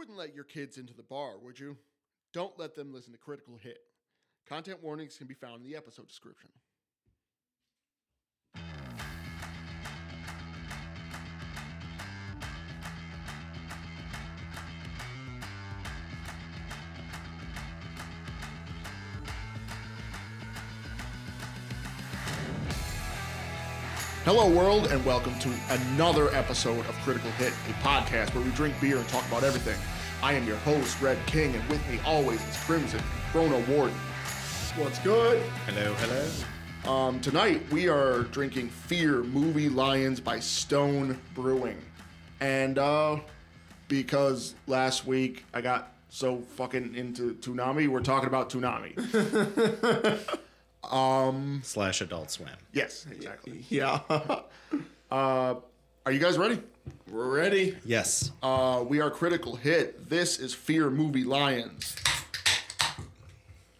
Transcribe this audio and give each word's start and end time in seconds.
wouldn't 0.00 0.16
let 0.16 0.34
your 0.34 0.44
kids 0.44 0.78
into 0.78 0.94
the 0.94 1.02
bar, 1.02 1.38
would 1.42 1.60
you? 1.60 1.76
Don't 2.32 2.58
let 2.58 2.74
them 2.74 2.90
listen 2.90 3.12
to 3.12 3.18
KriticalHIT. 3.18 3.74
Content 4.48 4.82
warnings 4.82 5.18
can 5.18 5.26
be 5.26 5.34
found 5.34 5.62
in 5.62 5.70
the 5.70 5.76
episode 5.76 6.08
description. 6.08 6.48
Hello, 24.32 24.48
world, 24.48 24.86
and 24.92 25.04
welcome 25.04 25.36
to 25.40 25.52
another 25.70 26.32
episode 26.32 26.78
of 26.86 26.94
KriticalHIT, 26.98 27.48
a 27.48 27.72
podcast 27.82 28.32
where 28.32 28.44
we 28.44 28.52
drink 28.52 28.80
beer 28.80 28.96
and 28.96 29.08
talk 29.08 29.26
about 29.26 29.42
everything. 29.42 29.76
I 30.22 30.34
am 30.34 30.46
your 30.46 30.58
host, 30.58 31.02
Red 31.02 31.18
King, 31.26 31.52
and 31.52 31.68
with 31.68 31.84
me 31.90 31.98
always 32.06 32.40
is 32.46 32.56
Crimson, 32.58 33.02
Chrono 33.32 33.58
Warden. 33.66 33.96
What's 34.76 35.00
good? 35.00 35.42
Hello, 35.66 35.94
hello. 35.94 36.96
Um, 36.96 37.20
tonight 37.20 37.60
we 37.72 37.88
are 37.88 38.22
drinking 38.22 38.68
Fear 38.68 39.24
Movie 39.24 39.68
Lions 39.68 40.20
by 40.20 40.38
Stone 40.38 41.18
Brewing. 41.34 41.82
And 42.38 42.78
uh, 42.78 43.18
because 43.88 44.54
last 44.68 45.08
week 45.08 45.44
I 45.52 45.60
got 45.60 45.92
so 46.08 46.42
fucking 46.54 46.94
into 46.94 47.34
Toonami, 47.34 47.88
we're 47.88 47.98
talking 47.98 48.28
about 48.28 48.48
Toonami. 48.48 48.94
Slash 51.62 52.00
Adult 52.00 52.30
Swim. 52.30 52.48
yes, 52.72 53.06
exactly. 53.10 53.64
Yeah, 53.68 54.00
Uh, 55.10 55.56
are 56.06 56.12
you 56.12 56.20
guys 56.20 56.38
ready? 56.38 56.60
we're 57.10 57.34
ready. 57.36 57.76
Yes. 57.84 58.30
Uh, 58.42 58.84
we 58.88 59.00
are 59.00 59.10
KriticalHIT. 59.10 60.08
This 60.08 60.38
is 60.38 60.54
Fear 60.54 60.90
Movie 60.90 61.24
Lions. 61.24 61.96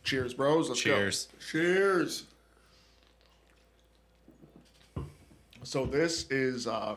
Cheers, 0.03 0.35
bros. 0.35 0.69
Let's 0.69 0.81
Cheers. 0.81 1.29
Cheers. 1.51 2.25
So 5.63 5.87
this 5.87 6.29
is 6.31 6.67
um, 6.67 6.97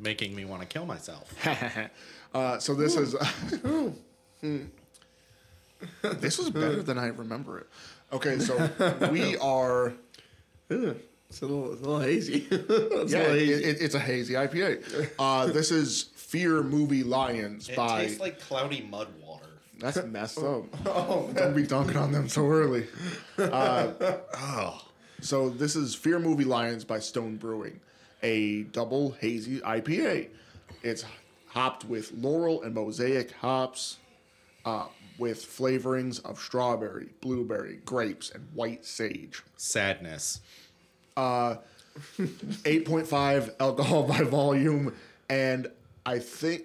Making 0.00 0.34
me 0.34 0.44
want 0.44 0.62
to 0.62 0.66
kill 0.66 0.84
myself. 0.86 1.32
uh, 2.34 2.58
so 2.58 2.74
this 2.74 2.96
is 2.96 3.14
Hmm. 4.40 4.64
this 6.02 6.38
was 6.38 6.50
better 6.50 6.82
than 6.82 6.98
I 6.98 7.06
remember 7.08 7.58
it. 7.60 7.68
Okay, 8.12 8.38
so 8.38 8.68
we 9.10 9.36
are 9.38 9.92
It's 10.68 11.40
a 11.42 11.46
little, 11.46 11.72
it's 11.72 11.80
a 11.82 11.84
little 11.84 12.00
hazy. 12.00 12.46
it's 12.50 13.12
yeah, 13.12 13.18
a 13.20 13.22
little 13.22 13.36
it, 13.36 13.38
hazy. 13.40 13.64
it- 13.64 13.80
it's 13.80 13.94
a 13.94 13.98
hazy 13.98 14.34
IPA. 14.34 15.10
Uh, 15.18 15.46
this 15.46 15.70
is 15.70 16.02
Fear 16.14 16.62
Movie 16.62 17.02
Lions 17.04 17.68
It 17.68 17.76
by 17.76 18.02
tastes 18.04 18.20
like 18.20 18.40
cloudy 18.40 18.82
mud 18.90 19.08
water. 19.22 19.46
that's 19.78 20.02
messed 20.04 20.38
up. 20.38 20.64
oh, 20.86 21.30
Don't 21.34 21.54
be 21.54 21.62
dunking 21.66 21.96
on 21.96 22.12
them 22.12 22.28
so 22.28 22.46
early. 22.46 22.86
Oh. 23.38 24.82
So 25.20 25.50
this 25.50 25.76
is 25.76 25.94
Fear 25.94 26.18
Movie 26.18 26.44
Lions 26.44 26.84
by 26.84 26.98
Stone 26.98 27.36
Brewing, 27.36 27.80
a 28.22 28.64
double 28.64 29.12
hazy 29.12 29.60
IPA. 29.60 30.28
It's 30.82 31.04
hopped 31.46 31.84
with 31.84 32.12
Loral 32.16 32.64
and 32.64 32.74
mosaic 32.74 33.30
hops, 33.32 33.98
uh, 34.64 34.86
with 35.22 35.46
flavorings 35.46 36.22
of 36.24 36.40
strawberry, 36.40 37.10
blueberry, 37.20 37.78
grapes, 37.84 38.32
and 38.32 38.48
white 38.54 38.84
sage. 38.84 39.44
Sadness. 39.56 40.40
8.5 41.16 43.54
alcohol 43.60 44.02
by 44.04 44.22
volume, 44.22 44.94
and 45.30 45.68
I 46.04 46.18
think 46.18 46.64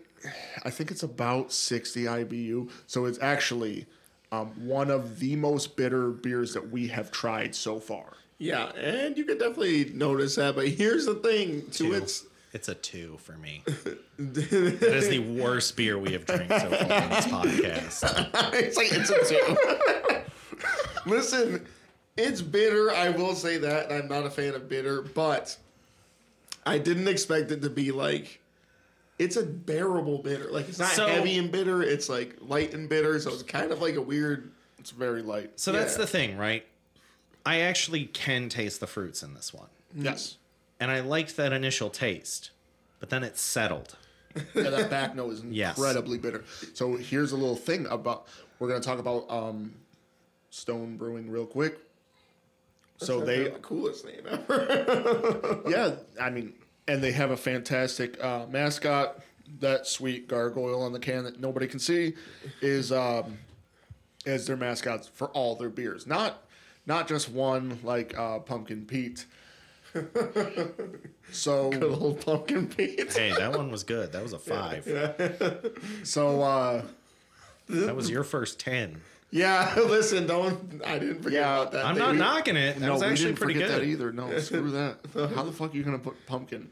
I 0.66 0.72
think 0.72 0.89
it's 0.89 1.03
about 1.03 1.52
60 1.52 2.05
IBU. 2.05 2.72
So 2.88 3.05
it's 3.05 3.19
actually 3.22 3.85
um, 4.31 4.47
one 4.67 4.89
of 4.89 5.19
the 5.19 5.35
most 5.35 5.78
bitter 5.78 6.09
beers 6.09 6.55
that 6.55 6.72
we 6.72 6.88
have 6.88 7.11
tried 7.11 7.53
so 7.53 7.80
far. 7.80 8.13
yeah, 8.39 8.69
and 8.75 9.16
you 9.18 9.25
can 9.25 9.38
definitely 9.38 9.91
notice 9.94 10.34
that. 10.35 10.56
But 10.56 10.69
here's 10.69 11.06
the 11.06 11.13
thing: 11.16 11.62
to 11.74 11.89
Two. 11.89 11.94
its 11.94 12.25
It's 12.57 12.69
a 12.69 12.73
two 12.73 13.19
for 13.22 13.34
me. 13.34 13.63
That 14.18 14.81
is 14.95 15.09
the 15.09 15.19
worst 15.19 15.78
beer 15.78 16.00
we 16.00 16.13
have 16.13 16.25
drank 16.25 16.50
so 16.51 16.57
far 16.72 17.01
on 17.03 17.09
this 17.12 17.25
podcast. 17.28 18.51
it's 18.56 18.75
like 18.75 18.88
it's 18.91 19.12
a 19.12 20.16
two. 20.16 20.25
Listen, 21.06 21.68
it's 22.18 22.41
bitter. 22.41 22.90
I 22.91 23.09
will 23.09 23.35
say 23.35 23.59
that. 23.59 23.91
and 23.91 24.01
I'm 24.01 24.07
not 24.09 24.25
a 24.25 24.31
fan 24.31 24.56
of 24.56 24.68
bitter, 24.68 25.03
but 25.03 25.56
I 26.66 26.79
didn't 26.79 27.07
expect 27.07 27.51
it 27.51 27.62
to 27.62 27.69
be 27.69 27.91
like. 27.91 28.40
It's 29.19 29.35
a 29.35 29.44
bearable 29.44 30.18
bitter. 30.18 30.50
Like 30.51 30.68
it's 30.68 30.79
not 30.79 30.89
So- 30.94 31.06
heavy 31.06 31.38
and 31.38 31.51
bitter. 31.51 31.84
It's 31.84 32.09
like 32.09 32.38
light 32.41 32.74
and 32.74 32.89
bitter. 32.89 33.19
So 33.19 33.31
it's 33.31 33.44
kind 33.44 33.72
of 33.72 33.84
like 33.84 33.97
a 33.97 34.01
weird. 34.01 34.50
It's 34.79 34.89
very 34.89 35.22
light. 35.22 35.59
So 35.59 35.72
that's 35.72 35.94
Yeah. 35.94 35.97
the 36.00 36.07
thing, 36.07 36.38
right? 36.38 36.66
I 37.45 37.59
actually 37.59 38.06
can 38.06 38.50
taste 38.50 38.79
the 38.79 38.88
fruits 38.88 39.22
in 39.22 39.35
this 39.35 39.53
one. 39.53 39.69
Yes. 39.95 40.38
And 40.79 40.91
I 40.91 40.99
liked 40.99 41.35
that 41.38 41.53
initial 41.53 41.89
taste, 41.89 42.51
but 42.99 43.09
then 43.09 43.23
it 43.23 43.38
settled. 43.38 43.95
Yeah, 44.53 44.69
that 44.69 44.89
back 44.91 45.15
note 45.15 45.33
is 45.33 45.43
Yes. 45.49 45.75
incredibly 45.77 46.19
bitter. 46.19 46.43
So 46.75 46.95
here's 46.95 47.31
a 47.31 47.35
little 47.35 47.55
thing 47.55 47.88
about 47.88 48.27
we're 48.59 48.67
gonna 48.67 48.81
talk 48.81 48.99
about 48.99 49.25
um, 49.31 49.73
Stone 50.51 50.97
Brewing 50.97 51.31
real 51.31 51.47
quick. 51.47 51.79
So 52.97 53.19
they 53.21 53.45
the 53.45 53.49
coolest 53.59 54.05
name 54.05 54.21
ever. 54.29 55.61
yeah, 55.67 55.95
I 56.21 56.29
mean, 56.29 56.53
and 56.88 57.03
they 57.03 57.11
have 57.13 57.31
a 57.31 57.38
fantastic 57.38 58.23
uh, 58.23 58.45
mascot. 58.47 59.21
That 59.59 59.88
sweet 59.88 60.27
gargoyle 60.27 60.83
on 60.83 60.91
the 60.94 60.99
can 60.99 61.23
that 61.23 61.39
nobody 61.39 61.65
can 61.67 61.79
see 61.79 62.13
is 62.61 62.91
um, 62.91 63.39
as 64.27 64.45
their 64.45 64.57
mascots 64.57 65.07
for 65.07 65.29
all 65.29 65.55
their 65.55 65.69
beers. 65.69 66.05
Not 66.05 66.44
not 66.85 67.07
just 67.07 67.27
one 67.29 67.79
like 67.83 68.15
uh, 68.17 68.38
Pumpkin 68.39 68.85
Pete. 68.85 69.25
so 71.31 71.69
good 71.72 71.84
Old 71.84 72.22
pumpkin 72.25 72.68
Pete. 72.68 73.12
Hey, 73.13 73.31
that 73.38 73.52
one 73.56 73.72
was 73.72 73.84
good. 73.84 74.12
That 74.12 74.24
was 74.24 74.34
a 74.34 74.40
five. 74.40 74.84
so 76.03 76.41
uh, 76.41 76.81
That 77.69 77.96
was 77.96 78.09
your 78.09 78.24
first 78.24 78.59
10. 78.59 79.02
Yeah, 79.30 79.74
listen, 79.75 80.25
don't. 80.25 80.81
I 80.86 81.00
didn't 81.00 81.22
forget 81.22 81.41
Yeah, 81.41 81.56
about 81.62 81.72
that. 81.74 81.86
I'm 81.86 81.96
They- 81.96 82.02
not 82.02 82.16
knocking 82.16 82.56
it. 82.56 82.80
That 82.80 82.86
no, 82.86 82.94
was 82.94 83.02
we 83.02 83.07
actually 83.09 83.25
didn't 83.25 83.38
pretty 83.40 83.53
forget 83.56 83.69
good. 83.69 83.81
that 83.81 83.86
either. 83.88 84.12
No, 84.13 84.40
screw 84.40 84.72
that. 84.72 84.97
How 85.36 85.44
the 85.44 85.52
fuck 85.52 85.74
are 85.74 85.78
you 85.78 85.84
gonna 85.84 86.00
put 86.00 86.25
pumpkin? 86.28 86.69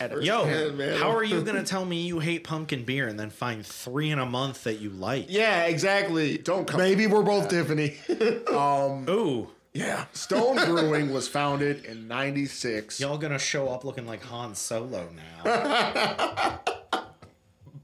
At 0.00 0.12
a, 0.12 0.24
Yo, 0.24 0.44
Man, 0.44 0.76
man. 0.76 0.98
how 0.98 1.10
are 1.14 1.22
you 1.22 1.42
gonna 1.42 1.62
tell 1.62 1.84
me 1.84 2.00
you 2.06 2.18
hate 2.18 2.42
pumpkin 2.42 2.84
beer 2.84 3.06
and 3.06 3.20
then 3.20 3.30
find 3.30 3.64
three 3.64 4.10
in 4.10 4.18
a 4.18 4.26
month 4.26 4.64
that 4.64 4.80
you 4.80 4.90
like? 4.90 5.26
Yeah, 5.28 5.66
exactly. 5.66 6.38
Don't 6.38 6.66
come- 6.66 6.80
Maybe 6.80 7.06
we're 7.06 7.22
both 7.22 7.48
Tiffany. 7.48 7.96
Ooh, 8.10 9.48
yeah. 9.74 10.06
Stone 10.12 10.56
Brewing 10.64 11.12
was 11.12 11.28
founded 11.28 11.84
in 11.84 12.08
'96. 12.08 13.00
y'all 13.00 13.18
gonna 13.18 13.38
show 13.38 13.68
up 13.68 13.84
looking 13.84 14.06
like 14.06 14.22
Han 14.22 14.54
Solo 14.54 15.08
now? 15.44 16.60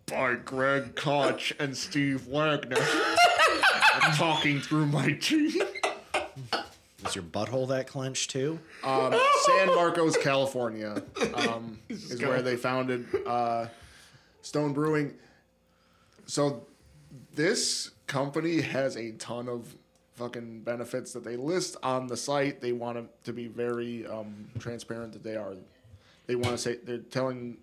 by 0.06 0.34
Greg 0.34 0.96
Koch 0.96 1.52
and 1.58 1.76
Steve 1.76 2.26
Wagner. 2.26 2.76
I'm 4.02 4.12
talking 4.12 4.60
through 4.60 4.86
my 4.86 5.12
teeth. 5.12 5.62
Is 7.06 7.14
your 7.14 7.24
butthole 7.24 7.68
that 7.68 7.86
clenched 7.86 8.30
too? 8.30 8.58
Um, 8.84 9.18
San 9.42 9.68
Marcos, 9.68 10.16
California, 10.16 11.02
um, 11.34 11.78
is 11.88 12.20
where 12.22 12.42
they 12.42 12.56
founded 12.56 13.06
uh, 13.26 13.66
Stone 14.42 14.72
Brewing. 14.72 15.14
So 16.26 16.66
this 17.34 17.90
company 18.06 18.60
has 18.60 18.96
a 18.96 19.12
ton 19.12 19.48
of 19.48 19.74
fucking 20.24 20.60
benefits 20.60 21.12
that 21.14 21.24
they 21.24 21.36
list 21.36 21.76
on 21.82 22.06
the 22.06 22.16
site. 22.16 22.60
They 22.60 22.72
want 22.72 23.08
to 23.24 23.32
be 23.32 23.46
very 23.48 24.06
um, 24.06 24.48
transparent 24.58 25.14
that 25.14 25.22
they 25.22 25.34
are. 25.34 25.54
They 26.26 26.34
want 26.34 26.50
to 26.52 26.58
say 26.58 26.76
they're 26.84 26.98
telling 26.98 27.56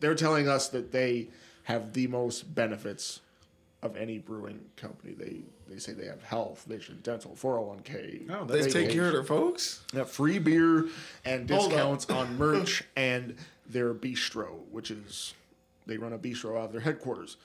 they're 0.00 0.16
telling 0.16 0.48
us 0.48 0.68
that 0.68 0.90
they 0.90 1.28
have 1.64 1.92
the 1.92 2.08
most 2.08 2.52
benefits 2.54 3.20
of 3.82 3.96
any 3.96 4.18
brewing 4.18 4.60
company. 4.76 5.14
They 5.14 5.36
they 5.72 5.78
say 5.78 5.92
they 5.92 6.06
have 6.06 6.22
health, 6.24 6.64
vision, 6.68 6.98
dental, 7.04 7.36
401k. 7.40 8.28
Oh, 8.30 8.44
They 8.44 8.62
They- 8.62 8.70
take 8.70 8.90
care 8.90 9.06
of 9.06 9.12
their 9.12 9.24
folks. 9.24 9.84
have 9.94 10.10
free 10.10 10.40
beer 10.40 10.88
and 11.24 11.46
discounts 11.46 12.10
on 12.10 12.36
merch 12.36 12.82
and 12.96 13.36
their 13.68 13.94
bistro, 13.94 14.66
which 14.72 14.90
is 14.90 15.34
they 15.86 15.96
run 15.96 16.12
a 16.12 16.18
bistro 16.18 16.58
out 16.58 16.64
of 16.66 16.72
their 16.72 16.80
headquarters. 16.80 17.36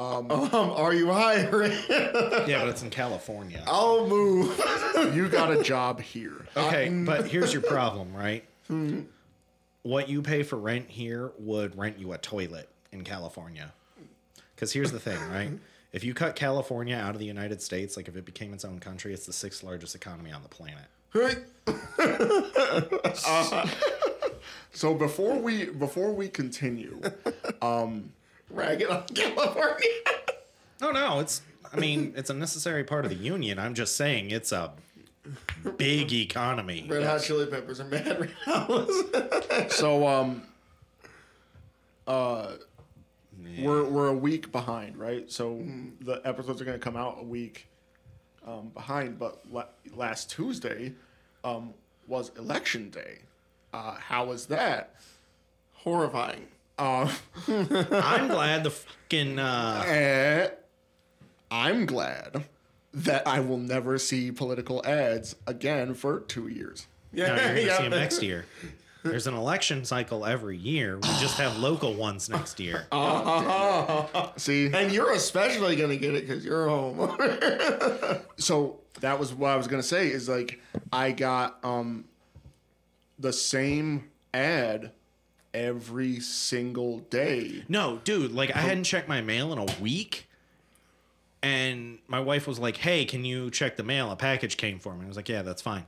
Um, 0.00 0.30
um, 0.30 0.54
are 0.54 0.94
you 0.94 1.12
hiring? 1.12 1.72
Yeah, 1.90 2.60
but 2.60 2.68
it's 2.68 2.82
in 2.82 2.90
California. 2.90 3.62
I'll 3.66 4.06
move. 4.06 4.60
You 5.14 5.28
got 5.28 5.50
a 5.50 5.62
job 5.62 6.00
here. 6.00 6.46
Okay, 6.54 6.90
but 6.90 7.26
here's 7.26 7.54
your 7.54 7.62
problem, 7.76 8.14
right? 8.14 8.44
Hmm. 8.66 9.02
What 9.82 10.10
you 10.10 10.20
pay 10.20 10.42
for 10.42 10.56
rent 10.56 10.90
here 10.90 11.32
would 11.38 11.78
rent 11.78 11.98
you 11.98 12.12
a 12.12 12.18
toilet 12.18 12.68
in 12.92 13.02
California. 13.02 13.72
Because 14.54 14.74
here's 14.74 14.92
the 14.92 15.00
thing, 15.00 15.18
right? 15.30 15.52
If 15.92 16.04
you 16.04 16.12
cut 16.12 16.36
California 16.36 16.96
out 16.96 17.14
of 17.14 17.18
the 17.18 17.24
United 17.24 17.62
States, 17.62 17.96
like 17.96 18.08
if 18.08 18.16
it 18.16 18.26
became 18.26 18.52
its 18.52 18.64
own 18.64 18.78
country, 18.78 19.14
it's 19.14 19.24
the 19.24 19.32
sixth 19.32 19.62
largest 19.62 19.94
economy 19.94 20.32
on 20.32 20.42
the 20.42 20.48
planet. 20.48 20.84
Right? 21.14 21.38
Uh, 23.26 23.66
so 24.72 24.92
before 24.92 25.38
we 25.38 25.66
before 25.66 26.12
we 26.12 26.28
continue, 26.28 27.00
um, 27.62 28.12
Ragging 28.50 28.88
on 28.88 29.04
California. 29.14 29.88
No, 30.80 30.90
no, 30.92 31.20
it's. 31.20 31.42
I 31.72 31.78
mean, 31.78 32.14
it's 32.16 32.30
a 32.30 32.34
necessary 32.34 32.82
part 32.82 33.04
of 33.04 33.10
the 33.10 33.16
union. 33.16 33.58
I'm 33.58 33.74
just 33.74 33.96
saying 33.96 34.32
it's 34.32 34.50
a 34.50 34.72
big 35.76 36.12
economy. 36.12 36.86
Red 36.88 37.04
Hot 37.04 37.22
Chili 37.22 37.46
Peppers 37.46 37.78
are 37.80 37.84
mad 37.84 38.28
right. 38.46 39.70
So 39.70 40.06
um 40.08 40.42
uh 42.08 42.52
we're 43.58 43.84
we're 43.84 44.08
a 44.08 44.14
week 44.14 44.50
behind, 44.52 44.96
right? 44.96 45.30
So 45.30 45.64
the 46.00 46.20
episodes 46.24 46.60
are 46.60 46.64
going 46.64 46.78
to 46.78 46.82
come 46.82 46.96
out 46.96 47.18
a 47.20 47.24
week 47.24 47.68
um, 48.46 48.68
behind, 48.68 49.18
but 49.18 49.40
la- 49.50 49.64
last 49.94 50.30
Tuesday 50.30 50.92
um, 51.44 51.74
was 52.06 52.30
election 52.38 52.90
day. 52.90 53.18
Uh, 53.72 53.94
how 53.94 54.26
was 54.26 54.46
that? 54.46 54.94
Horrifying. 55.72 56.48
Uh, 56.80 57.12
I'm 57.48 58.28
glad 58.28 58.64
the 58.64 58.70
fucking. 58.70 59.38
Uh, 59.38 59.84
eh, 59.86 60.48
I'm 61.50 61.84
glad 61.84 62.44
that 62.94 63.26
I 63.26 63.40
will 63.40 63.58
never 63.58 63.98
see 63.98 64.32
political 64.32 64.84
ads 64.86 65.36
again 65.46 65.92
for 65.94 66.20
two 66.20 66.48
years. 66.48 66.86
no, 67.12 67.24
Yeah, 67.24 67.28
you're 67.36 67.36
gonna 67.48 67.60
yeah. 67.60 67.76
see 67.76 67.82
them 67.82 67.90
next 67.90 68.22
year. 68.22 68.46
There's 69.02 69.26
an 69.26 69.34
election 69.34 69.84
cycle 69.84 70.24
every 70.26 70.56
year. 70.58 70.96
We 70.96 71.08
just 71.20 71.38
have 71.38 71.58
local 71.58 71.94
ones 71.94 72.28
next 72.28 72.60
year. 72.60 72.86
See, 74.36 74.70
And 74.72 74.92
you're 74.92 75.12
especially 75.12 75.76
gonna 75.76 75.96
get 75.96 76.14
it 76.14 76.26
because 76.28 76.44
you're 76.44 76.68
home. 76.68 77.16
so 78.36 78.80
that 79.00 79.18
was 79.18 79.32
what 79.32 79.50
I 79.52 79.56
was 79.56 79.68
gonna 79.68 79.82
say 79.82 80.08
is 80.08 80.28
like 80.28 80.60
I 80.92 81.12
got 81.12 81.58
um 81.64 82.04
the 83.18 83.32
same 83.32 84.10
ad 84.34 84.92
every 85.54 86.20
single 86.20 86.98
day. 86.98 87.64
No, 87.68 88.00
dude, 88.04 88.32
like 88.32 88.54
I 88.54 88.60
hadn't 88.60 88.84
checked 88.84 89.08
my 89.08 89.20
mail 89.20 89.52
in 89.52 89.58
a 89.58 89.66
week. 89.80 90.26
And 91.42 91.98
my 92.06 92.20
wife 92.20 92.46
was 92.46 92.58
like, 92.58 92.76
hey, 92.76 93.06
can 93.06 93.24
you 93.24 93.50
check 93.50 93.76
the 93.76 93.82
mail? 93.82 94.10
A 94.10 94.16
package 94.16 94.56
came 94.56 94.78
for 94.78 94.94
me. 94.94 95.04
I 95.04 95.08
was 95.08 95.16
like, 95.16 95.28
yeah, 95.28 95.42
that's 95.42 95.62
fine. 95.62 95.86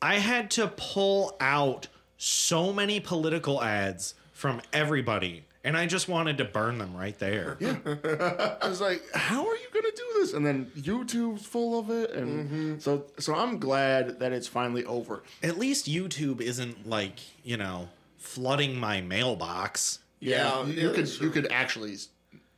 I 0.00 0.16
had 0.16 0.50
to 0.52 0.68
pull 0.68 1.36
out 1.40 1.88
so 2.18 2.72
many 2.72 3.00
political 3.00 3.62
ads 3.62 4.14
from 4.32 4.60
everybody. 4.72 5.44
And 5.64 5.76
I 5.76 5.86
just 5.86 6.08
wanted 6.08 6.38
to 6.38 6.44
burn 6.44 6.78
them 6.78 6.96
right 6.96 7.18
there. 7.18 7.56
Yeah. 7.58 7.76
I 8.62 8.68
was 8.68 8.80
like, 8.80 9.02
how 9.12 9.46
are 9.46 9.56
you 9.56 9.66
gonna 9.74 9.90
do 9.94 10.04
this? 10.20 10.32
And 10.32 10.46
then 10.46 10.66
YouTube's 10.76 11.44
full 11.44 11.78
of 11.78 11.90
it, 11.90 12.12
and 12.12 12.48
mm-hmm. 12.48 12.78
so 12.78 13.04
so 13.18 13.34
I'm 13.34 13.58
glad 13.58 14.20
that 14.20 14.32
it's 14.32 14.46
finally 14.46 14.84
over. 14.84 15.24
At 15.42 15.58
least 15.58 15.86
YouTube 15.86 16.40
isn't 16.40 16.88
like, 16.88 17.18
you 17.42 17.56
know, 17.56 17.88
flooding 18.18 18.76
my 18.78 19.00
mailbox. 19.00 20.00
Yeah, 20.20 20.64
you, 20.64 20.72
yeah, 20.72 20.80
you 20.82 20.88
could 20.90 21.06
that's 21.06 21.20
you 21.20 21.30
could 21.30 21.50
actually 21.52 21.96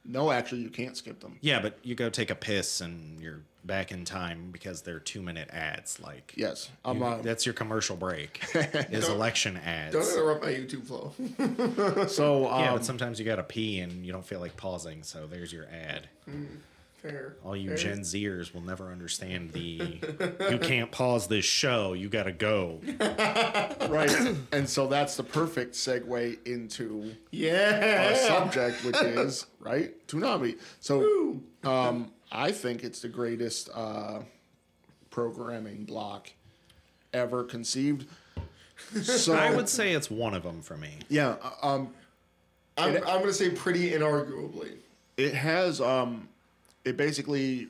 no, 0.05 0.31
actually 0.33 0.63
you 0.63 0.71
can't 0.71 0.97
skip 0.97 1.21
them. 1.21 1.37
Yeah, 1.41 1.61
but 1.61 1.79
you 1.83 1.95
go 1.95 2.09
take 2.11 2.31
a 2.31 2.35
piss 2.35 2.81
and 2.81 3.21
you're 3.21 3.41
back 3.63 3.93
in 3.93 4.07
time 4.07 4.51
because 4.51 4.81
they're 4.81 4.99
two 4.99 5.21
minute 5.21 5.51
ads. 5.53 6.01
Like, 6.01 6.33
Yes, 6.37 6.71
I'm. 6.85 6.97
you- 6.99 7.05
Uh, 7.05 7.23
that's 7.23 7.45
your 7.45 7.53
commercial 7.53 7.97
break 7.97 8.41
is 8.55 9.09
election 9.09 9.59
ads. 9.59 9.93
Don't 9.95 10.11
interrupt 10.11 10.43
my 10.43 10.51
YouTube 10.51 10.87
flow. 10.87 12.07
so 12.09 12.49
um, 12.51 12.61
Yeah, 12.61 12.73
but 12.73 12.85
sometimes 12.87 13.19
you 13.19 13.27
gotta 13.27 13.43
pee 13.43 13.81
and 13.81 14.05
you 14.05 14.11
don't 14.13 14.25
feel 14.25 14.41
like 14.41 14.57
pausing, 14.57 15.03
so 15.03 15.27
there's 15.27 15.53
your 15.53 15.67
ad. 15.67 16.09
Fair. 17.03 17.37
All 17.45 17.57
you 17.57 17.69
Fair. 17.69 17.77
Gen 17.77 18.01
Zers 18.01 18.53
will 18.53 18.61
never 18.61 18.93
understand 18.93 19.53
the 19.53 20.01
you 20.51 20.59
can't 20.59 20.91
pause 20.91 21.29
this 21.29 21.47
show, 21.47 21.95
you 21.95 22.11
gotta 22.11 22.33
go. 22.33 22.81
right, 23.89 24.37
and 24.53 24.69
so 24.69 24.87
that's 24.87 25.17
the 25.17 25.23
perfect 25.23 25.75
segue 25.75 26.47
into 26.47 27.15
yeah. 27.31 28.09
our 28.11 28.15
subject, 28.17 28.85
which 28.85 28.97
is 29.03 29.47
right 29.61 30.07
Toonami. 30.09 30.59
So, 30.81 31.41
um, 31.65 32.13
I 32.31 32.53
think 32.53 32.85
it's 32.85 33.01
the 33.01 33.09
greatest 33.09 33.71
uh, 33.75 34.21
programming 35.11 35.85
block 35.85 36.31
ever 37.15 37.45
conceived. 37.45 38.07
So 39.03 39.35
I 39.35 39.55
would 39.55 39.69
say 39.69 39.93
it's 39.93 40.11
one 40.11 40.35
of 40.35 40.43
them 40.43 40.61
for 40.61 40.77
me. 40.77 40.99
yeah, 41.09 41.37
uh, 41.43 41.67
um, 41.67 41.95
I'm, 42.77 42.97
I'm 42.97 43.21
gonna 43.21 43.33
say 43.33 43.51
pretty 43.51 43.91
inarguably. 43.93 44.73
it 45.17 45.35
has 45.35 45.81
um, 45.81 46.29
it 46.85 46.97
basically 46.97 47.69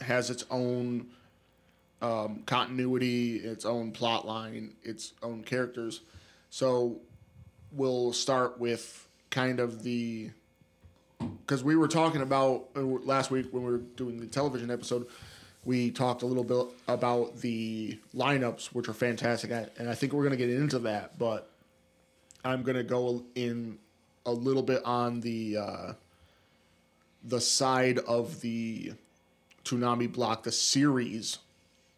has 0.00 0.30
its 0.30 0.44
own 0.50 1.06
um, 2.02 2.42
continuity, 2.46 3.36
its 3.36 3.64
own 3.64 3.92
plot 3.92 4.26
line, 4.26 4.74
its 4.82 5.12
own 5.22 5.42
characters. 5.42 6.00
So 6.50 7.00
we'll 7.72 8.12
start 8.12 8.58
with 8.58 9.08
kind 9.30 9.60
of 9.60 9.82
the 9.82 10.30
because 11.46 11.64
we 11.64 11.76
were 11.76 11.88
talking 11.88 12.20
about 12.20 12.68
uh, 12.76 12.80
last 12.80 13.30
week 13.30 13.46
when 13.52 13.64
we 13.64 13.72
were 13.72 13.78
doing 13.78 14.18
the 14.20 14.26
television 14.26 14.70
episode. 14.70 15.06
We 15.64 15.90
talked 15.90 16.22
a 16.22 16.26
little 16.26 16.44
bit 16.44 16.66
about 16.88 17.38
the 17.38 17.98
lineups, 18.14 18.66
which 18.66 18.86
are 18.88 18.92
fantastic, 18.92 19.50
and 19.50 19.88
I 19.88 19.94
think 19.94 20.12
we're 20.12 20.22
going 20.22 20.38
to 20.38 20.46
get 20.46 20.50
into 20.50 20.78
that. 20.80 21.18
But 21.18 21.50
I'm 22.44 22.62
going 22.62 22.76
to 22.76 22.82
go 22.82 23.24
in 23.34 23.78
a 24.26 24.32
little 24.32 24.62
bit 24.62 24.84
on 24.84 25.20
the 25.20 25.56
uh, 25.56 25.92
the 27.24 27.40
side 27.40 27.98
of 28.00 28.40
the 28.42 28.92
Toonami 29.64 30.12
block, 30.12 30.42
the 30.42 30.52
series, 30.52 31.38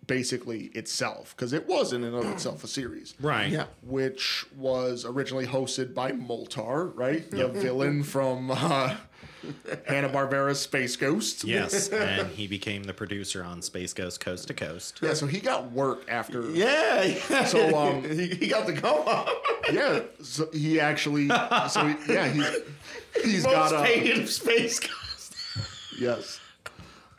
basically 0.06 0.66
itself, 0.74 1.34
because 1.36 1.52
it 1.52 1.66
was 1.66 1.92
in 1.92 2.04
and 2.04 2.14
of 2.14 2.24
itself 2.26 2.62
a 2.62 2.68
series 2.68 3.14
Right. 3.20 3.50
Yeah. 3.50 3.66
which 3.82 4.46
was 4.56 5.04
originally 5.04 5.46
hosted 5.46 5.94
by 5.94 6.12
Moltar, 6.12 6.92
right? 6.94 7.28
The 7.28 7.48
villain 7.48 8.04
from 8.04 8.52
uh, 8.52 8.94
Hanna 9.88 10.08
Barbera's 10.08 10.60
Space 10.60 10.94
Ghost. 10.94 11.42
Yes, 11.42 11.88
and 11.90 12.28
he 12.28 12.46
became 12.46 12.84
the 12.84 12.94
producer 12.94 13.42
on 13.42 13.62
Space 13.62 13.92
Ghost 13.92 14.20
Coast 14.20 14.46
to 14.46 14.54
Coast. 14.54 15.00
Yeah, 15.02 15.14
so 15.14 15.26
he 15.26 15.40
got 15.40 15.72
work 15.72 16.04
after. 16.08 16.48
Yeah. 16.50 17.02
yeah. 17.28 17.44
So, 17.44 17.76
um, 17.76 18.04
he, 18.08 18.28
he 18.28 18.46
got 18.46 18.66
the 18.68 18.74
come 18.74 19.02
up. 19.08 19.28
Yeah, 19.72 20.02
so 20.22 20.48
he 20.52 20.78
actually. 20.78 21.26
So 21.68 21.84
he, 21.88 22.12
yeah, 22.12 22.28
he's 22.28 23.24
he's 23.24 23.44
got 23.44 23.72
Most 23.72 23.80
a 23.80 23.84
paid 23.84 24.28
space 24.28 24.78
cost. 24.78 24.92
Yes. 25.98 26.40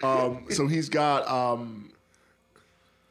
Um, 0.04 0.46
so 0.50 0.68
he's 0.68 0.90
got 0.90 1.28
um, 1.28 1.92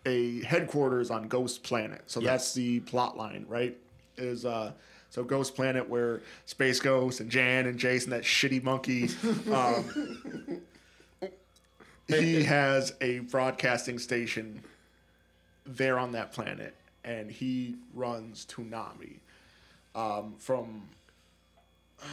a 0.04 0.42
headquarters 0.44 1.10
on 1.10 1.28
Ghost 1.28 1.62
Planet. 1.62 2.02
So 2.06 2.20
that's 2.20 2.54
the 2.54 2.80
plot 2.80 3.16
line, 3.16 3.44
right? 3.48 3.76
Is 4.16 4.44
uh, 4.44 4.72
so 5.10 5.24
Ghost 5.24 5.54
Planet 5.54 5.88
where 5.88 6.22
Space 6.46 6.80
Ghost 6.80 7.20
and 7.20 7.30
Jan 7.30 7.66
and 7.66 7.78
Jason, 7.78 8.10
that 8.10 8.22
shitty 8.22 8.62
monkey, 8.62 9.10
um, 9.52 10.62
he 12.08 12.42
has 12.44 12.94
a 13.00 13.20
broadcasting 13.20 13.99
station 13.99 14.62
there 15.64 15.99
on 15.99 16.12
that 16.12 16.32
planet, 16.32 16.75
and 17.04 17.30
he 17.30 17.76
runs 17.94 18.46
Toonami 18.46 19.18
um, 19.94 20.35
from 20.38 20.82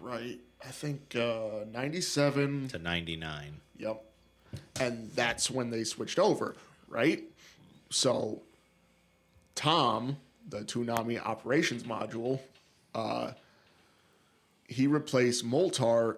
right. 0.00 0.38
I 0.66 0.70
think 0.70 1.14
uh, 1.16 1.64
ninety-seven 1.72 2.68
To 2.68 2.78
99. 2.78 3.60
Yep. 3.78 4.04
And 4.80 5.10
that's 5.14 5.50
when 5.50 5.70
they 5.70 5.84
switched 5.84 6.18
over, 6.18 6.54
right? 6.88 7.22
So 7.90 8.40
Tom, 9.54 10.16
the 10.48 10.60
Toonami 10.60 11.20
operations 11.24 11.82
module, 11.82 12.40
uh, 12.94 13.32
he 14.68 14.86
replaced 14.86 15.44
Moltar 15.44 16.16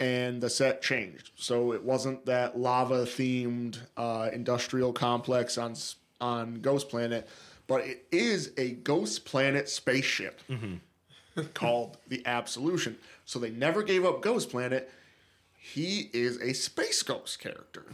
and 0.00 0.40
the 0.40 0.50
set 0.50 0.82
changed. 0.82 1.30
So 1.36 1.72
it 1.72 1.82
wasn't 1.82 2.26
that 2.26 2.58
lava 2.58 3.04
themed 3.04 3.78
uh, 3.96 4.30
industrial 4.32 4.92
complex 4.92 5.58
on 5.58 5.74
on 6.20 6.60
Ghost 6.60 6.88
Planet, 6.88 7.28
but 7.66 7.84
it 7.84 8.06
is 8.12 8.52
a 8.56 8.70
Ghost 8.72 9.24
Planet 9.24 9.68
spaceship 9.68 10.40
called 11.54 11.96
the 12.08 12.22
Absolution. 12.26 12.96
So 13.24 13.38
they 13.38 13.50
never 13.50 13.82
gave 13.82 14.04
up 14.04 14.20
Ghost 14.22 14.50
Planet. 14.50 14.90
He 15.56 16.10
is 16.12 16.40
a 16.40 16.52
space 16.52 17.02
ghost 17.02 17.38
character. 17.38 17.84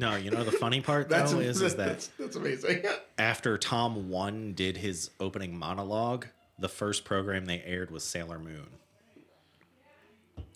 No, 0.00 0.16
you 0.16 0.30
know 0.30 0.44
the 0.44 0.52
funny 0.52 0.80
part 0.80 1.10
though 1.10 1.16
That's, 1.16 1.32
is 1.32 1.60
is 1.60 1.76
that 1.76 1.86
that's, 1.86 2.06
that's 2.18 2.36
amazing. 2.36 2.82
after 3.18 3.58
Tom 3.58 4.08
One 4.08 4.54
did 4.54 4.78
his 4.78 5.10
opening 5.20 5.58
monologue, 5.58 6.26
the 6.58 6.68
first 6.68 7.04
program 7.04 7.44
they 7.44 7.62
aired 7.62 7.90
was 7.90 8.02
Sailor 8.02 8.38
Moon. 8.38 8.66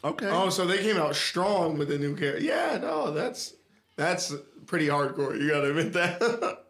Okay. 0.03 0.29
Oh, 0.29 0.51
so 0.51 0.67
they 0.67 0.79
came 0.79 0.97
out 0.97 1.15
strong 1.15 1.79
with 1.79 1.89
the 1.89 1.99
new 1.99 2.17
character. 2.17 2.43
Yeah, 2.43 2.79
no, 2.81 3.11
that's 3.11 3.55
that's 3.97 4.33
pretty 4.67 4.87
hardcore. 4.87 5.39
You 5.39 5.49
gotta 5.51 5.71
admit 5.71 5.93
that. 5.93 6.64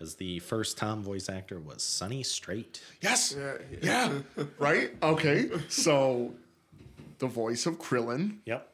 Because 0.00 0.14
the 0.14 0.38
first 0.38 0.78
Tom 0.78 1.02
voice 1.02 1.28
actor 1.28 1.60
was 1.60 1.82
Sonny 1.82 2.22
Strait. 2.22 2.80
yes. 3.02 3.36
Yeah, 3.36 3.58
Yeah. 3.82 4.44
right? 4.58 4.92
Okay. 5.02 5.50
So 5.68 6.32
the 7.18 7.26
voice 7.26 7.66
of 7.66 7.78
Krillin 7.78 8.38
Yep. 8.46 8.66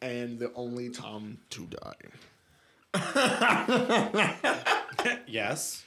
and 0.00 0.38
the 0.38 0.52
only 0.54 0.90
Tom 0.90 1.38
to 1.50 1.66
die. 1.66 1.94
Yes. 5.26 5.84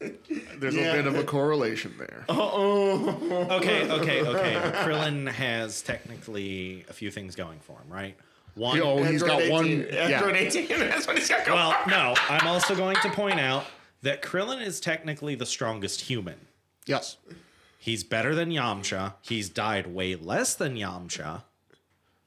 There's 0.00 0.74
Yeah. 0.74 0.92
a 0.92 0.96
bit 0.96 1.06
of 1.06 1.16
a 1.16 1.24
correlation 1.24 1.96
there. 1.98 2.24
Oh, 2.30 3.48
Okay, 3.58 3.90
okay, 3.90 4.22
okay. 4.22 4.54
Krillin 4.84 5.28
has 5.30 5.82
technically 5.82 6.86
a 6.88 6.94
few 6.94 7.10
things 7.10 7.34
going 7.36 7.58
for 7.60 7.72
him, 7.72 7.88
right? 7.90 8.16
One, 8.58 8.80
Oh, 8.80 9.02
he's 9.02 9.22
got 9.22 9.40
Android 9.40 9.50
one. 9.50 9.66
18. 9.66 9.84
Android 9.94 10.34
Yeah. 10.34 10.40
18. 10.42 10.68
That's 10.80 11.06
what 11.06 11.16
he's 11.18 11.28
got 11.28 11.46
going. 11.46 11.56
well, 11.58 11.76
no. 11.88 12.14
I'm 12.28 12.46
also 12.46 12.74
going 12.74 12.96
to 13.02 13.10
point 13.10 13.38
out 13.40 13.64
that 14.02 14.20
Krillin 14.22 14.60
is 14.64 14.80
technically 14.80 15.34
the 15.34 15.46
strongest 15.46 16.02
human. 16.02 16.36
Yes. 16.86 17.16
He's 17.78 18.02
better 18.04 18.34
than 18.34 18.50
Yamcha. 18.50 19.14
He's 19.22 19.48
died 19.48 19.86
way 19.86 20.14
less 20.16 20.54
than 20.54 20.74
Yamcha. 20.76 21.42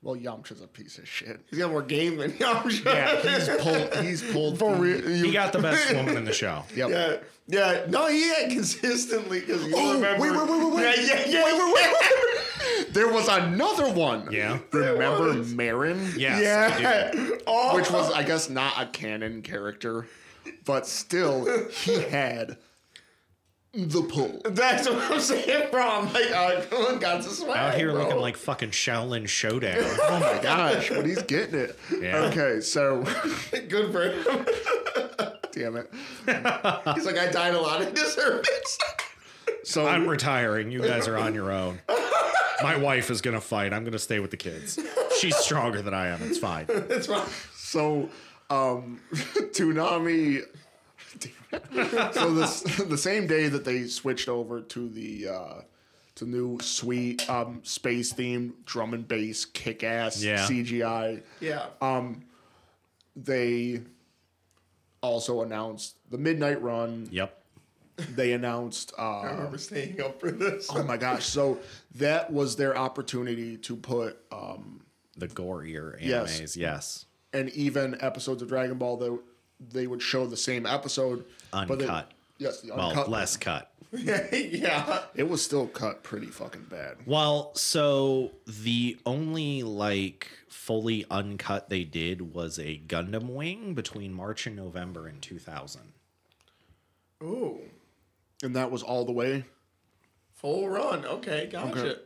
Well, 0.03 0.15
Yamcha's 0.15 0.61
a 0.61 0.67
piece 0.67 0.97
of 0.97 1.07
shit. 1.07 1.41
He's 1.49 1.59
got 1.59 1.69
more 1.69 1.83
game 1.83 2.17
than 2.17 2.31
Yamcha. 2.31 2.85
Yeah, 2.85 3.37
he's 3.37 3.47
pulled. 3.61 3.95
He's 4.03 4.23
pulled. 4.31 4.57
For 4.57 4.73
the- 4.75 4.81
real. 4.81 5.01
He 5.25 5.31
got 5.31 5.53
the 5.53 5.59
best 5.59 5.93
woman 5.93 6.17
in 6.17 6.25
the 6.25 6.33
show. 6.33 6.63
Yep. 6.75 6.89
Yeah, 6.89 7.17
yeah. 7.47 7.85
No, 7.87 8.07
he 8.07 8.27
had 8.29 8.49
consistently 8.49 9.41
because 9.41 9.63
you 9.67 9.73
Oh, 9.75 9.93
remember. 9.95 10.21
wait, 10.21 10.31
wait, 10.31 10.49
wait, 10.49 10.49
wait, 10.49 10.73
wait. 10.75 11.07
Yeah, 11.07 11.23
yeah, 11.27 11.47
yeah. 11.49 12.30
There 12.91 13.07
was 13.11 13.27
another 13.27 13.91
one. 13.91 14.31
Yeah. 14.31 14.59
Remember. 14.71 15.33
Maron? 15.55 16.13
Yes, 16.17 16.79
yeah. 16.79 17.29
Oh, 17.47 17.75
Which 17.75 17.89
was, 17.89 18.09
oh. 18.09 18.13
I 18.13 18.23
guess, 18.23 18.49
not 18.49 18.73
a 18.81 18.85
canon 18.87 19.41
character, 19.41 20.07
but 20.65 20.85
still, 20.87 21.67
he 21.69 22.01
had 22.09 22.57
the 23.73 24.01
pull. 24.01 24.41
That's 24.43 24.89
what 24.89 25.11
I'm 25.11 25.19
saying, 25.19 25.69
bro. 25.71 25.81
I'm 25.81 26.13
like, 26.13 26.31
uh, 26.31 26.61
Krillin 26.69 26.99
got 26.99 27.23
the 27.23 27.29
swag. 27.29 27.57
Out 27.57 27.75
here 27.75 27.91
bro. 27.91 28.03
looking 28.03 28.19
like 28.19 28.35
fucking 28.35 28.71
Xiaolin 28.71 29.27
Showdown. 29.27 29.77
Oh 29.79 30.19
my 30.19 30.41
gosh, 30.41 30.89
but 30.89 31.05
he's 31.05 31.23
getting 31.23 31.59
it. 31.59 31.79
Yeah. 32.01 32.17
Okay, 32.25 32.59
so 32.61 33.03
good 33.69 33.91
for 33.93 34.09
him. 34.09 34.45
damn 35.53 35.77
it. 35.77 35.89
He's 36.95 37.05
like, 37.05 37.17
I 37.17 37.31
died 37.31 37.53
a 37.55 37.61
lot. 37.61 37.81
I 37.81 37.89
deserve 37.91 38.45
it. 38.47 38.67
So 39.63 39.87
I'm 39.87 40.07
retiring. 40.07 40.71
You 40.71 40.81
guys 40.81 41.07
are 41.07 41.17
on 41.17 41.33
your 41.33 41.51
own. 41.51 41.79
My 42.63 42.77
wife 42.77 43.09
is 43.09 43.21
gonna 43.21 43.41
fight. 43.41 43.73
I'm 43.73 43.83
gonna 43.83 43.99
stay 43.99 44.19
with 44.19 44.31
the 44.31 44.37
kids. 44.37 44.79
She's 45.19 45.35
stronger 45.35 45.81
than 45.81 45.93
I 45.93 46.07
am. 46.07 46.21
It's 46.23 46.37
fine. 46.37 46.65
That's 46.69 47.07
right. 47.09 47.27
so 47.55 48.09
um 48.49 48.99
Toonami 49.13 50.43
so 52.13 52.33
this 52.33 52.61
the 52.61 52.97
same 52.97 53.27
day 53.27 53.47
that 53.49 53.65
they 53.65 53.85
switched 53.85 54.29
over 54.29 54.61
to 54.61 54.89
the 54.89 55.27
uh 55.27 55.53
to 56.15 56.25
new 56.25 56.57
sweet 56.61 57.29
um 57.29 57.59
space 57.63 58.13
themed 58.13 58.53
drum 58.65 58.93
and 58.93 59.07
bass 59.07 59.45
kick 59.45 59.83
ass 59.83 60.21
Yeah. 60.23 60.45
CGI 60.47 61.21
Yeah. 61.39 61.67
Um, 61.81 62.23
they 63.15 63.81
also 65.01 65.41
announced 65.41 65.95
the 66.09 66.17
midnight 66.17 66.61
run 66.61 67.07
Yep. 67.11 67.37
They 68.15 68.33
announced 68.33 68.93
I 68.99 69.01
uh 69.03 69.31
remember 69.35 69.57
staying 69.57 70.01
up 70.01 70.19
for 70.19 70.31
this. 70.31 70.67
oh 70.73 70.83
my 70.83 70.97
gosh 70.97 71.25
so 71.25 71.59
that 71.95 72.31
was 72.31 72.55
their 72.55 72.77
opportunity 72.77 73.57
to 73.57 73.75
put 73.75 74.17
um 74.31 74.81
The 75.17 75.27
gorier 75.27 75.97
Yes. 76.01 76.39
animes. 76.41 76.55
Yes. 76.57 77.05
and 77.33 77.49
even 77.51 77.97
episodes 78.01 78.41
of 78.41 78.47
Dragon 78.49 78.77
Ball 78.77 78.97
that 78.97 79.19
they 79.73 79.87
would 79.87 80.01
show 80.01 80.25
the 80.25 80.37
same 80.37 80.65
episode 80.65 81.25
but 81.51 81.67
they- 81.79 81.85
Uncut. 81.85 82.11
yes 82.37 82.61
the 82.61 82.73
Well, 82.75 83.05
less 83.07 83.37
cut. 83.37 83.67
yeah. 83.93 85.01
it 85.15 85.27
was 85.27 85.43
still 85.43 85.67
cut 85.67 86.01
pretty 86.01 86.27
fucking 86.27 86.65
bad 86.69 86.95
Well, 87.05 87.53
so 87.55 88.31
the 88.47 88.97
only 89.05 89.63
like 89.63 90.29
fully 90.47 91.05
uncut 91.11 91.69
they 91.69 91.83
did 91.83 92.33
was 92.33 92.57
a 92.57 92.81
Gundam 92.87 93.33
Wing 93.35 93.73
between 93.73 94.13
March 94.13 94.47
and 94.47 94.55
November 94.55 95.09
in 95.09 95.19
2000. 95.19 95.81
Ooh. 97.23 97.59
And 98.43 98.55
that 98.55 98.71
was 98.71 98.83
all 98.83 99.05
the 99.05 99.11
way 99.11 99.45
Full 100.35 100.67
run. 100.69 101.05
Okay, 101.05 101.47
gotcha. 101.51 101.79
Okay. 101.91 102.01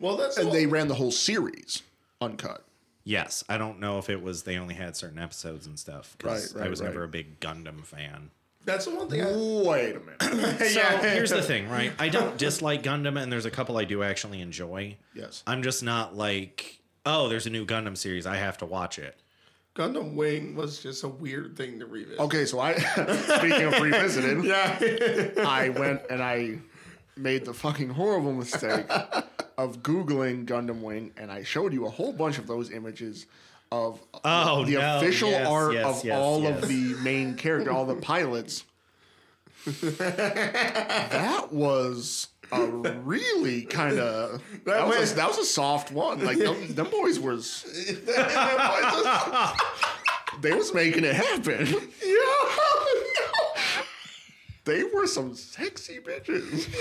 Well, 0.00 0.16
that's 0.16 0.36
and 0.38 0.48
all- 0.48 0.52
they 0.52 0.66
ran 0.66 0.88
the 0.88 0.94
whole 0.94 1.12
series 1.12 1.82
uncut 2.20 2.64
Yes, 3.04 3.44
I 3.48 3.56
don't 3.56 3.78
know 3.78 3.98
if 4.00 4.10
it 4.10 4.20
was 4.20 4.42
they 4.42 4.56
only 4.58 4.74
had 4.74 4.96
certain 4.96 5.20
episodes 5.20 5.66
and 5.68 5.78
stuff. 5.78 6.16
'cause 6.18 6.52
Right, 6.54 6.60
right, 6.60 6.66
I 6.66 6.70
was 6.70 6.80
right. 6.80 6.88
never 6.88 7.04
a 7.04 7.08
big 7.08 7.38
Gundam 7.38 7.84
fan. 7.86 8.30
that's 8.64 8.86
the 8.86 8.96
one 8.96 9.08
thing. 9.08 9.22
I, 9.22 9.26
wait 9.30 9.94
a 9.94 10.00
minute 10.00 10.58
So 10.72 10.80
here's 11.08 11.30
the 11.30 11.40
thing, 11.42 11.68
right? 11.68 11.92
I 12.00 12.08
don't 12.08 12.36
dislike 12.36 12.82
Gundam, 12.82 13.16
and 13.22 13.30
there's 13.30 13.46
a 13.46 13.50
couple 13.52 13.76
I 13.78 13.84
do 13.84 14.02
actually 14.02 14.40
enjoy. 14.40 14.96
yes 15.14 15.44
I'm 15.46 15.62
just 15.62 15.84
not 15.84 16.16
like, 16.16 16.80
oh, 17.04 17.28
there's 17.28 17.46
a 17.46 17.50
new 17.50 17.64
Gundam 17.64 17.96
series. 17.96 18.26
I 18.26 18.38
have 18.38 18.58
to 18.58 18.66
watch 18.66 18.98
it. 18.98 19.16
Gundam 19.76 20.14
Wing 20.14 20.56
was 20.56 20.82
just 20.82 21.04
a 21.04 21.08
weird 21.08 21.56
thing 21.56 21.78
to 21.80 21.86
revisit. 21.86 22.18
okay 22.18 22.44
so 22.46 22.58
I 22.60 22.74
speaking 23.38 23.62
of 23.64 23.80
revisited 23.80 24.42
Yeah. 24.52 24.78
I 25.46 25.68
went 25.68 26.02
and 26.10 26.22
I 26.22 26.58
made 27.16 27.44
the 27.44 27.54
fucking 27.54 27.90
horrible 27.90 28.32
mistake 28.32 28.86
of 29.58 29.82
Googling 29.82 30.44
Gundam 30.46 30.82
Wing, 30.82 31.12
and 31.16 31.30
I 31.32 31.42
showed 31.44 31.72
you 31.72 31.86
a 31.86 31.90
whole 31.90 32.12
bunch 32.12 32.36
of 32.38 32.46
those 32.46 32.70
images 32.70 33.24
of 33.72 34.00
Oh, 34.24 34.64
the 34.66 34.72
no. 34.74 34.98
official 34.98 35.30
Yes, 35.30 35.46
art 35.48 35.72
yes, 35.74 35.86
of 36.00 36.04
yes, 36.04 36.18
all 36.18 36.42
yes. 36.42 36.62
of 36.62 36.68
the 36.68 36.94
main 37.02 37.34
character, 37.36 37.70
all 37.72 37.86
the 37.86 37.94
pilots. 37.96 38.64
that 39.66 41.48
was 41.52 42.28
a 42.52 42.92
really 43.04 43.62
kind 43.62 43.98
of 43.98 44.42
that, 44.64 44.86
was 44.86 45.12
a, 45.12 45.16
that 45.16 45.28
was 45.28 45.38
a 45.38 45.44
soft 45.44 45.90
one. 45.92 46.24
Like 46.24 46.38
them, 46.38 46.74
them 46.74 46.90
boys 46.90 47.18
was 47.18 47.64
they 50.40 50.54
was 50.54 50.72
making 50.74 51.04
it 51.04 51.14
happen. 51.14 51.66
Yeah, 52.04 52.22
they 54.64 54.84
were 54.84 55.06
some 55.06 55.34
sexy 55.34 55.98
bitches. 56.00 56.74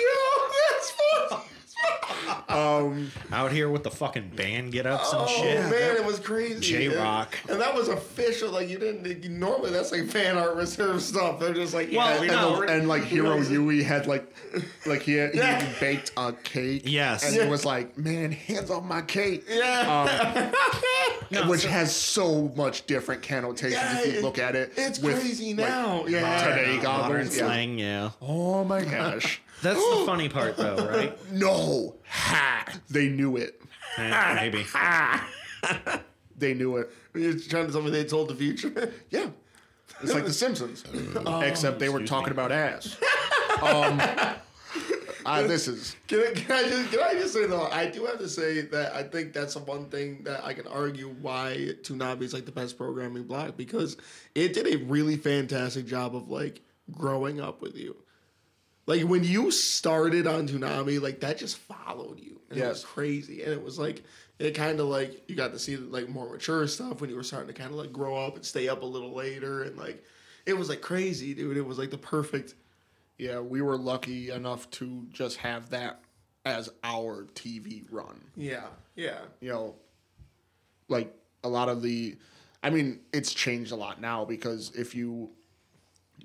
Um, 2.48 3.12
Out 3.32 3.52
here 3.52 3.70
with 3.70 3.84
the 3.84 3.92
fucking 3.92 4.30
band 4.36 4.72
get 4.72 4.86
ups 4.86 5.12
and 5.12 5.24
Oh 5.24 5.28
shit. 5.28 5.60
man, 5.70 5.98
it 5.98 6.06
was 6.06 6.20
crazy. 6.20 6.60
J-Rock. 6.60 7.36
and, 7.44 7.52
and 7.54 7.62
that 7.62 7.74
was 7.74 7.88
official. 7.90 8.52
Like 8.52 8.70
you 8.70 8.78
didn't 8.78 9.24
you, 9.24 9.30
normally 9.30 9.72
that's 9.72 9.92
like 9.92 10.06
fan 10.08 10.38
art 10.38 10.56
reserve 10.56 11.02
stuff. 11.02 11.40
They're 11.40 11.54
just 11.54 11.74
like 11.74 11.92
yeah, 11.92 11.98
Well, 12.14 12.22
we 12.22 12.28
no, 12.28 12.34
know. 12.34 12.50
and, 12.50 12.60
we're- 12.60 12.72
and 12.80 12.88
like 12.88 13.04
Heero 13.04 13.44
Yuy 13.46 13.84
had 13.84 14.08
like 14.08 14.32
like 14.86 15.02
he 15.02 15.14
had, 15.14 15.34
Yeah. 15.36 15.62
he 15.64 15.80
baked 15.80 16.12
a 16.18 16.34
cake. 16.34 16.84
Yes. 16.86 17.26
and 17.26 17.36
Yeah. 17.36 17.44
it 17.44 17.50
was 17.50 17.66
like, 17.66 17.98
man, 17.98 18.32
hands 18.32 18.70
off 18.72 18.84
my 18.84 19.02
cake. 19.02 19.44
yeah, 19.50 20.52
No, 21.32 21.50
which 21.50 21.62
so- 21.62 21.70
has 21.70 21.96
so 21.96 22.54
much 22.56 22.86
different 22.86 23.24
connotations 23.24 23.74
Yeah, 23.74 24.00
if 24.02 24.14
you 24.14 24.20
it- 24.20 24.24
look 24.24 24.38
at 24.40 24.56
it. 24.56 24.74
it's 24.78 25.00
with, 25.00 25.20
crazy 25.20 25.54
like, 25.56 25.68
now. 25.68 26.06
yeah, 26.06 26.48
today 26.48 26.78
modern 26.78 26.82
goggles. 26.84 27.38
Yeah. 27.38 27.46
slang, 27.48 27.80
yeah. 27.80 28.12
Oh 28.22 28.64
my 28.64 28.84
gosh. 28.84 29.42
That's 29.62 29.80
the 29.80 30.04
funny 30.06 30.30
part, 30.30 30.58
though, 30.58 30.88
right? 30.88 31.32
No. 31.32 31.96
Ha. 32.10 32.66
They 32.90 33.10
knew 33.10 33.38
it. 33.38 33.62
Eh, 33.98 34.36
maybe. 34.36 34.66
They 36.38 36.54
knew 36.54 36.76
it. 36.78 36.90
You're 37.14 37.40
trying 37.40 37.68
to 37.68 37.72
tell 37.72 37.82
me 37.82 37.92
they 37.92 38.04
told 38.04 38.28
the 38.30 38.36
future. 38.36 38.92
Yeah. 39.10 39.30
It's 40.02 40.14
like 40.14 40.26
The 40.26 40.34
Simpsons, 40.34 40.84
except 41.44 41.80
they 41.80 41.88
were 41.88 42.02
excuse 42.02 42.10
talking 42.10 42.30
me. 42.30 42.32
about 42.34 42.52
ass. 42.52 42.98
Um, 43.64 44.02
uh, 45.26 45.42
this 45.44 45.70
is 45.70 45.96
Can 46.08 46.20
I, 46.20 46.32
can 46.34 46.52
I 46.52 46.68
just 46.70 46.92
can 46.92 47.00
I 47.00 47.14
just 47.14 47.34
say 47.34 47.48
though? 47.48 47.68
I 47.72 47.86
do 47.88 48.06
have 48.06 48.20
to 48.20 48.28
say 48.28 48.62
that 48.62 48.94
I 48.94 49.02
think 49.04 49.32
that's 49.32 49.54
the 49.54 49.62
one 49.62 49.86
thing 49.86 50.24
that 50.24 50.44
I 50.44 50.54
can 50.54 50.68
argue 50.68 51.16
why 51.22 51.70
Toonami 51.84 52.24
is 52.24 52.34
like 52.34 52.46
the 52.46 52.52
best 52.52 52.78
programming 52.78 53.24
block 53.24 53.56
because 53.56 53.96
it 54.36 54.52
did 54.54 54.68
a 54.68 54.84
really 54.86 55.16
fantastic 55.16 55.86
job 55.88 56.16
of 56.18 56.28
like 56.30 56.62
growing 56.92 57.40
up 57.40 57.62
with 57.62 57.78
you. 57.78 57.96
Like 58.86 59.04
when 59.04 59.24
you 59.24 59.52
started 59.52 60.28
on 60.28 60.48
Toonami, 60.48 61.02
like 61.02 61.22
that 61.22 61.38
just 61.38 61.58
followed 61.58 62.20
you. 62.20 62.40
And 62.50 62.60
It 62.60 62.68
was 62.68 62.84
crazy, 62.84 63.42
and 63.44 63.52
it 63.52 63.64
was 63.64 63.80
like 63.80 64.04
it 64.38 64.52
kind 64.52 64.80
of 64.80 64.88
like 64.88 65.28
you 65.28 65.36
got 65.36 65.54
to 65.54 65.60
see 65.60 65.78
like 65.78 66.10
more 66.10 66.30
mature 66.30 66.68
stuff 66.68 67.02
when 67.02 67.10
you 67.10 67.16
were 67.16 67.24
starting 67.24 67.48
to 67.48 67.54
kind 67.54 67.72
of 67.72 67.78
like 67.78 67.92
grow 67.92 68.16
up 68.16 68.36
and 68.36 68.46
stay 68.46 68.68
up 68.68 68.82
a 68.84 68.86
little 68.86 69.14
later, 69.14 69.64
and 69.64 69.78
like 69.78 70.04
it 70.46 70.54
was 70.54 70.70
like 70.70 70.82
crazy, 70.82 71.34
dude. 71.34 71.58
It 71.58 71.66
was 71.66 71.78
like 71.80 71.90
the 71.90 71.98
perfect. 71.98 72.54
yeah. 73.18 73.40
We 73.40 73.62
were 73.62 73.78
lucky 73.78 74.30
enough 74.30 74.70
to 74.72 75.08
just 75.12 75.38
have 75.38 75.70
that 75.72 76.02
as 76.46 76.70
our 76.84 77.24
TV 77.34 77.84
run. 77.90 78.22
Yeah, 78.38 78.68
yeah. 78.96 79.20
you 79.42 79.50
know, 79.50 79.76
like 80.88 81.12
a 81.44 81.50
lot 81.50 81.70
of 81.70 81.82
the, 81.82 82.16
I 82.62 82.70
mean, 82.70 83.00
it's 83.12 83.34
changed 83.34 83.72
a 83.72 83.76
lot 83.76 84.00
now 84.00 84.26
because 84.26 84.72
if 84.76 84.94
you, 84.94 85.32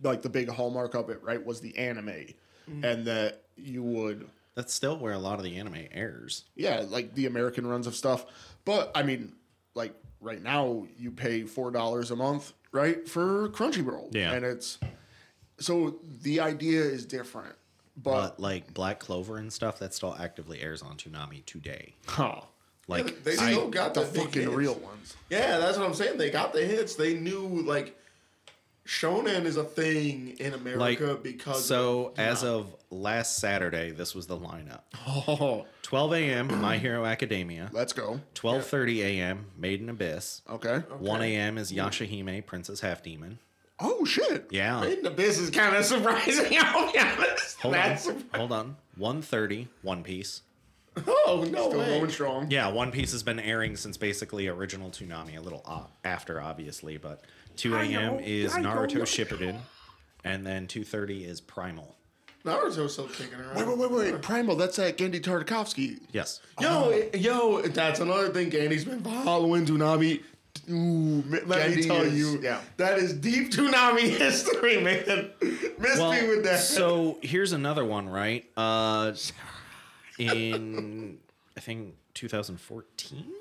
like 0.03 0.21
the 0.23 0.29
big 0.29 0.49
hallmark 0.51 0.95
of 0.95 1.09
it, 1.09 1.23
right, 1.23 1.43
was 1.45 1.61
the 1.61 1.77
anime, 1.79 2.27
Mm. 2.71 2.85
and 2.85 3.07
that 3.07 3.43
you 3.57 3.83
would, 3.83 4.29
That's 4.55 4.73
still 4.73 4.97
where 4.99 5.13
a 5.13 5.19
lot 5.19 5.39
of 5.39 5.45
the 5.45 5.57
anime 5.57 5.87
airs. 5.93 6.45
yeah, 6.55 6.85
like 6.89 7.15
the 7.15 7.27
American 7.27 7.67
runs 7.67 7.87
of 7.87 7.95
stuff. 7.97 8.25
But 8.65 8.91
I 8.95 9.03
mean, 9.03 9.33
like 9.75 9.95
right 10.21 10.43
now, 10.43 10.87
you 10.99 11.11
pay 11.11 11.43
four 11.45 11.71
dollars 11.71 12.11
a 12.11 12.17
month, 12.17 12.53
right, 12.73 13.09
for 13.09 13.49
Crunchyroll, 13.51 14.15
Yeah. 14.15 14.33
and 14.33 14.45
it's 14.45 14.79
so 15.59 15.97
the 16.23 16.41
idea 16.41 16.81
is 16.83 17.05
different, 17.05 17.55
but, 17.97 18.13
But 18.37 18.41
like 18.41 18.73
Black 18.73 18.99
Clover 18.99 19.37
and 19.37 19.53
stuff, 19.53 19.79
that 19.81 19.93
still 19.95 20.17
actively 20.19 20.61
airs 20.61 20.83
on 20.83 20.97
Toonami 20.97 21.45
today. 21.45 21.95
huh, 22.07 22.41
Like 22.89 23.25
they 23.25 23.33
I- 23.37 23.53
still 23.53 23.69
got 23.69 23.95
the 23.95 24.01
the 24.03 24.07
fucking 24.21 24.43
hits. 24.43 24.55
real 24.55 24.75
ones. 24.75 25.17
Yeah, 25.29 25.59
that's 25.59 25.77
what 25.77 25.87
I'm 25.87 25.95
saying. 25.95 26.19
They 26.19 26.31
got 26.31 26.53
the 26.53 26.65
hits. 26.65 26.95
They 26.95 27.15
knew 27.15 27.47
like 27.63 27.97
shonen 28.91 29.45
is 29.45 29.57
a 29.57 29.63
thing 29.63 30.37
in 30.41 30.53
America 30.53 30.81
Like 31.07 31.23
because 31.23 31.65
so 31.65 32.07
of, 32.09 32.19
as 32.19 32.43
of 32.43 32.75
last 32.91 33.37
Saturday, 33.37 33.93
this 33.93 34.15
was 34.17 34.27
the 34.27 34.37
lineup. 34.37 34.81
Oh, 35.07 35.67
12 35.83 36.13
a.m. 36.15 36.61
My 36.61 36.77
Hero 36.79 37.05
Academia. 37.05 37.71
let's 37.73 37.93
go. 37.93 38.21
12:30 38.35 38.99
a.m. 39.05 39.47
Made 39.57 39.81
in 39.81 39.89
Abyss. 39.89 40.43
Okay. 40.51 40.79
1 40.99 41.23
a.m. 41.23 41.57
is 41.59 41.73
Yashahime, 41.73 42.45
Princess 42.45 42.81
Half 42.81 43.03
Demon. 43.05 43.39
Oh 43.79 44.05
shit. 44.05 44.49
Yeah. 44.51 44.81
Made 44.81 44.99
in 44.99 45.07
Abyss 45.07 45.39
is 45.39 45.51
kind 45.51 45.77
of 45.77 45.85
surprising. 45.85 46.53
I'll 46.61 46.93
be 46.93 46.99
honest. 46.99 47.61
Hold 47.61 47.75
That's 47.75 48.09
on. 48.09 48.25
Hold 48.35 48.53
on. 48.53 48.77
1:30 48.99 49.69
One 49.83 50.03
Piece. 50.03 50.43
oh 51.07 51.47
no 51.49 51.69
Still 51.69 51.79
way. 51.79 51.87
going 52.01 52.11
strong. 52.11 52.51
Yeah, 52.51 52.69
One 52.73 52.91
Piece 52.91 53.13
has 53.13 53.23
been 53.23 53.39
airing 53.39 53.77
since 53.77 53.97
basically 53.97 54.49
original 54.49 54.91
Toonami, 54.91 55.39
a 55.39 55.41
little 55.41 55.63
o- 55.65 55.87
after 56.05 56.41
obviously, 56.41 56.97
but 56.97 57.23
2 57.57 57.75
a.m. 57.77 58.19
is 58.21 58.55
I 58.55 58.61
know. 58.61 58.71
Naruto 58.71 59.03
Shippuden, 59.03 59.59
and 60.25 60.47
then 60.47 60.67
2:30 60.67 61.25
is 61.27 61.41
Primal. 61.41 61.97
Naruto's 62.45 62.95
still 62.95 63.07
kicking 63.07 63.39
around. 63.39 63.57
Wait, 63.57 63.67
wait, 63.79 63.91
wait, 63.91 64.13
wait. 64.13 64.23
Primal, 64.23 64.57
that's 64.57 64.77
that 64.77 64.97
Genndy 64.97 65.21
Tartakovsky. 65.21 66.01
Yes. 66.13 66.41
Yo, 66.59 67.11
yo, 67.15 67.61
that's 67.63 68.01
another 68.01 68.31
thing. 68.31 68.51
Genndy's 68.51 68.85
been 68.87 69.03
following 69.03 69.67
Toonami. 69.67 70.23
Ooh, 70.71 71.23
ma- 71.27 71.39
let 71.47 71.75
me 71.77 71.83
tell 71.83 72.01
is- 72.03 72.19
you, 72.19 72.41
yeah. 72.43 72.61
that 72.79 72.99
is 72.99 73.13
deep 73.13 73.51
Toonami 73.51 74.01
history, 74.19 74.81
man. 74.81 75.31
Miss 75.79 75.99
me 75.99 76.29
with 76.29 76.45
that. 76.45 76.61
so 76.61 77.19
here's 77.23 77.53
another 77.53 77.85
one, 77.85 78.09
right? 78.09 78.45
Uh, 78.57 79.13
in 80.19 81.19
I 81.57 81.61
think 81.61 81.95
2014 82.15 83.33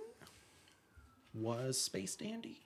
was 1.33 1.79
Space 1.79 2.15
Dandy. 2.15 2.61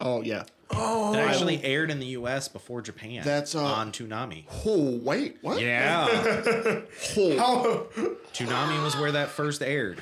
Oh 0.00 0.22
yeah. 0.22 0.44
Oh, 0.70 1.14
it 1.14 1.18
actually 1.18 1.62
aired 1.64 1.90
in 1.92 2.00
the 2.00 2.06
U.S. 2.06 2.48
before 2.48 2.82
Japan. 2.82 3.22
That's, 3.24 3.54
uh, 3.54 3.62
on 3.64 3.92
Toonami. 3.92 4.44
Oh 4.66 4.98
wait, 5.02 5.36
what? 5.40 5.60
Yeah, 5.60 6.06
Oh, 7.16 7.86
Toonami 8.32 8.82
was 8.82 8.96
where 8.96 9.12
that 9.12 9.28
first 9.28 9.62
aired 9.62 10.00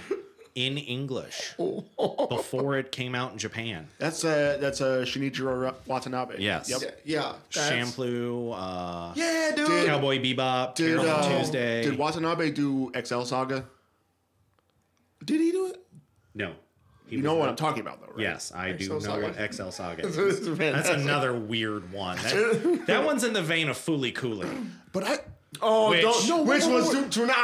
in 0.54 0.78
English 0.78 1.52
before 2.28 2.78
it 2.78 2.92
came 2.92 3.14
out 3.14 3.32
in 3.32 3.38
Japan. 3.38 3.88
that's 3.98 4.24
a 4.24 4.56
that's 4.60 4.80
a 4.80 5.02
Shinichiro 5.04 5.74
Watanabe. 5.86 6.36
Yes. 6.38 6.70
Yep. 6.70 7.00
yeah, 7.04 7.34
yeah. 7.54 7.60
Champloo, 7.70 8.54
uh, 8.56 9.12
Yeah, 9.16 9.52
dude. 9.54 9.66
Did- 9.66 9.86
Cowboy 9.86 10.18
Bebop, 10.18 10.74
Did 10.76 10.98
Carole 11.00 11.10
uh, 11.10 11.38
Tuesday. 11.38 11.82
did 11.82 11.98
Watanabe 11.98 12.50
do 12.52 12.90
Excel 12.94 13.24
Saga? 13.26 13.64
Did 15.24 15.40
he 15.40 15.50
do 15.52 15.66
it? 15.66 15.76
no, 16.34 16.48
he 16.48 16.54
You 17.16 17.22
know 17.22 17.34
what 17.36 17.48
I'm 17.48 17.56
talking 17.56 17.80
about, 17.80 18.00
though, 18.00 18.08
right? 18.12 18.20
Yes, 18.20 18.52
I 18.54 18.68
do 18.72 18.74
Excel 18.74 18.94
know 18.96 19.00
Saga. 19.00 19.22
what 19.26 19.38
Excel 19.38 19.72
Saga 19.72 20.06
is. 20.06 20.16
That's 20.58 20.88
another 20.88 21.34
weird 21.38 21.92
one. 21.92 22.16
That, 22.18 22.82
that 22.86 23.04
one's 23.04 23.24
in 23.24 23.32
the 23.32 23.42
vein 23.42 23.68
of 23.68 23.76
Fooly 23.76 24.14
Cooly. 24.14 24.48
But 24.92 25.04
I 25.04 25.18
Oh, 25.62 25.90
Which- 25.90 26.02
don't, 26.02 26.28
No, 26.28 26.42
which 26.42 26.62
wait, 26.64 26.68
wait, 26.68 26.74
was 26.74 26.94
wait. 26.94 27.04
to, 27.12 27.20
to 27.20 27.26
not. 27.26 27.36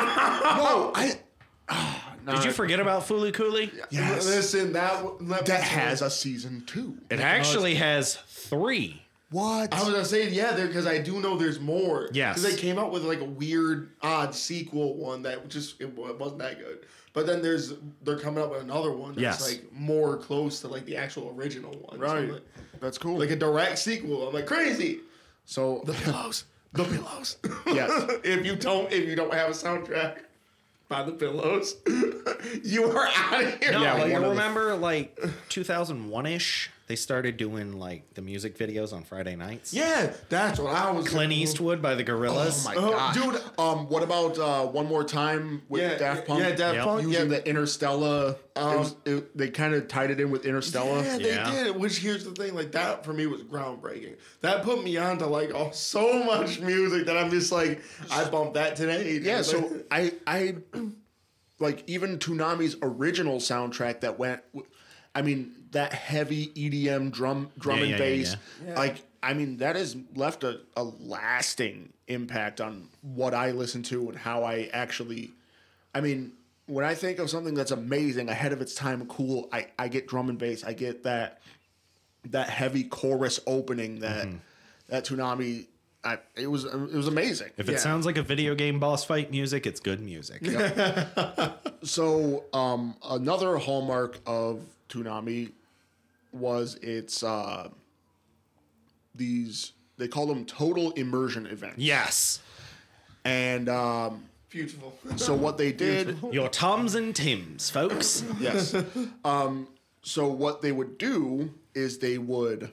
no, 0.58 0.92
I. 0.96 1.12
ah, 1.68 2.14
nah, 2.26 2.34
Did 2.34 2.44
you 2.44 2.50
forget 2.50 2.80
about 2.80 3.02
Fooly 3.06 3.32
Cooly? 3.32 3.70
Yes. 3.90 4.26
Listen, 4.26 4.72
that 4.72 4.94
w- 5.02 5.16
let 5.20 5.42
me 5.42 5.46
that 5.46 5.62
has 5.62 6.02
a 6.02 6.10
season 6.10 6.64
two. 6.66 6.98
It 7.08 7.20
actually 7.20 7.76
has 7.76 8.16
three. 8.16 9.02
What? 9.30 9.72
I 9.72 9.78
was 9.78 9.90
gonna 9.92 10.04
say 10.04 10.28
yeah, 10.28 10.52
there 10.54 10.66
because 10.66 10.88
I 10.88 10.98
do 10.98 11.20
know 11.20 11.36
there's 11.36 11.60
more. 11.60 12.08
Yes. 12.12 12.34
because 12.42 12.52
they 12.56 12.60
came 12.60 12.80
out 12.80 12.90
with 12.90 13.04
like 13.04 13.20
a 13.20 13.24
weird, 13.24 13.90
odd 14.02 14.34
sequel 14.34 14.96
one 14.96 15.22
that 15.22 15.48
just 15.48 15.80
it 15.80 15.96
wasn't 15.96 16.40
that 16.40 16.58
good. 16.58 16.86
But 17.12 17.26
then 17.26 17.42
there's 17.42 17.74
they're 18.04 18.18
coming 18.18 18.42
up 18.42 18.50
with 18.52 18.62
another 18.62 18.92
one 18.92 19.10
that's 19.14 19.20
Yes. 19.20 19.48
like 19.50 19.72
more 19.72 20.16
close 20.16 20.60
to 20.60 20.68
like 20.68 20.84
the 20.86 20.96
actual 20.96 21.34
original 21.36 21.72
one. 21.72 21.98
So, 21.98 22.04
right. 22.04 22.32
like, 22.32 22.42
That's 22.80 22.98
cool. 22.98 23.18
like 23.18 23.30
a 23.30 23.36
direct 23.36 23.78
sequel. 23.78 24.28
I'm 24.28 24.34
like 24.34 24.46
crazy. 24.46 25.00
so 25.44 25.82
The 25.84 25.92
pillows. 25.94 26.44
The 26.72 26.84
pillows. 26.84 27.36
Yes. 27.66 27.90
if 28.24 28.46
you 28.46 28.54
don't 28.54 28.92
if 28.92 29.08
you 29.08 29.16
don't 29.16 29.34
have 29.34 29.48
a 29.50 29.52
soundtrack 29.52 30.18
by 30.88 31.02
the 31.02 31.12
pillows, 31.12 31.76
you 32.64 32.84
are 32.90 33.08
out 33.08 33.42
of 33.44 33.58
here. 33.62 33.72
No, 33.72 33.82
Yeah, 33.82 33.94
like 33.94 34.12
one 34.12 34.14
of 34.14 34.22
the- 34.22 34.28
remember 34.30 34.74
like 34.76 35.18
2001 35.48 36.26
ish, 36.26 36.70
they 36.90 36.96
started 36.96 37.36
doing 37.36 37.78
like 37.78 38.14
the 38.14 38.20
music 38.20 38.58
videos 38.58 38.92
on 38.92 39.04
Friday 39.04 39.36
nights. 39.36 39.72
Yeah, 39.72 40.12
that's 40.28 40.58
what 40.58 40.74
I 40.74 40.90
was. 40.90 41.06
Clint 41.08 41.32
Eastwood 41.32 41.80
by 41.80 41.94
the 41.94 42.02
Gorillaz. 42.02 42.66
Oh 42.66 42.74
my 42.74 42.74
Oh, 42.74 42.90
gosh, 42.90 43.14
dude. 43.14 43.42
Um, 43.60 43.88
what 43.88 44.02
about 44.02 44.36
uh, 44.40 44.66
one 44.66 44.86
more 44.88 45.04
time 45.04 45.62
with 45.68 45.82
Yeah, 45.82 45.96
Daft 45.98 46.26
Punk? 46.26 46.40
yeah, 46.40 46.50
Daft 46.50 46.74
Yep. 46.74 46.84
Punk. 46.84 47.02
using 47.06 47.30
yeah, 47.30 47.36
the 47.38 47.42
Interstella. 47.42 48.30
it 48.32 48.38
was- 48.56 48.96
it- 49.04 49.38
they 49.38 49.50
kind 49.50 49.72
of 49.74 49.86
tied 49.86 50.10
it 50.10 50.18
in 50.18 50.32
with 50.32 50.42
Interstella. 50.42 51.04
Yeah, 51.04 51.18
they 51.18 51.28
Yeah. 51.36 51.64
did. 51.64 51.76
Which 51.76 51.98
here's 51.98 52.24
the 52.24 52.32
thing, 52.32 52.56
like 52.56 52.72
that 52.72 53.04
for 53.04 53.12
me 53.12 53.26
was 53.28 53.42
groundbreaking. 53.42 54.16
That 54.40 54.64
put 54.64 54.82
me 54.82 54.96
on 54.96 55.18
to 55.18 55.26
like 55.28 55.52
oh, 55.54 55.70
so 55.70 56.24
much 56.24 56.58
music 56.58 57.06
that 57.06 57.16
I'm 57.16 57.30
just 57.30 57.52
like 57.52 57.82
I 58.10 58.24
bumped 58.28 58.54
that 58.54 58.74
today. 58.74 59.20
Yeah, 59.22 59.36
Like, 59.36 59.44
so 59.44 59.80
I 59.92 60.12
I 60.26 60.56
like 61.60 61.84
even 61.86 62.18
Toonami's 62.18 62.74
original 62.82 63.36
soundtrack 63.36 64.00
that 64.00 64.18
went 64.18 64.40
I 65.14 65.22
mean 65.22 65.52
that 65.72 65.92
heavy 65.92 66.48
EDM 66.48 67.10
drum 67.12 67.50
drum 67.58 67.78
Yeah, 67.78 67.82
and 67.84 67.90
yeah, 67.92 67.96
yeah, 67.96 68.02
bass 68.16 68.36
yeah. 68.66 68.74
like 68.78 69.02
I 69.22 69.34
mean 69.34 69.58
that 69.58 69.76
has 69.76 69.96
left 70.14 70.44
a, 70.44 70.60
a 70.76 70.82
lasting 70.84 71.92
impact 72.08 72.60
on 72.60 72.88
what 73.02 73.34
I 73.34 73.50
listen 73.52 73.82
to 73.84 74.08
and 74.08 74.18
how 74.18 74.42
I 74.44 74.68
actually 74.72 75.30
I 75.94 76.00
mean 76.00 76.32
when 76.66 76.84
I 76.84 76.94
think 76.94 77.18
of 77.18 77.28
something 77.30 77.54
that's 77.54 77.70
amazing 77.72 78.28
ahead 78.28 78.52
of 78.52 78.60
its 78.60 78.74
time 78.74 79.06
cool 79.06 79.48
I 79.52 79.66
I 79.78 79.88
get 79.88 80.06
drum 80.08 80.28
and 80.28 80.38
bass 80.38 80.64
I 80.64 80.72
get 80.72 81.04
that 81.04 81.40
that 82.30 82.48
heavy 82.50 82.84
chorus 82.84 83.40
opening 83.46 84.00
that 84.00 84.26
Mm-hmm. 84.28 84.36
that 84.88 85.04
Toonami 85.04 85.66
I, 86.02 86.18
it 86.34 86.46
was 86.46 86.64
it 86.64 86.74
was 86.94 87.06
amazing. 87.08 87.50
If 87.58 87.68
it 87.68 87.72
Yeah. 87.72 87.78
sounds 87.78 88.06
like 88.06 88.16
a 88.16 88.22
video 88.22 88.54
game 88.54 88.80
boss 88.80 89.04
fight 89.04 89.30
music, 89.30 89.66
it's 89.66 89.80
good 89.80 90.00
music. 90.00 90.40
So, 91.82 92.44
um, 92.52 92.96
another 93.08 93.56
hallmark 93.56 94.18
of 94.26 94.60
Toonami 94.90 95.52
was 96.32 96.76
its 96.76 97.22
uh, 97.22 97.68
these 99.14 99.72
they 99.98 100.08
call 100.08 100.26
them 100.26 100.44
total 100.44 100.90
immersion 100.92 101.46
events. 101.46 101.78
Yes. 101.78 102.40
And 103.24 103.68
um, 103.68 104.24
beautiful. 104.48 104.94
so 105.16 105.34
what 105.34 105.58
they 105.58 105.72
did, 105.72 106.16
Your 106.32 106.48
Toms 106.48 106.94
and 106.94 107.14
Tims, 107.14 107.68
folks. 107.68 108.24
yes. 108.40 108.74
Um, 109.24 109.68
so 110.02 110.28
what 110.28 110.62
they 110.62 110.72
would 110.72 110.96
do 110.96 111.52
is 111.74 111.98
they 111.98 112.16
would 112.16 112.70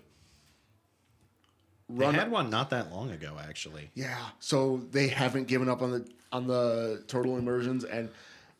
They 1.89 2.05
run. 2.05 2.13
had 2.13 2.31
one 2.31 2.49
not 2.49 2.69
that 2.69 2.91
long 2.93 3.11
ago, 3.11 3.35
actually. 3.45 3.89
Yeah. 3.93 4.17
So 4.39 4.81
they 4.91 5.09
haven't 5.09 5.47
given 5.47 5.67
up 5.67 5.81
on 5.81 5.91
the 5.91 6.07
on 6.31 6.47
the 6.47 7.03
total 7.07 7.37
immersions, 7.37 7.83
and 7.83 8.09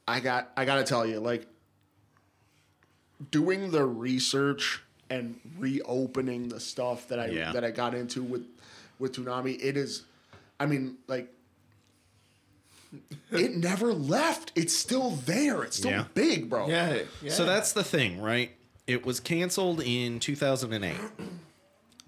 I 0.07 0.19
got 0.19 0.51
I 0.57 0.65
got 0.65 0.75
to 0.75 0.83
tell 0.83 1.05
you, 1.05 1.19
like 1.21 1.47
doing 3.31 3.71
the 3.71 3.85
research 3.85 4.83
and 5.09 5.39
reopening 5.57 6.49
the 6.49 6.59
stuff 6.59 7.07
that 7.07 7.19
I 7.19 7.27
Yeah. 7.27 7.51
that 7.53 7.63
I 7.63 7.71
got 7.71 7.93
into 7.95 8.23
with 8.23 8.45
with 8.99 9.13
Toonami, 9.15 9.57
it 9.63 9.77
is, 9.77 10.03
I 10.59 10.65
mean, 10.65 10.97
like. 11.07 11.31
It 13.31 13.55
never 13.57 13.93
left. 13.93 14.51
It's 14.55 14.75
still 14.75 15.11
there. 15.11 15.63
It's 15.63 15.77
still 15.77 15.91
Yeah. 15.91 16.05
big, 16.13 16.49
bro. 16.49 16.67
yeah, 16.69 17.01
yeah. 17.21 17.31
So 17.31 17.45
that's 17.45 17.73
the 17.73 17.83
thing, 17.83 18.19
right? 18.21 18.51
It 18.87 19.05
was 19.05 19.19
canceled 19.19 19.81
in 19.81 20.19
2008. 20.19 20.95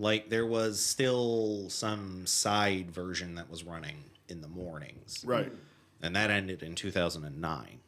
Like 0.01 0.29
there 0.29 0.45
was 0.45 0.79
still 0.79 1.69
some 1.69 2.25
side 2.25 2.89
version 2.89 3.35
that 3.35 3.49
was 3.49 3.65
running 3.65 3.97
in 4.29 4.39
the 4.39 4.47
mornings. 4.47 5.25
Right. 5.25 5.51
And 6.01 6.15
that 6.15 6.31
ended 6.31 6.63
in 6.63 6.73
2009. 6.75 7.79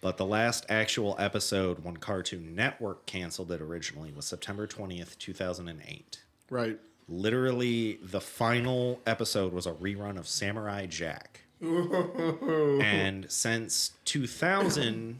But 0.00 0.16
the 0.16 0.24
last 0.26 0.64
actual 0.68 1.16
episode 1.18 1.84
when 1.84 1.96
Cartoon 1.96 2.54
Network 2.54 3.04
canceled 3.06 3.50
it 3.50 3.60
originally 3.60 4.12
was 4.12 4.26
September 4.26 4.66
20th, 4.66 5.18
2008. 5.18 6.22
Right. 6.50 6.78
Literally, 7.08 7.98
the 8.02 8.20
final 8.20 9.00
episode 9.06 9.52
was 9.52 9.66
a 9.66 9.72
rerun 9.72 10.18
of 10.18 10.28
Samurai 10.28 10.86
Jack. 10.86 11.40
and 11.60 13.30
since 13.30 13.92
2000, 14.04 15.18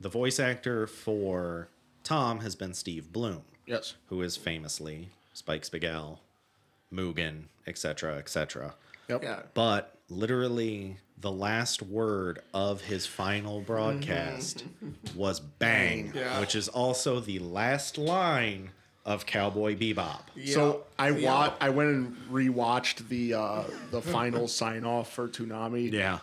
the 0.00 0.08
voice 0.08 0.40
actor 0.40 0.86
for 0.86 1.68
Tom 2.02 2.40
has 2.40 2.54
been 2.56 2.74
Steve 2.74 3.12
Blum, 3.12 3.42
Yes. 3.66 3.94
who 4.08 4.22
is 4.22 4.36
famously 4.36 5.10
Spike 5.34 5.64
Spiegel, 5.64 6.20
Mugen, 6.92 7.44
etc., 7.66 8.16
etc. 8.16 8.74
Yep. 9.08 9.22
yeah. 9.22 9.40
But 9.54 9.94
literally, 10.08 10.96
the 11.20 11.32
last 11.32 11.82
word 11.82 12.40
of 12.54 12.80
his 12.82 13.06
final 13.06 13.60
broadcast 13.60 14.64
was 15.16 15.40
bang, 15.40 16.12
Yeah. 16.14 16.40
which 16.40 16.54
is 16.54 16.68
also 16.68 17.20
the 17.20 17.38
last 17.40 17.98
line 17.98 18.70
of 19.04 19.26
Cowboy 19.26 19.74
Bebop. 19.76 20.20
So 20.46 20.84
I 20.98 21.10
Yeah. 21.10 21.30
wa- 21.32 21.54
I 21.60 21.70
went 21.70 21.90
and 21.90 22.16
rewatched 22.30 23.08
the 23.08 23.34
uh, 23.34 23.64
the 23.90 24.02
final 24.14 24.46
sign 24.48 24.84
off 24.84 25.12
for 25.12 25.28
Toonami. 25.28 25.92
Yeah. 25.92 26.18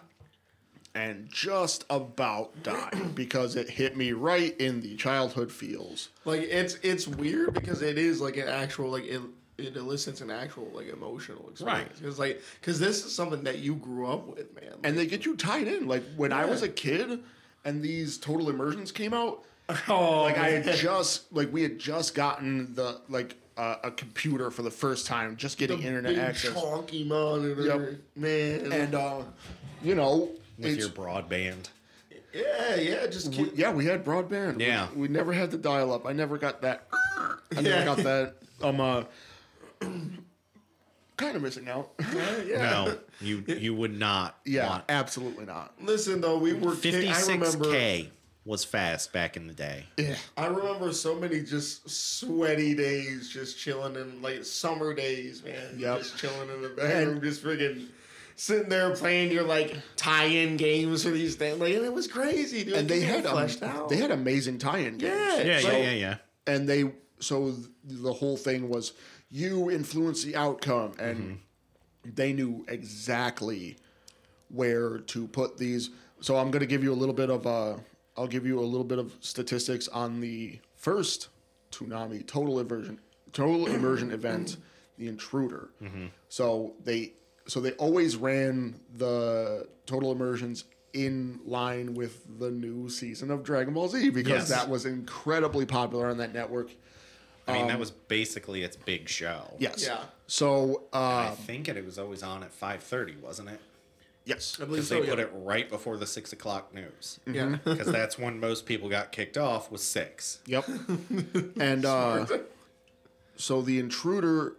and 0.93 1.27
just 1.29 1.83
about 1.89 2.63
died 2.63 3.13
because 3.15 3.57
it 3.57 3.69
hit 3.69 3.97
me 3.97 4.13
right 4.13 4.55
in 4.61 4.79
the 4.79 4.95
childhood 4.95 5.51
feels. 5.51 6.07
Like 6.23 6.43
it's 6.43 6.75
it's 6.83 7.05
weird 7.05 7.53
because 7.53 7.81
it 7.81 7.97
is 7.97 8.21
like 8.21 8.37
an 8.37 8.47
actual 8.47 8.91
like 8.91 9.03
it, 9.03 9.19
it 9.57 9.75
elicits 9.77 10.21
an 10.21 10.29
actual 10.31 10.69
like 10.73 10.87
emotional 10.91 11.49
experience. 11.49 11.61
Right. 11.61 11.85
experience. 11.87 11.99
Because 11.99 12.19
like, 12.19 12.41
because 12.59 12.79
this 12.79 13.05
is 13.05 13.15
something 13.15 13.43
that 13.43 13.59
you 13.59 13.75
grew 13.75 14.07
up 14.07 14.27
with, 14.27 14.53
man. 14.55 14.73
and 14.83 14.97
they 14.97 15.05
get 15.05 15.25
you 15.25 15.35
tied 15.35 15.67
in. 15.67 15.87
Like 15.87 16.03
when 16.15 16.33
I 16.33 16.45
was 16.45 16.61
a 16.61 16.69
kid, 16.69 17.19
and 17.63 17.81
these 17.81 18.17
total 18.17 18.49
immersions 18.49 18.91
came 18.91 19.13
out, 19.13 19.43
oh, 19.87 20.21
like 20.23 20.37
I 20.37 20.49
had 20.51 20.75
just 20.75 21.31
like 21.33 21.51
we 21.53 21.63
had 21.63 21.79
just 21.79 22.15
gotten 22.15 22.75
the 22.75 22.99
like 23.09 23.37
uh, 23.57 23.77
a 23.83 23.91
computer 23.91 24.51
for 24.51 24.61
the 24.61 24.71
first 24.71 25.05
time, 25.07 25.37
just 25.37 25.57
getting 25.57 25.79
the 25.79 25.87
internet 25.87 26.11
big 26.15 26.19
access, 26.19 26.51
chonky 26.53 27.07
monitor, 27.07 27.61
Yep. 27.61 27.99
man. 28.17 28.71
and 28.71 28.93
uh, 28.95 29.21
you 29.81 29.95
know, 29.95 30.29
with 30.57 30.73
it's- 30.73 30.77
your 30.79 30.89
broadband. 30.89 31.69
yeah, 32.33 32.75
yeah, 32.75 33.07
just 33.07 33.29
we, 33.29 33.35
keep, 33.45 33.57
yeah, 33.57 33.71
we 33.71 33.85
had 33.85 34.03
broadband. 34.03 34.57
We- 34.57 34.65
Yeah. 34.65 34.89
we, 34.93 35.07
never 35.07 35.31
had 35.31 35.51
the 35.51 35.57
dial 35.57 35.93
up. 35.93 36.05
I 36.05 36.11
never 36.11 36.37
got 36.37 36.61
that. 36.63 36.87
I 36.91 37.61
never 37.61 37.69
Yeah. 37.69 37.85
got 37.85 37.97
that. 37.99 38.35
Um, 38.61 38.79
uh, 38.81 39.03
kind 41.17 41.35
of 41.35 41.41
missing 41.41 41.67
out. 41.69 41.91
yeah. 42.45 42.57
No, 42.85 42.97
you 43.21 43.43
you 43.47 43.73
would 43.73 43.97
not. 43.97 44.37
yeah, 44.45 44.67
want. 44.69 44.83
absolutely 44.89 45.45
not. 45.45 45.73
Listen 45.81 46.21
though, 46.21 46.37
we 46.37 46.53
were 46.53 46.75
kick- 46.75 46.95
I 47.07 47.21
remember 47.21 47.45
56k 47.47 48.09
was 48.45 48.63
fast 48.63 49.11
back 49.11 49.35
in 49.37 49.47
the 49.47 49.53
day. 49.53 49.85
Yeah. 49.97 50.15
I 50.37 50.45
remember 50.47 50.93
so 50.93 51.15
many 51.15 51.41
just 51.41 51.89
sweaty 51.89 52.75
days, 52.75 53.29
just 53.29 53.57
chilling 53.57 53.95
in 53.95 54.21
like 54.21 54.45
summer 54.45 54.93
days, 54.93 55.43
man. 55.43 55.77
Yep. 55.77 55.97
Just 55.99 56.17
chilling 56.17 56.49
in 56.49 56.61
the 56.61 56.69
bedroom, 56.69 57.21
just 57.21 57.43
freaking 57.43 57.87
sitting 58.35 58.69
there 58.69 58.93
playing 58.95 59.31
your 59.31 59.43
like 59.43 59.75
tie-in 59.95 60.57
games 60.57 61.03
for 61.03 61.09
these 61.09 61.35
things. 61.35 61.59
Like, 61.59 61.73
and 61.73 61.85
it 61.85 61.93
was 61.93 62.07
crazy, 62.07 62.63
dude. 62.63 62.73
And 62.75 62.87
they 62.89 62.99
Just 62.99 63.59
had 63.61 63.63
um, 63.69 63.75
out. 63.77 63.89
they 63.89 63.95
had 63.97 64.11
amazing 64.11 64.59
tie-in 64.59 64.97
games. 64.99 65.03
Yeah. 65.03 65.41
Yeah, 65.41 65.59
So- 65.61 65.71
yeah, 65.71 65.77
yeah, 65.77 65.91
yeah. 65.93 66.15
and 66.45 66.69
they 66.69 66.91
so 67.19 67.49
th- 67.51 67.67
the 67.85 68.13
whole 68.13 68.37
thing 68.37 68.69
was 68.69 68.91
you 69.29 69.71
influence 69.71 70.23
the 70.23 70.35
outcome 70.35 70.93
and 70.99 71.17
Mm-hmm. 71.17 72.09
they 72.15 72.33
knew 72.33 72.63
exactly 72.67 73.77
where 74.49 74.99
to 74.99 75.27
put 75.27 75.57
these 75.57 75.89
so 76.21 76.37
i'm 76.37 76.51
going 76.51 76.59
to 76.59 76.67
give 76.67 76.83
you 76.83 76.93
a 76.93 76.95
little 76.95 77.15
bit 77.15 77.29
of 77.31 77.47
uh 77.47 77.75
i'll 78.15 78.27
give 78.27 78.45
you 78.45 78.59
a 78.59 78.61
little 78.61 78.83
bit 78.83 78.99
of 78.99 79.13
statistics 79.21 79.87
on 79.87 80.19
the 80.21 80.59
first 80.75 81.29
Toonami 81.71 82.25
total 82.27 82.59
immersion 82.59 82.99
total 83.33 83.65
immersion 83.67 84.11
event 84.11 84.57
the 84.97 85.07
intruder 85.07 85.69
Mm-hmm. 85.81 86.05
so 86.29 86.73
they 86.83 87.13
so 87.47 87.59
they 87.59 87.71
always 87.73 88.15
ran 88.15 88.79
the 88.97 89.67
total 89.85 90.11
immersions 90.11 90.65
in 90.93 91.39
line 91.45 91.93
with 91.93 92.39
the 92.39 92.49
new 92.49 92.87
season 92.89 93.29
of 93.29 93.43
Dragon 93.43 93.73
Ball 93.73 93.87
Z 93.89 94.09
because 94.11 94.29
Yes. 94.29 94.49
that 94.49 94.69
was 94.69 94.85
incredibly 94.85 95.65
popular 95.65 96.07
on 96.07 96.17
that 96.19 96.33
network. 96.33 96.71
I 97.47 97.53
mean, 97.53 97.67
that 97.67 97.79
was 97.79 97.91
basically 97.91 98.63
its 98.63 98.75
big 98.75 99.07
show. 99.07 99.53
Yes. 99.59 99.85
Yeah. 99.85 100.03
So, 100.27 100.83
I 100.91 101.27
uh, 101.27 101.31
think 101.31 101.67
it, 101.67 101.77
it 101.77 101.85
was 101.85 101.99
always 101.99 102.23
on 102.23 102.43
at 102.43 102.59
5:30, 102.59 103.21
wasn't 103.21 103.49
it? 103.49 103.59
yes. 104.25 104.57
I 104.59 104.65
believe 104.65 104.77
Because 104.77 104.87
so. 104.89 105.01
they 105.01 105.07
put 105.07 105.19
yeah. 105.19 105.25
it 105.25 105.31
right 105.35 105.69
before 105.69 105.97
the 105.97 106.07
six 106.07 106.33
o'clock 106.33 106.73
news. 106.73 107.19
Yeah. 107.27 107.57
Because 107.63 107.91
that's 107.91 108.17
when 108.17 108.39
most 108.39 108.65
people 108.65 108.89
got 108.89 109.11
kicked 109.11 109.37
off. 109.37 109.71
Was 109.71 109.83
six. 109.83 110.39
Yep. 110.47 110.67
and 111.59 111.85
uh, 111.85 112.25
so 113.35 113.61
the 113.61 113.77
intruder, 113.79 114.55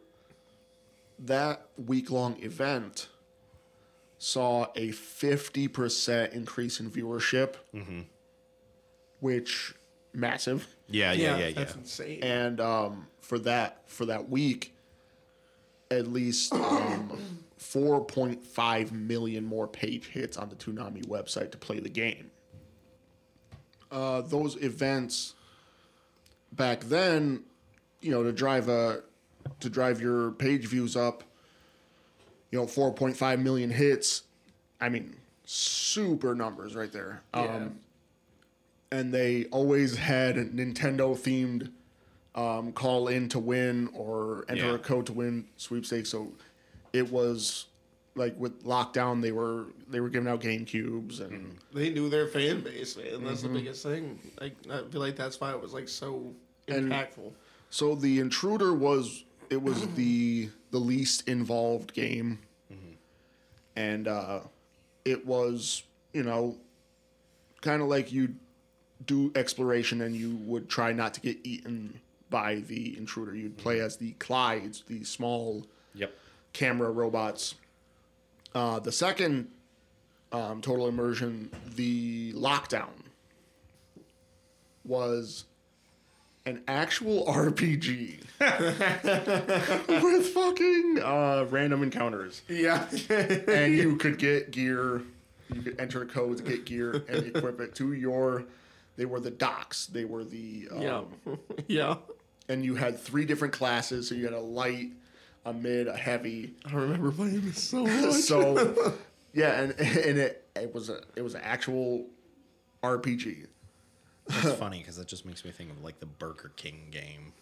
that 1.18 1.66
week 1.84 2.10
long 2.10 2.40
event, 2.42 3.08
saw 4.18 4.66
a 4.76 4.90
50% 4.90 6.32
increase 6.32 6.80
in 6.80 6.90
viewership, 6.90 7.54
which 9.20 9.74
massive. 10.16 10.66
Yeah, 10.88 11.12
yeah, 11.12 11.36
yeah, 11.36 11.46
yeah. 11.46 11.54
That's 11.54 11.74
insane. 11.74 12.22
and 12.22 12.60
um, 12.60 13.06
for 13.20 13.38
that 13.40 13.88
for 13.88 14.06
that 14.06 14.28
week, 14.28 14.74
at 15.90 16.06
least 16.08 16.52
um, 16.52 17.18
4.5 17.60 18.92
million 18.92 19.44
more 19.44 19.66
page 19.68 20.08
hits 20.08 20.36
on 20.36 20.48
the 20.48 20.56
Toonami 20.56 21.06
website 21.06 21.52
to 21.52 21.58
play 21.58 21.78
the 21.80 21.88
game. 21.88 22.30
Uh, 23.90 24.20
those 24.22 24.56
events 24.62 25.34
back 26.52 26.80
then, 26.84 27.44
you 28.00 28.10
know, 28.10 28.22
to 28.22 28.32
drive 28.32 28.68
a 28.68 29.02
to 29.60 29.70
drive 29.70 30.00
your 30.00 30.32
page 30.32 30.66
views 30.66 30.96
up, 30.96 31.22
you 32.50 32.58
know, 32.58 32.66
4.5 32.66 33.40
million 33.40 33.70
hits. 33.70 34.22
I 34.80 34.88
mean, 34.88 35.16
super 35.44 36.34
numbers 36.34 36.74
right 36.74 36.92
there. 36.92 37.22
Yeah. 37.34 37.40
Um, 37.42 37.80
and 38.92 39.12
they 39.12 39.44
always 39.46 39.96
had 39.96 40.36
Nintendo 40.36 41.16
themed 41.16 41.70
um, 42.34 42.72
call 42.72 43.08
in 43.08 43.28
to 43.30 43.38
win 43.38 43.88
or 43.94 44.44
enter 44.48 44.66
Yeah. 44.66 44.74
a 44.74 44.78
code 44.78 45.06
to 45.06 45.12
win 45.12 45.46
sweepstakes. 45.56 46.10
So 46.10 46.32
it 46.92 47.10
was 47.10 47.66
like 48.14 48.38
with 48.38 48.64
lockdown, 48.64 49.20
they 49.22 49.32
were 49.32 49.66
they 49.88 50.00
were 50.00 50.08
giving 50.08 50.28
out 50.28 50.40
Game 50.40 50.64
Cubes 50.64 51.20
and 51.20 51.56
they 51.72 51.90
knew 51.90 52.08
their 52.08 52.26
fan 52.28 52.60
base, 52.60 52.96
man. 52.96 53.24
That's 53.24 53.42
Mm-hmm. 53.42 53.52
the 53.54 53.58
biggest 53.60 53.82
thing. 53.82 54.18
Like 54.40 54.54
I 54.70 54.82
feel 54.90 55.00
like 55.00 55.16
that's 55.16 55.40
why 55.40 55.50
it 55.52 55.60
was 55.60 55.72
like 55.72 55.88
so 55.88 56.32
And- 56.68 56.90
impactful. 56.92 57.32
so 57.70 57.94
the 57.94 58.20
intruder 58.20 58.72
was 58.74 59.24
it 59.50 59.62
was 59.62 59.86
the 59.94 60.48
the 60.72 60.78
least 60.78 61.28
involved 61.28 61.92
game, 61.94 62.38
and 63.76 64.08
uh, 64.08 64.40
it 65.04 65.24
was 65.26 65.82
you 66.12 66.22
know 66.22 66.56
kind 67.60 67.80
of 67.82 67.88
like 67.88 68.12
you 68.12 68.34
do 69.06 69.32
exploration 69.34 70.00
and 70.02 70.14
you 70.16 70.36
would 70.44 70.68
try 70.68 70.92
not 70.92 71.14
to 71.14 71.20
get 71.20 71.38
eaten 71.44 72.00
by 72.30 72.56
the 72.56 72.96
intruder. 72.98 73.34
You'd 73.34 73.56
play 73.56 73.80
as 73.80 73.96
the 73.96 74.12
Clydes, 74.14 74.84
the 74.86 75.04
small 75.04 75.64
Yep. 75.94 76.12
camera 76.52 76.90
robots. 76.90 77.54
Uh, 78.54 78.78
the 78.80 78.92
second 78.92 79.48
um, 80.32 80.60
total 80.60 80.88
immersion, 80.88 81.50
the 81.76 82.32
lockdown, 82.34 82.88
was 84.84 85.44
an 86.44 86.62
actual 86.68 87.24
RPG 87.28 88.20
with 90.02 90.26
fucking 90.28 90.98
uh, 91.02 91.46
random 91.50 91.82
encounters, 91.82 92.42
Yeah. 92.48 92.86
and 93.48 93.74
you 93.74 93.96
could 93.96 94.18
get 94.18 94.50
gear. 94.50 95.02
You 95.52 95.62
could 95.62 95.80
enter 95.80 96.04
codes, 96.04 96.40
get 96.40 96.64
gear, 96.64 97.04
and 97.08 97.26
equip 97.26 97.60
it 97.60 97.74
to 97.76 97.92
your. 97.92 98.44
They 98.96 99.04
were 99.04 99.20
the 99.20 99.30
docks. 99.30 99.86
They 99.86 100.04
were 100.04 100.24
the 100.24 100.68
um, 100.72 100.80
yeah. 100.82 101.02
yeah. 101.68 101.96
and 102.48 102.64
you 102.64 102.74
had 102.74 102.98
three 102.98 103.24
different 103.24 103.52
classes. 103.54 104.08
So 104.08 104.14
you 104.14 104.24
had 104.24 104.32
a 104.34 104.40
light, 104.40 104.90
a 105.44 105.52
mid, 105.52 105.86
a 105.88 105.96
heavy. 105.96 106.54
I 106.64 106.74
remember 106.74 107.10
playing 107.12 107.42
this 107.42 107.62
so 107.62 107.84
much. 107.86 108.14
so 108.14 108.94
yeah, 109.34 109.60
and 109.60 109.72
and 109.78 110.18
it 110.18 110.48
it 110.56 110.74
was 110.74 110.88
a 110.88 111.00
it 111.14 111.22
was 111.22 111.34
an 111.34 111.42
actual 111.44 112.06
RPG. 112.82 113.46
It's 114.28 114.58
funny 114.58 114.78
because 114.78 114.96
that 114.96 115.06
just 115.06 115.24
makes 115.24 115.44
me 115.44 115.50
think 115.52 115.70
of 115.70 115.84
like 115.84 116.00
the 116.00 116.06
Burger 116.06 116.50
King 116.56 116.88
game, 116.90 117.32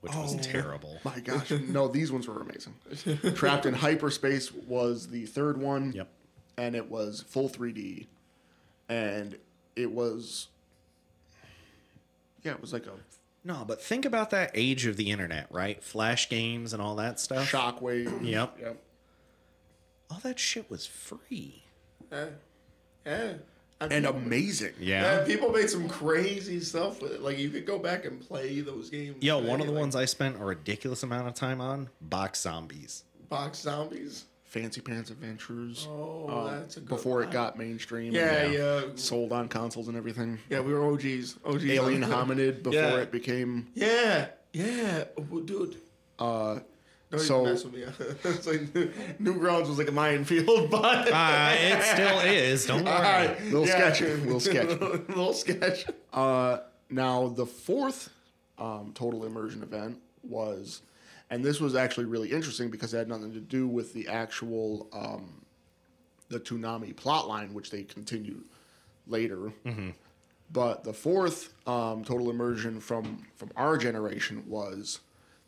which 0.00 0.12
was 0.14 0.34
terrible. 0.44 0.98
My 1.04 1.20
gosh, 1.20 1.52
no, 1.52 1.86
these 1.86 2.10
ones 2.10 2.26
were 2.26 2.40
amazing. 2.40 2.74
Trapped 3.36 3.64
in 3.64 3.74
Hyperspace 3.74 4.50
was 4.52 5.06
the 5.08 5.26
third 5.26 5.56
one. 5.58 5.92
Yep. 5.92 6.08
and 6.56 6.74
it 6.74 6.90
was 6.90 7.24
full 7.28 7.48
3D, 7.48 8.06
and 8.88 9.36
it 9.76 9.92
was 9.92 10.48
yeah, 12.44 12.52
it 12.52 12.60
was 12.60 12.72
like 12.72 12.86
a 12.86 12.92
No, 13.44 13.64
but 13.66 13.82
think 13.82 14.04
about 14.04 14.30
that 14.30 14.50
age 14.54 14.86
of 14.86 14.96
the 14.96 15.10
internet, 15.10 15.48
right? 15.50 15.82
Flash 15.82 16.28
games 16.28 16.72
and 16.72 16.80
all 16.80 16.94
that 16.96 17.18
stuff. 17.18 17.50
shockwave. 17.50 18.24
Yep. 18.24 18.58
Yep. 18.60 18.82
All 20.10 20.20
that 20.22 20.38
shit 20.38 20.70
was 20.70 20.86
free. 20.86 21.64
yeah. 22.12 22.26
Yeah. 23.06 23.32
I 23.80 23.86
And 23.86 24.04
feel- 24.06 24.14
amazing. 24.14 24.72
Yeah. 24.78 25.18
Yeah, 25.18 25.24
people 25.26 25.50
made 25.50 25.68
some 25.68 25.88
crazy 25.88 26.60
stuff 26.60 27.02
with 27.02 27.12
it. 27.12 27.22
Like 27.22 27.38
you 27.38 27.50
could 27.50 27.66
go 27.66 27.78
back 27.78 28.04
and 28.04 28.20
play 28.20 28.60
those 28.60 28.88
games. 28.88 29.16
Yo, 29.22 29.38
today, 29.40 29.50
one 29.50 29.60
of 29.60 29.66
the 29.66 29.72
like 29.72 29.80
ones 29.80 29.96
I 29.96 30.04
spent 30.04 30.36
a 30.40 30.44
ridiculous 30.44 31.02
amount 31.02 31.26
of 31.28 31.34
time 31.34 31.60
on, 31.60 31.90
Box 32.00 32.40
Zombies. 32.40 33.02
Box 33.28 33.58
Zombies. 33.58 34.24
Fancy 34.54 34.80
Pants 34.80 35.10
Adventures. 35.10 35.88
Oh, 35.90 36.28
um, 36.28 36.54
that's 36.60 36.76
a 36.76 36.80
good 36.80 36.88
before 36.90 37.24
it 37.24 37.32
got 37.32 37.58
mainstream. 37.58 38.12
Yeah, 38.12 38.34
and, 38.44 38.54
yeah, 38.54 38.80
Sold 38.94 39.32
on 39.32 39.48
consoles 39.48 39.88
and 39.88 39.96
everything. 39.96 40.38
yeah. 40.48 40.60
We 40.60 40.72
were 40.72 40.84
OGs. 40.92 41.38
OGs. 41.44 41.64
Alien 41.64 42.02
Hominid 42.04 42.62
before 42.62 42.72
Yeah. 42.80 42.96
it 42.98 43.10
became. 43.10 43.66
Yeah, 43.74 44.28
yeah, 44.52 45.04
oh, 45.18 45.40
dude. 45.40 45.76
Uh, 46.20 46.60
Don't 47.10 47.20
So- 47.20 47.40
even 47.42 47.52
mess 47.52 47.64
with 47.64 47.74
me. 47.74 47.82
it's 48.30 48.46
like 48.46 48.60
Newgrounds 49.20 49.66
was 49.68 49.78
like 49.78 49.88
a 49.88 49.92
minefield, 49.92 50.70
but 50.70 51.10
Uh, 51.12 51.54
it 51.58 51.82
still 51.82 52.20
is. 52.20 52.64
Don't 52.66 52.84
worry. 52.84 52.94
all 52.94 53.02
right, 53.02 53.44
Little 53.46 53.66
sketch, 53.66 54.00
little 54.02 54.38
sketch. 54.40 54.68
little 54.80 55.32
sketch. 55.32 55.86
Uh, 56.12 56.58
now 56.90 57.26
the 57.26 57.44
fourth 57.46 58.08
um, 58.58 58.92
total 58.94 59.24
immersion 59.24 59.64
event 59.64 59.98
was, 60.22 60.80
and 61.30 61.44
this 61.44 61.60
was 61.60 61.74
actually 61.74 62.04
really 62.06 62.30
interesting 62.30 62.70
because 62.70 62.94
it 62.94 62.98
had 62.98 63.08
nothing 63.08 63.32
to 63.32 63.40
do 63.40 63.66
with 63.66 63.92
the 63.92 64.08
actual 64.08 64.88
um, 64.92 65.42
the 66.28 66.40
Toonami 66.40 66.94
plotline, 66.94 67.52
which 67.52 67.70
they 67.70 67.82
continued 67.82 68.44
later. 69.06 69.52
But 70.52 70.84
the 70.84 70.92
fourth 70.92 71.52
um, 71.66 72.04
total 72.04 72.30
immersion 72.30 72.78
from 72.80 73.26
from 73.36 73.50
our 73.56 73.76
generation 73.76 74.44
was 74.46 75.00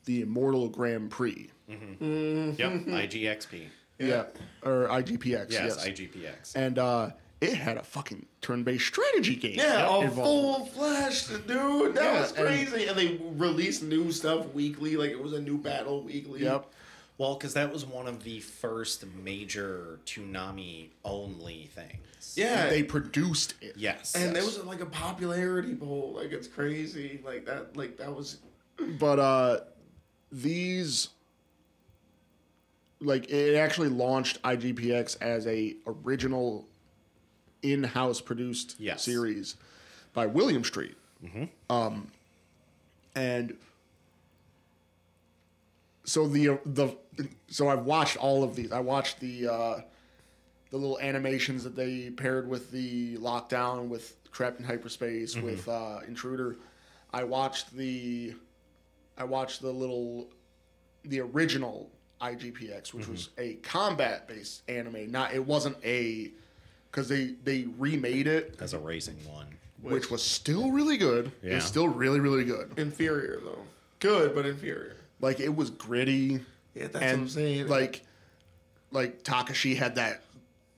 the 0.06 0.22
Immortal 0.22 0.68
Grand 0.68 1.10
Prix. 1.10 1.50
Yep, 1.68 1.78
IGXP. 2.00 3.66
Yeah, 3.98 4.24
or 4.62 4.88
IGPX. 4.88 5.50
Yes, 5.50 5.50
Yes, 5.50 5.86
IGPX. 5.86 6.52
and 6.56 6.78
uh, 6.78 7.10
it 7.40 7.54
had 7.54 7.76
a 7.76 7.82
fucking 7.82 8.26
turn-based 8.40 8.86
strategy 8.86 9.36
game. 9.36 9.56
Yeah, 9.56 10.04
a 10.04 10.10
full 10.10 10.66
flash, 10.66 11.26
dude. 11.26 11.46
That 11.94 11.94
Yeah, 11.96 12.20
was 12.20 12.32
crazy. 12.32 12.86
And, 12.86 12.98
they 12.98 13.20
released 13.34 13.82
new 13.82 14.10
stuff 14.12 14.52
weekly. 14.54 14.96
Like 14.96 15.10
it 15.10 15.22
was 15.22 15.32
a 15.34 15.40
new 15.40 15.58
battle 15.58 16.02
weekly. 16.02 16.42
Yep. 16.42 16.66
Well, 17.18 17.34
because 17.34 17.54
that 17.54 17.72
was 17.72 17.84
one 17.86 18.06
of 18.06 18.24
the 18.24 18.40
first 18.40 19.04
major 19.22 20.00
Toonami 20.06 20.88
only 21.04 21.70
things. 21.74 22.34
Yeah. 22.36 22.68
They 22.68 22.82
produced 22.82 23.54
it. 23.60 23.74
Yes. 23.76 24.14
and 24.14 24.34
there 24.34 24.44
was 24.44 24.62
like 24.64 24.80
a 24.80 24.86
popularity 24.86 25.74
poll. 25.74 26.12
Like 26.16 26.32
it's 26.32 26.48
crazy. 26.48 27.20
Like 27.24 27.46
that. 27.46 27.76
Like 27.76 27.96
that 27.98 28.14
was. 28.14 28.38
but 28.98 29.18
uh 29.18 29.60
these 30.32 31.08
like 33.00 33.30
it 33.30 33.56
actually 33.56 33.88
launched 33.88 34.42
IGPX 34.42 35.20
as 35.20 35.46
a 35.46 35.76
original 35.86 36.66
in-house 37.72 38.20
produced 38.20 38.76
Yes. 38.78 39.02
series 39.04 39.56
by 40.12 40.26
Williams 40.26 40.66
Street. 40.68 40.96
Um, 41.70 42.10
and 43.14 43.56
so 46.04 46.28
the 46.28 46.58
the 46.64 46.96
so 47.48 47.68
I've 47.68 47.84
watched 47.84 48.16
all 48.16 48.44
of 48.44 48.54
these. 48.54 48.70
I 48.72 48.80
watched 48.80 49.20
the 49.20 49.48
uh, 49.48 49.80
the 50.70 50.76
little 50.76 50.98
animations 51.00 51.64
that 51.64 51.74
they 51.74 52.10
paired 52.10 52.48
with 52.48 52.70
the 52.70 53.16
lockdown 53.16 53.88
with 53.88 54.14
trapped 54.30 54.60
in 54.60 54.66
hyperspace 54.66 55.36
with 55.36 55.66
uh, 55.68 56.00
intruder. 56.06 56.56
I 57.12 57.24
watched 57.24 57.72
the 57.76 58.34
I 59.18 59.24
watched 59.24 59.62
the 59.62 59.70
little 59.72 60.28
the 61.04 61.20
original 61.20 61.90
IGPX, 62.20 62.92
which 62.94 63.08
was 63.08 63.30
a 63.38 63.54
combat 63.54 64.28
based 64.28 64.62
anime. 64.68 65.10
Not 65.10 65.34
it 65.34 65.44
wasn't 65.44 65.76
a 65.84 66.30
because 66.96 67.08
they 67.10 67.34
they 67.44 67.66
remade 67.78 68.26
it, 68.26 68.56
as 68.58 68.72
a 68.72 68.78
racing 68.78 69.18
one. 69.30 69.46
which 69.82 70.10
was 70.10 70.22
still 70.22 70.70
really 70.72 70.96
good. 70.96 71.26
It 71.42 71.48
Yeah. 71.50 71.54
was 71.56 71.64
still 71.64 71.86
really 71.88 72.18
really 72.20 72.44
good. 72.44 72.72
Inferior 72.78 73.38
though. 73.44 73.62
Good, 74.00 74.34
but 74.34 74.46
inferior. 74.46 74.96
Like 75.20 75.38
it 75.38 75.54
was 75.54 75.68
gritty. 75.70 76.40
Yeah, 76.74 76.88
that's 76.88 76.94
what 76.94 77.02
I'm 77.04 77.28
saying. 77.28 77.68
Like 77.68 78.02
like 78.90 79.22
Takeshi 79.22 79.74
had 79.74 79.96
that 79.96 80.22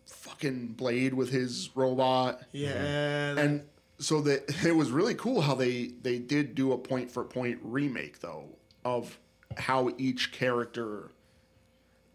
fucking 0.07 0.69
blade 0.69 1.15
with 1.15 1.31
his 1.31 1.71
robot. 1.77 2.43
Yeah. 2.53 3.35
that- 3.35 3.39
and 3.39 3.63
so 4.01 4.21
that 4.23 4.65
it 4.67 4.73
was 4.77 4.91
really 4.91 5.15
cool 5.15 5.41
how 5.41 5.55
they 5.55 5.93
they 6.03 6.19
did 6.19 6.55
do 6.57 6.73
a 6.73 6.79
point 6.79 7.11
for 7.13 7.23
point 7.25 7.61
remake 7.63 8.21
though 8.21 8.45
of 8.85 9.19
how 9.57 9.91
each 9.99 10.33
character 10.33 11.11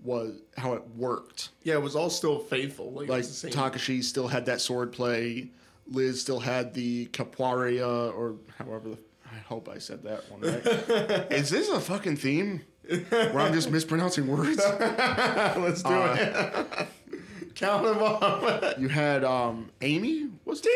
was 0.04 0.42
how 0.58 0.74
it 0.74 0.84
worked 0.96 1.50
yeah, 1.64 1.76
it 1.76 1.82
was 1.82 1.96
all 1.96 2.10
still 2.10 2.40
faithful. 2.40 2.92
Like, 2.92 3.10
like 3.10 3.20
it's 3.20 3.30
the 3.30 3.34
same. 3.34 3.52
takeshi 3.52 4.02
still 4.02 4.28
had 4.28 4.46
that 4.48 4.60
sword 4.62 4.92
play 4.92 5.50
liz 5.88 6.20
still 6.22 6.40
had 6.40 6.74
the 6.74 7.06
capoeira 7.08 8.14
or 8.14 8.36
however 8.58 8.90
the, 8.90 8.98
i 9.32 9.38
hope 9.48 9.68
i 9.70 9.78
said 9.78 10.04
that 10.04 10.30
one 10.32 10.42
right 10.42 10.66
is 11.32 11.50
this 11.50 11.70
a 11.70 11.80
fucking 11.80 12.16
theme 12.18 12.62
where 13.10 13.40
i'm 13.40 13.54
just 13.54 13.72
mispronouncing 13.72 14.28
words 14.28 14.58
Let's 14.80 15.84
do 15.84 15.90
Uh, 15.94 16.66
it. 16.72 16.88
Count 17.56 17.84
them 17.86 18.00
off. 18.00 18.78
you 18.80 18.88
had 18.90 19.24
um 19.24 19.70
amy 19.82 20.30
What's 20.44 20.62
the 20.62 20.70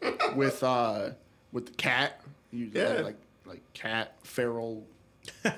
third 0.00 0.16
one 0.20 0.36
with 0.36 0.62
uh 0.62 1.10
with 1.52 1.66
the 1.66 1.72
cat. 1.72 2.20
You 2.50 2.70
Yeah. 2.74 3.00
like 3.02 3.16
like 3.46 3.62
cat 3.74 4.14
feral 4.24 4.84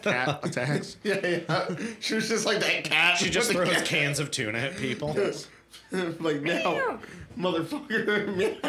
cat 0.03 0.41
attacks. 0.43 0.97
yeah, 1.05 1.27
yeah. 1.27 1.69
She 2.01 2.15
was 2.15 2.29
just 2.29 2.47
like 2.47 2.61
that 2.61 2.85
cat. 2.85 3.19
She 3.19 3.31
just 3.31 3.51
throws 3.53 3.69
cat. 3.69 3.85
cans 3.85 4.19
of 4.19 4.31
tuna 4.31 4.59
at 4.59 4.77
people. 4.77 5.09
like 5.93 6.41
meow, 6.43 6.99
motherfucker. 7.39 8.61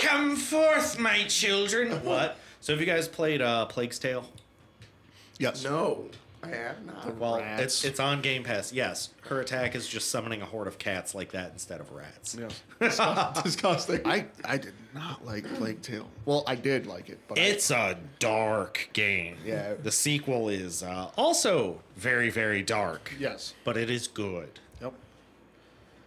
Come 0.00 0.36
forth, 0.36 0.98
my 0.98 1.24
children. 1.24 1.92
What? 2.04 2.38
So 2.60 2.72
have 2.72 2.80
you 2.80 2.86
guys 2.86 3.08
played 3.08 3.42
uh, 3.42 3.66
Plague's 3.66 3.98
Tale? 3.98 4.24
Yes. 5.38 5.64
No, 5.64 6.06
I 6.42 6.48
have 6.48 6.84
not. 6.84 7.16
Well, 7.16 7.38
Rats. 7.38 7.62
it's 7.62 7.84
it's 7.84 8.00
on 8.00 8.20
Game 8.20 8.44
Pass. 8.44 8.72
Yes, 8.72 9.10
her 9.22 9.40
attack 9.40 9.74
is 9.74 9.88
just 9.88 10.10
summoning 10.10 10.42
a 10.42 10.44
horde 10.46 10.68
of 10.68 10.78
cats 10.78 11.14
like 11.14 11.32
that 11.32 11.50
instead 11.52 11.80
of 11.80 11.90
rats. 11.92 12.36
Yeah. 12.38 13.32
Disgusting. 13.42 14.00
I 14.04 14.26
I 14.44 14.58
did 14.58 14.74
not 14.94 15.24
like 15.24 15.44
Plague 15.54 15.82
Tale. 15.82 16.08
Well, 16.24 16.44
I 16.46 16.54
did 16.54 16.86
like 16.86 17.08
it, 17.08 17.18
but 17.28 17.38
I- 17.38 17.42
It's 17.42 17.70
a 17.70 17.96
dark 18.18 18.88
game. 18.92 19.36
Yeah. 19.44 19.74
The 19.82 19.92
sequel 19.92 20.48
is 20.48 20.82
uh, 20.82 21.10
also 21.16 21.80
very 21.96 22.30
very 22.30 22.62
dark. 22.62 23.12
yes. 23.18 23.54
But 23.64 23.76
it 23.76 23.90
is 23.90 24.06
good. 24.08 24.58
Yep. 24.80 24.92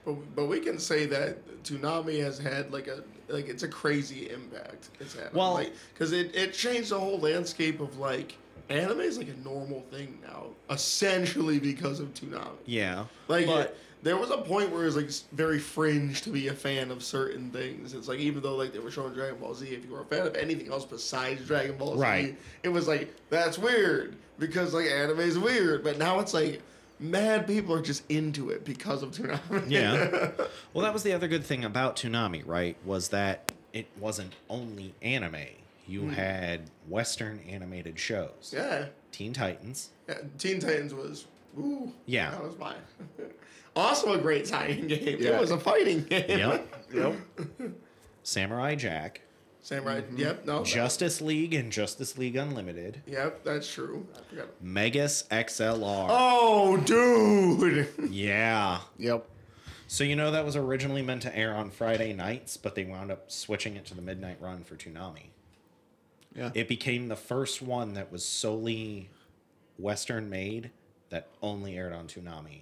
But, 0.05 0.35
but 0.35 0.45
we 0.45 0.59
can 0.59 0.79
say 0.79 1.05
that 1.07 1.63
Toonami 1.63 2.21
has 2.21 2.37
had 2.37 2.71
like 2.71 2.87
a 2.87 3.03
like 3.27 3.47
it's 3.49 3.63
a 3.63 3.67
crazy 3.67 4.29
impact. 4.29 4.89
It's 4.99 5.15
had 5.15 5.33
Well- 5.33 5.53
like 5.55 5.73
because 5.93 6.11
it 6.11 6.35
it 6.35 6.53
changed 6.53 6.89
the 6.91 6.99
whole 6.99 7.19
landscape 7.19 7.79
of 7.79 7.97
like 7.97 8.35
anime 8.69 9.01
is 9.01 9.17
like 9.17 9.29
a 9.29 9.47
normal 9.47 9.81
thing 9.91 10.17
now, 10.23 10.47
essentially 10.69 11.59
because 11.59 11.99
of 11.99 12.13
Toonami. 12.13 12.57
Yeah. 12.65 13.05
Like 13.27 13.45
but 13.47 13.77
there 14.05 14.15
was 14.15 14.29
a 14.29 14.37
point 14.37 14.71
where 14.71 14.83
it 14.83 14.85
was 14.85 14.95
like 14.95 15.09
very 15.31 15.57
fringe 15.57 16.21
to 16.21 16.29
be 16.29 16.49
a 16.49 16.53
fan 16.53 16.91
of 16.91 17.03
certain 17.03 17.49
things. 17.49 17.95
It's 17.95 18.07
like 18.07 18.19
even 18.19 18.43
though 18.43 18.55
like 18.55 18.71
they 18.71 18.77
were 18.77 18.91
showing 18.91 19.15
Dragon 19.15 19.39
Ball 19.39 19.55
Z, 19.55 19.65
if 19.65 19.83
you 19.83 19.91
were 19.91 20.01
a 20.01 20.05
fan 20.05 20.27
of 20.27 20.35
anything 20.35 20.71
else 20.71 20.85
besides 20.85 21.43
Dragon 21.47 21.75
Ball 21.75 21.97
Z, 21.97 22.35
it 22.61 22.69
was 22.69 22.87
like 22.87 23.11
that's 23.31 23.57
weird 23.57 24.15
because 24.37 24.75
like 24.75 24.85
anime 24.85 25.21
is 25.21 25.39
weird. 25.39 25.83
But 25.83 25.97
now 25.97 26.19
it's 26.19 26.35
like 26.35 26.61
mad 26.99 27.47
people 27.47 27.73
are 27.73 27.81
just 27.81 28.03
into 28.07 28.51
it 28.51 28.63
because 28.63 29.01
of 29.01 29.09
Toonami. 29.09 29.71
Yeah. 29.71 30.29
well, 30.75 30.83
that 30.83 30.93
was 30.93 31.01
the 31.01 31.13
other 31.13 31.27
good 31.27 31.43
thing 31.43 31.65
about 31.65 31.95
Toonami, 31.95 32.43
right? 32.45 32.77
Was 32.85 33.09
that 33.09 33.53
it 33.73 33.87
wasn't 33.99 34.33
only 34.51 34.93
anime. 35.01 35.47
You 35.87 36.01
hmm. 36.01 36.09
had 36.09 36.69
Western 36.87 37.39
animated 37.49 37.97
shows. 37.97 38.53
yeah. 38.53 38.85
Teen 39.11 39.33
Titans. 39.33 39.89
Yeah, 40.07 40.17
Teen 40.37 40.59
Titans 40.59 40.93
was, 40.93 41.25
ooh, 41.57 41.91
Yeah. 42.05 42.31
that 42.31 42.43
was 42.43 42.57
mine. 42.59 42.75
also 43.75 44.13
a 44.13 44.17
great 44.17 44.47
fighting 44.47 44.87
game. 44.87 45.17
Yeah. 45.19 45.31
It 45.35 45.41
was 45.41 45.51
a 45.51 45.59
fighting 45.59 46.03
game. 46.03 46.25
Yep. 46.29 46.85
Yep. 46.93 47.15
Samurai 48.23 48.75
Jack. 48.75 49.21
Samurai. 49.61 50.01
Mm-hmm. 50.01 50.17
Yep. 50.17 50.45
No. 50.45 50.59
that- 50.59 50.65
Justice 50.67 51.21
League 51.21 51.53
and 51.53 51.71
Justice 51.71 52.17
League 52.17 52.35
Unlimited. 52.35 53.01
Yep. 53.07 53.43
That's 53.43 53.71
true. 53.71 54.07
I 54.15 54.19
forgot. 54.29 54.47
Megas 54.61 55.23
XLR. 55.31 56.07
Oh, 56.09 56.77
dude. 56.77 57.87
Yeah. 58.11 58.79
Yep. 58.97 59.27
So 59.87 60.03
you 60.03 60.15
know 60.15 60.31
that 60.31 60.43
was 60.45 60.55
originally 60.55 61.01
meant 61.03 61.21
to 61.23 61.35
air 61.37 61.53
on 61.55 61.69
Friday 61.69 62.13
nights, 62.13 62.57
but 62.57 62.73
they 62.75 62.85
wound 62.85 63.11
up 63.11 63.29
switching 63.31 63.75
it 63.75 63.85
to 63.85 63.95
the 63.95 64.01
midnight 64.01 64.37
run 64.41 64.63
for 64.63 64.75
Toonami. 64.75 65.27
Yeah. 66.35 66.49
It 66.53 66.67
became 66.67 67.07
the 67.07 67.15
first 67.15 67.61
one 67.61 67.93
that 67.93 68.11
was 68.11 68.25
solely 68.25 69.09
Western 69.77 70.29
made 70.29 70.71
that 71.09 71.27
only 71.41 71.77
aired 71.77 71.93
on 71.93 72.07
Toonami. 72.07 72.61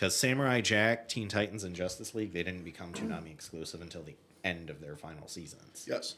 Because 0.00 0.16
Samurai 0.16 0.62
Jack, 0.62 1.10
Teen 1.10 1.28
Titans, 1.28 1.62
and 1.62 1.76
Justice 1.76 2.14
League, 2.14 2.32
they 2.32 2.42
didn't 2.42 2.64
become 2.64 2.90
Toonami 2.94 3.30
exclusive 3.30 3.82
until 3.82 4.02
the 4.02 4.14
end 4.42 4.70
of 4.70 4.80
their 4.80 4.96
final 4.96 5.28
seasons. 5.28 5.84
yes. 5.86 6.14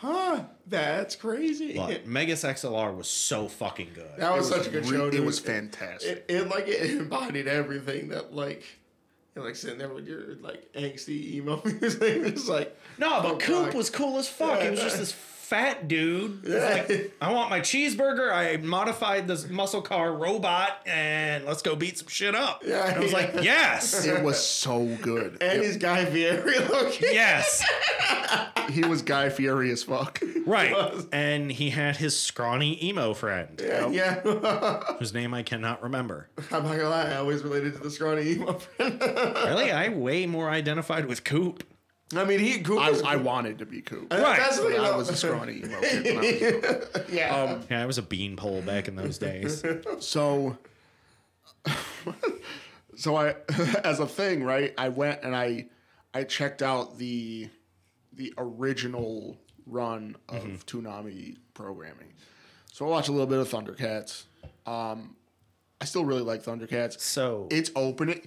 Huh. 0.00 0.44
That's 0.66 1.14
crazy. 1.14 1.76
But 1.76 2.06
Megas 2.06 2.42
XLR 2.42 2.96
was 2.96 3.06
so 3.06 3.46
fucking 3.46 3.90
good. 3.94 4.10
that 4.16 4.34
was, 4.36 4.50
It 4.50 4.54
such 4.54 4.66
a 4.66 4.70
good 4.70 4.86
re- 4.86 4.96
show. 4.96 5.06
It 5.08 5.22
was 5.22 5.38
fantastic. 5.38 6.24
It, 6.28 6.34
it 6.34 6.48
like 6.48 6.66
it 6.66 6.90
embodied 6.90 7.46
everything 7.46 8.08
that 8.08 8.34
like. 8.34 8.64
You're 9.36 9.44
like 9.44 9.54
sitting 9.54 9.78
there 9.78 9.88
with 9.90 10.08
your 10.08 10.34
like 10.40 10.72
angsty 10.72 11.34
emo 11.34 11.60
music. 11.64 12.00
It's 12.02 12.48
like 12.48 12.76
No, 12.98 13.20
but 13.22 13.34
Oh, 13.34 13.38
Coop 13.38 13.66
God. 13.66 13.74
was 13.74 13.88
cool 13.90 14.18
as 14.18 14.26
fuck. 14.28 14.60
It 14.62 14.70
was 14.72 14.80
just 14.80 14.98
this 14.98 15.12
fat 15.50 15.88
dude. 15.88 16.44
Yeah. 16.50 16.84
Like, 16.88 17.16
I 17.20 17.32
want 17.32 17.50
my 17.50 17.60
cheeseburger. 17.60 18.32
I 18.32 18.56
modified 18.58 19.28
this 19.28 19.48
muscle 19.48 19.82
car 19.82 20.12
robot, 20.14 20.80
and 20.86 21.44
let's 21.44 21.62
go 21.62 21.76
beat 21.76 21.98
some 21.98 22.08
shit 22.08 22.34
up. 22.34 22.62
Yeah, 22.64 22.86
And 22.86 22.96
I 22.96 22.98
was 23.00 23.12
yeah. 23.12 23.18
like, 23.18 23.34
yes, 23.42 24.06
it 24.06 24.22
was 24.22 24.38
so 24.44 24.84
good. 25.02 25.38
and 25.40 25.60
It- 25.60 25.64
he's 25.66 25.76
Guy 25.76 26.04
Fieri 26.06 26.58
looking. 26.60 27.08
yes, 27.12 27.64
he 28.70 28.84
was 28.84 29.02
Guy 29.02 29.28
Fieri 29.30 29.70
as 29.70 29.82
fuck. 29.82 30.20
right. 30.46 30.74
And 31.12 31.50
he 31.52 31.70
had 31.70 31.96
his 31.96 32.18
scrawny 32.18 32.82
emo 32.84 33.12
friend, 33.14 33.60
Yeah, 33.64 33.88
yeah. 33.88 34.20
whose 34.98 35.12
name 35.12 35.34
I 35.34 35.42
cannot 35.42 35.82
remember. 35.82 36.28
I'm 36.52 36.62
not 36.64 36.76
gonna 36.76 36.88
lie, 36.88 37.10
I 37.10 37.16
always 37.16 37.42
related 37.42 37.74
to 37.74 37.80
the 37.80 37.90
scrawny 37.90 38.30
emo 38.32 38.54
friend. 38.54 39.00
Really, 39.00 39.70
I 39.72 39.88
way 39.88 40.26
more 40.26 40.48
identified 40.50 41.06
with 41.06 41.24
Coop. 41.24 41.64
I 42.16 42.24
mean, 42.24 42.40
he 42.40 42.60
Coop 42.60 42.80
I, 42.80 42.90
was- 42.90 43.02
I 43.02 43.16
wanted 43.16 43.58
to 43.60 43.66
be 43.66 43.80
Coop. 43.82 44.12
I- 44.12 44.20
Right. 44.20 44.38
That's 44.38 44.56
the 44.56 44.62
But 44.64 44.72
thing 44.72 44.80
I 44.80 44.96
was 44.96 45.08
a 45.08 45.16
scrawny 45.16 45.58
emo 45.64 45.80
kid 45.80 46.04
when 46.04 46.16
I 46.16 46.20
was 46.20 46.40
little. 46.40 47.04
yeah. 47.12 47.36
Um, 47.36 47.62
Yeah, 47.70 47.82
I 47.82 47.86
was 47.86 47.98
a 47.98 48.02
beanpole 48.02 48.62
back 48.62 48.88
in 48.88 48.96
those 48.96 49.18
days. 49.18 49.64
So, 50.00 50.56
so 52.96 53.16
I, 53.16 53.34
as 53.84 54.00
a 54.00 54.06
thing, 54.06 54.42
right? 54.44 54.74
I 54.76 54.88
went 54.88 55.22
and 55.22 55.34
I, 55.36 55.66
I 56.12 56.24
checked 56.24 56.62
out 56.62 56.98
the, 56.98 57.48
the 58.12 58.32
original 58.38 59.38
run 59.66 60.16
of 60.28 60.66
Toonami 60.66 61.36
programming. 61.54 62.12
So 62.72 62.86
I 62.86 62.88
watched 62.90 63.08
a 63.08 63.12
little 63.12 63.26
bit 63.26 63.38
of 63.38 63.48
Thundercats. 63.48 64.24
Um, 64.66 65.16
I 65.80 65.84
still 65.84 66.04
really 66.04 66.22
like 66.22 66.42
Thundercats. 66.42 67.00
So 67.00 67.46
It's 67.50 67.70
opening. 67.76 68.22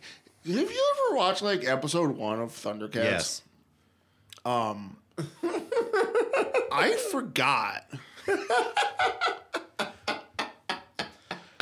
Have 0.45 0.55
you 0.55 0.93
ever 1.07 1.15
watched 1.17 1.41
like 1.41 1.63
episode 1.65 2.15
one 2.17 2.39
of 2.39 2.51
Thundercats? 2.51 2.95
yes, 2.95 3.41
Um, 4.45 4.97
I 6.71 6.97
forgot. 7.11 7.85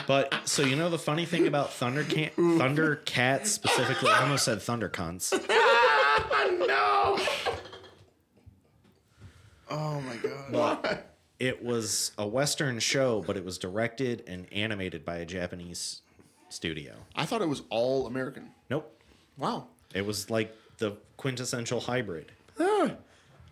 but 0.08 0.34
so 0.48 0.64
you 0.64 0.76
know 0.76 0.90
the 0.90 0.98
funny 1.00 1.26
thing 1.26 1.48
about 1.48 1.70
Thundercat, 1.72 2.34
Thundercats 2.36 3.48
specifically, 3.48 4.10
I 4.10 4.22
almost 4.24 4.46
said 4.46 4.60
Thundercunts. 4.60 5.32
no. 6.68 7.20
Oh 9.70 10.02
my 10.02 10.16
god. 10.18 10.52
But 10.52 11.16
it 11.40 11.64
was 11.64 12.12
a 12.18 12.28
Western 12.28 12.80
show, 12.80 13.24
but 13.26 13.38
it 13.38 13.46
was 13.46 13.58
directed 13.58 14.24
and 14.28 14.52
animated 14.52 15.06
by 15.06 15.18
a 15.18 15.26
Japanese 15.26 16.02
studio. 16.50 16.96
I 17.16 17.26
thought 17.26 17.42
it 17.42 17.48
was 17.50 17.62
all 17.70 18.08
American. 18.08 18.50
Nope, 18.70 18.92
Wow. 19.38 19.68
it 19.94 20.06
was 20.06 20.30
like 20.30 20.54
the 20.80 20.98
quintessential 21.18 21.80
hybrid. 21.80 22.32
Ah, 22.62 22.92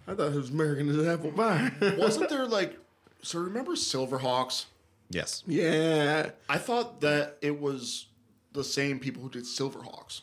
I 0.08 0.16
thought 0.16 0.34
it 0.34 0.36
was 0.36 0.50
American 0.50 0.90
as 0.90 1.08
apple 1.08 1.32
pie. 1.32 1.72
Wasn't 1.98 2.30
there 2.30 2.46
like 2.46 2.78
so 3.22 3.40
remember 3.40 3.74
Silverhawks? 3.74 4.66
Yes, 5.10 5.44
yeah. 5.48 6.32
I 6.48 6.58
thought 6.58 7.02
that 7.02 7.38
it 7.42 7.60
was 7.60 8.08
the 8.54 8.64
same 8.64 9.00
people 9.00 9.24
who 9.24 9.30
did 9.30 9.44
Silverhawks. 9.44 10.22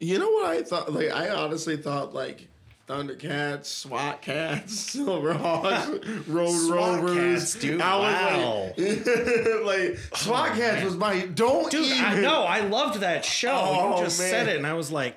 You 0.00 0.18
know 0.18 0.30
what 0.30 0.46
I 0.46 0.62
thought? 0.62 0.92
Like, 0.92 1.10
I 1.10 1.30
honestly 1.30 1.76
thought 1.76 2.14
like 2.14 2.48
Thundercats, 2.88 3.66
SWAT 3.66 4.20
cats, 4.20 4.74
Silverhawks, 4.96 6.28
Road 6.28 6.50
SWAT 6.50 7.02
Rovers. 7.02 7.54
Cats, 7.54 7.54
dude, 7.54 7.80
I 7.80 7.98
wow. 7.98 8.72
was 8.76 9.06
like, 9.06 9.64
like 9.64 9.98
SWAT 10.14 10.48
cats 10.54 10.84
was 10.84 10.96
my 10.96 11.20
don't 11.26 11.70
dude, 11.70 11.86
even. 11.86 12.04
I 12.04 12.20
know 12.20 12.42
I 12.42 12.60
loved 12.60 13.00
that 13.00 13.24
show. 13.24 13.52
Oh, 13.54 13.98
you 13.98 14.04
just 14.04 14.20
man. 14.20 14.30
said 14.30 14.48
it, 14.48 14.56
and 14.56 14.66
I 14.66 14.74
was 14.74 14.92
like, 14.92 15.16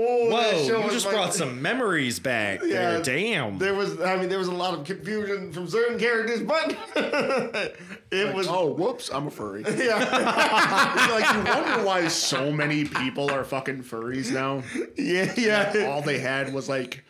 Oh, 0.00 0.30
that 0.30 0.54
"Whoa, 0.54 0.66
show 0.66 0.84
you 0.84 0.90
just 0.90 1.06
my- 1.06 1.12
brought 1.12 1.34
some 1.34 1.60
memories 1.60 2.20
back 2.20 2.60
there." 2.60 3.02
Damn. 3.02 3.58
There 3.58 3.74
was, 3.74 4.00
I 4.00 4.16
mean, 4.16 4.28
there 4.28 4.38
was 4.38 4.48
a 4.48 4.52
lot 4.54 4.74
of 4.78 4.84
confusion 4.84 5.52
from 5.52 5.66
certain 5.68 5.98
characters, 5.98 6.42
but 6.42 6.76
it 8.12 8.34
was. 8.34 8.46
Oh, 8.48 8.66
whoops! 8.72 9.10
I'm 9.12 9.26
a 9.26 9.30
furry. 9.30 9.64
Yeah, 9.78 9.96
like 11.12 11.34
you 11.34 11.52
wonder 11.52 11.84
why 11.84 12.08
so 12.08 12.52
many 12.52 12.84
people 12.84 13.30
are 13.30 13.42
fucking 13.44 13.82
furries 13.82 14.30
now. 14.32 14.62
yeah, 14.96 15.32
yeah, 15.36 15.88
All 15.90 16.02
they 16.02 16.18
had 16.18 16.52
was 16.54 16.68
like 16.68 17.04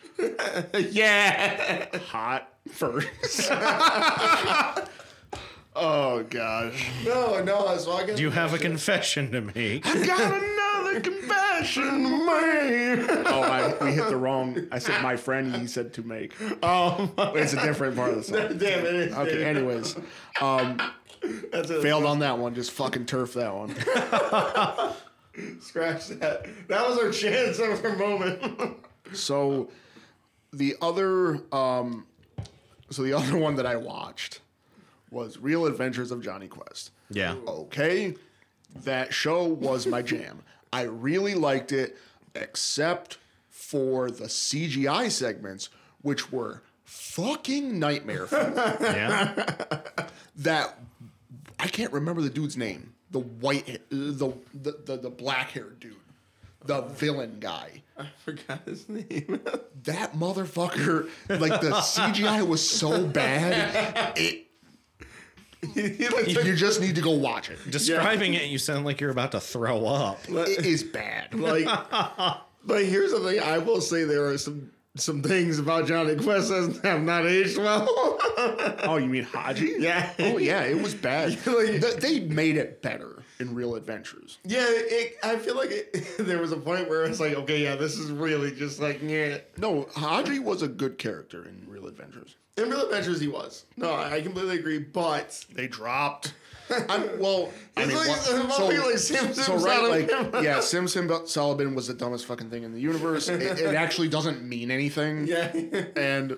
yeah. 0.77 1.85
hot 2.07 2.51
furs. 2.69 3.05
Oh 5.79 6.23
gosh. 6.29 6.87
No, 7.05 7.43
no, 7.43 7.77
SWAT 7.77 8.05
cats. 8.05 8.15
Do 8.17 8.21
you 8.23 8.31
have 8.31 8.53
a 8.53 8.57
confession 8.57 9.31
to 9.31 9.41
make? 9.41 9.85
I 9.87 10.05
got 10.05 10.21
another 10.43 11.01
confession 11.01 11.83
to 11.83 12.25
make? 12.25 13.09
Oh, 13.27 13.41
I, 13.41 13.83
we 13.83 13.91
hit 13.93 14.07
the 14.09 14.15
wrong. 14.17 14.67
I 14.71 14.79
said 14.79 15.01
my 15.01 15.15
friend. 15.15 15.55
He 15.55 15.67
said 15.67 15.93
to 15.93 16.03
make. 16.03 16.33
Oh, 16.63 17.11
It's 17.35 17.53
a 17.53 17.61
different 17.61 17.95
part 17.95 18.11
of 18.11 18.15
the 18.17 18.23
song. 18.23 18.57
damn 18.57 18.85
it! 18.85 19.11
Okay. 19.13 19.43
Anyways, 19.43 19.95
um, 20.41 20.81
That's 21.51 21.69
it. 21.69 21.81
failed 21.81 22.05
on 22.05 22.19
that 22.19 22.37
one. 22.37 22.55
Just 22.55 22.71
fucking 22.71 23.05
turf 23.05 23.33
that 23.33 23.53
one. 23.53 23.75
Scratch 25.61 26.07
that. 26.09 26.45
That 26.67 26.87
was 26.87 26.97
our 26.97 27.11
chance. 27.11 27.57
That 27.57 27.69
was 27.69 27.81
our 27.83 27.95
moment. 27.95 28.77
So 29.11 29.69
the 30.53 30.75
other 30.83 31.41
um 31.51 32.05
so 32.91 33.01
the 33.01 33.13
other 33.13 33.37
one 33.39 33.55
that 33.55 33.65
I 33.65 33.75
watched 33.75 34.41
was 35.11 35.37
Real 35.37 35.65
Adventures 35.65 36.11
of 36.11 36.21
Jonny 36.21 36.47
Quest. 36.47 36.91
Yeah. 37.09 37.35
Okay? 37.47 38.15
That 38.83 39.13
show 39.13 39.45
was 39.45 39.87
my 39.87 40.01
jam. 40.01 40.43
I 40.73 40.83
really 40.83 41.33
liked 41.33 41.71
it 41.71 41.97
except 42.35 43.17
for 43.49 44.11
the 44.11 44.25
CGI 44.25 45.09
segments 45.09 45.69
which 46.01 46.31
were 46.31 46.61
fucking 46.85 47.79
nightmare. 47.79 48.27
Yeah. 48.81 49.33
that 50.37 50.79
I 51.59 51.67
can't 51.67 51.91
remember 51.91 52.21
the 52.21 52.29
dude's 52.29 52.55
name. 52.55 52.93
The 53.11 53.19
white 53.19 53.81
the 53.89 54.33
the 54.53 54.77
the, 54.85 54.97
the 54.97 55.09
black 55.09 55.51
haired 55.51 55.79
dude. 55.79 55.95
The 56.65 56.81
villain 56.81 57.37
guy. 57.39 57.83
I 57.97 58.05
forgot 58.23 58.61
his 58.65 58.87
name. 58.87 59.41
that 59.83 60.13
motherfucker, 60.13 61.09
like 61.27 61.61
the 61.61 61.71
CGI 61.71 62.45
was 62.47 62.67
so 62.67 63.05
bad, 63.05 64.13
it 64.17 64.17
he 64.17 64.33
looks 64.33 64.45
like, 64.45 64.48
you 65.75 66.55
just 66.55 66.79
need 66.81 66.95
to 66.95 67.01
go 67.01 67.11
watch 67.11 67.49
it. 67.49 67.59
Describing 67.69 68.33
it, 68.33 68.43
you 68.45 68.57
sound 68.57 68.85
like 68.85 69.01
you're 69.01 69.09
about 69.11 69.31
to 69.33 69.39
throw 69.39 69.85
up. 69.85 70.19
It 70.29 70.65
is 70.65 70.83
bad. 70.83 71.33
like, 71.33 71.65
but 72.65 72.85
here's 72.85 73.11
the 73.11 73.19
thing. 73.19 73.39
I 73.41 73.57
will 73.57 73.81
say 73.81 74.03
there 74.05 74.25
are 74.27 74.37
some 74.37 74.71
some 74.95 75.21
things 75.21 75.59
about 75.59 75.87
Jonny 75.87 76.15
Quest 76.15 76.49
that 76.49 76.79
have 76.83 77.01
not 77.01 77.25
aged 77.25 77.57
well. 77.57 77.87
Oh, 78.83 78.97
you 79.01 79.07
mean 79.09 79.23
Hadji? 79.23 79.75
Yeah. 79.79 80.11
Oh 80.19 80.37
yeah, 80.37 80.63
it 80.63 80.81
was 80.81 80.95
bad. 80.95 81.31
Like- 81.45 81.81
they 81.99 82.21
made 82.21 82.57
it 82.57 82.81
better 82.81 83.18
in 83.39 83.55
Real 83.55 83.75
Adventures. 83.75 84.37
yeah, 84.43 84.65
it, 84.67 85.17
I 85.23 85.37
feel 85.37 85.55
like 85.55 85.71
it, 85.71 86.17
there 86.19 86.39
was 86.39 86.51
a 86.51 86.57
point 86.57 86.89
where 86.89 87.05
it's 87.05 87.19
like, 87.19 87.33
okay, 87.35 87.63
yeah, 87.63 87.75
this 87.75 87.97
is 87.97 88.11
really 88.11 88.51
just 88.51 88.79
like, 88.79 89.01
yeah. 89.01 89.37
No, 89.57 89.87
Hadji 89.95 90.39
was 90.39 90.61
a 90.61 90.67
good 90.67 90.97
character 90.97 91.45
in 91.45 91.65
Real 91.67 91.87
Adventures. 91.87 92.35
In 92.57 92.69
Real 92.69 92.81
Adventures, 92.83 93.21
he 93.21 93.27
was. 93.29 93.65
No, 93.77 93.93
I 93.95 94.21
completely 94.21 94.57
agree. 94.59 94.79
But 94.79 95.45
They 95.53 95.67
dropped. 95.67 96.33
I'm, 96.89 97.19
well, 97.19 97.49
I 97.77 97.85
mean, 97.85 97.97
like- 97.97 98.07
what- 98.09 98.19
so, 98.19 98.67
like 98.67 98.97
Sim 98.97 99.33
so 99.33 99.57
right, 99.57 100.07
like 100.07 100.09
yeah, 100.43 100.59
Sim 100.59 100.87
Sim 100.87 101.07
was 101.07 101.87
the 101.87 101.93
dumbest 101.95 102.25
fucking 102.25 102.49
thing 102.49 102.63
in 102.63 102.73
the 102.73 102.79
universe. 102.81 103.27
It, 103.29 103.41
it 103.41 103.73
actually 103.75 104.09
doesn't 104.09 104.43
mean 104.43 104.69
anything. 104.69 105.25
yeah, 105.25 105.51
and 105.95 106.37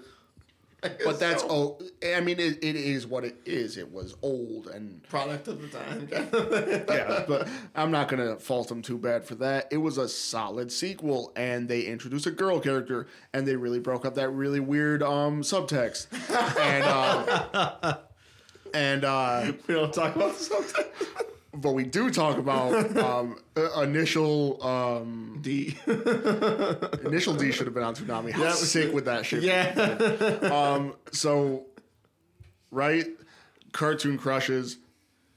but 1.06 1.20
that's 1.20 1.44
So, 1.44 1.48
oh 1.50 1.80
i 2.16 2.20
mean 2.22 2.40
it, 2.40 2.64
it 2.64 2.76
is 2.76 3.06
what 3.06 3.24
it 3.24 3.36
is 3.46 3.78
it 3.78 3.92
was 3.92 4.16
old 4.22 4.68
and 4.68 5.04
product 5.04 5.48
of 5.48 5.62
the 5.62 5.68
time. 5.68 6.08
yeah 6.90 7.24
but 7.28 7.48
i'm 7.76 7.92
not 7.92 8.08
gonna 8.08 8.38
fault 8.38 8.68
them 8.70 8.82
too 8.82 8.98
bad 8.98 9.24
for 9.24 9.36
that 9.36 9.68
it 9.72 9.78
was 9.78 9.98
a 9.98 10.08
solid 10.10 10.72
sequel 10.72 11.32
and 11.36 11.68
they 11.68 11.82
introduced 11.82 12.26
a 12.26 12.32
girl 12.32 12.60
character 12.60 13.08
and 13.34 13.48
they 13.48 13.56
really 13.56 13.80
broke 13.80 14.06
up 14.06 14.16
that 14.16 14.30
really 14.30 14.60
weird 14.60 15.04
um 15.04 15.42
subtext 15.42 16.08
and 16.60 16.84
uh 16.84 17.98
and 18.74 19.04
uh 19.06 19.52
we 19.68 19.74
don't 19.76 19.94
talk 19.94 20.16
about 20.16 20.34
this 20.34 20.48
sometimes. 20.48 20.88
But 21.54 21.72
we 21.74 21.84
do 21.84 22.10
talk 22.10 22.38
about 22.38 22.96
um 23.10 23.38
uh, 23.58 23.82
initial 23.82 24.64
um 24.66 25.40
D. 25.42 25.76
initial 27.06 27.34
d 27.34 27.52
should 27.52 27.68
have 27.68 27.74
been 27.74 27.84
on 27.84 27.94
Toonami 27.96 28.32
how 28.32 28.44
Yeah. 28.44 28.52
sick 28.54 28.94
would 28.94 29.06
that 29.06 29.26
shit 29.26 29.42
be? 29.42 29.48
yeah. 29.48 30.40
Um, 30.52 30.94
so, 31.12 31.66
right, 32.72 33.06
cartoon 33.74 34.18
crushes 34.18 34.78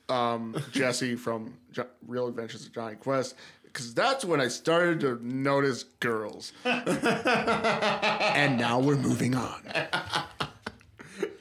um, 0.08 0.54
Jesse 0.70 1.16
from 1.16 1.54
jo- 1.72 1.86
Real 2.06 2.28
Adventures 2.28 2.64
of 2.66 2.72
Jonny 2.72 2.96
Quest 2.96 3.34
because 3.64 3.92
that's 3.94 4.24
when 4.24 4.40
I 4.40 4.46
started 4.48 5.00
to 5.00 5.18
notice 5.26 5.82
girls. 5.98 6.52
and 6.64 8.56
now 8.58 8.78
we're 8.78 8.94
moving 8.96 9.34
on. 9.34 9.62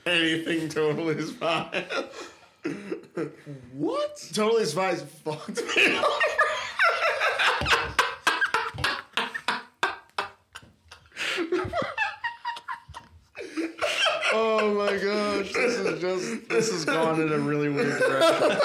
Anything 0.06 0.68
totally 0.70 1.16
is 1.16 1.32
fine. 1.32 1.84
What? 3.74 4.30
Totally 4.34 4.66
fine. 4.66 4.96
Fucked 4.96 5.58
me. 5.76 6.00
Oh 14.36 14.74
my 14.74 14.98
gosh, 14.98 15.54
this 15.54 15.78
is 15.78 16.02
just 16.02 16.50
this 16.50 16.72
has 16.72 16.86
gone 16.86 17.22
in 17.22 17.32
a 17.32 17.38
really 17.38 17.70
weird 17.70 18.00
direction. 18.00 18.58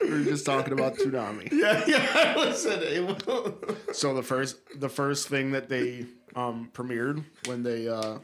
we 0.00 0.10
were 0.10 0.24
just 0.24 0.46
talking 0.46 0.72
about 0.72 0.96
Toonami. 0.96 1.52
yeah, 1.52 1.84
yeah. 1.86 2.34
Listen, 2.36 2.80
it 2.82 3.06
will. 3.06 3.58
So 3.92 4.14
the 4.14 4.22
first 4.22 4.56
the 4.80 4.88
first 4.88 5.28
thing 5.28 5.50
that 5.52 5.68
they 5.68 6.06
um, 6.34 6.70
premiered 6.72 7.22
when 7.46 7.62
they 7.62 7.86
uh, 7.88 8.18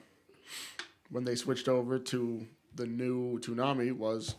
when 1.10 1.24
they 1.24 1.34
switched 1.34 1.68
over 1.68 1.98
to 1.98 2.46
the 2.80 2.86
new 2.86 3.38
Toonami 3.40 3.92
was 3.92 4.36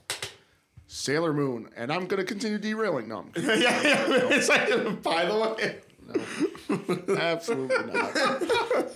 Sailor 0.88 1.32
Moon, 1.32 1.70
and 1.78 1.94
I'm 1.94 2.08
gonna 2.08 2.24
continue 2.24 2.58
derailing. 2.58 3.08
No, 3.08 3.20
I'm 3.20 3.32
yeah, 3.36 3.54
yeah. 3.60 4.06
It's 4.32 4.50
like, 4.50 5.04
by 5.04 5.26
the 5.26 5.38
way, 5.38 7.18
absolutely 7.20 7.94
not. 7.94 8.12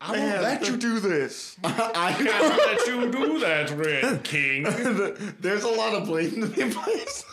I 0.00 0.12
won't 0.18 0.42
let 0.42 0.66
you 0.66 0.78
do 0.78 1.00
this. 1.00 1.58
I 1.62 2.14
can't 2.14 2.56
let 2.56 2.86
you 2.86 3.12
do 3.12 3.38
that, 3.40 3.70
Red 3.72 4.24
King. 4.24 4.62
There's 5.38 5.64
a 5.64 5.68
lot 5.68 5.92
of 5.92 6.06
blame 6.06 6.40
to 6.40 6.46
be 6.46 6.70
placed. 6.70 7.26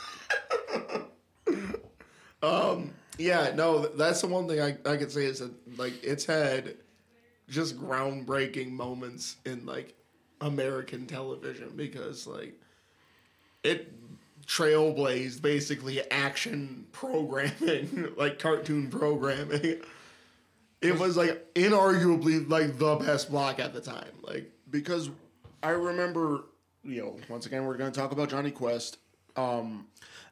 um. 2.43 2.91
Yeah. 3.17 3.53
No. 3.55 3.87
That's 3.87 4.19
the 4.19 4.27
one 4.27 4.49
thing 4.49 4.59
I 4.61 4.77
I 4.85 4.97
could 4.97 5.11
say 5.11 5.23
is 5.23 5.39
that 5.39 5.51
like 5.79 6.03
it's 6.03 6.25
had 6.25 6.75
just 7.47 7.79
groundbreaking 7.79 8.71
moments 8.71 9.37
in 9.45 9.65
like 9.65 9.95
American 10.41 11.05
television 11.05 11.71
because 11.75 12.27
like 12.27 12.59
it 13.63 13.93
trailblazed 14.45 15.41
basically 15.41 16.09
action 16.09 16.85
programming, 16.91 18.13
like 18.17 18.39
cartoon 18.39 18.89
programming. 18.89 19.81
It 20.81 20.99
was 20.99 21.17
like 21.17 21.53
inarguably 21.55 22.49
like 22.49 22.77
the 22.77 22.95
best 22.95 23.31
block 23.31 23.59
at 23.59 23.73
the 23.73 23.81
time. 23.81 24.11
Like 24.21 24.51
because 24.69 25.09
I 25.63 25.71
remember, 25.71 26.43
you 26.83 27.01
know, 27.01 27.17
once 27.29 27.45
again 27.45 27.65
we're 27.65 27.77
going 27.77 27.91
to 27.91 27.99
talk 27.99 28.11
about 28.11 28.29
Jonny 28.29 28.51
Quest. 28.51 28.97
Um, 29.35 29.87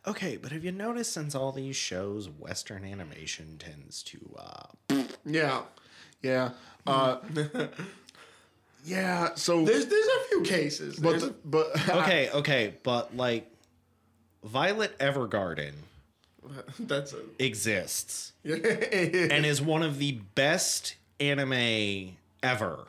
Okay, 0.08 0.38
but 0.38 0.52
have 0.52 0.64
you 0.64 0.72
noticed 0.72 1.14
since 1.14 1.34
all 1.34 1.52
these 1.52 1.76
shows, 1.76 2.30
Western 2.30 2.86
animation 2.86 3.58
tends 3.58 4.04
to 4.04 4.20
uh 4.38 4.98
yeah, 5.26 5.64
yeah, 6.22 6.52
uh, 6.86 7.18
yeah. 8.86 9.34
So, 9.36 9.66
there's 9.66 9.86
there's 9.88 10.08
a 10.08 10.20
few 10.30 10.42
cases. 10.44 10.98
but 10.98 11.20
the, 11.20 11.36
but 11.44 11.90
Okay, 11.90 12.30
okay, 12.32 12.74
but 12.84 13.16
like 13.16 13.52
Violet 14.44 14.98
Evergarden 15.00 15.74
that's 16.80 17.14
a 17.14 17.20
exists 17.40 18.34
and 18.44 19.46
is 19.46 19.62
one 19.62 19.82
of 19.84 19.98
the 19.98 20.14
best 20.36 20.96
anime 21.20 22.16
ever. 22.44 22.86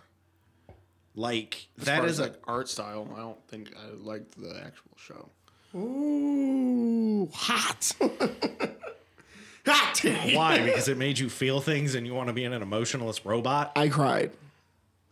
Like 1.15 1.69
as 1.79 1.87
that 1.87 1.99
far 1.99 2.07
is 2.07 2.13
as, 2.13 2.19
a 2.19 2.23
like 2.25 2.43
art 2.47 2.69
style. 2.69 3.09
I 3.15 3.21
don't 3.21 3.49
think 3.49 3.73
I 3.75 3.95
liked 3.95 4.39
the 4.39 4.55
actual 4.63 4.91
show. 4.99 5.31
Ooh, 5.75 7.29
hot. 7.33 7.93
hot. 9.67 10.05
why? 10.35 10.63
Because 10.63 10.89
it 10.89 10.99
made 10.99 11.19
you 11.19 11.31
feel 11.31 11.61
things 11.61 11.95
and 11.95 12.07
you 12.07 12.15
want 12.15 12.29
to 12.29 12.33
be 12.35 12.45
an 12.45 12.53
emotionless 12.53 13.25
robot? 13.25 13.73
I 13.77 13.89
cried. 13.89 14.33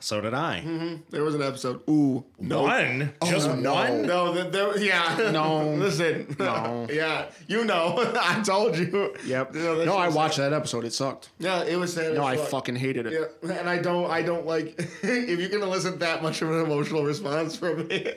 So 0.05 0.21
did 0.21 0.35
I. 0.35 0.61
Mm-hmm. 0.61 0.97
There 1.09 1.25
was 1.25 1.35
an 1.35 1.41
episode. 1.41 1.81
Ooh, 1.89 2.27
no, 2.39 2.65
One? 2.65 3.15
Oh, 3.23 3.31
just 3.31 3.49
no. 3.57 3.73
one? 3.73 4.03
no, 4.03 4.35
there, 4.35 4.51
there, 4.51 4.79
yeah, 4.79 5.31
No. 5.33 5.67
Listen, 5.79 6.37
No. 6.39 6.87
yeah, 6.93 7.31
you 7.49 7.65
know, 7.65 7.95
I 8.21 8.43
told 8.43 8.77
you. 8.77 9.15
Yep. 9.25 9.55
No, 9.55 9.77
that's 9.77 9.87
no, 9.87 9.97
I 9.97 10.09
just- 10.09 10.17
watched 10.19 10.37
that 10.37 10.53
episode. 10.53 10.85
It 10.85 10.93
sucked. 10.93 11.31
Yeah, 11.39 11.63
it 11.65 11.77
was 11.77 11.95
sad. 11.95 12.13
No, 12.13 12.27
as 12.29 12.35
I 12.35 12.37
fuck. 12.37 12.51
fucking 12.51 12.77
hated 12.77 13.07
it. 13.07 13.15
Yeah, 13.43 13.53
and 13.59 13.67
I 13.71 13.79
don't, 13.79 14.11
I 14.11 14.21
don't 14.21 14.45
like. 14.45 14.75
if 15.03 15.41
you're 15.41 15.49
gonna 15.49 15.71
listen 15.71 15.99
that 16.01 16.23
much 16.23 16.43
of 16.43 16.51
an 16.51 16.61
emotional 16.61 17.03
response 17.03 17.57
from 17.57 17.89
me, 17.89 18.13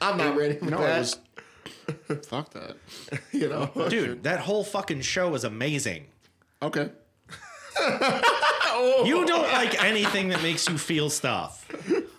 I'm 0.00 0.16
not 0.16 0.38
ready 0.38 0.56
for 0.56 0.64
No, 0.64 0.78
that. 0.78 0.96
it 0.96 0.98
was. 2.08 2.26
fuck 2.28 2.50
that. 2.54 2.76
you 3.32 3.50
know, 3.50 3.70
Dude, 3.90 4.22
that 4.22 4.40
whole 4.40 4.64
fucking 4.64 5.02
show 5.02 5.34
is 5.34 5.44
amazing. 5.44 6.06
Okay. 6.62 6.88
Oh. 8.78 9.04
You 9.06 9.24
don't 9.24 9.50
like 9.52 9.82
anything 9.82 10.28
that 10.28 10.42
makes 10.42 10.68
you 10.68 10.76
feel 10.76 11.08
stuff. 11.08 11.66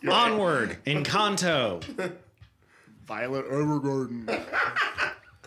Onward, 0.10 0.78
Encanto. 0.86 1.84
Violet 3.06 3.48
Evergarden. 3.50 4.44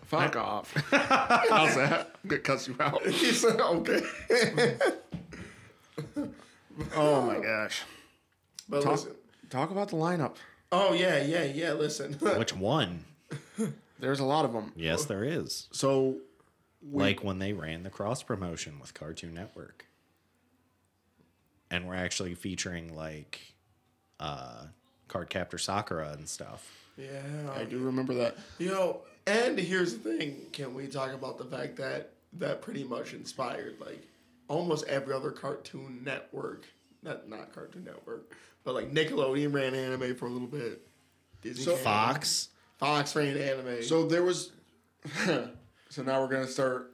Fuck 0.05 0.37
off. 0.37 0.73
How's 0.91 1.75
that? 1.75 2.11
I'm 2.23 2.29
gonna 2.29 2.43
cuss 2.43 2.69
you 2.69 2.77
out. 2.79 3.05
he 3.07 3.33
said, 3.33 3.61
okay. 3.61 4.03
Oh 6.97 7.23
my 7.23 7.39
gosh. 7.41 7.83
But 8.69 8.83
Talk, 8.83 8.93
listen. 8.93 9.13
talk 9.51 9.71
about 9.71 9.89
the 9.89 9.97
lineup. 9.97 10.37
Oh 10.73 10.93
yeah, 10.93 11.23
yeah, 11.23 11.43
yeah. 11.45 11.73
Listen. 11.73 12.13
Which 12.15 12.55
one? 12.55 13.05
There's 13.99 14.21
a 14.21 14.25
lot 14.25 14.45
of 14.45 14.53
them. 14.53 14.73
Yes, 14.77 15.05
there 15.05 15.25
is. 15.25 15.69
So, 15.73 16.19
Like 16.91 17.23
when 17.25 17.39
they 17.41 17.53
ran 17.53 17.83
the 17.83 17.91
cross 17.91 18.23
promotion 18.23 18.79
with 18.81 18.95
Cartoon 18.95 19.35
Network. 19.35 19.87
And 21.71 21.87
we're 21.87 21.95
actually 21.95 22.35
featuring 22.35 22.95
like 22.97 23.41
uh 24.19 24.65
Cardcaptor 25.09 25.59
Sakura 25.61 26.13
and 26.13 26.29
stuff. 26.29 26.69
yeah. 26.97 27.21
I 27.55 27.65
do 27.65 27.79
remember 27.79 28.15
that. 28.15 28.37
You 28.59 28.69
know, 28.69 29.01
and 29.27 29.59
here's 29.59 29.97
the 29.99 30.17
thing: 30.17 30.37
can 30.53 30.75
we 30.75 30.87
talk 30.87 31.13
about 31.13 31.39
the 31.39 31.45
fact 31.45 31.77
that 31.77 32.11
that 32.35 32.63
pretty 32.63 32.85
much 32.85 33.13
inspired 33.13 33.77
like 33.81 34.07
almost 34.49 34.87
every 34.87 35.15
other 35.15 35.31
Cartoon 35.31 36.03
Network, 36.05 36.65
not 37.03 37.29
not 37.29 37.53
Cartoon 37.55 37.85
Network, 37.85 38.37
but 38.65 38.75
like 38.75 38.93
Nickelodeon 38.93 39.53
ran 39.53 39.75
anime 39.75 40.15
for 40.17 40.27
a 40.27 40.31
little 40.31 40.49
bit. 40.49 40.87
Disney 41.43 41.65
So- 41.65 41.77
Fox. 41.77 42.49
Fox 42.79 43.15
ran 43.15 43.37
anime. 43.37 43.83
So 43.83 44.07
there 44.07 44.23
was. 44.23 44.53
so 45.27 46.03
now 46.03 46.21
we're 46.21 46.29
gonna 46.29 46.47
start. 46.47 46.90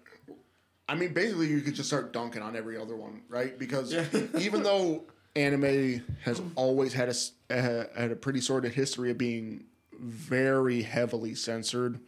I 0.89 0.95
mean, 0.95 1.13
basically, 1.13 1.49
you 1.49 1.61
could 1.61 1.75
just 1.75 1.89
start 1.89 2.13
dunking 2.13 2.43
on 2.43 2.57
every 2.57 2.77
other 2.79 2.95
one, 2.97 3.23
right? 3.29 3.59
Because 3.59 3.93
Yeah. 3.93 4.07
even 4.39 4.63
though 4.63 5.05
anime 5.35 6.03
has 6.23 6.41
always 6.55 6.93
had 6.93 7.09
a 7.09 7.15
uh, 7.51 7.85
had 7.97 8.11
a 8.11 8.17
pretty 8.17 8.41
sordid 8.41 8.73
history 8.73 9.11
of 9.11 9.19
being 9.19 9.65
very 9.99 10.83
heavily 10.83 11.35
censored 11.35 12.01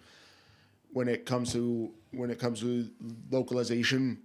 when 0.93 1.09
it 1.09 1.27
comes 1.27 1.53
to 1.53 1.93
when 2.13 2.31
it 2.31 2.39
comes 2.39 2.61
to 2.61 2.89
localization, 3.31 4.21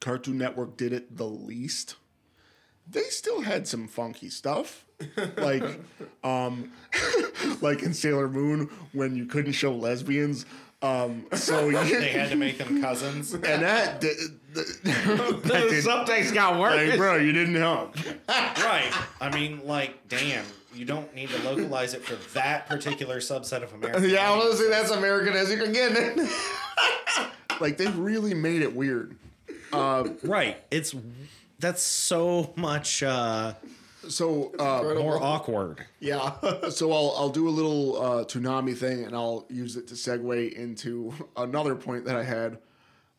Cartoon 0.00 0.38
Network 0.38 0.76
did 0.76 0.92
it 0.92 1.16
the 1.16 1.26
least. 1.26 1.96
They 2.86 3.04
still 3.04 3.40
had 3.40 3.66
some 3.66 3.88
funky 3.88 4.28
stuff, 4.28 4.84
like 5.38 5.62
um, 6.24 6.72
like 7.62 7.82
in 7.82 7.94
Sailor 7.94 8.28
Moon 8.28 8.68
when 8.92 9.16
you 9.16 9.24
couldn't 9.24 9.52
show 9.52 9.74
lesbians. 9.74 10.44
Um, 10.84 11.26
so 11.32 11.70
you, 11.70 12.00
They 12.00 12.10
had 12.10 12.28
to 12.30 12.36
make 12.36 12.58
them 12.58 12.82
cousins. 12.82 13.32
and 13.34 13.42
that 13.42 14.00
did, 14.02 14.16
that 14.52 15.42
the 15.42 15.66
did 15.70 15.84
subtext 15.84 16.34
got 16.34 16.60
worse. 16.60 16.88
like, 16.88 16.98
bro, 16.98 17.16
you 17.16 17.32
didn't 17.32 17.54
help. 17.54 17.96
right. 18.28 18.92
I 19.20 19.30
mean, 19.34 19.64
like, 19.64 20.08
damn, 20.08 20.44
you 20.74 20.84
don't 20.84 21.12
need 21.14 21.30
to 21.30 21.42
localize 21.42 21.94
it 21.94 22.04
for 22.04 22.16
that 22.34 22.68
particular 22.68 23.16
subset 23.16 23.62
of 23.62 23.72
America. 23.72 24.06
yeah, 24.06 24.30
I 24.30 24.36
was 24.36 24.44
gonna 24.44 24.56
say 24.56 24.68
that's 24.68 24.90
American 24.90 25.32
as 25.32 25.50
you 25.50 25.56
can 25.56 25.72
get. 25.72 25.92
It. 25.96 26.30
like 27.60 27.78
they 27.78 27.86
really 27.88 28.34
made 28.34 28.62
it 28.62 28.74
weird. 28.74 29.16
Right. 29.72 30.58
It's 30.70 30.94
that's 31.58 31.82
so 31.82 32.52
much 32.56 33.02
uh 33.02 33.54
So 34.10 34.52
uh, 34.58 34.94
more 34.98 35.22
awkward. 35.22 35.84
yeah. 36.00 36.32
so 36.70 36.92
I'll 36.92 37.14
I'll 37.16 37.30
do 37.30 37.48
a 37.48 37.50
little 37.50 37.96
uh, 38.00 38.24
Toonami 38.24 38.76
thing, 38.76 39.04
and 39.04 39.14
I'll 39.14 39.46
use 39.48 39.76
it 39.76 39.88
to 39.88 39.94
segue 39.94 40.52
into 40.52 41.12
another 41.36 41.74
point 41.74 42.04
that 42.06 42.16
I 42.16 42.22
had. 42.24 42.58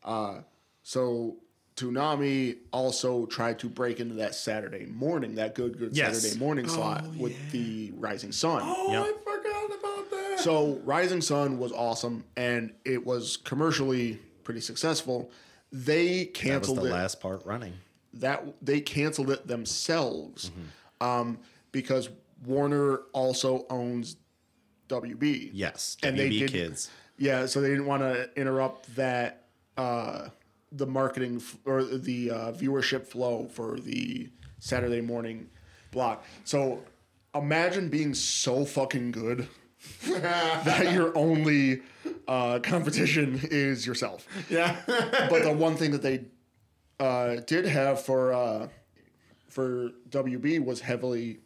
Uh, 0.04 0.40
so 0.82 1.36
Toonami 1.76 2.56
also 2.72 3.26
tried 3.26 3.58
to 3.60 3.68
break 3.68 4.00
into 4.00 4.14
that 4.16 4.34
Saturday 4.34 4.86
morning, 4.86 5.34
that 5.34 5.54
good 5.54 5.78
good 5.78 5.96
Yes. 5.96 6.20
Saturday 6.22 6.38
morning 6.38 6.68
slot 6.68 7.06
with 7.16 7.34
the 7.52 7.92
Rising 7.96 8.32
Sun. 8.32 8.62
Oh, 8.64 8.90
Yep. 8.92 9.02
I 9.04 9.12
forgot 9.24 9.78
about 9.78 10.10
that. 10.10 10.40
So 10.40 10.80
Rising 10.84 11.20
Sun 11.20 11.58
was 11.58 11.72
awesome, 11.72 12.24
and 12.36 12.72
it 12.84 13.04
was 13.04 13.36
commercially 13.36 14.18
pretty 14.44 14.60
successful. 14.60 15.30
They 15.72 16.18
That 16.24 16.28
was 16.32 16.40
canceled 16.40 16.78
the 16.78 16.84
it. 16.86 16.92
last 16.92 17.20
part 17.20 17.44
running. 17.44 17.74
that 18.14 18.44
they 18.62 18.80
canceled 18.80 19.30
it 19.30 19.46
themselves 19.46 20.50
Mm-hmm. 20.50 20.62
Um, 21.00 21.38
because 21.72 22.08
Warner 22.44 22.98
also 23.12 23.66
owns 23.70 24.16
WB. 24.88 25.50
Yes. 25.52 25.96
And 26.02 26.18
they 26.18 26.28
did- 26.30 26.50
kids. 26.52 26.90
Yeah, 27.18 27.46
so 27.46 27.62
they 27.62 27.68
didn't 27.70 27.86
want 27.86 28.02
to 28.02 28.28
interrupt 28.36 28.94
that 28.96 29.46
uh, 29.78 30.28
the 30.70 30.86
marketing 30.86 31.36
f- 31.36 31.56
or 31.64 31.82
the 31.82 32.30
uh, 32.30 32.52
viewership 32.52 33.06
flow 33.06 33.48
for 33.50 33.80
the 33.80 34.28
Saturday 34.58 35.00
morning 35.00 35.48
block. 35.92 36.24
So 36.44 36.82
imagine 37.34 37.88
being 37.88 38.12
so 38.12 38.66
fucking 38.66 39.12
good 39.12 39.48
that 40.06 40.92
your 40.92 41.16
only 41.16 41.80
uh, 42.28 42.58
competition 42.62 43.40
is 43.44 43.86
yourself. 43.86 44.26
yeah. 44.50 44.76
But 44.86 45.42
the 45.42 45.52
one 45.52 45.76
thing 45.76 45.92
that 45.92 46.02
they 46.02 46.24
uh, 47.00 47.36
did 47.46 47.64
have 47.66 48.02
for 48.02 48.32
uh, 48.34 48.68
for 49.56 49.90
WB 50.10 50.62
was 50.62 50.80
heavily 50.82 51.38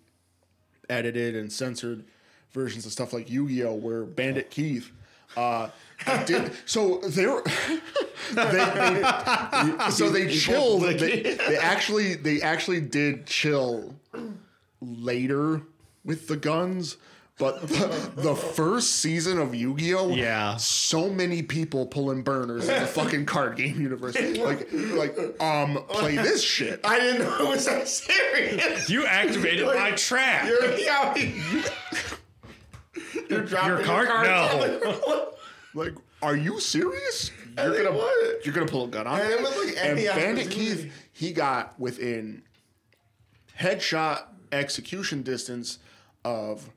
edited 0.89 1.37
and 1.37 1.53
censored 1.53 2.03
versions 2.51 2.85
of 2.85 2.91
stuff 2.91 3.13
like 3.13 3.31
Yu-Gi-Oh, 3.31 3.75
where 3.75 4.03
Bandit 4.05 4.51
Keith 4.51 4.91
uh, 5.37 5.69
did 6.27 6.51
so 6.67 6.99
they, 6.99 7.25
they- 8.35 9.91
so 9.91 10.11
they 10.11 10.27
chilled 10.29 10.83
they, 10.83 10.97
they 11.37 11.57
actually 11.57 12.15
they 12.17 12.43
actually 12.43 12.81
did 12.81 13.27
chill 13.27 13.95
later 14.81 15.63
with 16.05 16.27
the 16.27 16.37
guns 16.37 16.97
but 17.41 17.61
the, 17.63 18.11
the 18.17 18.35
first 18.37 18.97
season 18.97 19.39
of 19.41 19.55
Yu-Gi-Oh 19.55 20.11
Yeah. 20.15 20.57
so 20.59 21.11
many 21.11 21.43
people 21.43 21.87
pulling 21.87 22.23
burners 22.23 22.69
in 22.69 22.81
the 22.81 22.87
fucking 22.87 23.27
card 23.27 23.57
game 23.57 23.81
universe 23.81 24.15
like 24.39 24.69
like 24.73 25.43
um 25.43 25.83
play 25.89 26.15
this 26.17 26.43
shit 26.43 26.81
I 26.85 27.01
didn't 27.01 27.23
know 27.23 27.47
it 27.47 27.49
was 27.49 27.65
that 27.67 27.89
serious. 27.89 28.89
You 28.89 29.07
activated 29.07 29.67
my 29.67 29.91
trap. 29.93 30.47
You're, 30.47 30.75
yeah, 30.79 31.17
you, 31.17 31.63
you're 33.29 33.43
dropping 33.43 33.69
Your 33.71 33.83
card? 33.85 34.09
No. 34.25 35.33
like 35.75 35.95
are 36.23 36.37
you 36.37 36.61
serious 36.61 37.31
you're 37.57 37.73
think 37.73 37.85
gonna 37.87 37.97
what? 37.99 38.45
you're 38.45 38.55
gonna 38.55 38.67
pull 38.67 38.85
a 38.85 38.89
gun 38.89 39.07
on 39.07 39.21
And 39.21 39.29
me? 39.31 39.37
was 39.43 39.57
like 39.57 39.69
and 39.79 39.99
any 39.99 40.07
Bandit 40.07 40.47
opportunity. 40.47 40.55
Keith, 40.83 40.93
he 41.13 41.33
got 41.33 41.79
within 41.81 42.43
headshot 43.59 44.23
execution 44.53 45.23
distance 45.23 45.79
of 46.25 46.71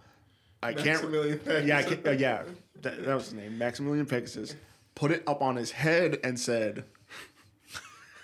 I 0.63 0.73
can't. 0.73 0.85
Maximilian 0.85 1.39
Pegasus. 1.39 1.67
Yeah, 1.67 1.77
I 1.77 1.83
can't, 1.83 2.07
uh, 2.07 2.11
yeah, 2.11 2.43
that, 2.81 3.05
that 3.05 3.15
was 3.15 3.25
his 3.25 3.33
name, 3.33 3.57
Maximilian 3.57 4.05
Pegasus. 4.05 4.55
Put 4.95 5.11
it 5.11 5.23
up 5.27 5.41
on 5.41 5.55
his 5.55 5.71
head 5.71 6.19
and 6.23 6.39
said. 6.39 6.85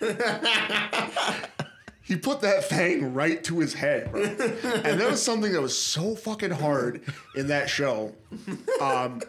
he 2.02 2.16
put 2.16 2.40
that 2.40 2.64
thing 2.64 3.12
right 3.14 3.42
to 3.44 3.58
his 3.60 3.74
head, 3.74 4.10
bro. 4.10 4.22
and 4.22 5.00
that 5.00 5.10
was 5.10 5.22
something 5.22 5.52
that 5.52 5.60
was 5.60 5.76
so 5.76 6.14
fucking 6.14 6.50
hard 6.50 7.02
in 7.36 7.48
that 7.48 7.68
show. 7.68 8.14
Um, 8.80 9.20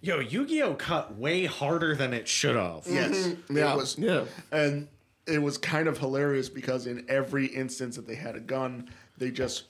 Yo, 0.00 0.18
Yu-Gi-Oh 0.18 0.74
cut 0.74 1.16
way 1.16 1.44
harder 1.46 1.94
than 1.94 2.12
it 2.12 2.26
should 2.28 2.56
have. 2.56 2.82
yes, 2.86 3.34
Yeah. 3.48 3.72
it 3.72 3.76
was. 3.76 3.96
Yeah. 3.98 4.24
and 4.50 4.88
it 5.26 5.40
was 5.40 5.56
kind 5.56 5.86
of 5.86 5.98
hilarious 5.98 6.48
because 6.48 6.86
in 6.88 7.06
every 7.08 7.46
instance 7.46 7.94
that 7.96 8.06
they 8.08 8.16
had 8.16 8.34
a 8.34 8.40
gun, 8.40 8.90
they 9.16 9.30
just 9.30 9.64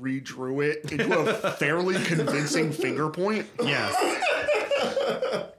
redrew 0.00 0.64
it 0.64 0.90
into 0.90 1.18
a 1.18 1.52
fairly 1.52 1.94
convincing 2.04 2.72
finger 2.72 3.08
point. 3.08 3.46
Yes. 3.62 3.94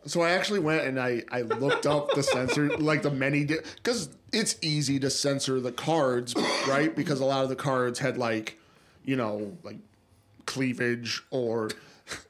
So 0.06 0.22
I 0.22 0.32
actually 0.32 0.60
went 0.60 0.84
and 0.84 1.00
I, 1.00 1.24
I 1.32 1.42
looked 1.42 1.86
up 1.86 2.14
the 2.14 2.24
censor, 2.24 2.78
like 2.78 3.02
the 3.02 3.12
many, 3.12 3.44
because 3.44 4.10
it's 4.32 4.56
easy 4.62 5.00
to 5.00 5.10
censor 5.10 5.60
the 5.60 5.72
cards, 5.72 6.34
right? 6.68 6.96
Because 6.96 7.20
a 7.20 7.26
lot 7.26 7.44
of 7.44 7.50
the 7.50 7.56
cards 7.58 8.00
had 8.00 8.18
like, 8.18 8.58
you 9.04 9.16
know, 9.16 9.58
like 9.64 9.78
cleavage 10.46 11.24
or. 11.30 11.70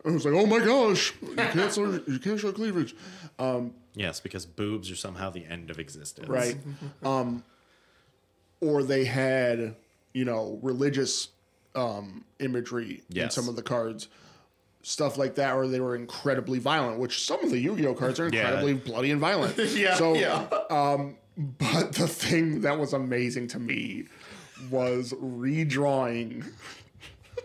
I 0.03 0.09
was 0.09 0.25
like, 0.25 0.33
oh 0.33 0.47
my 0.47 0.57
gosh, 0.57 1.13
you 1.21 1.35
can't 1.35 1.71
show, 1.71 1.91
you 2.07 2.17
can't 2.17 2.39
show 2.39 2.51
cleavage. 2.51 2.95
Yes, 3.93 4.19
because 4.19 4.47
boobs 4.47 4.89
are 4.89 4.95
somehow 4.95 5.29
the 5.29 5.45
end 5.45 5.69
of 5.69 5.77
existence. 5.77 6.27
right? 6.27 6.57
um, 7.03 7.43
or 8.59 8.81
they 8.81 9.05
had, 9.05 9.75
you 10.13 10.25
know, 10.25 10.59
religious 10.63 11.29
um, 11.77 12.25
imagery 12.39 13.03
in 13.13 13.29
some 13.29 13.47
of 13.47 13.55
the 13.55 13.61
cards, 13.61 14.07
stuff 14.81 15.17
like 15.17 15.35
that, 15.35 15.53
or 15.55 15.67
they 15.67 15.79
were 15.79 15.95
incredibly 15.95 16.59
violent. 16.59 16.99
Which 16.99 17.23
some 17.25 17.43
of 17.43 17.51
the 17.51 17.59
Yu-Gi-Oh 17.59 17.93
cards 17.93 18.19
are 18.19 18.27
Yeah. 18.29 18.41
incredibly 18.47 18.73
bloody 18.73 19.11
and 19.11 19.21
violent. 19.21 19.57
Yeah, 19.75 19.95
So, 19.95 20.15
yeah. 20.15 20.47
um, 20.69 21.15
but 21.37 21.93
the 21.93 22.07
thing 22.07 22.61
that 22.61 22.77
was 22.79 22.93
amazing 22.93 23.47
to 23.49 23.59
me 23.59 24.05
was 24.71 25.13
redrawing 25.13 26.43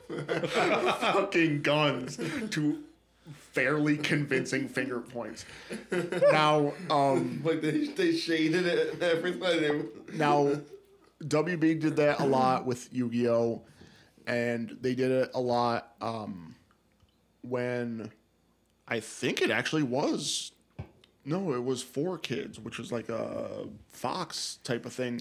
fucking 0.48 1.62
guns 1.62 2.18
to 2.50 2.82
fairly 3.52 3.96
convincing 3.98 4.68
finger 4.68 5.00
points. 5.00 5.44
Now, 6.32 6.72
um, 6.90 7.42
Like 7.44 7.60
they, 7.60 7.86
they 7.88 8.16
shaded 8.16 8.66
it 8.66 8.94
and 8.94 9.02
everything. 9.02 9.88
now, 10.14 10.56
WB 11.22 11.80
did 11.80 11.96
that 11.96 12.20
a 12.20 12.24
lot 12.24 12.64
with 12.66 12.88
Yu 12.92 13.10
Gi 13.10 13.28
Oh! 13.28 13.62
And 14.26 14.76
they 14.80 14.94
did 14.94 15.10
it 15.10 15.30
a 15.34 15.40
lot 15.40 15.94
um, 16.00 16.54
when 17.42 18.10
I 18.88 19.00
think 19.00 19.42
it 19.42 19.50
actually 19.50 19.82
was. 19.82 20.52
No, 21.24 21.52
it 21.52 21.62
was 21.62 21.84
4Kids, 21.84 22.58
which 22.58 22.78
was 22.78 22.90
like 22.90 23.08
a 23.08 23.66
Fox 23.90 24.58
type 24.64 24.84
of 24.84 24.92
thing, 24.92 25.20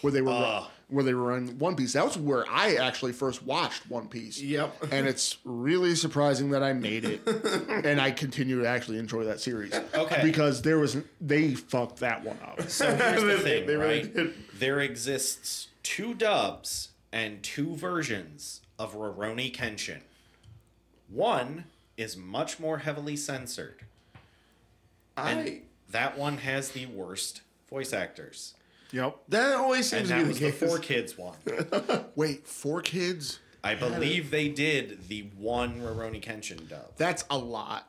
where 0.00 0.12
they 0.12 0.22
were 0.22 0.30
uh. 0.30 0.64
where 0.88 1.02
they 1.02 1.12
were 1.14 1.36
in 1.36 1.58
One 1.58 1.74
Piece. 1.74 1.94
That 1.94 2.04
was 2.04 2.16
where 2.16 2.48
I 2.48 2.76
actually 2.76 3.12
first 3.12 3.42
watched 3.42 3.90
One 3.90 4.06
Piece. 4.06 4.40
Yep. 4.40 4.76
and 4.92 5.08
it's 5.08 5.38
really 5.44 5.96
surprising 5.96 6.50
that 6.50 6.62
I 6.62 6.72
made 6.72 7.04
it, 7.04 7.26
and 7.84 8.00
I 8.00 8.12
continue 8.12 8.60
to 8.62 8.68
actually 8.68 8.98
enjoy 8.98 9.24
that 9.24 9.40
series. 9.40 9.74
Okay. 9.92 10.20
because 10.22 10.62
there 10.62 10.78
was 10.78 10.98
they 11.20 11.54
fucked 11.56 11.96
that 11.98 12.22
one 12.22 12.38
up. 12.44 12.70
So 12.70 12.86
here's 12.94 13.20
the 13.20 13.26
They- 13.36 13.42
thing, 13.42 13.66
they 13.66 13.76
really 13.76 14.02
right? 14.14 14.34
There 14.56 14.78
exists 14.78 15.66
two 15.82 16.14
dubs 16.14 16.89
and 17.12 17.42
two 17.42 17.74
versions 17.76 18.60
of 18.78 18.94
Rurouni 18.94 19.54
Kenshin. 19.54 20.00
One 21.08 21.64
is 21.96 22.16
much 22.16 22.58
more 22.60 22.78
heavily 22.78 23.16
censored. 23.16 23.84
I 25.16 25.30
And 25.32 25.60
that 25.90 26.16
one 26.16 26.38
has 26.38 26.70
the 26.70 26.86
worst 26.86 27.42
voice 27.68 27.92
actors. 27.92 28.54
Yep. 28.92 29.18
that 29.28 29.54
always 29.54 29.92
And 29.92 30.06
seems 30.06 30.08
to 30.08 30.14
that 30.16 30.22
be 30.22 30.28
was 30.28 30.38
the 30.40 30.50
the 30.50 30.66
4Kids 30.66 31.18
one. 31.18 32.04
Wait, 32.16 32.46
4Kids? 32.46 33.38
I 33.62 33.74
believe 33.74 34.30
they 34.30 34.48
did 34.48 35.08
the 35.08 35.28
one 35.36 35.80
Rurouni 35.80 36.22
Kenshin 36.22 36.68
dub. 36.68 36.96
That's 36.96 37.24
a 37.30 37.36
lot. 37.38 37.86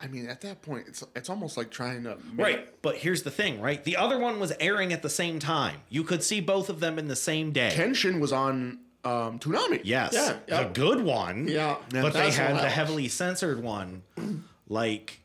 I 0.00 0.06
mean, 0.08 0.26
at 0.28 0.40
that 0.42 0.60
point, 0.62 0.86
it's 0.88 1.02
it's 1.16 1.30
almost 1.30 1.56
like 1.56 1.70
trying 1.70 2.02
to 2.04 2.16
make- 2.32 2.44
Right, 2.46 2.82
but 2.82 2.96
here's 2.96 3.22
the 3.22 3.30
thing, 3.30 3.60
right? 3.60 3.82
The 3.82 3.96
other 3.96 4.18
one 4.18 4.38
was 4.40 4.52
airing 4.60 4.92
at 4.92 5.02
the 5.02 5.08
same 5.08 5.38
time. 5.38 5.80
You 5.88 6.04
could 6.04 6.22
see 6.22 6.40
both 6.40 6.68
of 6.68 6.80
them 6.80 6.98
in 6.98 7.08
the 7.08 7.16
same 7.16 7.52
day. 7.52 7.72
Kenshin 7.74 8.20
was 8.20 8.32
on 8.32 8.80
um, 9.04 9.38
Toonami. 9.38 9.80
yes, 9.84 10.12
Yeah, 10.12 10.36
the 10.46 10.62
yep. 10.62 10.74
good 10.74 11.02
one. 11.02 11.46
Yeah, 11.48 11.76
but 11.90 12.12
they 12.12 12.30
had 12.30 12.56
the 12.56 12.68
heavily 12.68 13.08
censored 13.08 13.62
one, 13.62 14.02
like 14.68 15.20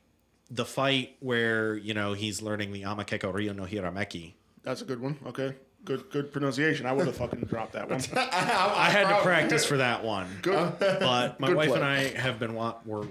the 0.51 0.65
fight 0.65 1.15
where 1.19 1.75
you 1.75 1.93
know 1.93 2.13
he's 2.13 2.41
learning 2.41 2.71
the 2.71 2.83
Amakakeru 2.83 3.33
Ryu 3.33 3.53
no 3.53 3.63
Hirameki. 3.63 4.33
that's 4.63 4.81
a 4.81 4.85
good 4.85 4.99
one. 5.01 5.17
Okay, 5.25 5.55
good 5.85 6.09
good 6.11 6.31
pronunciation. 6.31 6.85
I 6.85 6.93
would 6.93 7.07
have 7.07 7.15
fucking 7.17 7.41
dropped 7.41 7.73
that 7.73 7.89
one. 7.89 8.01
I 8.15 8.89
had 8.89 9.09
to 9.15 9.21
practice 9.23 9.65
for 9.65 9.77
that 9.77 10.03
one, 10.03 10.27
Good. 10.41 10.73
but 10.79 11.39
my 11.39 11.47
Good 11.47 11.57
wife 11.57 11.69
play. 11.69 11.77
and 11.77 11.85
I 11.85 12.19
have 12.19 12.39
been 12.39 12.53
wa- 12.53 12.75
were 12.85 13.07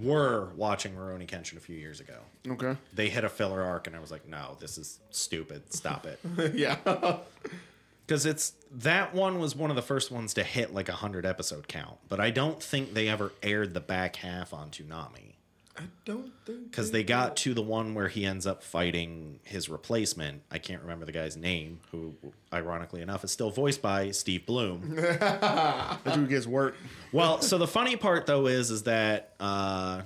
were 0.00 0.50
watching 0.56 0.94
Rurouni 0.94 1.26
Kenshin 1.26 1.56
a 1.56 1.60
few 1.60 1.76
years 1.76 2.00
ago. 2.00 2.18
Okay. 2.48 2.76
They 2.92 3.08
hit 3.08 3.24
a 3.24 3.28
filler 3.28 3.62
arc, 3.62 3.86
and 3.86 3.94
I 3.96 4.00
was 4.00 4.10
like, 4.10 4.28
"No, 4.28 4.56
this 4.60 4.78
is 4.78 4.98
stupid. 5.10 5.72
Stop 5.72 6.06
it." 6.06 6.20
yeah. 6.54 6.76
Because 8.06 8.26
it's 8.26 8.52
that 8.70 9.14
one 9.14 9.38
was 9.38 9.56
one 9.56 9.70
of 9.70 9.76
the 9.76 9.82
first 9.82 10.10
ones 10.10 10.34
to 10.34 10.42
hit 10.42 10.74
like 10.74 10.90
a 10.90 10.94
hundred 10.94 11.24
episode 11.24 11.68
count, 11.68 11.96
but 12.08 12.20
I 12.20 12.28
don't 12.28 12.62
think 12.62 12.92
they 12.92 13.08
ever 13.08 13.32
aired 13.42 13.72
the 13.72 13.80
back 13.80 14.16
half 14.16 14.52
on 14.52 14.68
Toonami. 14.68 15.33
I 15.76 15.82
don't 16.04 16.32
think 16.46 16.70
Because 16.70 16.92
they 16.92 17.02
got 17.02 17.36
to 17.38 17.52
the 17.52 17.62
one 17.62 17.94
where 17.94 18.06
he 18.06 18.24
ends 18.24 18.46
up 18.46 18.62
fighting 18.62 19.40
his 19.42 19.68
replacement. 19.68 20.42
I 20.50 20.58
can't 20.58 20.80
remember 20.82 21.04
the 21.04 21.10
guy's 21.12 21.36
name, 21.36 21.80
who, 21.90 22.14
ironically 22.52 23.00
enough, 23.02 23.24
is 23.24 23.32
still 23.32 23.50
voiced 23.50 23.82
by 23.82 24.12
Steve 24.12 24.46
Blum. 24.46 24.94
That 24.96 26.14
dude 26.14 26.28
gets 26.28 26.46
work. 26.46 26.76
well, 27.12 27.40
so 27.40 27.58
the 27.58 27.66
funny 27.66 27.96
part 27.96 28.26
though 28.26 28.46
is, 28.46 28.70
is 28.70 28.84
that 28.84 29.34
uh, 29.40 30.02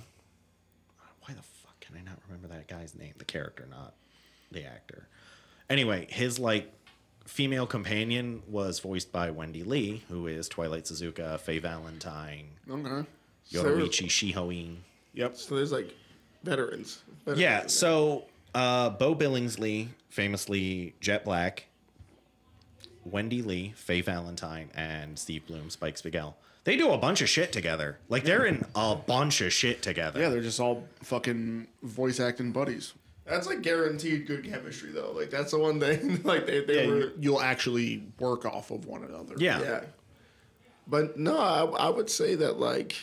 why 1.21 1.35
the 1.35 1.43
fuck 1.43 1.79
can 1.81 1.97
I 1.97 2.01
not 2.01 2.19
remember 2.27 2.49
that 2.49 2.67
guy's 2.69 2.95
name? 2.95 3.13
The 3.19 3.25
character, 3.27 3.67
not 3.71 3.93
the 4.51 4.65
actor. 4.65 5.07
Anyway, 5.69 6.07
his 6.09 6.39
like 6.39 6.73
female 7.27 7.67
companion 7.67 8.43
was 8.49 8.81
voiced 8.81 9.13
by 9.13 9.31
Wendee 9.31 9.67
Lee, 9.67 10.03
who 10.09 10.27
is 10.27 10.49
Twilight 10.49 10.85
Suzuka, 10.85 11.39
Faye 11.41 11.59
Valentine, 11.59 12.47
Okay. 12.71 13.07
Yoruichi 13.53 14.07
Shihoin. 14.09 14.77
Yep. 15.15 15.37
So 15.37 15.57
there's 15.57 15.73
like 15.73 15.95
veterans. 16.45 17.03
veterans 17.25 17.41
Yeah, 17.41 17.67
so 17.67 18.25
uh, 18.55 18.91
Beau 18.91 19.15
Billingslea, 19.15 19.89
famously 20.09 20.95
Jet 21.01 21.25
Black, 21.25 21.67
Wendee 23.09 23.45
Lee, 23.45 23.73
Faye 23.77 24.01
Valentine, 24.03 24.71
and 24.75 25.19
Steve 25.19 25.47
Blum, 25.47 25.71
Spike 25.71 25.97
Spiegel. 25.99 26.37
They 26.65 26.77
do 26.77 26.91
a 26.91 26.99
bunch 26.99 27.23
of 27.23 27.29
shit 27.29 27.53
together. 27.53 27.99
Like 28.09 28.25
they're 28.25 28.45
in 28.45 28.65
a 28.75 28.95
bunch 28.95 29.41
of 29.41 29.53
shit 29.53 29.81
together. 29.81 30.21
Yeah, 30.21 30.29
they're 30.29 30.43
just 30.43 30.61
all 30.61 30.85
fucking 31.03 31.67
voice 31.83 32.21
acting 32.21 32.53
buddies. 32.53 32.93
that's 33.25 33.47
like 33.47 33.63
guaranteed 33.63 34.27
good 34.27 34.45
chemistry 34.45 34.91
though. 34.93 35.13
Like 35.13 35.31
that's 35.31 35.53
the 35.53 35.59
one 35.59 35.81
thing. 35.81 36.21
Like 36.25 36.47
they, 36.47 36.65
they 36.65 36.83
Yeah, 36.85 36.91
were. 36.91 36.99
you- 36.99 37.13
you'll 37.21 37.41
actually 37.41 38.03
work 38.19 38.45
off 38.45 38.71
of 38.71 38.85
one 38.87 39.03
another. 39.05 39.35
yeah. 39.39 39.61
Yeah. 39.61 39.85
But 40.87 41.19
no, 41.19 41.39
I, 41.39 41.65
I 41.65 41.89
would 41.91 42.09
say 42.11 42.35
that 42.37 42.59
like, 42.59 42.97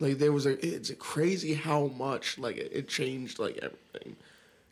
like 0.00 0.18
there 0.18 0.32
was 0.32 0.46
a. 0.46 0.64
It's 0.66 0.90
crazy 0.98 1.54
how 1.54 1.86
much 1.88 2.38
like 2.38 2.56
it, 2.56 2.70
it 2.72 2.88
changed 2.88 3.38
like 3.38 3.56
everything. 3.58 4.16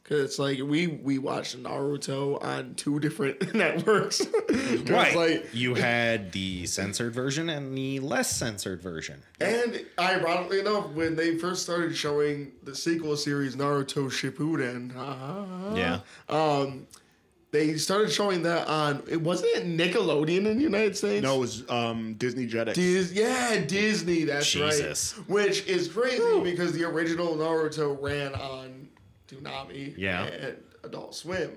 Cause 0.04 0.18
it's 0.20 0.38
like 0.38 0.58
we 0.60 0.88
we 0.88 1.18
watched 1.18 1.56
Naruto 1.62 2.42
on 2.42 2.74
two 2.74 2.98
different 2.98 3.54
networks. 3.54 4.20
Right. 4.84 5.14
Like, 5.14 5.54
you 5.54 5.74
had 5.74 6.32
the 6.32 6.66
censored 6.66 7.14
version 7.14 7.48
and 7.48 7.76
the 7.76 8.00
less 8.00 8.34
censored 8.34 8.82
version. 8.82 9.22
and 9.40 9.84
ironically 9.98 10.60
enough, 10.60 10.90
when 10.90 11.14
they 11.16 11.38
first 11.38 11.62
started 11.62 11.96
showing 11.96 12.52
the 12.64 12.74
sequel 12.74 13.16
series 13.16 13.54
Naruto 13.56 14.10
Shippuden, 14.10 14.94
uh, 14.96 15.74
Yeah. 15.76 16.00
um, 16.28 16.86
they 17.52 17.76
started 17.76 18.10
showing 18.10 18.42
that 18.42 18.66
on. 18.66 19.02
It 19.08 19.20
wasn't 19.20 19.50
it 19.54 19.66
Nickelodeon 19.66 20.46
in 20.46 20.56
the 20.56 20.62
United 20.62 20.96
States. 20.96 21.22
No, 21.22 21.36
it 21.36 21.40
was 21.40 21.70
um, 21.70 22.14
Disney 22.14 22.48
Jetix. 22.48 22.74
Dis- 22.74 23.12
yeah, 23.12 23.60
Disney. 23.60 24.24
That's 24.24 24.50
Jesus. 24.50 25.14
right. 25.18 25.28
Which 25.28 25.66
is 25.66 25.86
crazy 25.88 26.40
because 26.40 26.72
the 26.72 26.84
original 26.84 27.36
Naruto 27.36 27.96
ran 28.02 28.34
on 28.34 28.88
Toonami 29.28 29.94
Yeah. 29.96 30.24
and 30.24 30.56
Adult 30.82 31.14
Swim. 31.14 31.50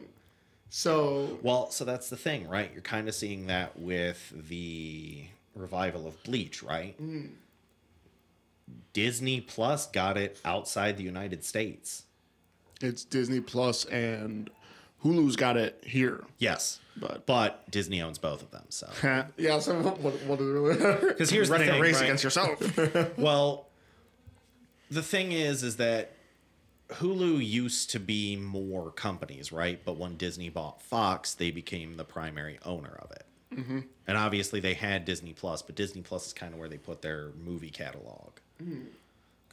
So 0.70 1.40
Well, 1.42 1.72
so 1.72 1.86
that's 1.86 2.10
the 2.10 2.18
thing, 2.18 2.48
right? 2.50 2.70
You're 2.74 2.82
kind 2.82 3.08
of 3.08 3.16
seeing 3.16 3.48
that 3.48 3.80
with 3.80 4.34
the 4.50 5.24
revival 5.56 6.06
of 6.08 6.22
Bleach, 6.24 6.62
right? 6.62 7.00
Disney 8.94 9.42
Plus 9.42 9.88
got 9.88 10.18
it 10.18 10.40
outside 10.44 10.98
the 10.98 11.04
United 11.04 11.44
States. 11.46 12.04
It's 12.82 13.06
Disney 13.06 13.40
Plus 13.40 13.86
and 13.86 14.50
Hulu's 15.06 15.36
got 15.36 15.56
it 15.56 15.84
here. 15.86 16.24
Yes. 16.40 16.80
But 16.98 17.26
But 17.26 17.70
Disney 17.70 18.02
owns 18.02 18.18
both 18.18 18.42
of 18.42 18.52
them, 18.52 18.66
so 18.70 18.90
yeah, 19.38 19.60
so 19.60 19.80
what, 19.82 20.00
what, 20.02 20.14
what 20.24 20.40
is 20.42 21.04
because 21.04 21.30
here's 21.30 21.50
the 21.50 21.54
running 21.54 21.70
thing, 21.70 21.80
a 21.80 21.82
race 21.82 21.96
right? 21.96 22.04
against 22.06 22.24
yourself. 22.24 23.18
Well, 23.18 23.68
the 24.90 25.04
thing 25.04 25.32
is, 25.32 25.62
is 25.62 25.78
that 25.78 26.14
Hulu 26.90 27.46
used 27.46 27.90
to 27.92 28.00
be 28.00 28.36
more 28.36 28.92
companies, 28.92 29.52
right? 29.52 29.80
But 29.84 29.98
when 29.98 30.16
Disney 30.18 30.50
bought 30.50 30.82
Fox, 30.82 31.34
they 31.34 31.52
became 31.52 31.98
the 31.98 32.06
primary 32.06 32.60
owner 32.66 32.98
of 33.02 33.12
it. 33.12 33.26
Mm-hmm. 33.56 33.80
And 34.08 34.18
obviously, 34.18 34.60
they 34.60 34.74
had 34.74 35.06
Disney 35.06 35.34
Plus, 35.34 35.62
but 35.62 35.76
Disney 35.76 36.02
Plus 36.02 36.28
is 36.28 36.34
kind 36.34 36.54
of 36.54 36.60
where 36.60 36.70
they 36.70 36.78
put 36.78 37.02
their 37.02 37.32
movie 37.44 37.70
catalog. 37.70 38.32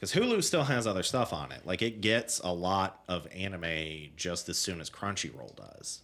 Because 0.03 0.21
Hulu 0.21 0.43
still 0.43 0.65
has 0.65 0.85
other 0.85 1.01
stuff 1.01 1.31
on 1.31 1.53
it. 1.53 1.65
Like, 1.65 1.81
it 1.81 2.01
gets 2.01 2.41
a 2.41 2.51
lot 2.51 3.01
of 3.07 3.25
anime 3.33 4.09
just 4.17 4.49
as 4.49 4.57
soon 4.57 4.81
as 4.81 4.89
Crunchyroll 4.89 5.55
does. 5.55 6.01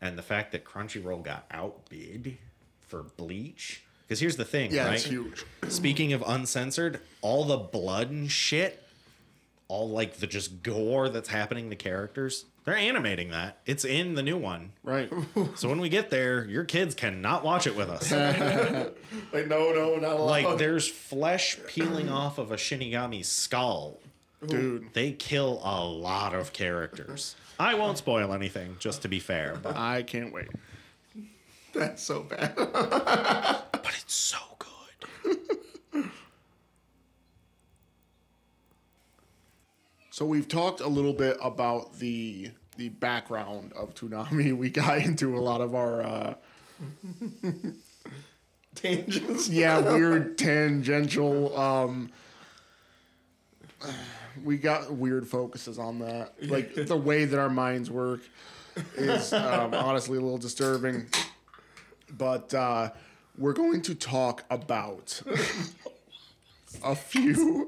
And 0.00 0.18
the 0.18 0.22
fact 0.22 0.50
that 0.50 0.64
Crunchyroll 0.64 1.22
got 1.22 1.46
outbid 1.52 2.38
for 2.80 3.04
Bleach. 3.04 3.84
Because 4.02 4.18
here's 4.18 4.34
the 4.34 4.44
thing, 4.44 4.72
yeah, 4.72 4.86
right? 4.86 4.94
it's 4.94 5.04
huge. 5.04 5.44
Speaking 5.68 6.12
of 6.12 6.24
uncensored, 6.26 7.00
all 7.22 7.44
the 7.44 7.58
blood 7.58 8.10
and 8.10 8.28
shit, 8.28 8.82
all 9.68 9.90
like 9.90 10.16
the 10.16 10.26
just 10.26 10.62
gore 10.62 11.08
that's 11.08 11.28
happening 11.28 11.70
to 11.70 11.76
characters, 11.76 12.46
they're 12.64 12.76
animating 12.76 13.30
that. 13.30 13.58
It's 13.66 13.84
in 13.84 14.14
the 14.14 14.22
new 14.22 14.36
one. 14.36 14.72
Right. 14.82 15.10
So 15.54 15.68
when 15.68 15.80
we 15.80 15.88
get 15.88 16.10
there, 16.10 16.44
your 16.46 16.64
kids 16.64 16.94
cannot 16.94 17.44
watch 17.44 17.66
it 17.66 17.76
with 17.76 17.88
us. 17.90 18.10
like 19.32 19.46
no, 19.46 19.72
no, 19.72 19.96
not 19.96 20.12
allowed. 20.16 20.24
like 20.26 20.58
there's 20.58 20.88
flesh 20.88 21.58
peeling 21.66 22.08
off 22.08 22.38
of 22.38 22.50
a 22.50 22.56
Shinigami's 22.56 23.28
skull. 23.28 24.00
Dude, 24.46 24.92
They 24.94 25.12
kill 25.12 25.60
a 25.64 25.84
lot 25.84 26.32
of 26.34 26.52
characters. 26.52 27.34
I 27.58 27.74
won't 27.74 27.98
spoil 27.98 28.32
anything, 28.32 28.76
just 28.78 29.02
to 29.02 29.08
be 29.08 29.18
fair, 29.18 29.58
but, 29.60 29.76
I 29.76 30.04
can't 30.04 30.32
wait. 30.32 30.46
that's 31.74 32.02
so 32.02 32.22
bad. 32.22 32.54
but 32.56 33.92
it's 34.00 34.14
so 34.14 34.38
good. 34.60 34.67
So 40.18 40.24
we've 40.24 40.48
talked 40.48 40.80
a 40.80 40.88
little 40.88 41.12
bit 41.12 41.36
about 41.40 42.00
the 42.00 42.50
the 42.76 42.88
background 42.88 43.72
of 43.74 43.94
Toonami. 43.94 44.52
We 44.58 44.68
got 44.68 44.98
into 44.98 45.38
a 45.38 45.38
lot 45.38 45.60
of 45.60 45.76
our 45.76 46.02
uh, 46.02 46.34
Tangents. 48.74 49.48
yeah 49.48 49.78
weird 49.92 50.36
tangential. 50.36 51.56
Um, 51.56 52.10
we 54.42 54.58
got 54.58 54.90
weird 54.90 55.28
focuses 55.28 55.78
on 55.78 56.00
that. 56.00 56.32
Like 56.42 56.74
the 56.74 56.96
way 56.96 57.24
that 57.24 57.38
our 57.38 57.48
minds 57.48 57.88
work 57.88 58.22
is 58.96 59.32
um, 59.32 59.72
honestly 59.72 60.18
a 60.18 60.20
little 60.20 60.36
disturbing. 60.36 61.06
But 62.10 62.52
uh, 62.52 62.90
we're 63.36 63.52
going 63.52 63.82
to 63.82 63.94
talk 63.94 64.42
about 64.50 65.22
a 66.82 66.94
few. 66.94 67.66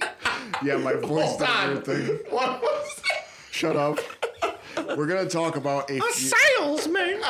Yeah, 0.63 0.77
my 0.77 0.95
voice 0.95 1.37
oh, 1.41 1.45
Hold 1.45 1.83
on. 1.83 1.83
weird. 1.87 2.27
What 2.29 2.61
was 2.63 2.97
that? 2.97 3.27
Shut 3.51 3.77
up. 3.77 3.99
We're 4.97 5.07
gonna 5.07 5.29
talk 5.29 5.57
about 5.57 5.91
a, 5.91 6.01
few, 6.01 6.33
Salesman! 6.59 7.23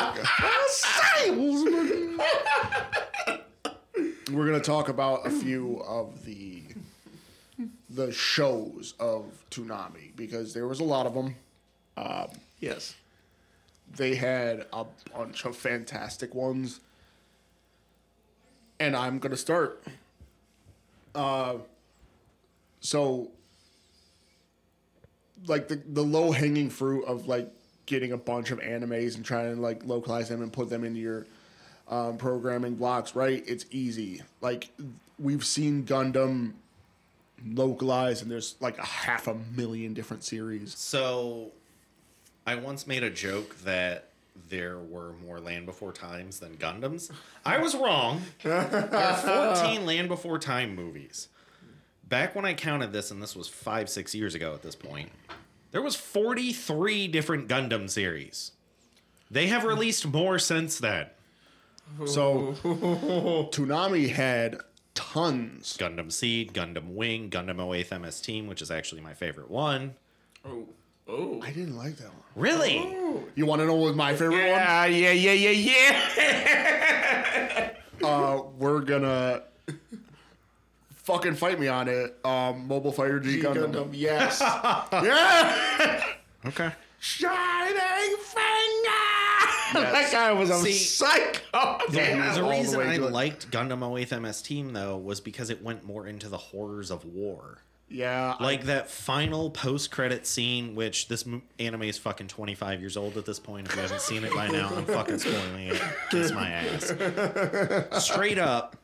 salesman. 0.68 2.20
We're 4.32 4.46
gonna 4.46 4.60
talk 4.60 4.88
about 4.88 5.26
a 5.26 5.30
few 5.30 5.80
of 5.86 6.24
the 6.24 6.62
the 7.88 8.12
shows 8.12 8.94
of 8.98 9.24
Toonami 9.50 10.14
because 10.16 10.54
there 10.54 10.66
was 10.66 10.80
a 10.80 10.84
lot 10.84 11.06
of 11.06 11.14
them. 11.14 11.34
Um, 11.96 12.28
yes. 12.60 12.94
They 13.96 14.14
had 14.14 14.66
a 14.72 14.86
bunch 15.14 15.44
of 15.44 15.56
fantastic 15.56 16.34
ones, 16.34 16.80
and 18.78 18.96
I'm 18.96 19.18
gonna 19.18 19.36
start. 19.36 19.82
Uh, 21.14 21.54
so 22.80 23.30
like 25.46 25.68
the 25.68 25.76
the 25.76 26.02
low 26.02 26.32
hanging 26.32 26.70
fruit 26.70 27.04
of 27.04 27.26
like 27.26 27.50
getting 27.86 28.12
a 28.12 28.16
bunch 28.16 28.50
of 28.50 28.60
animes 28.60 29.16
and 29.16 29.24
trying 29.24 29.54
to 29.54 29.60
like 29.60 29.84
localize 29.84 30.28
them 30.28 30.42
and 30.42 30.52
put 30.52 30.70
them 30.70 30.84
into 30.84 31.00
your 31.00 31.26
um, 31.88 32.16
programming 32.16 32.76
blocks, 32.76 33.16
right? 33.16 33.42
It's 33.46 33.66
easy. 33.70 34.22
Like 34.40 34.70
we've 35.18 35.44
seen 35.44 35.84
Gundam 35.84 36.52
localized, 37.44 38.22
and 38.22 38.30
there's 38.30 38.54
like 38.60 38.78
a 38.78 38.86
half 38.86 39.26
a 39.26 39.34
million 39.56 39.94
different 39.94 40.24
series. 40.24 40.76
So, 40.78 41.50
I 42.46 42.54
once 42.54 42.86
made 42.86 43.02
a 43.02 43.10
joke 43.10 43.56
that 43.60 44.09
there 44.48 44.78
were 44.78 45.12
more 45.24 45.40
Land 45.40 45.66
Before 45.66 45.92
Times 45.92 46.40
than 46.40 46.56
Gundams. 46.56 47.10
I 47.44 47.58
was 47.58 47.74
wrong. 47.74 48.22
There 48.42 48.56
are 48.92 49.54
14 49.56 49.86
Land 49.86 50.08
Before 50.08 50.38
Time 50.38 50.74
movies. 50.74 51.28
Back 52.08 52.34
when 52.34 52.44
I 52.44 52.54
counted 52.54 52.92
this, 52.92 53.10
and 53.10 53.22
this 53.22 53.36
was 53.36 53.48
five, 53.48 53.88
six 53.88 54.14
years 54.14 54.34
ago 54.34 54.54
at 54.54 54.62
this 54.62 54.74
point, 54.74 55.10
there 55.70 55.82
was 55.82 55.94
43 55.94 57.06
different 57.08 57.48
Gundam 57.48 57.88
series. 57.88 58.52
They 59.30 59.46
have 59.46 59.64
released 59.64 60.06
more 60.06 60.38
since 60.38 60.78
then. 60.78 61.06
So 62.06 62.54
Toonami 63.52 64.10
had 64.10 64.60
tons. 64.94 65.76
Gundam 65.76 66.10
Seed, 66.10 66.52
Gundam 66.52 66.94
Wing, 66.94 67.30
Gundam 67.30 67.56
08th 67.56 68.00
MS 68.00 68.20
Team, 68.20 68.46
which 68.46 68.62
is 68.62 68.70
actually 68.70 69.00
my 69.00 69.14
favorite 69.14 69.50
one. 69.50 69.94
Oh. 70.44 70.66
Oh. 71.12 71.40
I 71.42 71.50
didn't 71.50 71.76
like 71.76 71.96
that 71.96 72.06
one. 72.08 72.16
Really? 72.36 72.76
You 73.34 73.44
want 73.46 73.60
to 73.60 73.66
know 73.66 73.74
what 73.74 73.96
my 73.96 74.14
favorite 74.14 74.36
Yeah, 74.36 74.84
yeah, 74.86 75.10
yeah, 75.10 75.32
yeah, 75.32 75.50
yeah. 75.50 76.00
one? 77.98 78.02
Uh, 78.10 78.40
we're 78.58 78.80
gonna 78.80 79.42
fucking 80.94 81.34
fight 81.34 81.60
me 81.60 81.68
on 81.68 81.86
it. 81.86 82.16
Um, 82.24 82.66
Mobile 82.66 82.92
Fighter 82.92 83.20
G, 83.20 83.38
Gundam. 83.42 83.72
Gundam, 83.74 83.90
yes. 83.92 84.40
Yeah. 84.92 86.02
Okay. 86.46 86.70
Shining 86.98 88.16
finger. 88.16 88.96
That 89.92 90.08
guy 90.10 90.32
was 90.32 90.48
a 90.50 90.58
See, 90.60 90.72
psycho. 90.72 91.78
Yeah, 91.92 92.34
the 92.34 92.42
all 92.42 92.48
the 92.50 92.56
reason 92.58 92.78
way 92.80 92.88
I 92.88 92.96
to 92.96 93.06
it. 93.06 93.12
liked 93.12 93.50
Gundam 93.50 93.78
08th 93.80 94.20
MS 94.20 94.42
Team 94.42 94.72
though 94.72 94.96
was 94.96 95.20
because 95.20 95.48
it 95.50 95.62
went 95.62 95.84
more 95.84 96.06
into 96.08 96.28
the 96.28 96.38
horrors 96.38 96.90
of 96.90 97.04
war. 97.04 97.58
Yeah. 97.90 98.36
I- 98.38 98.42
Like 98.42 98.64
that 98.64 98.88
final 98.88 99.50
post-credit 99.50 100.26
scene, 100.26 100.74
which 100.74 101.08
this 101.08 101.26
m- 101.26 101.42
anime 101.58 101.82
is 101.82 101.98
fucking 101.98 102.28
25 102.28 102.80
years 102.80 102.96
old 102.96 103.16
at 103.16 103.26
this 103.26 103.38
point. 103.40 103.66
If 103.68 103.74
you 103.76 103.82
haven't 103.82 104.00
seen 104.00 104.24
it 104.24 104.32
by 104.32 104.46
now, 104.48 104.70
I'm 104.74 104.84
fucking 104.86 105.18
spoiling 105.18 105.68
it. 105.68 105.82
Kiss 106.10 106.30
my 106.32 106.48
ass. 106.50 108.04
Straight 108.04 108.38
up, 108.38 108.76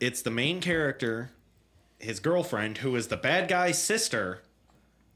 it's 0.00 0.22
the 0.22 0.30
main 0.30 0.60
character, 0.60 1.30
his 1.98 2.18
girlfriend, 2.20 2.78
who 2.78 2.96
is 2.96 3.08
the 3.08 3.16
bad 3.16 3.48
guy's 3.48 3.82
sister. 3.82 4.42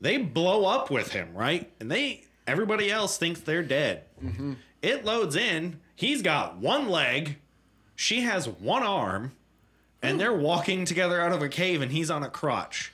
They 0.00 0.16
blow 0.18 0.66
up 0.66 0.90
with 0.90 1.12
him, 1.12 1.34
right? 1.34 1.70
And 1.80 1.90
they 1.90 2.24
everybody 2.46 2.90
else 2.90 3.16
thinks 3.18 3.40
they're 3.40 3.62
dead. 3.62 4.04
Mm-hmm. 4.24 4.54
It 4.82 5.04
loads 5.04 5.36
in. 5.36 5.80
He's 5.94 6.22
got 6.22 6.56
one 6.56 6.88
leg. 6.88 7.38
She 7.94 8.22
has 8.22 8.48
one 8.48 8.82
arm. 8.82 9.32
And 10.02 10.18
they're 10.18 10.32
walking 10.34 10.84
together 10.84 11.20
out 11.20 11.32
of 11.32 11.42
a 11.42 11.48
cave, 11.48 11.82
and 11.82 11.92
he's 11.92 12.10
on 12.10 12.22
a 12.22 12.30
crotch. 12.30 12.92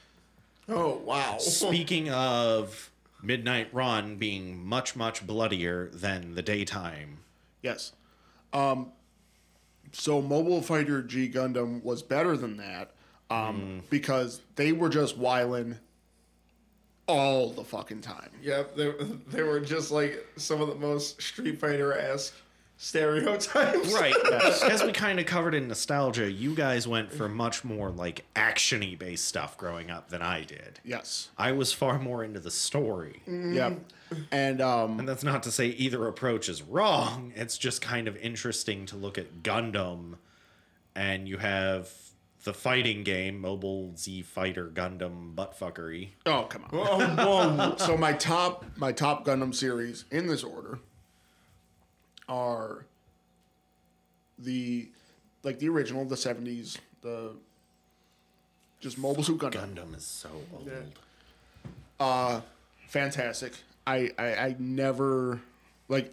Oh, 0.68 0.96
wow. 1.04 1.38
Speaking 1.38 2.11
of 2.11 2.90
Midnight 3.22 3.68
Run 3.72 4.16
being 4.16 4.64
much, 4.66 4.96
much 4.96 5.26
bloodier 5.26 5.88
than 5.92 6.34
the 6.34 6.42
daytime. 6.42 7.18
yes. 7.62 7.92
Um, 8.52 8.92
so 9.92 10.20
Mobile 10.22 10.62
Fighter 10.62 11.02
G 11.02 11.28
Gundam 11.28 11.82
was 11.82 12.02
better 12.02 12.36
than 12.36 12.57
that 12.57 12.92
um, 13.30 13.82
because 13.90 14.40
they 14.57 14.72
were 14.72 14.88
just 14.88 15.16
whiling 15.18 15.76
all 17.07 17.50
the 17.50 17.64
fucking 17.64 18.00
time. 18.00 18.30
Yep, 18.42 18.76
they, 18.76 18.92
they 19.28 19.42
were 19.42 19.61
just 19.61 19.90
like 19.90 20.26
some 20.36 20.61
of 20.61 20.68
the 20.68 20.74
most 20.74 21.20
Street 21.22 21.61
Fighter 21.61 21.96
esque 21.96 22.34
stereotypes. 22.77 23.93
Right. 23.93 24.14
As 24.33 24.83
we 24.83 24.93
kind 24.93 25.18
of 25.18 25.27
covered 25.27 25.55
in 25.55 25.68
nostalgia, 25.68 26.31
you 26.31 26.55
guys 26.55 26.87
went 26.87 27.12
for 27.12 27.29
much 27.29 27.64
more 27.64 27.91
like 27.91 28.24
actiony 28.35 28.99
based 28.99 29.24
stuff 29.27 29.57
growing 29.57 29.91
up 29.91 30.09
than 30.11 30.22
I 30.22 30.45
did. 30.45 30.81
Yes. 30.85 31.31
I 31.39 31.53
was 31.53 31.72
far 31.72 31.99
more 31.99 32.22
into 32.22 32.41
the 32.41 32.51
story. 32.51 33.22
Yep. 33.27 33.81
And 34.31 34.61
um, 34.61 35.01
And 35.01 35.09
that's 35.09 35.24
not 35.24 35.43
to 35.45 35.51
say 35.53 35.68
either 35.68 36.07
approach 36.07 36.49
is 36.49 36.62
wrong. 36.62 37.33
It's 37.35 37.59
just 37.59 37.81
kind 37.83 38.09
of 38.09 38.16
interesting 38.18 38.87
to 38.87 38.97
look 38.97 39.18
at 39.18 39.43
Gundam 39.43 40.16
and 40.95 41.29
you 41.29 41.39
have 41.39 41.91
the 42.45 42.55
fighting 42.55 43.03
game, 43.03 43.41
Mobile 43.41 43.95
Z 43.97 44.22
Fighter 44.22 44.70
Gundam 44.72 45.35
buttfuckery. 45.35 46.11
oh 46.27 46.45
come 46.45 46.64
on. 46.70 47.16
Whoa. 47.16 47.74
so 47.79 47.97
my 47.97 48.12
top 48.12 48.64
my 48.77 48.93
top 48.93 49.24
Gundam 49.27 49.55
series 49.55 50.05
in 50.11 50.27
this 50.29 50.45
order 50.45 50.79
are 52.29 52.85
the 54.39 54.89
like 55.43 55.59
the 55.59 55.68
original, 55.68 56.05
the 56.05 56.16
seventies, 56.16 56.79
the 57.03 57.33
just 58.81 58.99
Mobile 58.99 59.22
Suit 59.22 59.39
Gundam. 59.41 59.74
Gundam 59.74 59.97
is 59.97 60.05
so 60.05 60.29
old. 60.55 60.70
Uh 61.99 62.41
fantastic. 62.89 63.53
I, 63.87 64.11
I 64.18 64.24
I 64.35 64.57
never 64.59 65.41
like 65.89 66.12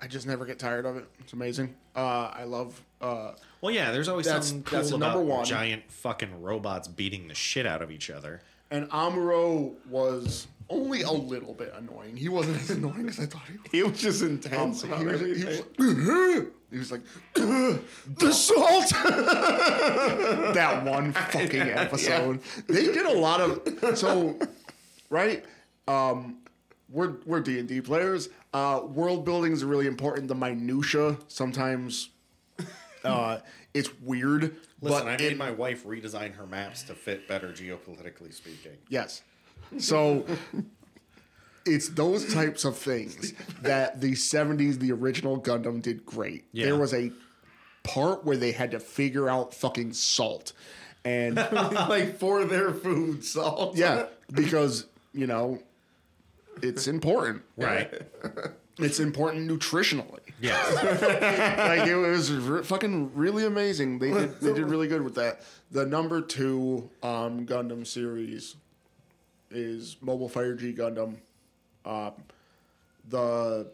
I 0.00 0.06
just 0.08 0.26
never 0.26 0.44
get 0.44 0.58
tired 0.58 0.84
of 0.86 0.96
it. 0.96 1.06
It's 1.20 1.32
amazing. 1.32 1.74
Uh, 1.94 2.30
I 2.34 2.44
love. 2.44 2.78
Uh, 3.00 3.32
Well, 3.62 3.74
yeah, 3.74 3.92
there's 3.92 4.08
always 4.08 4.26
That's- 4.26 4.48
something 4.48 4.64
cool 4.64 4.78
that's 4.80 4.90
about 4.90 5.00
number 5.14 5.22
one. 5.22 5.44
giant 5.46 5.90
fucking 5.90 6.42
robots 6.42 6.86
beating 6.86 7.28
the 7.28 7.34
shit 7.34 7.64
out 7.64 7.80
of 7.80 7.90
each 7.90 8.10
other. 8.10 8.42
and 8.70 8.90
Amuro 8.90 9.72
was 9.88 10.48
only 10.68 11.02
a 11.02 11.10
little 11.12 11.54
bit 11.54 11.72
annoying. 11.76 12.16
He 12.16 12.28
wasn't 12.28 12.56
as 12.60 12.70
annoying 12.70 13.08
as 13.08 13.18
I 13.20 13.26
thought 13.26 13.42
he 13.46 13.52
was. 13.58 13.70
He 13.72 13.82
was 13.82 14.00
just 14.00 14.22
intense. 14.22 14.82
He 14.82 14.88
was, 14.88 15.20
he 15.20 15.44
was 15.44 15.56
like, 15.58 16.46
he 16.70 16.78
was 16.78 16.90
like 16.90 17.02
the 18.18 18.32
salt. 18.32 18.90
that 20.54 20.84
one 20.84 21.12
fucking 21.12 21.60
episode. 21.60 22.40
They 22.66 22.86
did 22.86 23.06
a 23.06 23.12
lot 23.18 23.40
of 23.40 23.96
so, 23.98 24.38
right? 25.10 25.44
Um, 25.88 26.38
we're 26.88 27.14
we're 27.26 27.40
D 27.40 27.58
and 27.58 27.68
D 27.68 27.80
players. 27.80 28.28
Uh, 28.52 28.80
world 28.86 29.24
building 29.24 29.52
is 29.52 29.64
really 29.64 29.86
important. 29.86 30.28
The 30.28 30.34
minutia 30.34 31.16
sometimes, 31.28 32.10
uh, 33.04 33.38
it's 33.74 33.90
weird. 34.00 34.56
Listen, 34.80 35.04
but 35.04 35.06
I 35.08 35.14
it- 35.14 35.20
made 35.20 35.38
my 35.38 35.50
wife 35.50 35.84
redesign 35.84 36.34
her 36.36 36.46
maps 36.46 36.82
to 36.84 36.94
fit 36.94 37.28
better 37.28 37.48
geopolitically 37.48 38.32
speaking. 38.32 38.72
Yes. 38.88 39.22
So 39.78 40.24
it's 41.66 41.88
those 41.88 42.32
types 42.32 42.64
of 42.64 42.76
things 42.78 43.32
that 43.62 44.00
the 44.00 44.12
70s, 44.12 44.78
the 44.78 44.92
original 44.92 45.40
Gundam 45.40 45.82
did 45.82 46.06
great. 46.06 46.44
Yeah. 46.52 46.66
There 46.66 46.76
was 46.76 46.94
a 46.94 47.10
part 47.82 48.24
where 48.24 48.36
they 48.36 48.52
had 48.52 48.70
to 48.70 48.80
figure 48.80 49.28
out 49.28 49.52
fucking 49.52 49.92
salt. 49.92 50.52
And 51.04 51.36
like 51.52 52.18
for 52.18 52.44
their 52.44 52.72
food, 52.72 53.24
salt. 53.24 53.76
yeah, 53.76 54.06
because, 54.32 54.86
you 55.12 55.26
know, 55.26 55.60
it's 56.62 56.86
important. 56.88 57.42
Right. 57.56 58.02
It's 58.78 59.00
important 59.00 59.50
nutritionally. 59.50 60.20
Yeah. 60.40 60.56
like 61.78 61.88
it 61.88 61.96
was 61.96 62.32
re- 62.32 62.62
fucking 62.62 63.14
really 63.14 63.46
amazing. 63.46 63.98
They 63.98 64.10
did 64.12 64.40
they 64.40 64.52
did 64.52 64.68
really 64.68 64.88
good 64.88 65.02
with 65.02 65.14
that. 65.14 65.42
The 65.70 65.86
number 65.86 66.20
two 66.20 66.90
um, 67.02 67.46
Gundam 67.46 67.86
series 67.86 68.56
is 69.50 69.96
Mobile 70.00 70.28
Fighter 70.28 70.54
G 70.54 70.72
Gundam. 70.72 71.16
Um, 71.84 72.12
the 73.08 73.70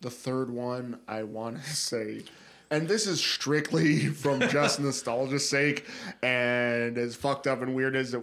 the 0.00 0.10
third 0.10 0.50
one 0.50 0.98
I 1.06 1.22
want 1.22 1.62
to 1.62 1.70
say, 1.76 2.22
and 2.70 2.88
this 2.88 3.06
is 3.06 3.20
strictly 3.20 4.06
from 4.08 4.40
just 4.48 4.80
nostalgia's 4.84 5.48
sake, 5.48 5.86
and 6.22 6.98
as 6.98 7.14
fucked 7.14 7.46
up 7.46 7.62
and 7.62 7.74
weird 7.74 7.96
as 7.96 8.14
it 8.14 8.22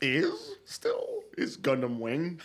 is, 0.00 0.56
still 0.64 1.22
is 1.36 1.56
Gundam 1.56 1.98
Wing. 1.98 2.40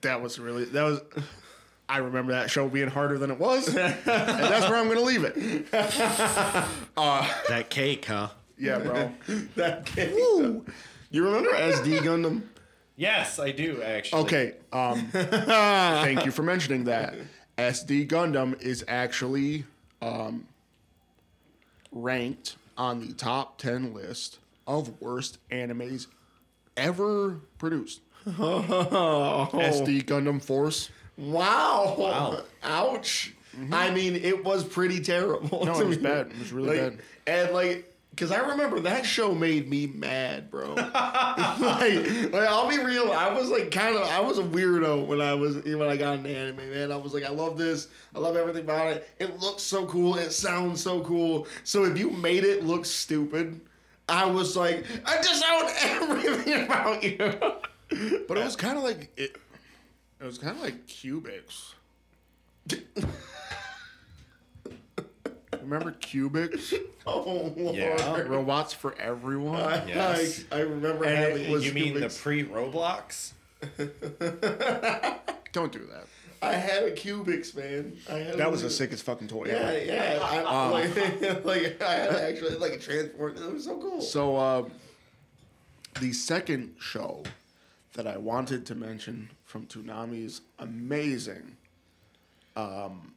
that 0.00 0.20
was 0.22 0.38
really 0.38 0.64
that 0.66 0.82
was. 0.82 1.00
I 1.88 1.98
remember 1.98 2.32
that 2.32 2.50
show 2.52 2.68
being 2.68 2.86
harder 2.88 3.18
than 3.18 3.32
it 3.32 3.38
was, 3.40 3.66
and 3.66 3.76
that's 4.04 4.70
where 4.70 4.78
I'm 4.78 4.86
gonna 4.86 5.00
leave 5.00 5.24
it. 5.24 5.70
that 5.72 7.66
cake, 7.68 8.04
huh? 8.04 8.28
Yeah, 8.56 8.78
bro. 8.78 9.12
That 9.56 9.86
game. 9.86 10.64
You 11.10 11.24
remember 11.24 11.50
SD 11.50 11.98
Gundam? 12.00 12.42
Yes, 12.96 13.38
I 13.38 13.50
do 13.50 13.82
actually. 13.82 14.22
Okay. 14.22 14.54
Um, 14.72 15.06
thank 15.12 16.24
you 16.24 16.30
for 16.30 16.42
mentioning 16.42 16.84
that. 16.84 17.14
SD 17.58 18.08
Gundam 18.08 18.60
is 18.60 18.84
actually 18.88 19.64
um, 20.02 20.46
ranked 21.92 22.56
on 22.76 23.00
the 23.06 23.12
top 23.12 23.58
ten 23.58 23.92
list 23.94 24.38
of 24.66 25.00
worst 25.00 25.38
animes 25.50 26.06
ever 26.76 27.40
produced. 27.58 28.00
Oh, 28.38 29.48
SD 29.54 30.04
Gundam 30.04 30.42
Force. 30.42 30.90
wow. 31.16 31.94
Wow. 31.98 32.42
Ouch. 32.62 33.32
I 33.72 33.90
mean, 33.90 34.14
it 34.14 34.44
was 34.44 34.62
pretty 34.62 35.00
terrible. 35.00 35.64
No, 35.64 35.80
it 35.80 35.86
was 35.86 35.96
bad. 35.98 36.26
It 36.28 36.38
was 36.38 36.52
really 36.52 36.78
Like, 36.80 36.98
bad. 36.98 37.02
And 37.26 37.54
like, 37.54 37.89
because 38.20 38.36
I 38.36 38.50
remember 38.50 38.80
that 38.80 39.06
show 39.06 39.34
made 39.34 39.70
me 39.70 39.86
mad, 39.86 40.50
bro. 40.50 40.74
like, 40.74 40.90
like, 41.58 42.34
I'll 42.34 42.68
be 42.68 42.76
real. 42.76 43.12
I 43.12 43.32
was 43.32 43.48
like, 43.48 43.70
kind 43.70 43.96
of, 43.96 44.02
I 44.02 44.20
was 44.20 44.36
a 44.36 44.42
weirdo 44.42 45.06
when 45.06 45.22
I 45.22 45.32
was 45.32 45.56
when 45.64 45.88
I 45.88 45.96
got 45.96 46.18
into 46.18 46.28
anime, 46.28 46.70
man. 46.70 46.92
I 46.92 46.96
was 46.96 47.14
like, 47.14 47.24
I 47.24 47.30
love 47.30 47.56
this. 47.56 47.88
I 48.14 48.18
love 48.18 48.36
everything 48.36 48.64
about 48.64 48.88
it. 48.88 49.08
It 49.18 49.40
looks 49.40 49.62
so 49.62 49.86
cool. 49.86 50.16
It 50.16 50.32
sounds 50.32 50.82
so 50.82 51.00
cool. 51.00 51.46
So 51.64 51.84
if 51.84 51.96
you 51.96 52.10
made 52.10 52.44
it 52.44 52.62
look 52.62 52.84
stupid, 52.84 53.58
I 54.06 54.26
was 54.26 54.54
like, 54.54 54.84
I 55.06 55.16
disown 55.16 56.10
everything 56.20 56.64
about 56.64 57.02
you. 57.02 57.16
But 58.28 58.38
it 58.38 58.44
was 58.44 58.54
kind 58.54 58.76
of 58.76 58.84
like 58.84 59.10
it. 59.16 59.36
It 60.20 60.24
was 60.24 60.38
kind 60.38 60.56
of 60.56 60.62
like 60.62 60.86
Cubix. 60.86 61.74
Remember 65.70 65.92
Cubix? 66.00 66.74
oh 67.06 67.52
Lord. 67.56 67.76
Yeah. 67.76 68.20
Robots 68.22 68.72
for 68.74 68.94
everyone. 68.98 69.60
I, 69.60 69.86
Yes. 69.86 70.44
I, 70.50 70.56
I 70.56 70.60
remember 70.62 71.04
And 71.04 71.38
it 71.40 71.48
was- 71.50 71.64
you 71.64 71.72
mean 71.72 71.94
the 72.00 72.08
pre 72.08 72.44
Roblox? 72.44 73.32
Don't 75.52 75.70
do 75.72 75.86
that. 75.86 76.06
I 76.42 76.54
had 76.54 76.84
a 76.84 76.90
Cubix, 76.92 77.54
man. 77.54 77.96
I 78.08 78.14
had 78.18 78.38
That 78.38 78.50
was 78.50 78.62
a 78.62 78.64
the 78.64 78.70
sickest 78.70 79.04
fucking 79.04 79.28
toy. 79.28 79.44
Yeah, 79.46 79.52
ever. 79.54 79.84
yeah. 79.84 80.18
I, 80.22 80.68
like, 80.70 81.44
like 81.44 81.82
I 81.82 81.92
had 81.94 82.14
actually 82.14 82.56
like 82.56 82.72
a 82.72 82.78
transport. 82.78 83.38
It 83.38 83.52
was 83.52 83.64
so 83.64 83.76
cool. 83.78 84.00
So, 84.00 84.36
uh, 84.36 84.64
the 86.00 86.12
second 86.14 86.76
show 86.80 87.24
that 87.92 88.06
I 88.06 88.16
wanted 88.16 88.64
to 88.66 88.74
mention 88.74 89.28
from 89.44 89.66
Toonami's 89.66 90.40
amazing 90.58 91.56
um, 92.56 93.12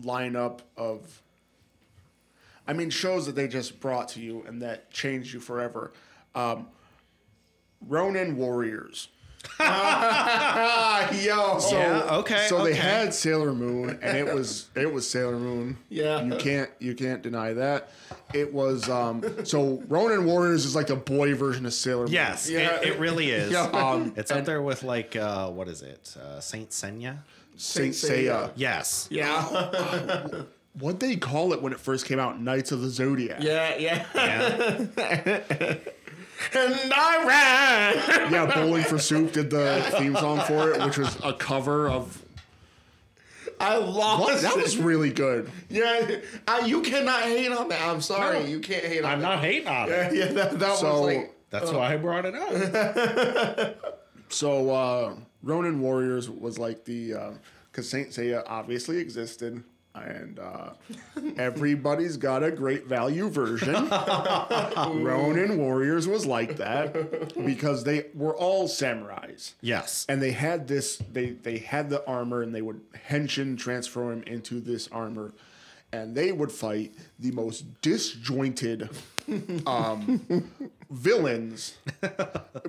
lineup 0.00 0.60
of, 0.76 1.22
I 2.66 2.72
mean, 2.72 2.90
shows 2.90 3.26
that 3.26 3.34
they 3.34 3.48
just 3.48 3.80
brought 3.80 4.08
to 4.10 4.20
you 4.20 4.42
and 4.46 4.62
that 4.62 4.90
changed 4.90 5.32
you 5.32 5.40
forever. 5.40 5.92
Um, 6.34 6.68
Ronin 7.86 8.36
Warriors. 8.36 9.08
yo. 9.60 11.58
So, 11.60 11.70
Yeah, 11.78 12.16
okay, 12.18 12.46
So 12.48 12.64
they 12.64 12.74
had 12.74 13.14
Sailor 13.14 13.52
Moon, 13.54 13.98
and 14.02 14.16
it 14.18 14.34
was 14.34 14.68
it 14.74 14.92
was 14.92 15.08
Sailor 15.08 15.38
Moon. 15.38 15.76
Yeah. 15.88 16.22
you 16.22 16.36
can't 16.36 16.70
you 16.80 16.94
can't 16.94 17.22
deny 17.22 17.52
that. 17.52 17.90
It 18.34 18.52
was 18.52 18.88
um. 18.88 19.22
So 19.46 19.82
Ronin 19.88 20.24
Warriors 20.26 20.64
is 20.64 20.74
like 20.74 20.88
the 20.88 20.96
boy 20.96 21.34
version 21.34 21.64
of 21.64 21.74
Sailor 21.74 22.04
Moon. 22.06 22.12
Yes, 22.12 22.50
Yeah. 22.50 22.76
it, 22.80 22.88
it 22.88 22.98
really 22.98 23.30
is. 23.30 23.52
Yeah. 23.56 23.66
Um, 23.66 24.12
It's 24.16 24.30
up 24.32 24.44
there 24.44 24.62
with 24.62 24.82
like 24.82 25.14
uh, 25.14 25.48
what 25.50 25.68
is 25.68 25.82
it? 25.82 26.16
Uh, 26.20 26.40
Saint 26.40 26.70
Senya. 26.70 27.18
Saint 27.56 27.94
Saint 27.94 28.12
Seiya. 28.18 28.48
Seiya. 28.48 28.52
Yes. 28.56 29.08
Yeah. 29.10 30.26
What 30.78 31.00
they 31.00 31.16
call 31.16 31.54
it 31.54 31.62
when 31.62 31.72
it 31.72 31.80
first 31.80 32.04
came 32.04 32.18
out? 32.18 32.38
Knights 32.38 32.70
of 32.70 32.82
the 32.82 32.90
Zodiac. 32.90 33.42
yeah, 33.42 33.76
yeah. 33.78 34.04
Yeah. 34.14 35.74
And 36.52 36.92
I 36.94 37.24
ran. 37.26 38.30
Yeah, 38.32 38.54
Bowling 38.54 38.84
for 38.84 38.98
Soup 38.98 39.32
did 39.32 39.48
the 39.48 39.82
theme 39.98 40.14
song 40.16 40.40
for 40.40 40.72
it, 40.72 40.84
which 40.84 40.98
was 40.98 41.16
a 41.24 41.32
cover 41.32 41.88
of. 41.88 42.22
I 43.58 43.78
lost. 43.78 44.20
What? 44.20 44.42
That 44.42 44.54
it. 44.58 44.62
was 44.62 44.76
really 44.76 45.08
good. 45.10 45.50
Yeah, 45.70 46.16
I, 46.46 46.66
you 46.66 46.82
cannot 46.82 47.22
hate 47.22 47.50
on 47.50 47.70
that. 47.70 47.80
I'm 47.80 48.02
sorry, 48.02 48.40
No. 48.40 48.44
you 48.46 48.60
can't 48.60 48.84
hate 48.84 49.02
on 49.02 49.12
I'm 49.12 49.20
that. 49.22 49.28
not 49.36 49.40
hating 49.40 49.66
on 49.68 49.88
Yeah, 49.88 50.08
it. 50.08 50.14
yeah, 50.14 50.26
that, 50.32 50.58
that 50.58 50.76
So- 50.76 50.92
was 50.92 51.00
like. 51.14 51.32
That's 51.48 51.70
why 51.72 51.94
I 51.94 51.96
brought 51.96 52.26
it 52.26 52.34
up. 52.34 53.96
So 54.28 54.70
uh, 54.74 55.14
Ronin 55.42 55.80
Warriors 55.80 56.28
was 56.30 56.58
like 56.58 56.84
the 56.84 57.34
because 57.70 57.88
Saint 57.88 58.08
Seiya 58.10 58.42
obviously 58.46 58.98
existed, 58.98 59.62
and 59.94 60.38
uh, 60.38 60.70
everybody's 61.38 62.16
got 62.16 62.42
a 62.42 62.50
great 62.50 62.86
value 62.86 63.28
version. 63.28 63.74
Ronin 64.94 65.58
Warriors 65.58 66.08
was 66.08 66.26
like 66.26 66.56
that 66.56 67.34
because 67.44 67.84
they 67.84 68.06
were 68.14 68.34
all 68.36 68.66
samurais, 68.68 69.52
Yes. 69.60 70.06
and 70.08 70.20
they 70.22 70.32
had 70.32 70.66
this. 70.68 70.96
They 71.12 71.30
they 71.30 71.58
had 71.58 71.90
the 71.90 72.04
armor, 72.06 72.42
and 72.42 72.54
they 72.54 72.62
would 72.62 72.80
henshin 73.08 73.58
transform 73.58 74.18
him 74.18 74.22
into 74.26 74.60
this 74.60 74.88
armor. 74.90 75.32
And 75.92 76.14
they 76.16 76.32
would 76.32 76.50
fight 76.52 76.94
the 77.18 77.30
most 77.30 77.80
disjointed 77.80 78.90
um, 79.66 80.50
villains 80.90 81.76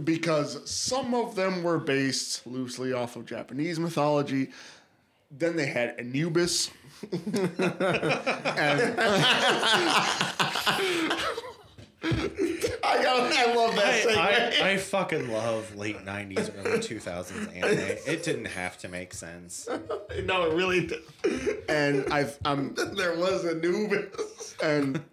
because 0.03 0.69
some 0.69 1.13
of 1.13 1.35
them 1.35 1.63
were 1.63 1.77
based 1.77 2.45
loosely 2.47 2.93
off 2.93 3.15
of 3.15 3.25
Japanese 3.25 3.79
mythology. 3.79 4.49
Then 5.29 5.55
they 5.55 5.67
had 5.67 5.99
Anubis. 5.99 6.71
and 7.11 8.99
I 12.83 13.03
got. 13.03 13.33
I 13.33 13.53
love 13.55 13.75
that 13.75 14.07
I. 14.61 14.65
I, 14.65 14.71
I 14.71 14.77
fucking 14.77 15.29
love 15.31 15.75
late 15.75 15.97
90s, 16.05 16.51
early 16.63 16.79
2000s 16.79 17.55
anime. 17.55 17.97
It 18.05 18.23
didn't 18.23 18.45
have 18.45 18.77
to 18.79 18.87
make 18.87 19.13
sense. 19.13 19.67
no, 20.23 20.49
it 20.49 20.53
really. 20.55 20.87
Did. 20.87 20.99
and 21.67 22.05
I've 22.11 22.37
I'm 22.45 22.73
There 22.95 23.17
was 23.17 23.45
Anubis. 23.45 24.55
and 24.63 25.03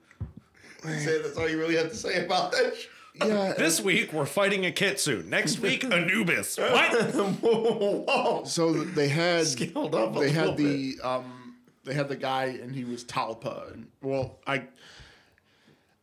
Say 0.85 1.23
that's 1.23 1.37
all 1.37 1.49
you 1.49 1.59
really 1.59 1.77
have 1.77 1.91
to 1.91 1.97
say 1.97 2.25
about 2.25 2.53
that. 2.53 2.75
sh- 2.77 2.87
yeah, 3.15 3.53
This 3.57 3.81
week 3.81 4.13
we're 4.13 4.27
fighting 4.27 4.67
a 4.67 4.73
Kitsune. 4.73 5.31
Next 5.31 5.61
week 5.61 5.85
Anubis. 5.85 6.59
What? 6.59 7.15
Whoa, 7.15 8.43
so 8.45 8.73
they 8.73 9.09
had 9.09 9.47
scaled 9.47 9.95
up. 9.95 10.17
A 10.17 10.19
they 10.21 10.27
little 10.31 10.49
had 10.49 10.57
the 10.57 10.97
um 11.03 11.55
they 11.85 11.95
had 11.95 12.09
the 12.09 12.17
guy 12.17 12.47
and 12.47 12.75
he 12.75 12.85
was 12.85 13.05
Talpa 13.05 13.73
and 13.73 13.87
well 14.03 14.39
I 14.47 14.65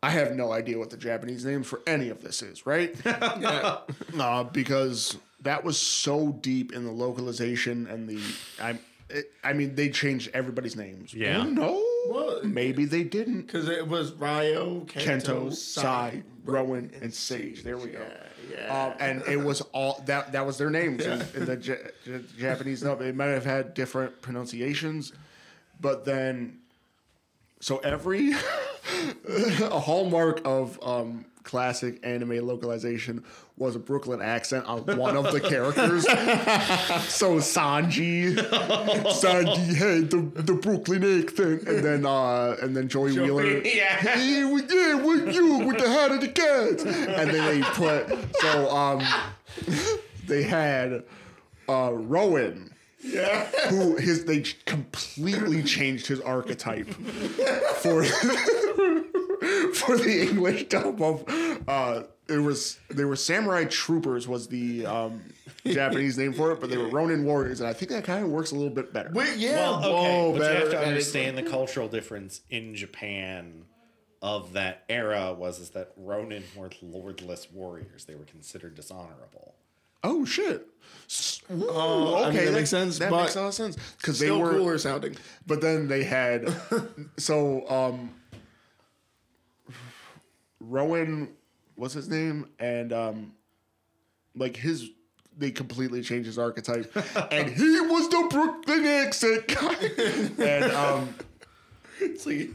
I 0.03 0.09
have 0.09 0.35
no 0.35 0.51
idea 0.51 0.79
what 0.79 0.89
the 0.89 0.97
Japanese 0.97 1.45
names 1.45 1.67
for 1.67 1.81
any 1.85 2.09
of 2.09 2.21
this 2.23 2.41
is, 2.41 2.65
right? 2.65 2.95
yeah. 3.05 3.77
uh, 4.19 4.43
because 4.45 5.17
that 5.41 5.63
was 5.63 5.77
so 5.77 6.31
deep 6.41 6.71
in 6.73 6.85
the 6.85 6.91
localization 6.91 7.87
and 7.87 8.07
the 8.07 8.19
I 8.61 8.79
it, 9.09 9.31
I 9.43 9.53
mean 9.53 9.75
they 9.75 9.89
changed 9.89 10.31
everybody's 10.33 10.75
names. 10.77 11.13
Yeah. 11.13 11.39
Oh, 11.45 11.49
no. 11.49 11.87
What? 12.07 12.45
Maybe 12.45 12.85
they 12.85 13.03
didn't. 13.03 13.41
because 13.43 13.67
it 13.69 13.87
was 13.87 14.11
Ryo, 14.13 14.81
Kento, 14.81 15.21
Kento, 15.49 15.53
Sai, 15.53 16.23
Rowan, 16.45 16.91
and 17.01 17.13
Sage. 17.13 17.63
There 17.63 17.77
we 17.77 17.89
go. 17.89 18.05
yeah. 18.51 18.85
Um, 18.87 18.93
and 18.99 19.23
it 19.27 19.37
was 19.37 19.61
all 19.73 20.01
that 20.07 20.31
that 20.31 20.45
was 20.45 20.57
their 20.57 20.69
names 20.69 21.05
in, 21.05 21.21
in 21.35 21.45
the 21.45 21.55
J- 21.57 21.77
J- 22.05 22.21
Japanese 22.39 22.83
note. 22.83 22.99
They 22.99 23.11
might 23.11 23.27
have 23.27 23.45
had 23.45 23.73
different 23.73 24.21
pronunciations, 24.21 25.13
but 25.79 26.03
then 26.05 26.59
so 27.59 27.77
every 27.79 28.33
a 29.61 29.79
hallmark 29.79 30.41
of 30.45 30.79
um, 30.83 31.25
classic 31.43 31.99
anime 32.03 32.45
localization 32.45 33.23
was 33.57 33.75
a 33.75 33.79
Brooklyn 33.79 34.21
accent 34.21 34.65
on 34.65 34.81
one 34.97 35.15
of 35.17 35.31
the 35.31 35.39
characters. 35.53 36.03
so 36.03 37.37
Sanji, 37.37 38.35
Sanji, 38.35 39.73
hey, 39.75 39.99
the 40.01 40.17
the 40.41 40.53
Brooklyn 40.53 41.03
accent, 41.23 41.63
and 41.63 41.83
then 41.83 42.05
uh, 42.05 42.55
and 42.61 42.75
then 42.75 42.87
Joey, 42.87 43.17
Wheeler, 43.19 43.57
yeah. 43.65 44.17
yeah, 44.19 44.51
with, 44.51 44.71
yeah, 44.71 44.95
with 44.95 45.33
you 45.35 45.59
with 45.59 45.77
the 45.77 45.89
hat 45.89 46.11
of 46.11 46.21
the 46.21 46.27
cats, 46.29 46.83
and 46.83 47.29
then 47.31 47.45
they 47.45 47.61
put 47.69 48.07
so 48.41 48.69
um 48.69 49.03
they 50.27 50.43
had 50.43 51.03
uh 51.69 51.91
Rowan 51.93 52.73
Yeah. 53.03 53.45
who 53.69 53.95
his 53.97 54.25
they 54.25 54.43
completely 54.65 55.61
changed 55.63 56.07
his 56.07 56.19
archetype 56.21 56.87
for 57.81 58.03
for 59.73 59.97
the 59.97 60.27
English 60.29 60.65
dub 60.69 61.01
of 61.01 61.23
uh 61.67 62.03
it 62.27 62.37
was 62.37 62.79
they 62.89 63.03
were 63.05 63.15
samurai 63.15 63.65
troopers 63.65 64.27
was 64.27 64.47
the 64.47 64.85
um 64.85 65.21
Japanese 65.65 66.17
name 66.17 66.33
for 66.33 66.51
it, 66.51 66.59
but 66.59 66.69
they 66.69 66.77
were 66.77 66.87
Ronin 66.87 67.23
warriors, 67.25 67.59
and 67.59 67.69
I 67.69 67.73
think 67.73 67.91
that 67.91 68.03
kind 68.03 68.23
of 68.23 68.31
works 68.31 68.51
a 68.51 68.55
little 68.55 68.73
bit 68.73 68.93
better. 68.93 69.11
Wait, 69.13 69.37
yeah. 69.37 69.55
Well, 69.55 69.77
okay, 69.85 70.21
whoa, 70.21 70.31
but 70.33 70.39
better. 70.39 70.53
you 70.53 70.59
have 70.61 70.71
to 70.71 70.79
understand 70.87 71.37
the 71.37 71.43
cultural 71.43 71.87
difference 71.87 72.41
in 72.49 72.73
Japan 72.75 73.65
of 74.23 74.53
that 74.53 74.83
era 74.89 75.33
was 75.33 75.59
is 75.59 75.71
that 75.71 75.91
Ronin 75.97 76.43
were 76.55 76.69
lordless 76.81 77.51
warriors. 77.51 78.05
They 78.05 78.15
were 78.15 78.25
considered 78.25 78.75
dishonorable. 78.75 79.55
Oh 80.03 80.25
shit! 80.25 80.67
S- 81.07 81.41
Oh, 81.49 82.23
I 82.23 82.31
mean, 82.31 82.45
that 82.45 82.53
makes 82.53 82.69
sense, 82.69 82.97
That 82.99 83.11
but 83.11 83.23
makes 83.23 83.35
a 83.35 83.41
lot 83.41 83.47
of 83.49 83.53
sense 83.53 83.77
because 83.97 84.17
they 84.19 84.31
were 84.31 84.51
cooler 84.51 84.77
sounding. 84.77 85.15
But 85.45 85.61
then 85.61 85.87
they 85.87 86.03
had 86.03 86.51
so 87.17 87.67
um 87.69 88.15
Rowan 90.61 91.29
what's 91.75 91.93
his 91.93 92.09
name? 92.09 92.47
And 92.59 92.93
um 92.93 93.33
like 94.35 94.55
his 94.55 94.89
they 95.37 95.51
completely 95.51 96.01
changed 96.03 96.27
his 96.27 96.37
archetype. 96.37 96.91
and 97.31 97.49
he 97.49 97.79
was 97.81 98.09
the 98.09 98.27
Brooklyn 98.29 98.85
accent 98.85 99.47
guy. 99.47 100.43
and 100.45 100.71
um 100.71 101.15
It's 102.03 102.25
like, 102.25 102.49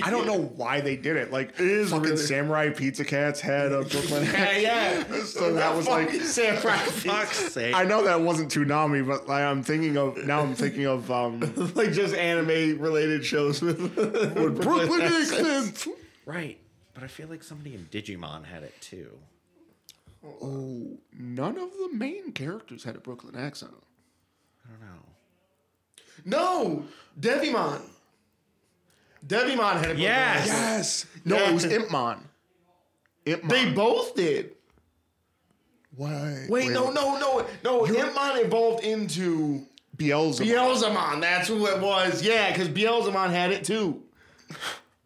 I 0.04 0.10
don't 0.10 0.26
know 0.26 0.40
why 0.56 0.80
they 0.80 0.96
did 0.96 1.16
it. 1.16 1.30
Like 1.30 1.52
is 1.58 1.90
fucking 1.90 2.04
really- 2.04 2.16
Samurai 2.16 2.70
Pizza 2.70 3.04
Cats 3.04 3.38
had 3.40 3.72
a 3.72 3.82
Brooklyn 3.84 4.24
yeah, 4.24 4.30
accent. 4.30 4.62
yeah. 5.10 5.24
So 5.24 5.52
that 5.54 5.74
was 5.76 5.86
like 5.86 6.10
Samurai. 6.12 6.76
Fuck's 6.78 7.52
sake. 7.52 7.74
I 7.74 7.84
know 7.84 8.04
that 8.04 8.20
wasn't 8.22 8.50
Toonami, 8.52 9.06
but 9.06 9.28
like 9.28 9.42
I'm 9.42 9.62
thinking 9.62 9.96
of 9.98 10.16
now 10.24 10.40
I'm 10.40 10.54
thinking 10.54 10.86
of 10.86 11.10
um 11.10 11.40
like 11.74 11.92
just 11.92 12.14
anime 12.14 12.78
related 12.80 13.24
shows 13.24 13.60
with, 13.62 13.78
with 13.96 14.60
Brooklyn 14.62 15.00
accent. 15.02 15.86
right. 16.26 16.58
But 17.00 17.06
I 17.06 17.08
feel 17.08 17.28
like 17.28 17.42
somebody 17.42 17.74
in 17.74 17.86
Digimon 17.90 18.44
had 18.44 18.62
it 18.62 18.78
too. 18.82 19.08
Oh, 20.22 20.98
none 21.18 21.56
of 21.56 21.70
the 21.78 21.88
main 21.94 22.32
characters 22.32 22.84
had 22.84 22.94
a 22.94 22.98
Brooklyn 22.98 23.34
accent. 23.36 23.72
I 24.66 24.68
don't 24.68 24.80
know. 24.82 25.02
No, 26.26 26.84
Devimon. 27.18 27.80
Devimon 29.26 29.72
had 29.72 29.76
a 29.76 29.80
Brooklyn 29.80 29.98
Yes. 29.98 30.46
accent. 30.50 30.76
Yes. 30.76 31.06
No, 31.24 31.36
it 31.36 31.54
was 31.54 31.64
Impmon. 31.64 32.18
Impmon. 33.24 33.48
They 33.48 33.72
both 33.72 34.14
did. 34.14 34.50
Why? 35.96 36.44
Wait, 36.50 36.68
no, 36.70 36.90
no, 36.90 37.18
no, 37.18 37.46
no. 37.64 37.86
Impmon 37.86 38.44
evolved 38.44 38.84
into 38.84 39.66
Beelzebub. 39.96 40.46
Beelzemon. 40.46 41.22
That's 41.22 41.48
who 41.48 41.66
it 41.66 41.80
was. 41.80 42.22
Yeah, 42.22 42.52
because 42.52 42.68
Beelzemon 42.68 43.30
had 43.30 43.52
it 43.52 43.64
too. 43.64 44.02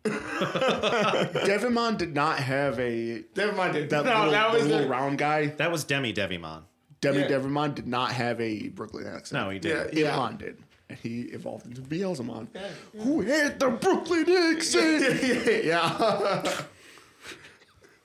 Devimon 1.47 1.97
did 1.97 2.15
not 2.15 2.39
have 2.39 2.79
a 2.79 3.23
Devimon 3.35 3.73
did. 3.73 3.89
that 3.91 4.05
no, 4.05 4.13
little, 4.15 4.31
that 4.33 4.53
was 4.53 4.67
little 4.67 4.83
the, 4.83 4.89
round 4.89 5.17
guy. 5.17 5.47
That 5.47 5.73
was 5.73 5.85
Demi 5.85 6.13
Devimon. 6.13 6.65
Demi 7.01 7.21
Yeah. 7.21 7.29
Devimon 7.29 7.75
did 7.75 7.87
not 7.87 8.13
have 8.13 8.41
a 8.41 8.69
Brooklyn 8.69 9.07
accent. 9.07 9.43
No, 9.43 9.51
he 9.51 9.59
did. 9.59 9.95
Yeah. 9.95 10.17
Impmon 10.17 10.39
did. 10.39 10.59
And 10.91 10.99
he 10.99 11.23
evolved 11.23 11.67
into 11.67 11.81
Beelzemon, 11.81 12.49
who 12.99 13.23
had 13.23 13.59
the 13.59 13.71
Brooklyn 13.71 14.29
accent. 14.29 15.23
yeah. 15.65 16.65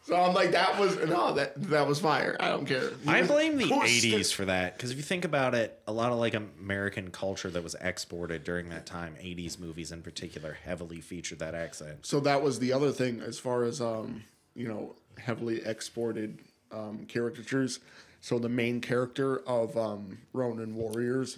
so 0.10 0.16
I'm 0.16 0.34
like, 0.34 0.52
that 0.52 0.80
was 0.80 0.98
no, 0.98 1.36
that 1.36 1.54
that 1.70 1.88
was 1.88 2.00
fire. 2.00 2.36
I 2.40 2.50
don't 2.50 2.66
care. 2.66 2.90
I 3.06 3.22
blame 3.22 3.58
the 3.58 3.68
Who's 3.68 4.04
80s 4.04 4.34
for 4.34 4.46
that 4.46 4.76
because 4.76 4.90
if 4.90 4.98
you 4.98 5.04
think 5.04 5.24
about 5.24 5.54
it, 5.54 5.80
a 5.86 5.94
lot 5.94 6.12
of 6.12 6.18
like 6.18 6.34
American 6.34 7.12
culture 7.12 7.52
that 7.52 7.64
was 7.64 7.76
exported 7.80 8.44
during 8.44 8.70
that 8.70 8.88
time, 8.88 9.16
80s 9.22 9.60
movies 9.60 9.92
in 9.92 10.02
particular, 10.02 10.58
heavily 10.66 11.00
featured 11.00 11.38
that 11.40 11.54
accent. 11.54 12.08
So 12.08 12.20
that 12.22 12.42
was 12.42 12.58
the 12.58 12.74
other 12.74 12.92
thing 12.92 13.22
as 13.22 13.38
far 13.38 13.64
as 13.66 13.82
um, 13.82 14.24
you 14.56 14.68
know, 14.68 14.96
heavily 15.20 15.62
exported 15.64 16.40
um, 16.72 17.06
caricatures. 17.08 17.80
So 18.20 18.40
the 18.40 18.50
main 18.50 18.82
character 18.82 19.48
of 19.48 19.78
um, 19.78 20.18
Ronin 20.34 20.76
Warriors 20.76 21.38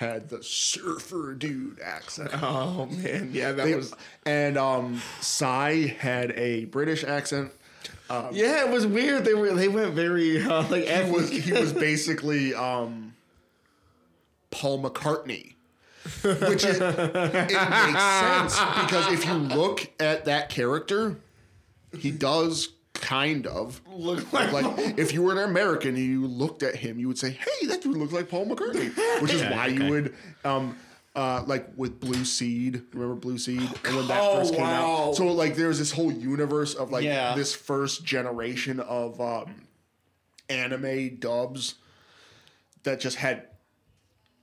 had 0.00 0.30
the 0.30 0.42
surfer 0.42 1.34
dude 1.34 1.78
accent. 1.84 2.30
Oh 2.42 2.86
man, 2.86 3.28
yeah, 3.34 3.52
that 3.52 3.64
They- 3.66 3.74
was. 3.74 3.94
and 4.24 4.56
um, 4.56 5.02
Cye 5.20 5.94
had 5.98 6.30
a 6.32 6.64
British 6.64 7.04
accent. 7.04 7.52
Yeah, 8.32 8.64
it 8.66 8.70
was 8.72 8.86
weird. 8.86 9.24
They 9.26 9.34
were 9.34 9.52
they 9.54 9.68
went 9.68 9.92
very 9.94 10.42
uh, 10.42 10.66
like 10.68 10.84
He 10.84 11.10
was 11.10 11.28
he 11.30 11.52
was 11.52 11.72
basically 11.88 12.54
um, 12.54 13.14
Paul 14.50 14.82
McCartney, 14.82 15.52
which 16.24 16.64
is, 16.64 16.80
it 16.80 17.14
makes 17.34 17.52
sense 17.52 18.58
because 18.58 19.12
if 19.12 19.24
you 19.26 19.34
look 19.34 19.90
at 20.00 20.24
that 20.24 20.48
character, 20.48 21.18
he 21.98 22.10
does 22.10 22.70
kind 22.94 23.46
of 23.46 23.80
look 23.92 24.32
like, 24.32 24.52
like 24.52 24.98
if 24.98 25.12
you 25.12 25.22
were 25.22 25.32
an 25.32 25.38
American 25.38 25.94
and 25.96 26.04
you 26.04 26.26
looked 26.26 26.62
at 26.62 26.76
him, 26.76 26.98
you 26.98 27.08
would 27.08 27.18
say, 27.18 27.30
"Hey, 27.30 27.66
that 27.68 27.82
dude 27.82 27.96
looks 27.96 28.12
like 28.12 28.28
Paul 28.28 28.46
McCartney," 28.46 28.90
which 29.22 29.32
is 29.32 29.42
Okay, 29.42 29.54
why 29.54 29.66
okay. 29.68 29.74
you 29.84 29.90
would. 29.90 30.14
Um, 30.44 30.76
uh, 31.16 31.42
like 31.46 31.66
with 31.76 31.98
Blue 31.98 32.24
Seed, 32.24 32.82
remember 32.92 33.16
Blue 33.16 33.36
Seed 33.36 33.60
and 33.84 33.96
when 33.96 34.06
that 34.06 34.20
Oh, 34.22 34.38
first 34.38 34.52
came 34.54 34.62
wow. 34.62 35.08
out. 35.08 35.16
So 35.16 35.26
like, 35.32 35.56
there's 35.56 35.78
this 35.78 35.90
whole 35.90 36.12
universe 36.12 36.74
of 36.74 36.90
like 36.92 37.02
Yeah. 37.04 37.34
this 37.34 37.52
first 37.52 38.04
generation 38.04 38.78
of 38.78 39.20
um, 39.20 39.66
anime 40.48 41.16
dubs 41.16 41.74
that 42.84 43.00
just 43.00 43.16
had 43.16 43.48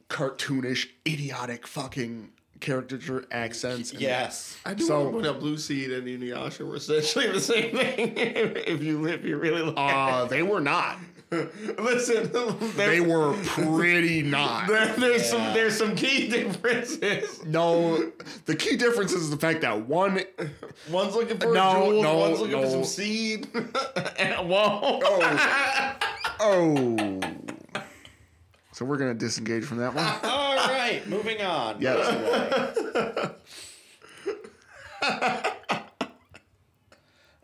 cartoonish, 0.09 0.87
idiotic, 1.07 1.65
fucking 1.67 2.31
caricature 2.59 3.25
accents. 3.31 3.93
Yes. 3.93 4.57
I 4.65 4.73
do 4.73 4.83
So- 4.85 4.95
want 4.95 5.07
to 5.07 5.13
point 5.13 5.27
out 5.27 5.39
Blue 5.39 5.57
Seed 5.57 5.91
and 5.91 6.07
Inuyasha 6.07 6.67
were 6.67 6.75
essentially 6.75 7.27
the 7.31 7.39
same 7.41 7.75
thing. 7.75 8.13
if 8.17 8.81
you 8.83 9.05
if 9.07 9.23
you 9.23 9.37
really 9.37 9.61
look. 9.61 9.75
Uh, 9.77 10.25
they 10.25 10.41
were 10.43 10.61
not. 10.61 10.97
Listen, 11.31 12.31
They 12.77 13.01
were 13.01 13.33
pretty 13.43 14.21
not. 14.21 14.67
there- 14.67 14.93
there's 14.95 15.29
some 15.29 15.53
there's 15.53 15.77
some 15.77 15.93
key 15.95 16.29
differences. 16.29 17.43
No, 17.45 18.11
the 18.45 18.55
key 18.55 18.77
difference 18.77 19.11
is 19.11 19.29
the 19.29 19.35
fact 19.37 19.59
that 19.61 19.87
one 19.87 20.21
One's 20.89 21.15
looking 21.15 21.37
for 21.37 21.53
No, 21.53 21.73
jewels, 21.89 22.03
no, 22.03 22.17
one's 22.17 22.39
looking 22.39 22.61
for 22.61 22.69
some 22.69 22.83
seed. 22.85 23.47
and, 24.17 24.47
whoa. 24.49 24.99
Oh. 26.39 27.19
So 28.71 28.85
we're 28.85 28.97
gonna 28.97 29.13
disengage 29.15 29.65
from 29.65 29.77
that 29.79 29.93
one. 29.93 30.05
All 30.68 30.74
right, 30.74 31.07
moving 31.07 31.41
on. 31.41 31.82
Yes. 31.82 33.32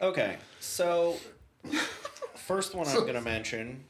Okay, 0.01 0.37
so 0.59 1.17
first 2.35 2.75
one 2.75 2.87
I'm 2.87 2.99
going 3.01 3.13
to 3.13 3.21
mention 3.21 3.85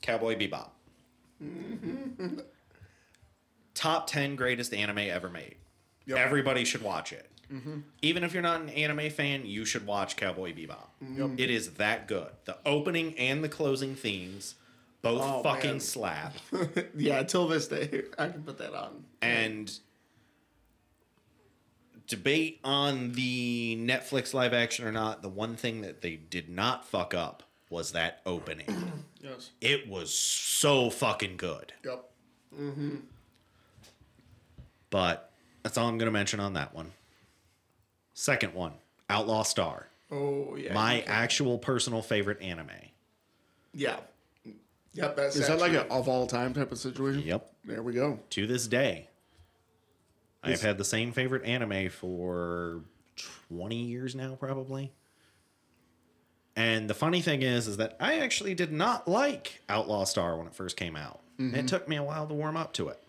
Cowboy 0.00 0.36
Bebop. 0.36 0.68
Top 3.74 4.06
10 4.06 4.36
greatest 4.36 4.72
anime 4.72 4.98
ever 4.98 5.28
made. 5.28 5.56
Yep. 6.06 6.18
Everybody 6.18 6.64
should 6.64 6.82
watch 6.82 7.12
it. 7.12 7.28
Mm-hmm. 7.52 7.80
Even 8.02 8.22
if 8.22 8.32
you're 8.32 8.42
not 8.42 8.60
an 8.60 8.68
anime 8.70 9.10
fan, 9.10 9.44
you 9.44 9.64
should 9.64 9.86
watch 9.86 10.16
Cowboy 10.16 10.54
Bebop. 10.54 11.38
It 11.38 11.50
is 11.50 11.70
that 11.74 12.06
good. 12.06 12.30
The 12.44 12.56
opening 12.64 13.18
and 13.18 13.42
the 13.42 13.48
closing 13.48 13.96
themes 13.96 14.54
both 15.04 15.22
Oh, 15.22 15.42
fucking 15.44 15.70
man. 15.72 15.80
slap. 15.80 16.34
yeah, 16.96 17.22
till 17.22 17.46
this 17.46 17.68
day, 17.68 18.02
I 18.18 18.28
can 18.28 18.42
put 18.42 18.58
that 18.58 18.74
on. 18.74 19.04
and 19.22 19.72
debate 22.06 22.60
on 22.64 23.12
the 23.12 23.76
Netflix 23.80 24.34
live 24.34 24.52
action 24.52 24.86
or 24.86 24.92
not, 24.92 25.22
the 25.22 25.28
one 25.28 25.56
thing 25.56 25.80
that 25.82 26.00
they 26.02 26.16
did 26.16 26.48
not 26.48 26.84
fuck 26.86 27.14
up 27.14 27.42
was 27.70 27.92
that 27.92 28.20
opening. 28.26 28.66
Yes. 29.24 29.52
it 29.62 29.88
was 29.88 30.14
so 30.14 30.90
fucking 30.90 31.38
good. 31.38 31.72
Yep. 31.82 32.10
Mm-hmm. 32.60 32.96
But 34.90 35.30
that's 35.62 35.78
all 35.78 35.88
I'm 35.88 35.96
going 35.96 36.08
to 36.08 36.12
mention 36.12 36.40
on 36.40 36.52
that 36.52 36.74
one. 36.74 36.92
Second 38.12 38.52
one, 38.52 38.72
Outlaw 39.08 39.44
Star. 39.44 39.88
Oh 40.10 40.56
yeah, 40.56 40.74
My 40.74 41.00
actual 41.06 41.56
personal 41.56 42.02
favorite 42.02 42.42
anime. 42.42 42.68
yeah, 43.72 43.96
yep. 44.94 45.16
That's 45.16 45.36
Is 45.36 45.46
that 45.48 45.58
like 45.58 45.72
actually- 45.72 45.88
a 45.90 45.98
of 45.98 46.08
all 46.08 46.26
time 46.26 46.54
type 46.54 46.72
of 46.72 46.78
situation? 46.78 47.22
Yep. 47.22 47.50
There 47.64 47.82
we 47.82 47.92
go. 47.92 48.20
To 48.30 48.46
this 48.46 48.66
day, 48.66 49.08
I've 50.42 50.62
had 50.62 50.78
the 50.78 50.84
same 50.84 51.12
favorite 51.12 51.44
anime 51.44 51.88
for 51.88 52.82
20 53.48 53.76
years 53.76 54.14
now, 54.14 54.34
probably. 54.34 54.92
And 56.56 56.88
the 56.88 56.94
funny 56.94 57.20
thing 57.20 57.42
is, 57.42 57.66
is 57.66 57.78
that 57.78 57.96
I 57.98 58.20
actually 58.20 58.54
did 58.54 58.70
not 58.70 59.08
like 59.08 59.62
Outlaw 59.68 60.04
Star 60.04 60.36
when 60.36 60.46
it 60.46 60.54
first 60.54 60.76
came 60.76 60.96
out. 60.96 61.20
It 61.38 61.42
mm-hmm. 61.42 61.66
took 61.66 61.88
me 61.88 61.96
a 61.96 62.02
while 62.02 62.28
to 62.28 62.34
warm 62.34 62.56
up 62.56 62.72
to 62.74 62.88
it. 62.88 63.00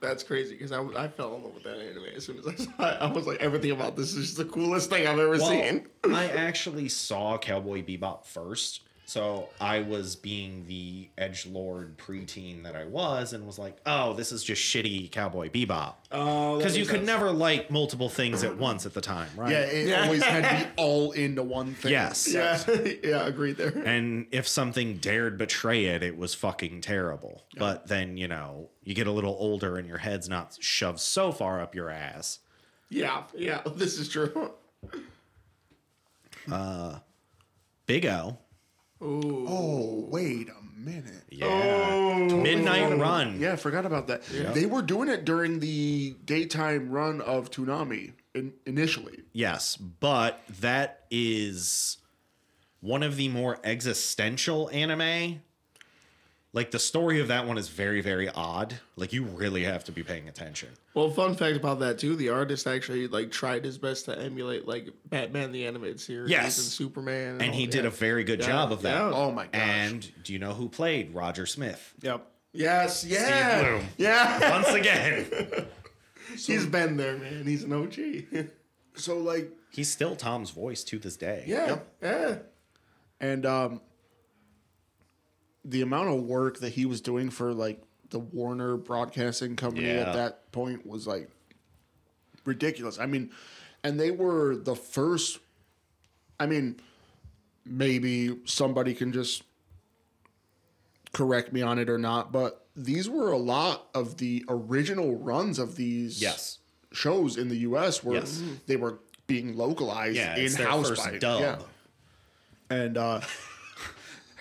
That's 0.00 0.22
crazy 0.22 0.52
because 0.54 0.72
I, 0.72 0.82
I 0.82 1.08
fell 1.08 1.34
in 1.36 1.44
love 1.44 1.54
with 1.54 1.64
that 1.64 1.78
anime 1.78 2.04
as 2.14 2.26
soon 2.26 2.38
as 2.38 2.46
I 2.46 2.54
saw 2.54 2.70
it. 2.90 2.98
I 3.00 3.10
was 3.10 3.26
like, 3.26 3.40
everything 3.40 3.70
about 3.70 3.96
this 3.96 4.14
is 4.14 4.34
the 4.34 4.44
coolest 4.44 4.90
thing 4.90 5.06
I've 5.06 5.18
ever 5.18 5.38
Well, 5.38 5.48
seen. 5.48 5.86
I 6.04 6.26
actually 6.28 6.90
saw 6.90 7.38
Cowboy 7.38 7.82
Bebop 7.82 8.26
first. 8.26 8.82
So 9.08 9.48
I 9.60 9.82
was 9.82 10.16
being 10.16 10.66
the 10.66 11.08
edge 11.16 11.46
lord 11.46 11.96
preteen 11.96 12.64
that 12.64 12.74
I 12.74 12.86
was, 12.86 13.32
and 13.32 13.46
was 13.46 13.56
like, 13.56 13.76
"Oh, 13.86 14.14
this 14.14 14.32
is 14.32 14.42
just 14.42 14.60
shitty 14.60 15.12
Cowboy 15.12 15.48
Bebop." 15.48 15.94
Oh, 16.10 16.58
Because 16.58 16.76
you 16.76 16.86
could 16.86 17.04
never 17.04 17.30
like 17.30 17.70
multiple 17.70 18.08
things 18.08 18.42
at 18.42 18.56
once 18.58 18.84
at 18.84 18.94
the 18.94 19.00
time, 19.00 19.28
right? 19.36 19.52
Yeah, 19.52 19.60
it 19.60 19.86
Yeah. 19.86 20.02
always 20.04 20.24
had 20.24 20.42
to 20.60 20.64
be 20.66 20.72
all 20.76 21.12
into 21.12 21.44
one 21.44 21.74
thing. 21.74 21.92
Yes. 21.92 22.26
Yeah, 22.26 22.60
yeah, 23.04 23.24
agreed 23.26 23.56
there. 23.58 23.68
And 23.86 24.26
if 24.32 24.48
something 24.48 24.96
dared 24.96 25.38
betray 25.38 25.84
it, 25.84 26.02
it 26.02 26.16
was 26.16 26.34
fucking 26.34 26.80
terrible. 26.80 27.44
But 27.56 27.86
then, 27.86 28.16
you 28.16 28.26
know, 28.26 28.70
you 28.82 28.94
get 28.94 29.06
a 29.06 29.12
little 29.12 29.36
older 29.38 29.76
and 29.76 29.86
your 29.86 29.98
head's 29.98 30.28
not 30.28 30.56
shoved 30.60 30.98
so 30.98 31.30
far 31.30 31.60
up 31.60 31.76
your 31.76 31.90
ass. 31.90 32.40
Yeah, 32.88 33.22
yeah, 33.36 33.60
this 33.76 34.00
is 34.00 34.08
true. 34.08 34.50
Uh, 36.50 36.98
Big 37.86 38.04
O. 38.06 38.38
Ooh. 39.02 39.46
Oh, 39.48 40.06
wait 40.10 40.48
a 40.48 40.80
minute. 40.80 41.24
Yeah. 41.30 41.46
Oh. 41.46 42.36
Midnight 42.36 42.98
Run. 42.98 43.38
Yeah, 43.40 43.52
I 43.52 43.56
forgot 43.56 43.84
about 43.86 44.06
that. 44.06 44.22
They 44.54 44.66
were 44.66 44.82
doing 44.82 45.08
it 45.08 45.24
during 45.24 45.60
the 45.60 46.16
daytime 46.24 46.90
run 46.90 47.20
of 47.20 47.50
Toonami 47.50 48.12
in, 48.34 48.54
initially. 48.64 49.24
Yes, 49.32 49.76
but 49.76 50.42
that 50.60 51.04
is 51.10 51.98
one 52.80 53.02
of 53.02 53.16
the 53.16 53.28
more 53.28 53.58
existential 53.64 54.70
anime. 54.70 55.42
Like 56.56 56.70
the 56.70 56.78
story 56.78 57.20
of 57.20 57.28
that 57.28 57.46
one 57.46 57.58
is 57.58 57.68
very, 57.68 58.00
very 58.00 58.30
odd. 58.30 58.80
Like 58.96 59.12
you 59.12 59.24
really 59.24 59.64
have 59.64 59.84
to 59.84 59.92
be 59.92 60.02
paying 60.02 60.26
attention. 60.26 60.70
Well, 60.94 61.10
fun 61.10 61.34
fact 61.34 61.54
about 61.54 61.80
that 61.80 61.98
too: 61.98 62.16
the 62.16 62.30
artist 62.30 62.66
actually 62.66 63.08
like 63.08 63.30
tried 63.30 63.62
his 63.62 63.76
best 63.76 64.06
to 64.06 64.18
emulate 64.18 64.66
like 64.66 64.88
Batman 65.04 65.52
the 65.52 65.66
animated 65.66 66.00
series 66.00 66.30
Yes. 66.30 66.56
and 66.56 66.66
Superman, 66.66 67.42
And 67.42 67.50
all- 67.50 67.56
he 67.58 67.66
did 67.66 67.82
yeah. 67.82 67.88
a 67.88 67.90
very 67.90 68.24
good 68.24 68.40
Yeah, 68.40 68.46
job 68.46 68.72
of 68.72 68.80
that. 68.82 68.94
yeah. 68.94 69.10
Oh 69.14 69.30
my 69.30 69.44
gosh. 69.48 69.60
And 69.60 70.10
do 70.24 70.32
you 70.32 70.38
know 70.38 70.54
who 70.54 70.70
played 70.70 71.14
Roger 71.14 71.44
Smith? 71.44 71.92
Yep. 72.00 72.26
Yes, 72.54 73.04
yeah, 73.04 73.60
Blum. 73.74 73.86
yeah. 73.98 74.50
Once 74.50 74.68
again, 74.68 75.26
He's 76.38 76.64
been 76.64 76.96
there, 76.96 77.18
man. 77.18 77.46
He's 77.46 77.64
an 77.64 77.72
OG. 77.74 78.48
So 78.94 79.18
like, 79.18 79.52
he's 79.70 79.90
still 79.92 80.16
Tom's 80.16 80.48
voice 80.50 80.82
to 80.84 80.98
this 80.98 81.18
day. 81.18 81.44
yeah, 81.46 81.80
yeah. 82.02 82.38
and 83.20 83.44
um, 83.44 83.80
the 85.68 85.82
amount 85.82 86.08
of 86.08 86.22
work 86.22 86.60
that 86.60 86.70
he 86.70 86.86
was 86.86 87.00
doing 87.00 87.28
for 87.28 87.52
like 87.52 87.82
the 88.10 88.20
Warner 88.20 88.76
Broadcasting 88.76 89.56
Company 89.56 89.88
Yeah. 89.88 90.04
at 90.08 90.12
that 90.14 90.52
point 90.52 90.86
was 90.86 91.06
like 91.06 91.28
ridiculous. 92.44 92.98
I 93.00 93.06
mean, 93.06 93.30
and 93.82 93.98
they 93.98 94.10
were 94.12 94.54
the 94.56 94.76
first. 94.76 95.38
I 96.38 96.46
mean, 96.46 96.76
maybe 97.64 98.38
somebody 98.44 98.94
can 98.94 99.12
just 99.12 99.42
correct 101.12 101.52
me 101.52 101.62
on 101.62 101.78
it 101.78 101.88
or 101.88 101.98
not, 101.98 102.30
but 102.30 102.66
these 102.76 103.08
were 103.08 103.32
a 103.32 103.38
lot 103.38 103.88
of 103.94 104.18
the 104.18 104.44
original 104.48 105.16
runs 105.16 105.58
of 105.58 105.76
these 105.76 106.20
Yes. 106.20 106.58
shows 106.92 107.36
in 107.38 107.48
the 107.48 107.56
U.S. 107.58 108.04
where 108.04 108.18
Yes. 108.20 108.42
they 108.66 108.76
were 108.76 108.98
being 109.26 109.56
localized 109.56 110.16
Yeah, 110.16 110.36
in 110.36 110.52
house 110.52 110.90
by 110.96 111.18
dub. 111.18 111.40
yeah. 111.40 111.58
And 112.68 112.96
uh, 112.98 113.20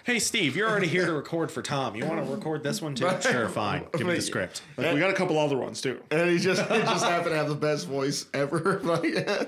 Hey, 0.06 0.20
Steve, 0.20 0.56
you're 0.56 0.70
already 0.70 0.86
here 0.86 1.08
to 1.08 1.14
record 1.14 1.52
for 1.52 1.64
Tom. 1.64 1.96
You 1.96 2.06
want 2.06 2.24
to 2.24 2.32
record 2.32 2.62
this 2.62 2.80
one 2.80 2.94
too? 2.94 3.10
Sure, 3.22 3.50
fine. 3.50 3.88
Give 3.98 4.06
me 4.06 4.14
the 4.14 4.22
script. 4.22 4.62
like, 4.78 4.94
we 4.94 5.00
got 5.00 5.10
a 5.10 5.16
couple 5.16 5.40
other 5.40 5.58
ones 5.58 5.82
too. 5.82 6.00
And 6.12 6.30
he 6.30 6.38
just 6.38 6.62
he 6.62 6.78
just 6.82 7.04
happened 7.04 7.32
to 7.32 7.36
have 7.36 7.50
the 7.50 7.56
best 7.56 7.88
voice 7.88 8.28
ever. 8.32 8.76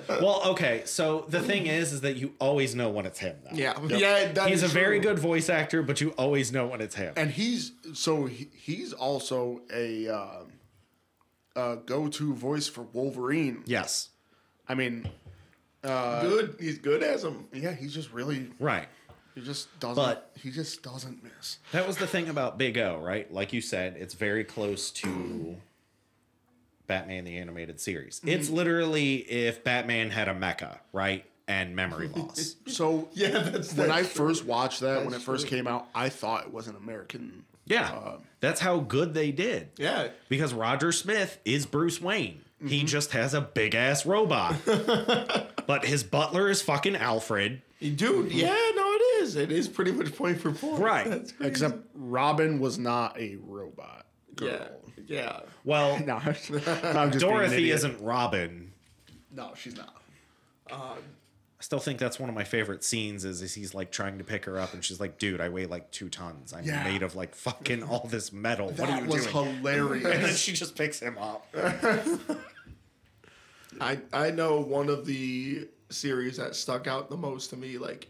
Well, 0.10 0.41
okay. 0.47 0.82
So 0.86 1.26
the 1.28 1.41
thing 1.41 1.68
is, 1.68 1.93
is 1.93 2.01
that 2.01 2.18
you 2.18 2.34
always 2.39 2.74
know 2.74 2.89
when 2.89 3.05
it's 3.05 3.20
him. 3.20 3.36
Though. 3.43 3.55
yeah, 3.55 3.80
yeah. 3.88 4.32
that 4.32 4.49
He's 4.49 4.64
a 4.64 4.66
is 4.66 4.72
very 4.72 4.99
good 4.99 5.20
voice 5.20 5.47
actor, 5.47 5.84
but 5.84 6.01
you 6.01 6.10
always 6.12 6.51
know 6.51 6.66
when 6.66 6.82
it's 6.82 6.95
him. 6.95 7.14
And 7.16 7.30
he's 7.30 7.74
so 7.93 8.26
he, 8.26 8.49
he's 8.55 8.93
also 8.93 9.62
a 9.72 10.08
uh, 10.08 10.43
uh, 11.55 11.76
go-to 11.76 12.34
voice 12.34 12.68
for 12.68 12.82
Wolverine. 12.82 13.62
Yes. 13.68 14.10
I 14.68 14.74
mean, 14.74 15.08
good. 15.84 16.55
He's 16.60 16.80
good 16.80 17.03
as 17.03 17.24
him. 17.24 17.45
yeah, 17.53 17.74
he's 17.74 17.93
just 17.93 18.12
really 18.12 18.49
Right. 18.60 18.88
He 19.38 19.43
just 19.43 19.79
doesn't 19.79 20.03
But- 20.03 20.31
he 20.41 20.49
just 20.49 20.81
doesn't 20.81 21.23
miss. 21.23 21.59
That 21.71 21.85
was 21.88 21.97
the 21.97 22.07
thing 22.07 22.27
about 22.29 22.57
Big 22.57 22.77
O, 22.77 22.97
right? 22.97 23.31
Like 23.31 23.53
you 23.53 23.61
said, 23.61 23.95
it's 23.97 24.15
very 24.15 24.43
close 24.43 24.89
to 24.91 25.57
Batman 26.88 27.25
the 27.25 27.38
animated 27.38 27.79
series. 27.79 28.19
It's 28.25 28.47
mm-hmm. 28.47 28.55
literally 28.55 29.15
if 29.17 29.63
Batman 29.63 30.09
had 30.09 30.27
a 30.27 30.33
mecha, 30.33 30.79
right? 30.91 31.25
And 31.47 31.75
memory 31.75 32.07
loss. 32.15 32.55
So 32.67 33.09
Yeah, 33.13 33.39
that's 33.39 33.73
when 33.73 33.91
I 33.91 33.99
true. 33.99 34.07
first 34.09 34.45
watched 34.45 34.79
that 34.81 35.05
when 35.05 35.13
it 35.13 35.21
first 35.21 35.47
true. 35.47 35.57
came 35.57 35.67
out, 35.67 35.88
I 35.93 36.09
thought 36.09 36.45
it 36.45 36.53
was 36.53 36.67
an 36.67 36.75
American. 36.75 37.45
Yeah. 37.65 37.91
Uh, 37.91 38.17
that's 38.39 38.59
how 38.61 38.79
good 38.79 39.13
they 39.13 39.31
did. 39.31 39.69
Yeah, 39.77 40.07
Because 40.29 40.53
Roger 40.53 40.91
Smith 40.91 41.39
is 41.45 41.65
Bruce 41.65 42.01
Wayne. 42.01 42.41
He 42.65 42.79
mm-hmm. 42.79 42.88
just 42.88 43.11
has 43.11 43.33
a 43.35 43.41
big 43.41 43.75
ass 43.75 44.03
robot. 44.05 44.55
but 45.67 45.85
his 45.85 46.03
butler 46.03 46.49
is 46.49 46.61
fucking 46.61 46.95
Alfred. 46.95 47.61
dude. 47.79 48.31
Yeah, 48.31 48.47
no, 48.47 48.86
it 48.86 48.86
is. 49.28 49.36
It 49.36 49.51
is 49.51 49.67
pretty 49.67 49.91
much 49.91 50.15
point 50.15 50.39
for 50.39 50.51
point. 50.51 50.82
Right. 50.82 51.34
Except 51.41 51.78
Robin 51.93 52.59
was 52.59 52.78
not 52.80 53.19
a 53.19 53.36
robot. 53.41 54.05
Girl. 54.36 54.49
yeah, 54.49 54.67
yeah. 55.07 55.39
Well, 55.63 55.99
No, 56.05 56.15
I'm 56.15 56.34
just 56.34 56.49
being 56.49 56.63
an 56.63 57.19
Dorothy 57.19 57.71
isn't 57.71 58.01
Robin. 58.01 58.71
No, 59.32 59.53
she's 59.55 59.75
not. 59.75 59.93
I 60.69 61.63
still 61.63 61.80
think 61.80 61.97
that's 61.97 62.19
one 62.19 62.30
of 62.30 62.36
my 62.36 62.43
favorite 62.43 62.84
scenes 62.84 63.25
is, 63.25 63.41
is 63.41 63.53
he's 63.55 63.73
like 63.73 63.91
trying 63.91 64.19
to 64.19 64.23
pick 64.23 64.45
her 64.45 64.59
up 64.59 64.73
and 64.73 64.86
she's 64.86 64.99
like, 64.99 65.17
dude, 65.17 65.41
I 65.41 65.49
weigh 65.49 65.65
like 65.65 65.89
two 65.91 66.07
tons. 66.09 66.53
I'm 66.53 66.63
Yeah. 66.65 66.84
made 66.84 67.01
of 67.01 67.15
like 67.15 67.34
fucking 67.34 67.82
all 67.84 68.07
this 68.07 68.32
metal. 68.32 68.69
what 68.71 68.89
are 68.89 69.01
you 69.01 69.07
doing? 69.07 69.23
That 69.63 69.75
you 69.75 69.88
was 69.88 70.01
doing? 70.01 70.13
And 70.13 70.23
then 70.23 70.36
she 70.36 70.53
just 70.53 70.75
picks 70.75 70.99
him 70.99 71.17
up. 71.17 71.47
I 73.80 73.99
I 74.13 74.32
know 74.32 74.59
one 74.59 74.89
of 74.89 75.05
the 75.05 75.67
series 75.89 76.38
that 76.38 76.55
stuck 76.55 76.86
out 76.88 77.09
the 77.09 77.17
most 77.17 77.49
to 77.51 77.57
me, 77.57 77.78
like, 77.78 78.07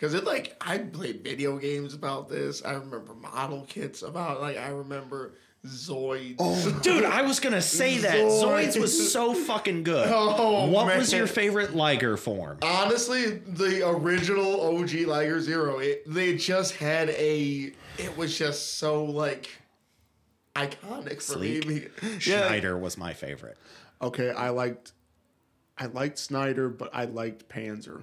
because 0.00 0.14
it 0.14 0.24
like 0.24 0.56
I 0.60 0.78
played 0.78 1.22
video 1.22 1.58
games 1.58 1.92
about 1.92 2.28
this. 2.30 2.64
I 2.64 2.72
remember 2.72 3.14
model 3.14 3.66
kits 3.68 4.02
about 4.02 4.40
like 4.40 4.56
I 4.56 4.68
remember 4.68 5.34
Zoids. 5.66 6.36
Oh, 6.38 6.80
Dude, 6.82 7.04
I 7.04 7.20
was 7.20 7.38
gonna 7.38 7.60
say 7.60 7.98
that. 7.98 8.14
Zoids. 8.14 8.42
Zoids 8.42 8.80
was 8.80 9.12
so 9.12 9.34
fucking 9.34 9.82
good. 9.82 10.08
Oh, 10.10 10.66
what 10.70 10.96
was 10.96 11.12
your 11.12 11.26
favorite 11.26 11.74
Liger 11.74 12.16
form? 12.16 12.58
Honestly, 12.62 13.26
the 13.46 13.86
original 13.86 14.78
OG 14.78 14.92
Liger 15.06 15.40
Zero, 15.40 15.78
it, 15.78 16.02
they 16.06 16.36
just 16.36 16.76
had 16.76 17.10
a. 17.10 17.72
It 17.98 18.16
was 18.16 18.38
just 18.38 18.78
so 18.78 19.04
like 19.04 19.50
iconic 20.56 21.16
for 21.16 21.20
Sleek. 21.20 21.66
me. 21.66 21.86
Yeah. 22.02 22.46
Schneider 22.46 22.78
was 22.78 22.96
my 22.96 23.12
favorite. 23.12 23.58
Okay, 24.00 24.30
I 24.30 24.48
liked 24.48 24.92
I 25.76 25.86
liked 25.86 26.18
Schneider, 26.18 26.70
but 26.70 26.88
I 26.94 27.04
liked 27.04 27.50
Panzer. 27.50 28.02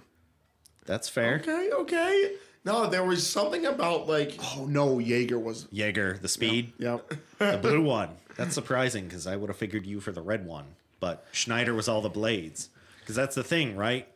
That's 0.88 1.08
fair. 1.08 1.36
Okay, 1.36 1.70
okay. 1.72 2.32
No, 2.66 2.88
there 2.90 3.04
was 3.04 3.26
something 3.26 3.66
about 3.66 4.08
like 4.08 4.38
Oh 4.42 4.66
no, 4.68 4.98
Jaeger 5.00 5.38
was. 5.40 5.68
Jaeger, 5.72 6.18
the 6.22 6.28
speed, 6.28 6.74
Yep. 6.80 7.14
the 7.38 7.60
blue 7.62 7.84
one. 7.98 8.10
That's 8.36 8.56
surprising 8.56 9.06
because 9.06 9.28
I 9.28 9.36
would 9.36 9.50
have 9.50 9.58
figured 9.58 9.86
you 9.86 10.00
for 10.00 10.12
the 10.12 10.22
red 10.22 10.46
one. 10.46 10.66
But 11.00 11.26
Schneider 11.32 11.74
was 11.76 11.88
all 11.88 12.02
the 12.02 12.10
blades. 12.10 12.70
Because 13.02 13.16
that's 13.16 13.36
the 13.36 13.44
thing, 13.44 13.76
right? 13.78 14.08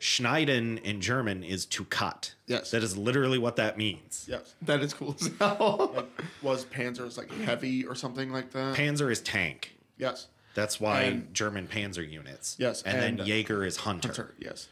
Schneiden 0.00 0.80
in 0.82 1.00
German 1.00 1.42
is 1.42 1.66
to 1.66 1.84
cut. 1.86 2.34
Yes. 2.46 2.70
That 2.70 2.82
is 2.82 2.96
literally 2.96 3.38
what 3.38 3.56
that 3.56 3.76
means. 3.76 4.26
Yes. 4.28 4.54
that 4.62 4.80
is 4.80 4.94
cool 4.94 5.16
as 5.20 5.30
hell. 5.38 6.04
Was 6.42 6.64
Panzer's 6.66 7.18
like 7.18 7.32
heavy 7.32 7.84
or 7.84 7.94
something 7.96 8.30
like 8.30 8.52
that? 8.52 8.76
Panzer 8.76 9.10
is 9.10 9.20
tank. 9.20 9.74
yes. 9.98 10.28
That's 10.54 10.80
why 10.80 11.02
And- 11.02 11.34
German 11.34 11.66
Panzer 11.68 12.08
units. 12.08 12.56
Yes, 12.58 12.82
And, 12.82 12.96
and, 12.96 13.18
then 13.18 13.20
uh, 13.20 13.24
Jaeger 13.28 13.64
is 13.64 13.78
Hunter. 13.78 14.08
Hunter. 14.08 14.34
Yes. 14.38 14.68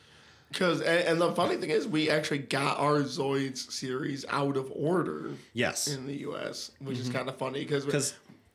Because 0.49 0.80
and, 0.80 1.01
and 1.05 1.20
the 1.20 1.32
funny 1.32 1.57
thing 1.57 1.70
is, 1.70 1.86
we 1.86 2.09
actually 2.11 2.38
got 2.38 2.78
our 2.78 3.01
Zoids 3.01 3.70
series 3.70 4.24
out 4.28 4.57
of 4.57 4.70
order 4.74 5.30
Yes. 5.53 5.88
in 5.88 6.07
the 6.07 6.16
U.S., 6.18 6.70
which 6.80 6.99
is 6.99 7.09
kind 7.09 7.28
of 7.28 7.36
funny 7.36 7.61
because 7.61 7.84
Because, 7.84 8.14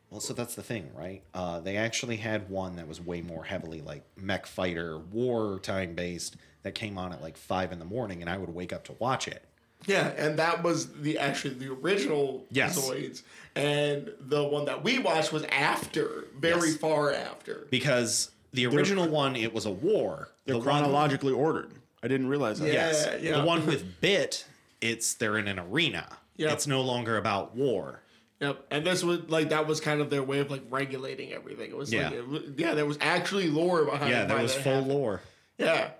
well, 0.09 0.19
so 0.21 0.33
that's 0.33 0.55
the 0.55 0.63
thing, 0.63 0.89
right? 0.95 1.21
Uh, 1.33 1.59
they 1.59 1.77
actually 1.77 2.17
had 2.17 2.49
one 2.49 2.75
that 2.77 2.87
was 2.87 3.01
way 3.01 3.21
more 3.21 3.43
heavily 3.43 3.81
like 3.81 4.03
mech 4.17 4.45
fighter, 4.47 4.97
war 4.99 5.59
time 5.59 5.93
based 5.93 6.37
that 6.63 6.75
came 6.75 6.97
on 6.97 7.11
at 7.13 7.21
like 7.21 7.37
five 7.37 7.71
in 7.71 7.79
the 7.79 7.85
morning, 7.85 8.21
and 8.21 8.29
I 8.29 8.37
would 8.37 8.49
wake 8.53 8.71
up 8.73 8.83
to 8.85 8.93
watch 8.99 9.27
it. 9.27 9.43
yeah, 9.87 10.09
and 10.17 10.37
that 10.39 10.61
was 10.63 10.91
the 11.01 11.17
actually 11.17 11.55
the 11.55 11.69
original 11.73 12.45
Yes. 12.51 12.79
Zoids, 12.79 13.23
and 13.55 14.11
the 14.19 14.43
one 14.43 14.65
that 14.65 14.83
we 14.83 14.99
watched 14.99 15.33
was 15.33 15.43
after, 15.45 16.25
very 16.37 16.69
Yes. 16.69 16.77
far 16.77 17.11
after. 17.11 17.67
Because 17.69 18.31
the 18.53 18.65
original 18.67 19.07
one, 19.09 19.35
it 19.35 19.53
was 19.53 19.65
a 19.65 19.71
war. 19.71 20.29
They're 20.45 20.53
the 20.53 20.59
one, 20.59 20.65
chronologically 20.67 21.33
ordered. 21.33 21.71
I 22.03 22.07
didn't 22.07 22.27
realize 22.27 22.59
that. 22.59 22.67
Yeah. 22.67 22.73
yes, 22.73 23.09
yeah. 23.21 23.39
the 23.39 23.45
one 23.45 23.65
with 23.65 24.01
Bit, 24.01 24.45
it's 24.81 25.13
they're 25.15 25.37
in 25.37 25.47
an 25.47 25.59
arena. 25.59 26.07
Yep. 26.37 26.53
It's 26.53 26.67
no 26.67 26.81
longer 26.81 27.17
about 27.17 27.55
war. 27.55 28.01
Yep, 28.39 28.65
and 28.71 28.83
this 28.85 29.03
was 29.03 29.29
like 29.29 29.49
that 29.49 29.67
was 29.67 29.79
kind 29.79 30.01
of 30.01 30.09
their 30.09 30.23
way 30.23 30.39
of 30.39 30.49
like 30.49 30.63
regulating 30.71 31.31
everything. 31.31 31.69
It 31.69 31.77
was 31.77 31.93
Yeah. 31.93 32.09
like, 32.09 32.13
it 32.13 32.43
yeah, 32.57 32.73
there 32.73 32.87
was 32.87 32.97
actually 32.99 33.49
lore 33.49 33.85
behind. 33.85 34.09
Yeah, 34.09 34.25
there 34.25 34.41
was 34.41 34.53
full 34.55 34.73
happened. 34.73 34.87
lore. 34.91 35.21
Yeah, 35.59 35.91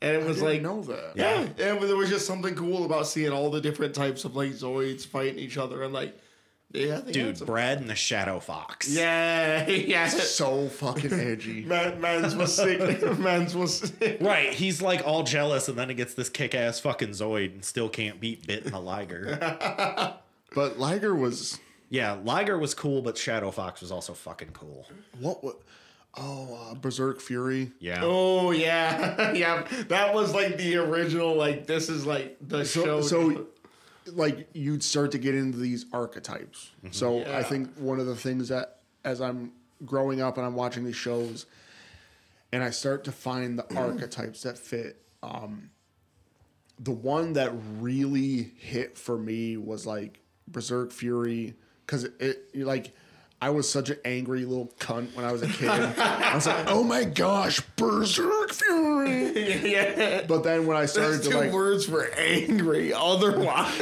and 0.00 0.16
it 0.16 0.24
was 0.24 0.40
I 0.40 0.46
like 0.46 0.62
didn't 0.62 0.62
know 0.62 0.82
that. 0.84 1.12
Yeah, 1.16 1.40
and 1.40 1.82
there 1.82 1.96
was 1.96 2.08
just 2.08 2.26
something 2.26 2.54
cool 2.54 2.86
about 2.86 3.06
seeing 3.06 3.32
all 3.32 3.50
the 3.50 3.60
different 3.60 3.94
types 3.94 4.24
of 4.24 4.34
like 4.34 4.52
Zoids 4.52 5.04
fighting 5.06 5.38
each 5.38 5.58
other 5.58 5.82
and 5.82 5.92
like, 5.92 6.16
yeah, 6.72 7.00
Dude, 7.00 7.38
some- 7.38 7.46
Brad 7.46 7.78
and 7.78 7.88
the 7.88 7.94
Shadow 7.94 8.40
Fox. 8.40 8.88
yeah, 8.88 9.66
yeah. 9.68 10.08
So 10.08 10.68
fucking 10.68 11.12
edgy. 11.12 11.64
Man, 11.66 12.00
man's 12.00 12.34
was 12.36 12.54
sick. 12.54 13.02
man's 13.18 13.54
was 13.54 13.78
sick. 13.78 14.18
Right, 14.20 14.52
he's 14.52 14.80
like 14.80 15.02
all 15.06 15.22
jealous, 15.22 15.68
and 15.68 15.78
then 15.78 15.88
he 15.88 15.94
gets 15.94 16.14
this 16.14 16.28
kick 16.28 16.54
ass 16.54 16.80
fucking 16.80 17.10
Zoid 17.10 17.52
and 17.52 17.64
still 17.64 17.88
can't 17.88 18.20
beat 18.20 18.46
Bit 18.46 18.64
and 18.64 18.74
the 18.74 18.80
Liger. 18.80 20.18
But 20.52 20.78
Liger 20.78 21.14
was 21.14 21.58
yeah, 21.90 22.18
Liger 22.24 22.58
was 22.58 22.74
cool, 22.74 23.02
but 23.02 23.18
Shadow 23.18 23.50
Fox 23.50 23.80
was 23.80 23.90
also 23.90 24.14
fucking 24.14 24.50
cool. 24.52 24.86
what? 25.18 25.42
what 25.42 25.56
oh, 26.16 26.70
uh, 26.70 26.74
Berserk 26.74 27.20
Fury. 27.20 27.72
Yeah. 27.80 28.00
Oh 28.02 28.52
yeah, 28.52 29.32
yeah. 29.32 29.66
That 29.88 30.14
was 30.14 30.32
like 30.32 30.56
the 30.56 30.76
original. 30.76 31.34
Like 31.34 31.66
this 31.66 31.88
is 31.88 32.06
like 32.06 32.36
the 32.40 32.64
show. 32.64 33.00
So, 33.00 33.32
so 33.32 33.46
like 34.06 34.48
you'd 34.52 34.82
start 34.82 35.12
to 35.12 35.18
get 35.18 35.34
into 35.34 35.58
these 35.58 35.86
archetypes. 35.92 36.70
So 36.90 37.18
Yeah. 37.20 37.38
I 37.38 37.42
think 37.42 37.74
one 37.76 38.00
of 38.00 38.06
the 38.06 38.16
things 38.16 38.48
that 38.48 38.80
as 39.04 39.20
I'm 39.20 39.52
growing 39.84 40.20
up 40.20 40.36
and 40.36 40.46
I'm 40.46 40.54
watching 40.54 40.84
these 40.84 40.96
shows, 40.96 41.46
and 42.52 42.62
I 42.62 42.70
start 42.70 43.04
to 43.04 43.12
find 43.12 43.58
the 43.58 43.74
archetypes 43.76 44.42
that 44.42 44.58
fit. 44.58 45.02
Um, 45.22 45.70
the 46.78 46.90
one 46.90 47.34
that 47.34 47.52
really 47.78 48.52
hit 48.58 48.96
for 48.96 49.18
me 49.18 49.56
was 49.56 49.86
like 49.86 50.20
Berserk 50.48 50.92
Fury 50.92 51.54
because 51.86 52.04
it, 52.04 52.48
it 52.52 52.64
like. 52.64 52.92
I 53.42 53.48
was 53.50 53.70
such 53.70 53.88
an 53.88 53.96
angry 54.04 54.44
little 54.44 54.70
cunt 54.78 55.14
when 55.16 55.24
I 55.24 55.32
was 55.32 55.42
a 55.42 55.48
kid. 55.48 55.68
I 55.70 56.34
was 56.34 56.46
like, 56.46 56.66
"Oh 56.68 56.84
my 56.84 57.04
gosh, 57.04 57.60
Berserk 57.76 58.52
Fury!" 58.52 59.70
yeah. 59.72 60.24
But 60.28 60.44
then 60.44 60.66
when 60.66 60.76
I 60.76 60.84
started 60.84 61.12
There's 61.12 61.22
to 61.22 61.30
two 61.30 61.38
like, 61.38 61.52
words 61.52 61.86
for 61.86 62.10
angry. 62.18 62.92
Otherwise, 62.92 63.78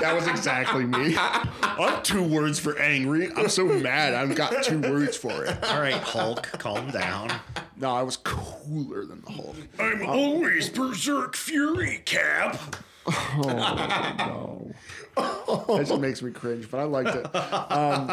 That 0.00 0.12
was 0.14 0.26
exactly 0.26 0.84
me. 0.84 1.14
I'm 1.18 2.02
two 2.02 2.22
words 2.22 2.58
for 2.58 2.78
angry. 2.78 3.30
I'm 3.36 3.48
so 3.48 3.64
mad. 3.64 4.14
I've 4.14 4.34
got 4.34 4.62
two 4.64 4.80
words 4.80 5.16
for 5.16 5.44
it. 5.44 5.64
All 5.64 5.80
right, 5.80 5.94
Hulk, 5.94 6.42
calm 6.58 6.90
down. 6.90 7.30
No, 7.76 7.90
I 7.90 8.02
was 8.02 8.16
cooler 8.16 9.04
than 9.04 9.20
the 9.22 9.32
Hulk. 9.32 9.56
I'm 9.78 10.04
always 10.06 10.70
Berserk 10.70 11.36
Fury, 11.36 12.02
Cap. 12.04 12.76
Oh, 13.08 14.72
no. 15.16 15.66
That 15.76 15.86
just 15.86 16.00
makes 16.00 16.22
me 16.22 16.30
cringe, 16.30 16.70
but 16.70 16.78
I 16.80 16.84
liked 16.84 17.14
it. 17.14 17.24
Um, 17.34 18.10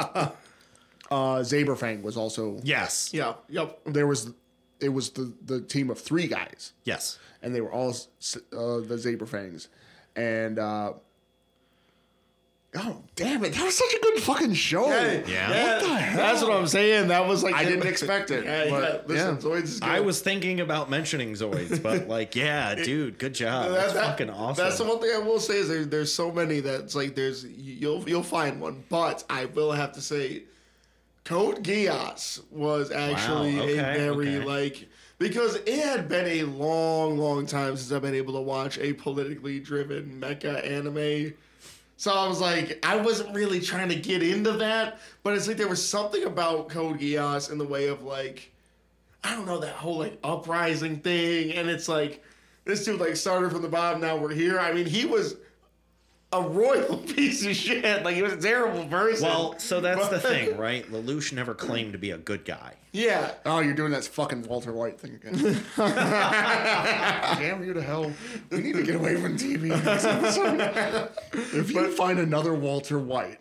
uh, 1.11 1.39
Zaberfang 1.41 2.01
was 2.01 2.15
also 2.17 2.59
Yes. 2.63 3.09
yeah, 3.13 3.33
yep. 3.49 3.79
there 3.85 4.07
was 4.07 4.31
it 4.79 4.89
was 4.89 5.11
the 5.11 5.33
the 5.45 5.61
team 5.61 5.89
of 5.89 5.99
three 5.99 6.27
guys, 6.27 6.73
Yes. 6.83 7.17
and 7.41 7.53
they 7.55 7.61
were 7.61 7.71
all 7.71 7.89
s- 7.89 8.37
uh, 8.51 8.77
the 8.81 8.95
Zaberfangs, 8.97 9.67
and 10.15 10.59
uh, 10.59 10.93
oh 12.75 13.01
damn 13.15 13.43
it, 13.43 13.53
that 13.53 13.63
was 13.63 13.77
such 13.77 13.93
a 13.93 13.99
good 13.99 14.19
fucking 14.21 14.53
show. 14.53 14.87
Yeah. 14.87 15.19
What 15.19 15.81
the 15.81 15.95
hell? 15.95 16.17
That's 16.17 16.41
what 16.41 16.51
I'm 16.51 16.67
saying. 16.67 17.09
That 17.09 17.27
was 17.27 17.43
like 17.43 17.53
I 17.55 17.65
didn't 17.65 17.87
expect 17.87 18.31
it, 18.31 18.45
Yeah, 18.45 18.69
but 18.69 18.83
yeah. 18.83 19.13
Listen, 19.13 19.35
yeah. 19.35 19.41
Zoids 19.41 19.63
is 19.63 19.79
good. 19.79 19.89
I 19.89 19.99
was 19.99 20.21
thinking 20.21 20.59
about 20.59 20.89
mentioning 20.89 21.33
Zoids, 21.33 21.81
but 21.81 22.07
like, 22.07 22.35
yeah, 22.35 22.75
dude, 22.83 23.17
good 23.19 23.33
job. 23.33 23.69
That- 23.69 23.73
That's 23.73 23.93
that- 23.93 24.05
fucking 24.05 24.29
awesome. 24.29 24.63
That's 24.63 24.77
the 24.77 24.85
one 24.85 24.99
thing 24.99 25.11
I 25.13 25.19
will 25.19 25.39
say 25.39 25.57
is 25.57 25.67
there, 25.67 25.85
there's 25.85 26.13
so 26.13 26.31
many 26.31 26.59
that's 26.59 26.95
like 26.95 27.15
there's 27.15 27.45
you'll 27.45 28.07
you'll 28.07 28.23
find 28.23 28.59
one, 28.59 28.83
but 28.89 29.23
I 29.29 29.45
will 29.45 29.71
have 29.71 29.93
to 29.93 30.01
say, 30.01 30.43
Code 31.25 31.63
Geass 31.63 32.41
was 32.51 32.91
actually 32.91 33.59
okay, 33.59 33.77
a 33.77 34.13
very 34.13 34.37
okay. 34.37 34.45
like 34.45 34.87
because 35.19 35.55
it 35.55 35.79
had 35.85 36.09
been 36.09 36.25
a 36.27 36.43
long, 36.43 37.17
long 37.17 37.45
time 37.45 37.77
since 37.77 37.91
I've 37.91 38.01
been 38.01 38.15
able 38.15 38.33
to 38.33 38.41
watch 38.41 38.77
a 38.79 38.93
politically 38.93 39.59
driven 39.59 40.19
mecha 40.19 40.65
anime. 40.69 41.33
So 42.03 42.11
I 42.11 42.27
was 42.27 42.41
like, 42.41 42.85
I 42.85 42.97
wasn't 42.97 43.33
really 43.33 43.61
trying 43.61 43.87
to 43.87 43.95
get 43.95 44.21
into 44.21 44.51
that, 44.51 44.99
but 45.23 45.35
it's 45.35 45.47
like 45.47 45.55
there 45.55 45.69
was 45.69 45.87
something 45.87 46.25
about 46.25 46.67
Code 46.67 46.99
Geass 46.99 47.49
in 47.49 47.57
the 47.57 47.63
way 47.63 47.87
of 47.87 48.03
like, 48.03 48.51
I 49.23 49.33
don't 49.33 49.45
know 49.45 49.59
that 49.59 49.75
whole 49.75 49.99
like 49.99 50.19
uprising 50.21 50.99
thing, 50.99 51.53
and 51.53 51.69
it's 51.69 51.87
like 51.87 52.21
this 52.65 52.83
dude 52.83 52.99
like 52.99 53.15
started 53.15 53.53
from 53.53 53.61
the 53.61 53.69
bottom, 53.69 54.01
now 54.01 54.17
we're 54.17 54.33
here. 54.33 54.59
I 54.59 54.73
mean, 54.73 54.85
he 54.85 55.05
was 55.05 55.37
a 56.33 56.41
royal 56.41 56.97
piece 57.15 57.45
of 57.45 57.55
shit. 57.55 58.03
Like 58.03 58.15
he 58.15 58.21
was 58.23 58.33
a 58.33 58.37
terrible 58.37 58.85
person. 58.85 59.27
well, 59.27 59.57
so 59.59 59.79
that's 59.79 60.09
the 60.09 60.19
thing, 60.19 60.57
right? 60.57 60.85
Lelouch 60.91 61.31
never 61.31 61.53
claimed 61.53 61.93
to 61.93 61.99
be 61.99 62.11
a 62.11 62.17
good 62.17 62.43
guy. 62.45 62.73
Yeah. 62.91 63.31
Oh, 63.45 63.59
you're 63.59 63.73
doing 63.73 63.91
that 63.91 64.03
fucking 64.05 64.43
Walter 64.43 64.71
White 64.71 64.99
thing 64.99 65.15
again. 65.15 65.33
Damn 65.77 67.63
you 67.63 67.73
to 67.73 67.81
hell. 67.81 68.11
We 68.51 68.59
need 68.59 68.75
to 68.75 68.83
get 68.83 68.95
away 68.95 69.15
from 69.15 69.37
TV. 69.37 69.63
in 69.63 69.69
this 69.83 70.03
episode. 70.05 71.09
if 71.33 71.71
you 71.71 71.91
find 71.95 72.19
another 72.19 72.53
Walter 72.53 72.99
White, 72.99 73.39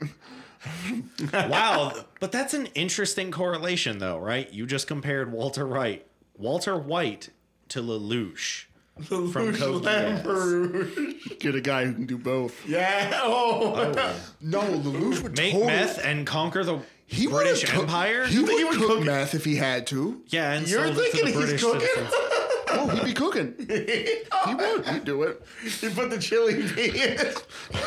Wow, 1.33 1.93
but 2.21 2.31
that's 2.33 2.55
an 2.55 2.67
interesting 2.75 3.31
correlation, 3.33 3.99
though, 3.99 4.19
right? 4.19 4.51
You 4.53 4.65
just 4.67 4.87
compared 4.87 5.33
Walter 5.33 5.67
White, 5.67 6.07
Walter 6.37 6.79
White, 6.79 7.31
to 7.71 7.83
Lelouch. 7.83 8.67
From 9.01 9.33
Lelouch 9.33 9.59
Code 9.59 9.83
Geass. 9.85 10.23
Lamperouge. 10.23 11.39
get 11.41 11.55
a 11.55 11.61
guy 11.61 11.87
who 11.87 11.95
can 11.95 12.07
do 12.07 12.19
both. 12.19 12.69
Yeah. 12.69 13.11
Oh. 13.23 13.73
oh. 13.97 14.15
No, 14.41 14.61
Lelouch 14.61 15.23
would 15.23 15.37
Make 15.37 15.53
totally. 15.53 15.67
meth 15.73 16.05
and 16.05 16.27
conquer 16.27 16.63
the 16.63 16.81
he 17.07 17.27
British 17.27 17.65
cook- 17.65 17.83
Empire. 17.85 18.27
He 18.27 18.39
would, 18.41 18.51
he 18.51 18.65
would 18.65 18.77
cook 18.77 18.87
cook- 18.89 19.05
meth 19.05 19.35
if 19.35 19.45
he 19.45 19.57
had 19.57 19.87
to. 19.89 20.23
yeah, 20.29 20.53
and 20.53 20.69
You're 20.69 20.85
sold 20.87 20.99
it 20.99 21.05
to 21.07 21.11
thinking 21.17 21.25
the 21.25 21.31
he's 21.41 21.61
British 21.61 21.63
cooking? 21.63 22.07
Oh, 22.75 22.89
he'd 22.89 23.05
be 23.05 23.13
cooking. 23.13 23.55
He 23.69 24.55
would. 24.55 24.87
He'd 24.89 25.05
do 25.05 25.23
it. 25.25 25.43
He 25.63 25.89
put 25.91 26.09
the 26.11 26.19
chili 26.19 26.55
beans. 26.55 27.37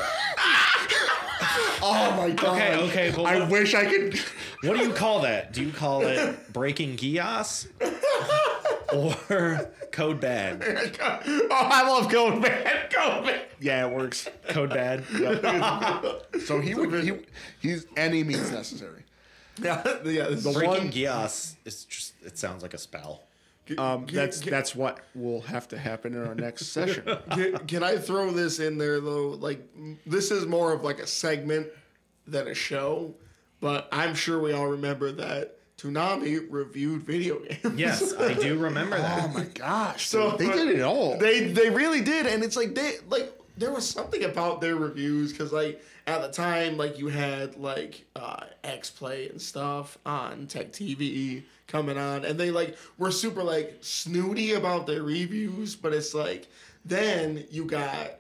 Oh 1.88 2.14
my 2.18 2.32
god. 2.32 2.56
Okay, 2.56 2.76
okay, 2.88 3.14
but 3.16 3.24
I 3.26 3.48
wish 3.48 3.74
I 3.76 3.86
could. 3.86 4.20
What 4.64 4.78
do 4.78 4.84
you 4.84 4.94
call 4.94 5.22
that? 5.22 5.54
Do 5.54 5.64
you 5.64 5.72
call 5.72 6.02
it 6.02 6.52
breaking 6.52 6.98
Geass 6.98 7.68
or 8.94 9.72
code 9.92 10.20
bad? 10.20 10.64
oh, 11.02 11.50
I 11.52 11.88
love 11.88 12.12
Code 12.12 12.42
Bad. 12.42 12.90
Code 12.94 13.26
Man. 13.26 13.42
Yeah, 13.60 13.88
it 13.88 13.94
works. 13.96 14.28
Code 14.50 14.70
bad. 14.70 15.04
So 16.46 16.60
he 16.60 16.76
would. 16.76 17.04
He, 17.04 17.14
he's 17.62 17.86
any 17.96 18.24
means 18.24 18.52
necessary. 18.52 19.04
Yeah, 19.62 19.82
yeah. 20.06 20.28
The 20.30 20.52
Breaking 20.54 20.68
one- 20.86 20.92
Geass 20.92 21.56
is 21.66 21.86
just 21.86 22.14
it 22.24 22.38
sounds 22.38 22.62
like 22.62 22.74
a 22.74 22.78
spell. 22.78 23.24
Um, 23.78 24.06
Can- 24.06 24.16
that's 24.16 24.42
can- 24.42 24.52
that's 24.52 24.76
what 24.76 25.00
will 25.16 25.42
have 25.42 25.68
to 25.70 25.78
happen 25.78 26.14
in 26.14 26.26
our 26.28 26.36
next 26.36 26.68
session. 26.68 27.04
Can, 27.32 27.58
can 27.66 27.84
I 27.84 27.98
throw 27.98 28.30
this 28.32 28.60
in 28.60 28.78
there 28.78 29.00
though? 29.00 29.30
Like 29.30 29.66
this 30.06 30.30
is 30.30 30.46
more 30.46 30.72
of 30.74 30.84
like 30.84 31.00
a 31.00 31.08
segment 31.08 31.68
than 32.28 32.48
a 32.48 32.54
show, 32.54 33.16
but 33.62 33.88
I'm 33.92 34.14
sure 34.14 34.40
we 34.40 34.54
all 34.54 34.68
remember 34.68 35.12
that 35.14 35.58
Toonami 35.86 36.46
reviewed 36.50 37.04
video 37.04 37.40
games. 37.40 37.80
Yes, 37.80 38.14
I 38.16 38.34
do 38.34 38.58
remember 38.60 38.98
that. 38.98 39.26
Oh 39.26 39.28
my 39.34 39.44
gosh! 39.46 40.08
So- 40.08 40.32
So 40.32 40.38
they 40.38 40.48
did 40.52 40.70
it 40.70 40.82
all. 40.82 41.18
They 41.18 41.48
they 41.52 41.70
really 41.70 42.02
did, 42.02 42.26
and 42.26 42.44
it's 42.44 42.56
like 42.56 42.74
they 42.76 42.96
like 43.10 43.32
there 43.58 43.72
was 43.72 43.88
something 43.88 44.24
about 44.24 44.62
their 44.62 44.76
reviews 44.76 45.32
because 45.32 45.52
like 45.54 45.82
at 46.08 46.22
the 46.22 46.28
time 46.30 46.78
like 46.78 46.98
you 47.00 47.08
had 47.08 47.56
like 47.58 48.06
uh, 48.16 48.46
X 48.64 48.90
Play 48.90 49.30
and 49.30 49.42
stuff 49.42 49.98
on 50.06 50.48
Tech 50.48 50.72
TV 50.72 51.44
coming 51.68 51.98
on, 51.98 52.26
and 52.26 52.40
they 52.40 52.52
like 52.52 52.78
were 52.98 53.12
super 53.12 53.44
like 53.44 53.78
snooty 53.82 54.54
about 54.54 54.88
their 54.88 55.04
reviews, 55.04 55.76
but 55.76 55.94
it's 55.94 56.14
like 56.14 56.48
then 56.84 57.46
you 57.50 57.66
got 57.66 58.12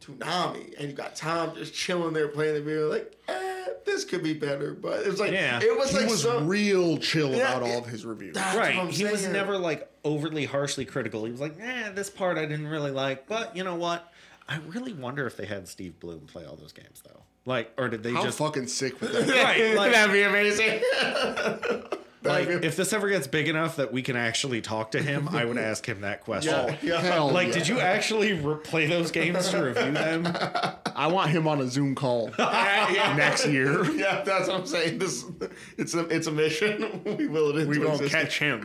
Toonami 0.00 0.74
and 0.78 0.88
you 0.90 0.94
got 0.94 1.16
Tom 1.16 1.54
just 1.54 1.72
chilling 1.74 2.12
there 2.12 2.28
playing 2.28 2.54
the 2.54 2.60
video 2.60 2.90
like 2.90 3.16
eh, 3.28 3.53
this 3.84 4.04
could 4.04 4.22
be 4.22 4.34
better, 4.34 4.74
but 4.74 5.00
it 5.00 5.10
was 5.10 5.20
like 5.20 5.32
Yeah. 5.32 5.60
it 5.62 5.76
was 5.76 5.90
he 5.90 5.98
like 5.98 6.08
was 6.08 6.22
so, 6.22 6.40
real 6.40 6.98
chill 6.98 7.30
Yeah, 7.30 7.56
about 7.56 7.62
all 7.62 7.78
of 7.78 7.86
his 7.86 8.04
reviews. 8.04 8.34
That's 8.34 8.54
what 8.56 8.62
right. 8.66 8.76
I'm 8.76 8.88
He 8.88 9.04
was 9.04 9.26
never 9.28 9.58
like 9.58 9.88
overly 10.04 10.44
harshly 10.44 10.84
critical. 10.84 11.24
He 11.24 11.30
was 11.30 11.40
like, 11.40 11.58
eh, 11.60 11.90
this 11.92 12.10
part 12.10 12.38
I 12.38 12.46
didn't 12.46 12.68
really 12.68 12.90
like. 12.90 13.26
But 13.26 13.56
you 13.56 13.64
know 13.64 13.76
what? 13.76 14.10
I 14.48 14.58
really 14.68 14.92
wonder 14.92 15.26
if 15.26 15.36
they 15.36 15.46
had 15.46 15.66
Steve 15.68 15.98
Blum 16.00 16.20
play 16.20 16.44
all 16.44 16.56
those 16.56 16.72
games 16.72 17.02
though. 17.06 17.22
Like, 17.46 17.72
or 17.76 17.88
did 17.88 18.02
they 18.02 18.12
How 18.12 18.22
just 18.22 18.38
fucking 18.38 18.66
sick 18.68 19.00
with 19.00 19.12
that? 19.12 19.28
right? 19.44 19.74
Like, 19.76 19.92
That'd 19.92 20.12
be 20.12 20.22
amazing. 20.22 20.80
like, 22.24 22.48
if 22.48 22.76
this 22.76 22.92
ever 22.92 23.08
gets 23.08 23.26
big 23.26 23.48
enough 23.48 23.76
that 23.76 23.92
we 23.92 24.02
can 24.02 24.16
actually 24.16 24.60
talk 24.60 24.90
to 24.92 25.02
him, 25.02 25.28
I 25.28 25.44
would 25.44 25.58
ask 25.58 25.86
him 25.88 26.00
that 26.00 26.22
question. 26.22 26.54
Oh, 26.54 26.74
Yeah. 26.82 27.00
hell 27.00 27.30
Like, 27.30 27.48
yeah. 27.48 27.54
did 27.54 27.68
you 27.68 27.80
actually 27.80 28.32
re- 28.32 28.56
play 28.64 28.86
those 28.86 29.10
games 29.10 29.48
to 29.50 29.62
review 29.62 29.92
them? 29.92 30.26
I 30.96 31.08
want 31.08 31.30
him 31.30 31.46
on 31.48 31.60
a 31.60 31.68
Zoom 31.68 31.94
call 31.94 32.30
next 32.38 33.46
year. 33.46 33.84
Yeah, 33.92 34.22
that's 34.22 34.48
what 34.48 34.60
I'm 34.60 34.66
saying. 34.66 34.98
This 34.98 35.24
it's 35.76 35.94
a 35.94 36.00
it's 36.08 36.26
a 36.26 36.32
mission. 36.32 37.02
we 37.18 37.26
will 37.26 37.50
it 37.50 37.56
into 37.62 37.68
We 37.70 37.84
gonna 37.84 38.08
catch 38.08 38.38
him. 38.38 38.62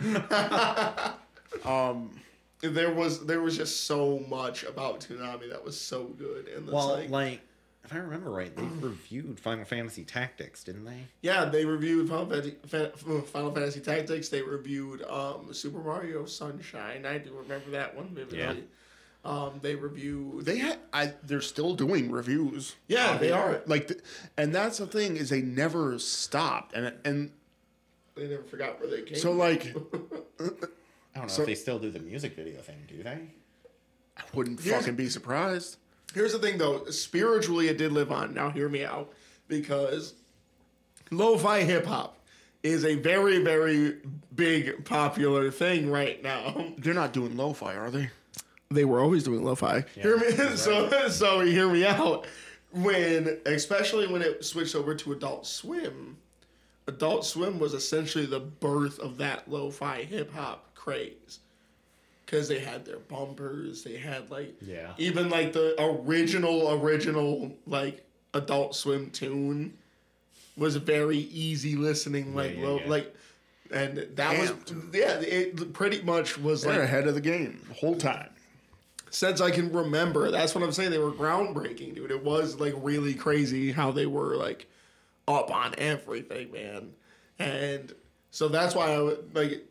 um, 1.65 2.11
There 2.61 2.91
was 2.93 3.25
there 3.25 3.41
was 3.41 3.55
just 3.57 3.85
so 3.85 4.19
much 4.29 4.63
about 4.63 4.99
Toonami 5.01 5.49
that 5.49 5.63
was 5.63 5.79
so 5.79 6.03
good, 6.05 6.47
and 6.49 6.67
Well, 6.67 6.89
like, 6.89 7.09
like, 7.09 7.41
if 7.89 7.95
I 7.95 7.99
remember 7.99 8.29
right, 8.29 8.55
they 8.55 8.63
reviewed 8.85 9.39
Final 9.39 9.65
Fantasy 9.65 10.03
Tactics, 10.03 10.63
didn't 10.63 10.85
they? 10.85 11.05
yeah, 11.21 11.45
they 11.45 11.65
reviewed 11.65 12.07
Final 12.07 12.27
Fantasy, 12.27 12.55
Final 13.31 13.51
Fantasy 13.51 13.79
Tactics. 13.79 14.29
They 14.29 14.41
reviewed 14.43 15.01
um, 15.03 15.51
Super 15.53 15.79
Mario 15.79 16.25
Sunshine. 16.25 17.05
I 17.05 17.17
do 17.17 17.33
remember 17.33 17.71
that 17.71 17.95
one 17.95 18.09
vividly. 18.13 18.39
Yeah. 18.39 18.53
Um, 19.25 19.59
they 19.61 19.75
reviewed. 19.75 20.45
They 20.45 20.59
ha- 20.59 20.77
I, 20.93 21.13
they're 21.23 21.41
still 21.41 21.73
doing 21.73 22.09
reviews. 22.11 22.75
Yeah, 22.87 23.17
they 23.17 23.31
are. 23.31 23.61
Like, 23.65 23.87
th- 23.89 23.99
and 24.37 24.53
that's 24.55 24.77
the 24.77 24.87
thing 24.87 25.17
is 25.17 25.29
they 25.29 25.41
never 25.41 25.97
stopped, 25.99 26.73
and 26.73 26.93
and 27.03 27.31
They 28.15 28.27
never 28.27 28.43
forgot 28.43 28.79
where 28.79 28.89
they 28.89 29.01
came. 29.01 29.17
so 29.17 29.31
like 29.33 29.65
I 30.39 30.43
don't 30.43 30.61
know 31.23 31.27
So- 31.27 31.41
if 31.41 31.47
they 31.47 31.55
still 31.55 31.79
do 31.79 31.89
the 31.91 31.99
music 31.99 32.35
video 32.35 32.61
thing, 32.61 32.77
do 32.87 33.01
they? 33.03 33.19
I 34.15 34.21
wouldn't 34.33 34.59
fucking 34.61 34.95
be 34.95 35.09
surprised. 35.09 35.77
Here's 36.13 36.33
the 36.33 36.39
thing, 36.39 36.57
though. 36.57 36.85
Spiritually, 36.85 37.67
it 37.67 37.77
did 37.77 37.91
live 37.91 38.11
on. 38.11 38.33
Now, 38.33 38.49
hear 38.49 38.69
me 38.69 38.83
out, 38.83 39.13
because 39.47 40.13
lo-fi 41.11 41.61
hip 41.61 41.85
hop 41.85 42.17
is 42.63 42.83
a 42.83 42.95
very, 42.95 43.43
very 43.43 43.97
big 44.35 44.85
popular 44.85 45.51
thing 45.51 45.89
right 45.89 46.21
now. 46.23 46.73
They're 46.77 46.93
not 46.93 47.13
doing 47.13 47.37
lo-fi, 47.37 47.75
are 47.75 47.91
they? 47.91 48.09
They 48.71 48.85
were 48.85 48.99
always 48.99 49.23
doing 49.23 49.43
lo-fi. 49.43 49.85
hear 49.95 50.17
me, 50.17 50.31
so 50.55 51.09
so 51.09 51.39
hear 51.41 51.69
me 51.69 51.85
out. 51.85 52.27
When, 52.71 53.39
especially 53.47 54.05
when 54.07 54.21
it 54.21 54.45
switched 54.45 54.75
over 54.75 54.93
to 54.93 55.11
Adult 55.11 55.47
Swim, 55.47 56.17
Adult 56.87 57.25
Swim 57.25 57.57
was 57.59 57.73
essentially 57.73 58.25
the 58.27 58.39
birth 58.39 58.99
of 58.99 59.17
that 59.17 59.49
lo-fi 59.49 60.03
hip 60.03 60.33
hop 60.33 60.75
craze. 60.75 61.39
Because 62.29 62.47
they 62.47 62.59
had 62.59 62.85
their 62.85 62.99
bumpers, 62.99 63.83
they 63.83 63.97
had 63.97 64.29
like 64.29 64.55
Yeah. 64.61 64.93
even 64.99 65.29
like 65.29 65.53
the 65.53 65.75
original 65.81 66.71
original 66.73 67.55
like 67.65 68.05
Adult 68.35 68.75
Swim 68.75 69.09
tune 69.09 69.77
was 70.55 70.75
very 70.75 71.17
easy 71.17 71.75
listening, 71.75 72.35
like 72.35 72.55
yeah, 72.57 72.63
low, 72.65 72.79
yeah. 72.81 72.89
like, 72.89 73.15
and 73.71 74.07
that 74.15 74.37
was 74.39 74.53
yeah, 74.93 75.19
it 75.21 75.73
pretty 75.73 76.01
much 76.03 76.37
was 76.37 76.61
They're 76.61 76.73
like 76.73 76.83
ahead 76.83 77.07
of 77.07 77.15
the 77.15 77.21
game 77.21 77.61
the 77.67 77.73
whole 77.73 77.95
time. 77.95 78.29
since 79.09 79.41
I 79.41 79.49
can 79.49 79.71
remember. 79.71 80.29
That's 80.29 80.53
what 80.53 80.63
I'm 80.63 80.71
saying. 80.71 80.91
They 80.91 80.99
were 80.99 81.11
groundbreaking, 81.11 81.95
dude. 81.95 82.11
It 82.11 82.23
was 82.23 82.59
like 82.59 82.75
really 82.77 83.15
crazy 83.15 83.71
how 83.71 83.91
they 83.91 84.05
were 84.05 84.35
like 84.35 84.67
up 85.27 85.49
on 85.49 85.73
everything, 85.79 86.51
man. 86.51 86.91
And 87.39 87.91
so 88.31 88.49
that's 88.49 88.75
why 88.75 88.91
I 88.93 89.01
would 89.01 89.33
like. 89.33 89.65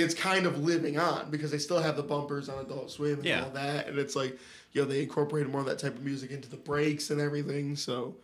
It's 0.00 0.14
kind 0.14 0.46
of 0.46 0.64
living 0.64 0.98
on 0.98 1.30
because 1.30 1.50
they 1.50 1.58
still 1.58 1.80
have 1.80 1.96
the 1.96 2.02
bumpers 2.02 2.48
on 2.48 2.64
Adult 2.64 2.90
Swim 2.90 3.14
and 3.14 3.24
Yeah. 3.24 3.44
all 3.44 3.50
that, 3.50 3.88
and 3.88 3.98
it's 3.98 4.14
like, 4.16 4.38
you 4.72 4.82
know, 4.82 4.88
they 4.88 5.02
incorporated 5.02 5.50
more 5.50 5.60
of 5.60 5.66
that 5.66 5.78
type 5.78 5.94
of 5.94 6.04
music 6.04 6.30
into 6.30 6.48
the 6.48 6.56
breaks 6.56 7.10
and 7.10 7.20
everything. 7.20 7.76
So 7.76 8.16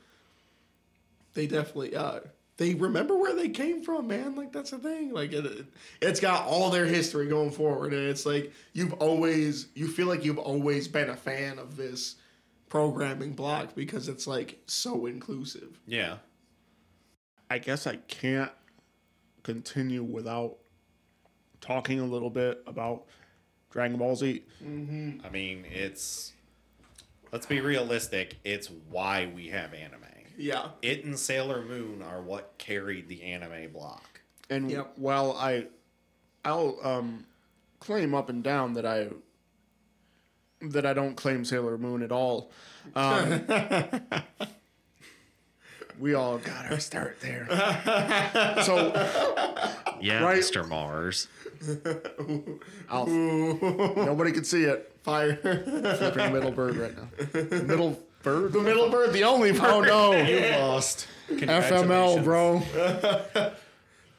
they 1.35 1.47
definitely, 1.47 1.97
uh, 1.97 2.21
they 2.59 2.75
remember 2.75 3.17
where 3.17 3.35
they 3.35 3.49
came 3.49 3.83
from, 3.83 4.09
man. 4.09 4.35
Like 4.37 4.53
that's 4.53 4.71
the 4.71 4.79
thing. 4.79 5.13
Like 5.13 5.33
it, 5.33 5.45
it, 5.47 5.67
it's 6.01 6.21
got 6.21 6.47
all 6.47 6.71
their 6.71 6.87
history 6.87 7.27
going 7.29 7.51
forward, 7.51 7.93
and 7.93 8.03
it's 8.09 8.27
like 8.27 8.53
you've 8.73 8.93
always, 8.95 9.69
you 9.75 9.89
feel 9.89 10.07
like 10.07 10.25
you've 10.25 10.39
always 10.39 10.89
been 10.89 11.09
a 11.11 11.17
fan 11.17 11.59
of 11.59 11.77
this 11.77 12.17
programming 12.69 13.33
block 13.33 13.75
because 13.75 14.09
it's 14.09 14.27
like 14.27 14.59
so 14.67 15.07
inclusive. 15.07 15.79
Yeah. 15.87 16.19
I 17.51 17.59
guess 17.59 17.87
I 17.87 17.97
can't 17.97 18.53
continue 19.43 20.03
without 20.03 20.57
talking 21.63 21.99
a 22.01 22.05
little 22.05 22.29
bit 22.29 22.63
about 22.67 23.05
Dragon 23.71 23.97
Ball 23.97 24.15
Z. 24.17 24.43
I 24.63 25.29
mean, 25.31 25.65
it's. 25.71 26.33
Let's 27.33 27.47
be 27.47 27.63
realistic. 27.63 28.37
It's 28.45 28.69
why 28.91 29.33
we 29.35 29.49
have 29.49 29.73
anime. 29.73 30.01
Yeah. 30.37 30.69
It 30.83 31.05
and 31.05 31.19
Sailor 31.19 31.63
Moon 31.63 32.03
are 32.03 32.21
what 32.21 32.59
carried 32.59 33.09
the 33.09 33.23
anime 33.23 33.73
block. 33.73 34.21
And 34.51 34.71
Yep. 34.71 34.93
while 34.97 35.33
I, 35.33 35.69
I'll 36.45 36.77
um, 36.83 37.25
claim 37.81 38.15
up 38.15 38.29
and 38.29 38.43
down 38.45 38.75
that 38.75 38.85
I 38.85 39.09
that 40.61 40.85
I 40.87 40.93
don't 40.93 41.17
claim 41.17 41.45
Sailor 41.45 41.77
Moon 41.79 42.03
at 42.03 42.13
all. 42.13 42.51
Um, 42.95 43.47
we 45.99 46.15
all 46.15 46.39
got 46.51 46.71
our 46.71 46.79
start 46.81 47.21
there. 47.21 47.47
so 48.65 48.93
Yeah, 50.01 50.23
Right. 50.23 50.39
Mr. 50.41 50.69
Mars. 50.69 51.29
I'll, 52.91 53.07
nobody 53.07 54.33
can 54.33 54.45
see 54.45 54.65
it. 54.65 54.93
Fire. 55.05 55.37
Flipping 55.37 56.33
middle 56.33 56.51
bird 56.51 56.77
right 56.77 56.95
now. 56.97 57.09
Middle 57.65 58.01
bird. 58.23 58.53
the 58.53 58.61
middle 58.61 58.89
bird, 58.91 59.13
the 59.13 59.25
only 59.25 59.53
bird. 59.53 59.63
Oh 59.63 59.81
no. 59.81 60.13
You 60.13 60.41
lost. 60.59 61.07
FML, 61.31 62.23
bro. 62.25 62.61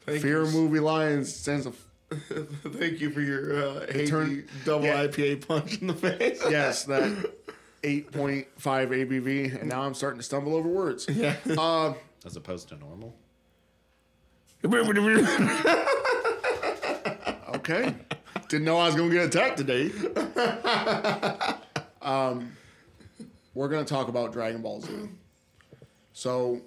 Fear 0.06 0.44
you. 0.44 0.50
movie 0.52 0.80
lions 0.80 1.34
sends 1.34 1.66
a 1.66 1.72
Thank 2.68 3.00
you 3.00 3.10
for 3.10 3.20
your 3.20 3.56
uh, 3.80 3.86
turn- 4.06 4.46
double 4.64 4.84
yeah. 4.86 5.06
IPA 5.06 5.46
punch 5.48 5.80
in 5.80 5.86
the 5.88 5.94
face. 5.94 6.40
yes 6.48 6.84
that 6.84 7.30
8.5 7.84 8.46
ABV, 8.60 9.60
and 9.60 9.68
now 9.68 9.82
I'm 9.82 9.94
starting 9.94 10.18
to 10.18 10.24
stumble 10.24 10.54
over 10.56 10.68
words. 10.68 11.06
Yeah. 11.08 11.36
Uh, 11.58 11.92
As 12.24 12.36
opposed 12.36 12.68
to 12.70 12.76
normal. 12.76 13.14
okay. 17.54 17.94
Didn't 18.48 18.64
know 18.64 18.78
I 18.78 18.86
was 18.86 18.94
gonna 18.94 19.10
get 19.12 19.24
attacked 19.26 19.58
today. 19.58 19.90
um, 22.02 22.52
we're 23.54 23.68
gonna 23.68 23.84
talk 23.84 24.08
about 24.08 24.32
Dragon 24.32 24.62
Ball 24.62 24.80
Z. 24.80 24.90
So, 26.12 26.62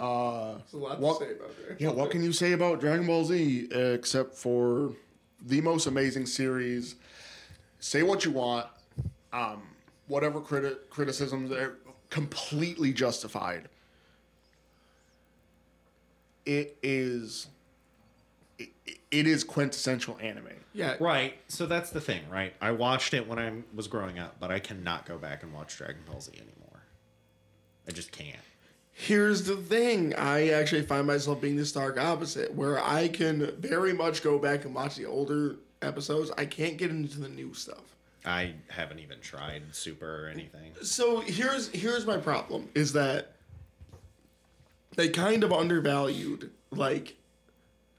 uh, 0.00 0.54
There's 0.58 0.72
a 0.72 0.76
lot 0.78 0.98
What- 1.00 1.20
to 1.20 1.26
say 1.26 1.32
about 1.32 1.50
that. 1.68 1.80
yeah, 1.80 1.90
what 1.90 2.10
can 2.10 2.22
you 2.24 2.32
say 2.32 2.52
about 2.52 2.80
Dragon 2.80 3.06
Ball 3.06 3.24
Z 3.24 3.68
except 3.70 4.34
for 4.34 4.92
the 5.40 5.60
most 5.60 5.86
amazing 5.86 6.26
series? 6.26 6.96
Say 7.80 8.02
what 8.02 8.24
you 8.24 8.32
want. 8.32 8.66
Um, 9.32 9.62
whatever 10.06 10.40
criti- 10.40 10.78
criticisms 10.90 11.52
are 11.52 11.76
completely 12.10 12.92
justified. 12.92 13.68
It 16.46 16.78
is. 16.82 17.48
It, 18.58 18.70
it 19.10 19.26
is 19.26 19.44
quintessential 19.44 20.18
anime. 20.20 20.48
Yeah. 20.72 20.96
Right. 21.00 21.34
So 21.48 21.66
that's 21.66 21.90
the 21.90 22.00
thing, 22.00 22.22
right? 22.30 22.54
I 22.60 22.70
watched 22.72 23.12
it 23.14 23.26
when 23.26 23.38
I 23.38 23.52
was 23.74 23.88
growing 23.88 24.18
up, 24.18 24.36
but 24.40 24.50
I 24.50 24.58
cannot 24.58 25.06
go 25.06 25.18
back 25.18 25.42
and 25.42 25.52
watch 25.52 25.76
Dragon 25.76 26.02
Ball 26.10 26.20
Z 26.20 26.32
anymore. 26.34 26.82
I 27.86 27.92
just 27.92 28.12
can't. 28.12 28.36
Here's 28.92 29.44
the 29.44 29.56
thing. 29.56 30.14
I 30.14 30.48
actually 30.50 30.82
find 30.82 31.06
myself 31.06 31.40
being 31.40 31.56
the 31.56 31.64
stark 31.64 31.98
opposite, 31.98 32.52
where 32.54 32.82
I 32.82 33.08
can 33.08 33.52
very 33.58 33.92
much 33.92 34.22
go 34.22 34.38
back 34.38 34.64
and 34.64 34.74
watch 34.74 34.96
the 34.96 35.06
older 35.06 35.56
episodes. 35.82 36.32
I 36.36 36.46
can't 36.46 36.76
get 36.76 36.90
into 36.90 37.20
the 37.20 37.28
new 37.28 37.54
stuff. 37.54 37.96
I 38.28 38.54
haven't 38.68 38.98
even 39.00 39.20
tried 39.20 39.62
Super 39.72 40.26
or 40.26 40.28
anything. 40.28 40.72
So 40.82 41.20
here's 41.20 41.68
here's 41.70 42.06
my 42.06 42.18
problem 42.18 42.68
is 42.74 42.92
that 42.92 43.32
they 44.96 45.08
kind 45.08 45.44
of 45.44 45.52
undervalued 45.52 46.50
like 46.70 47.16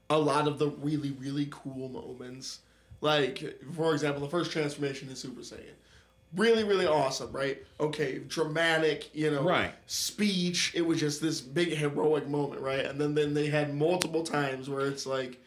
a 0.08 0.18
lot 0.18 0.46
of 0.46 0.58
the 0.58 0.68
really 0.68 1.10
really 1.12 1.48
cool 1.50 1.88
moments. 1.88 2.60
Like 3.00 3.58
for 3.74 3.92
example, 3.92 4.20
the 4.22 4.28
first 4.28 4.52
transformation 4.52 5.08
in 5.08 5.16
Super 5.16 5.40
Saiyan. 5.40 5.74
Really, 6.36 6.62
really 6.62 6.86
awesome, 6.86 7.32
right? 7.32 7.58
Okay, 7.80 8.18
dramatic, 8.18 9.10
you 9.12 9.32
know, 9.32 9.42
Right. 9.42 9.72
speech. 9.86 10.70
It 10.76 10.82
was 10.82 11.00
just 11.00 11.20
this 11.20 11.40
big 11.40 11.70
heroic 11.70 12.28
moment, 12.28 12.60
right? 12.60 12.84
And 12.84 13.00
then, 13.00 13.16
then 13.16 13.34
they 13.34 13.46
had 13.48 13.74
multiple 13.74 14.22
times 14.22 14.70
where 14.70 14.86
it's 14.86 15.06
like 15.06 15.42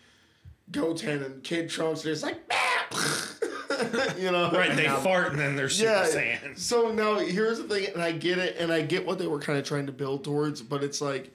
Goten 0.71 1.23
and 1.23 1.41
Kid 1.41 1.69
Trunks, 1.69 2.01
they're 2.01 2.11
just 2.11 2.23
like, 2.25 2.37
you 4.17 4.31
know, 4.31 4.51
Right, 4.51 4.75
they 4.75 4.87
fart 4.87 5.31
and 5.31 5.39
then 5.39 5.55
they're 5.55 5.69
Super 5.69 5.91
yeah. 5.91 6.05
Saiyan. 6.05 6.57
So 6.57 6.91
now 6.91 7.19
here's 7.19 7.57
the 7.59 7.63
thing, 7.65 7.87
and 7.93 8.01
I 8.01 8.11
get 8.11 8.37
it, 8.37 8.57
and 8.57 8.71
I 8.71 8.81
get 8.81 9.05
what 9.05 9.19
they 9.19 9.27
were 9.27 9.39
kind 9.39 9.57
of 9.59 9.65
trying 9.65 9.85
to 9.87 9.91
build 9.91 10.23
towards, 10.23 10.61
but 10.61 10.83
it's 10.83 11.01
like 11.01 11.33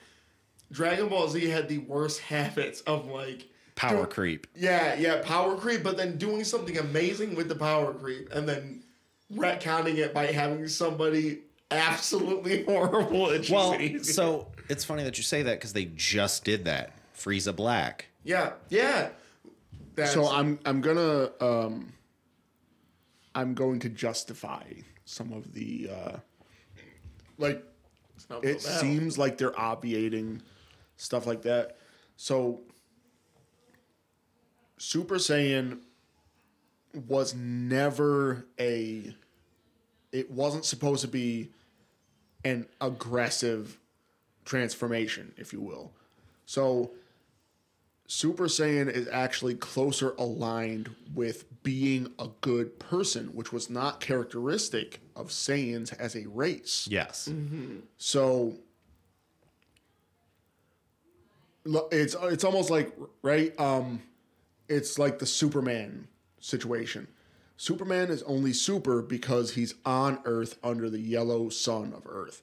Dragon 0.73 1.09
Ball 1.09 1.29
Z 1.29 1.45
had 1.49 1.69
the 1.69 1.79
worst 1.79 2.20
habits 2.20 2.81
of 2.83 3.07
like 3.09 3.47
Power 3.75 4.05
do- 4.05 4.11
creep. 4.11 4.47
Yeah, 4.57 4.95
yeah, 4.97 5.23
power 5.25 5.57
creep, 5.57 5.83
but 5.83 5.97
then 5.97 6.16
doing 6.19 6.43
something 6.45 6.77
amazing 6.79 7.35
with 7.37 7.49
the 7.49 7.55
power 7.55 7.95
creep, 7.95 8.33
and 8.33 8.49
then 8.49 8.83
retconning 9.33 9.97
it 9.99 10.12
by 10.15 10.27
having 10.27 10.66
somebody 10.69 11.41
absolutely 11.70 12.65
horrible 12.66 13.31
at 13.31 13.49
Well, 13.51 13.79
so 14.03 14.49
it's 14.69 14.85
funny 14.85 15.05
that 15.05 15.16
you 15.19 15.23
say 15.25 15.43
that 15.43 15.59
because 15.59 15.73
they 15.75 15.85
just 15.95 16.45
did 16.45 16.65
that. 16.65 16.93
Frieza 17.16 17.55
Black. 17.55 18.07
yeah, 18.25 18.53
yeah. 18.69 19.09
That's, 19.95 20.12
So 20.12 20.29
I'm 20.29 20.59
I'm 20.65 20.81
gonna 20.81 21.31
um, 21.41 21.93
I'm 23.39 23.55
going 23.55 23.78
to 23.81 23.89
justify 23.89 24.65
some 25.05 25.32
of 25.32 25.55
the 25.55 25.90
uh, 25.93 26.16
like 27.39 27.62
it 28.43 28.60
so 28.60 28.81
seems 28.81 29.16
like 29.16 29.39
they're 29.39 29.59
obviating 29.59 30.43
stuff 30.97 31.24
like 31.24 31.43
that. 31.43 31.78
So 32.16 32.62
Super 34.77 35.19
Saiyan 35.19 35.78
was 37.06 37.32
never 37.32 38.44
a 38.59 39.15
it 40.10 40.32
wasn't 40.32 40.65
supposed 40.65 41.02
to 41.02 41.09
be 41.09 41.52
an 42.44 42.66
aggressive 42.81 43.78
transformation, 44.44 45.32
if 45.36 45.52
you 45.52 45.60
will. 45.60 45.93
So 46.44 46.90
Super 48.10 48.44
Saiyan 48.44 48.90
is 48.90 49.06
actually 49.06 49.55
closer 49.55 50.14
aligned 50.18 50.89
with 51.14 51.44
being 51.62 52.10
a 52.18 52.28
good 52.40 52.78
person, 52.78 53.26
which 53.35 53.52
was 53.52 53.68
not 53.68 54.01
characteristic 54.01 55.01
of 55.14 55.28
Saiyans 55.28 55.94
as 56.01 56.16
a 56.16 56.26
race. 56.26 56.89
Yes. 56.90 57.30
So 57.98 58.55
it's 61.93 62.16
it's 62.22 62.44
almost 62.44 62.70
like 62.70 62.97
right 63.20 63.59
um 63.60 64.01
it's 64.70 64.98
like 64.98 65.18
the 65.18 65.26
Superman 65.26 66.09
situation. 66.40 67.09
Superman 67.59 68.09
is 68.09 68.22
only 68.22 68.55
super 68.55 69.02
because 69.02 69.52
he's 69.52 69.74
on 69.85 70.20
Earth 70.24 70.59
under 70.64 70.89
the 70.89 71.01
yellow 71.01 71.51
sun 71.51 71.93
of 71.94 72.06
Earth. 72.06 72.43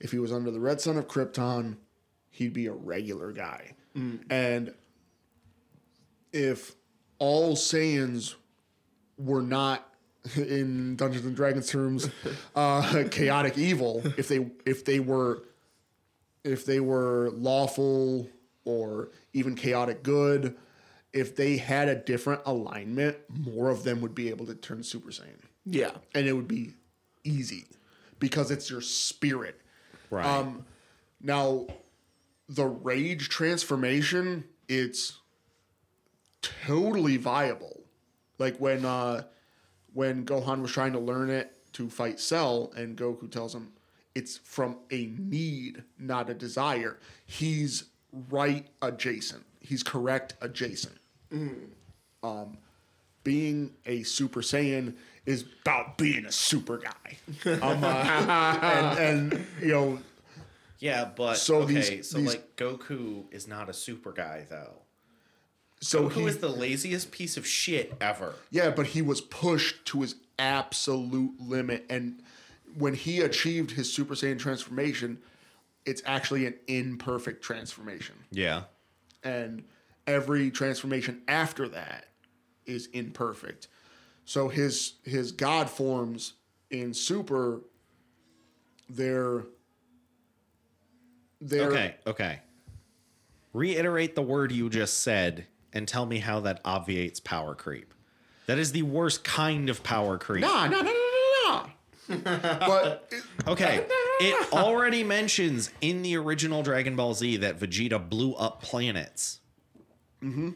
If 0.00 0.10
he 0.10 0.18
was 0.18 0.32
under 0.32 0.50
the 0.50 0.58
red 0.58 0.80
sun 0.80 0.96
of 0.96 1.06
Krypton, 1.06 1.76
he'd 2.30 2.52
be 2.52 2.66
a 2.66 2.72
regular 2.72 3.30
guy. 3.30 3.76
And 4.28 4.74
if 6.34 6.74
all 7.18 7.56
Saiyans 7.56 8.34
were 9.16 9.40
not 9.40 9.88
in 10.36 10.96
Dungeons 10.96 11.24
and 11.24 11.36
Dragons 11.36 11.68
terms 11.70 12.10
uh, 12.54 13.04
chaotic 13.10 13.56
evil, 13.56 14.02
if 14.18 14.28
they 14.28 14.46
if 14.66 14.84
they 14.84 15.00
were 15.00 15.44
if 16.42 16.66
they 16.66 16.80
were 16.80 17.30
lawful 17.30 18.28
or 18.66 19.10
even 19.32 19.54
chaotic 19.54 20.02
good, 20.02 20.56
if 21.12 21.36
they 21.36 21.56
had 21.56 21.88
a 21.88 21.94
different 21.94 22.42
alignment, 22.44 23.16
more 23.28 23.70
of 23.70 23.84
them 23.84 24.00
would 24.00 24.14
be 24.14 24.28
able 24.28 24.46
to 24.46 24.54
turn 24.54 24.82
Super 24.82 25.10
Saiyan. 25.10 25.40
Yeah, 25.64 25.92
And 26.14 26.26
it 26.26 26.34
would 26.34 26.48
be 26.48 26.74
easy 27.22 27.64
because 28.18 28.50
it's 28.50 28.68
your 28.68 28.82
spirit. 28.82 29.60
Right. 30.10 30.26
Um, 30.26 30.66
now, 31.22 31.66
the 32.48 32.66
rage 32.66 33.30
transformation, 33.30 34.44
it's 34.68 35.18
totally 36.66 37.16
viable. 37.16 37.80
Like 38.38 38.56
when 38.58 38.84
uh, 38.84 39.24
when 39.92 40.24
Gohan 40.26 40.60
was 40.62 40.72
trying 40.72 40.92
to 40.92 40.98
learn 40.98 41.30
it 41.30 41.52
to 41.74 41.88
fight 41.88 42.18
Cell, 42.20 42.72
and 42.76 42.96
Goku 42.96 43.30
tells 43.30 43.54
him 43.54 43.72
it's 44.14 44.36
from 44.38 44.78
a 44.90 45.06
need, 45.18 45.82
not 45.98 46.30
a 46.30 46.34
desire. 46.34 46.98
He's 47.26 47.84
right 48.30 48.66
adjacent. 48.82 49.44
He's 49.60 49.82
correct 49.82 50.34
adjacent. 50.40 50.98
Um, 52.22 52.58
being 53.22 53.72
a 53.86 54.02
Super 54.02 54.40
Saiyan 54.40 54.94
is 55.26 55.44
about 55.62 55.96
being 55.98 56.26
a 56.26 56.32
super 56.32 56.78
guy. 56.78 57.18
Um, 57.62 57.82
uh, 57.84 58.58
and, 58.62 58.98
and 59.32 59.46
you 59.60 59.68
know 59.68 59.98
yeah, 60.78 61.08
but 61.16 61.36
So 61.38 61.62
okay, 61.62 61.74
these- 61.96 62.10
so 62.10 62.18
these- 62.18 62.28
like 62.28 62.56
Goku 62.56 63.24
is 63.32 63.48
not 63.48 63.68
a 63.68 63.72
super 63.72 64.12
guy 64.12 64.46
though. 64.48 64.82
So 65.84 66.08
Goku 66.08 66.12
he, 66.12 66.24
is 66.24 66.38
the 66.38 66.48
laziest 66.48 67.10
piece 67.10 67.36
of 67.36 67.46
shit 67.46 67.94
ever. 68.00 68.34
Yeah, 68.50 68.70
but 68.70 68.86
he 68.88 69.02
was 69.02 69.20
pushed 69.20 69.84
to 69.86 70.00
his 70.00 70.14
absolute 70.38 71.38
limit. 71.38 71.84
And 71.90 72.22
when 72.78 72.94
he 72.94 73.20
achieved 73.20 73.72
his 73.72 73.92
Super 73.92 74.14
Saiyan 74.14 74.38
transformation, 74.38 75.18
it's 75.84 76.00
actually 76.06 76.46
an 76.46 76.54
imperfect 76.66 77.42
transformation. 77.42 78.14
Yeah. 78.30 78.62
And 79.22 79.64
every 80.06 80.50
transformation 80.50 81.20
after 81.28 81.68
that 81.68 82.06
is 82.64 82.86
imperfect. 82.86 83.68
So 84.24 84.48
his 84.48 84.94
his 85.02 85.32
god 85.32 85.68
forms 85.68 86.32
in 86.70 86.94
Super, 86.94 87.60
they're 88.88 89.44
they're 91.42 91.68
Okay, 91.68 91.94
okay. 92.06 92.40
Reiterate 93.52 94.14
the 94.14 94.22
word 94.22 94.50
you 94.50 94.70
just 94.70 95.00
said 95.02 95.46
and 95.74 95.86
tell 95.86 96.06
me 96.06 96.18
how 96.18 96.40
that 96.40 96.60
obviates 96.64 97.20
power 97.20 97.54
creep. 97.54 97.92
That 98.46 98.58
is 98.58 98.72
the 98.72 98.82
worst 98.82 99.24
kind 99.24 99.68
of 99.68 99.82
power 99.82 100.16
creep. 100.18 100.42
nah 100.42 100.66
nah 100.68 100.80
nah 100.82 100.92
nah 100.92 100.92
nah. 101.52 101.66
nah. 102.08 102.58
but 102.66 103.12
Okay, 103.48 103.84
it 104.20 104.52
already 104.52 105.02
mentions 105.02 105.70
in 105.80 106.02
the 106.02 106.16
original 106.16 106.62
Dragon 106.62 106.96
Ball 106.96 107.14
Z 107.14 107.38
that 107.38 107.58
Vegeta 107.58 107.98
blew 108.08 108.34
up 108.34 108.62
planets. 108.62 109.40
Mm-hmm. 110.22 110.50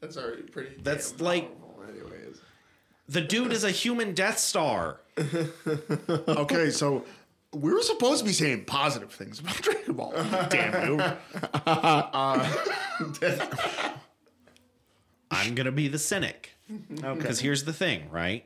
That's 0.00 0.16
already 0.16 0.42
pretty. 0.42 0.76
That's 0.82 1.12
damn 1.12 1.24
like- 1.26 1.50
anyways. 1.88 2.40
The 3.08 3.20
dude 3.20 3.52
is 3.52 3.64
a 3.64 3.70
human 3.70 4.14
Death 4.14 4.38
Star. 4.38 5.00
Okay, 6.08 6.70
so 6.70 7.04
we 7.54 7.72
were 7.72 7.82
supposed 7.82 8.20
to 8.20 8.24
be 8.24 8.32
saying 8.32 8.64
positive 8.64 9.12
things 9.12 9.38
about 9.40 9.56
Dragon 9.62 9.94
Ball. 9.94 10.12
Damn 10.48 10.98
you. 10.98 11.02
I'm 15.30 15.54
gonna 15.54 15.72
be 15.72 15.88
the 15.88 15.98
cynic. 15.98 16.50
Okay. 16.70 17.18
Because 17.18 17.40
here's 17.40 17.64
the 17.64 17.72
thing, 17.72 18.08
right? 18.10 18.44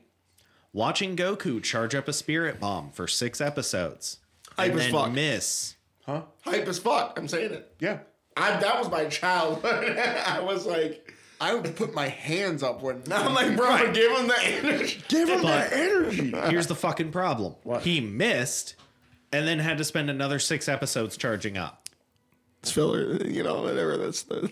Watching 0.73 1.17
Goku 1.17 1.63
charge 1.63 1.95
up 1.95 2.09
a 2.09 2.13
spirit 2.13 2.61
bomb 2.61 2.91
for 2.91 3.07
six 3.07 3.41
episodes 3.41 4.19
Hype 4.57 4.71
and 4.73 4.81
as 4.81 4.85
then 4.87 4.93
fuck. 4.93 5.13
miss. 5.13 5.77
Huh? 6.05 6.23
Hype 6.45 6.67
as 6.69 6.79
fuck. 6.79 7.19
I'm 7.19 7.29
saying 7.29 7.53
it. 7.53 7.75
Yeah. 7.81 8.01
I, 8.37 8.59
that 8.61 8.79
was 8.79 8.91
my 8.91 9.07
childhood. 9.07 9.97
I 9.99 10.41
was 10.41 10.67
like, 10.67 11.15
I 11.41 11.55
would 11.55 11.75
put 11.77 11.95
my 11.95 12.09
hands 12.09 12.63
up 12.63 12.83
when. 12.83 13.03
I'm 13.11 13.35
like, 13.35 13.57
bro, 13.57 13.93
give 13.93 14.13
him 14.17 14.29
the 14.29 14.39
energy. 14.45 15.03
give 15.09 15.29
him 15.29 15.43
But- 15.43 15.71
that 15.71 15.73
energy. 15.73 16.31
Here's 16.51 16.67
the 16.67 16.75
fucking 16.75 17.13
problem. 17.13 17.55
He 17.81 18.01
missed 18.01 18.77
and 19.37 19.47
then 19.47 19.59
had 19.59 19.79
to 19.79 19.85
spend 19.85 20.09
another 20.11 20.39
six 20.39 20.69
episodes 20.69 21.17
charging 21.17 21.57
up. 21.59 21.89
It's 22.63 22.73
filler, 22.73 23.17
you 23.25 23.43
know, 23.45 23.63
whatever. 23.63 23.97
That's 23.97 24.23
the, 24.23 24.51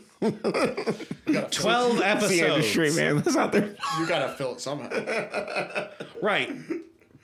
12 1.50 2.00
episodes. 2.02 2.96
man. 2.96 3.16
That's 3.16 3.36
out 3.36 3.50
there. 3.52 3.74
You 3.98 4.06
gotta 4.06 4.32
fill 4.34 4.52
it 4.52 4.60
somehow. 4.60 5.88
Right. 6.22 6.52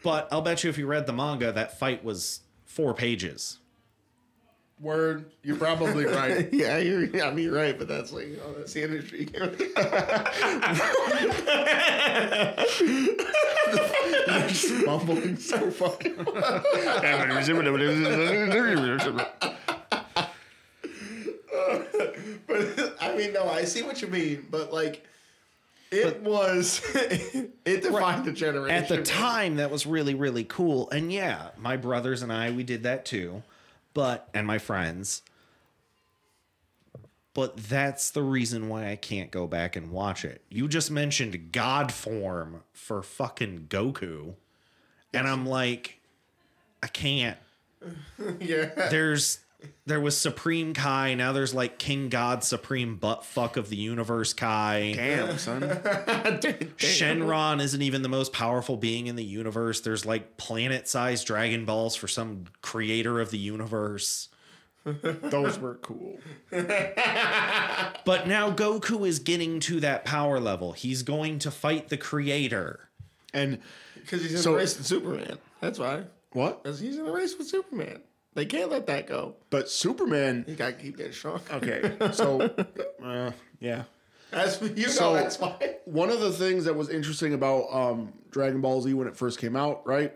But 0.02 0.28
I'll 0.32 0.42
bet 0.42 0.64
you 0.64 0.70
if 0.70 0.78
you 0.78 0.86
read 0.86 1.06
the 1.06 1.12
manga, 1.12 1.52
that 1.52 1.78
fight 1.78 2.02
was 2.02 2.40
four 2.64 2.92
pages. 2.94 3.58
Word, 4.80 5.26
you're 5.42 5.56
probably 5.56 6.06
right. 6.06 6.48
Yeah, 6.60 6.78
you're, 6.78 7.04
yeah, 7.04 7.28
I 7.28 7.34
mean, 7.34 7.44
you're 7.46 7.54
right, 7.54 7.78
but 7.78 7.86
that's 7.86 8.12
like, 8.12 8.28
you 8.28 8.36
know, 8.38 8.54
that's 8.54 8.72
the 8.72 8.82
industry. 8.82 9.28
Mumbling 14.86 15.36
so 15.36 15.70
fucking. 15.70 16.16
but 22.46 22.96
I 23.00 23.14
mean, 23.16 23.32
no, 23.32 23.48
I 23.48 23.64
see 23.64 23.82
what 23.82 24.00
you 24.00 24.08
mean, 24.08 24.46
but 24.50 24.72
like, 24.72 25.04
it 25.90 26.22
was, 26.22 26.80
it 26.94 27.82
defined 27.82 28.24
the 28.24 28.32
generation. 28.32 28.76
At 28.76 28.88
the 28.88 29.02
time, 29.02 29.56
that 29.56 29.70
was 29.70 29.86
really, 29.86 30.14
really 30.14 30.44
cool. 30.44 30.88
And 30.90 31.12
yeah, 31.12 31.48
my 31.58 31.76
brothers 31.76 32.22
and 32.22 32.32
I, 32.32 32.50
we 32.50 32.62
did 32.62 32.84
that 32.84 33.04
too. 33.04 33.42
But 33.94 34.28
and 34.34 34.46
my 34.46 34.58
friends. 34.58 35.22
But 37.32 37.56
that's 37.56 38.10
the 38.10 38.22
reason 38.22 38.68
why 38.68 38.90
I 38.90 38.96
can't 38.96 39.30
go 39.30 39.46
back 39.46 39.76
and 39.76 39.90
watch 39.90 40.24
it. 40.24 40.42
You 40.48 40.66
just 40.66 40.90
mentioned 40.90 41.52
God 41.52 41.92
form 41.92 42.64
for 42.72 43.02
fucking 43.02 43.66
Goku. 43.68 44.34
And 45.14 45.28
I'm 45.28 45.46
like, 45.46 46.00
I 46.82 46.88
can't. 46.88 47.38
yeah. 48.40 48.88
There's 48.90 49.38
there 49.86 50.00
was 50.00 50.16
Supreme 50.16 50.74
Kai, 50.74 51.14
now 51.14 51.32
there's 51.32 51.52
like 51.54 51.78
King 51.78 52.08
God 52.08 52.44
Supreme 52.44 52.96
butt 52.96 53.24
fuck 53.24 53.56
of 53.56 53.68
the 53.70 53.76
universe 53.76 54.32
Kai. 54.32 54.92
Damn, 54.94 55.38
son. 55.38 55.60
Shenron 56.78 57.60
isn't 57.60 57.82
even 57.82 58.02
the 58.02 58.08
most 58.08 58.32
powerful 58.32 58.76
being 58.76 59.06
in 59.06 59.16
the 59.16 59.24
universe. 59.24 59.80
There's 59.80 60.04
like 60.06 60.36
planet 60.36 60.88
sized 60.88 61.26
Dragon 61.26 61.64
Balls 61.64 61.96
for 61.96 62.08
some 62.08 62.44
creator 62.62 63.20
of 63.20 63.30
the 63.30 63.38
universe. 63.38 64.28
Those 64.84 65.58
were 65.58 65.74
cool. 65.76 66.18
But 68.04 68.26
now 68.26 68.50
Goku 68.50 69.06
is 69.06 69.18
getting 69.18 69.60
to 69.60 69.80
that 69.80 70.04
power 70.04 70.40
level. 70.40 70.72
He's 70.72 71.02
going 71.02 71.38
to 71.40 71.50
fight 71.50 71.88
the 71.90 71.96
creator. 71.96 72.88
And 73.34 73.58
Because 73.94 74.22
he's 74.22 74.32
in 74.34 74.38
So- 74.38 74.54
a 74.54 74.56
race 74.56 74.76
with 74.76 74.86
Superman. 74.86 75.38
That's 75.60 75.78
why. 75.78 76.04
what? 76.32 76.62
Because 76.62 76.80
he's 76.80 76.96
in 76.96 77.06
a 77.06 77.12
race 77.12 77.36
with 77.36 77.46
Superman. 77.46 78.00
They 78.34 78.46
can't 78.46 78.70
let 78.70 78.86
that 78.86 79.06
go. 79.06 79.34
But 79.50 79.68
Superman. 79.68 80.44
You 80.46 80.54
gotta 80.54 80.72
keep 80.74 80.96
that 80.98 81.14
strong. 81.14 81.40
Okay, 81.52 81.96
so 82.12 82.40
uh, 83.04 83.32
yeah. 83.58 83.84
That's 84.30 84.60
you 84.62 84.84
know 84.86 84.88
So- 84.88 85.14
that's 85.14 85.38
why. 85.40 85.76
One 85.84 86.10
of 86.10 86.20
the 86.20 86.32
things 86.32 86.64
that 86.66 86.74
was 86.76 86.88
interesting 86.88 87.34
about 87.34 87.64
um, 87.72 88.12
Dragon 88.30 88.60
Ball 88.60 88.80
Z 88.82 88.94
when 88.94 89.08
it 89.08 89.16
first 89.16 89.40
came 89.40 89.56
out, 89.56 89.84
right? 89.86 90.12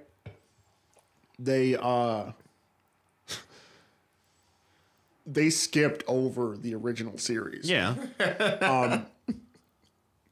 They 1.40 1.74
uh 1.76 2.30
they 5.26 5.50
skipped 5.50 6.04
over 6.06 6.56
the 6.56 6.74
original 6.74 7.18
series. 7.18 7.68
Yeah. 7.68 7.94
um, 8.60 9.06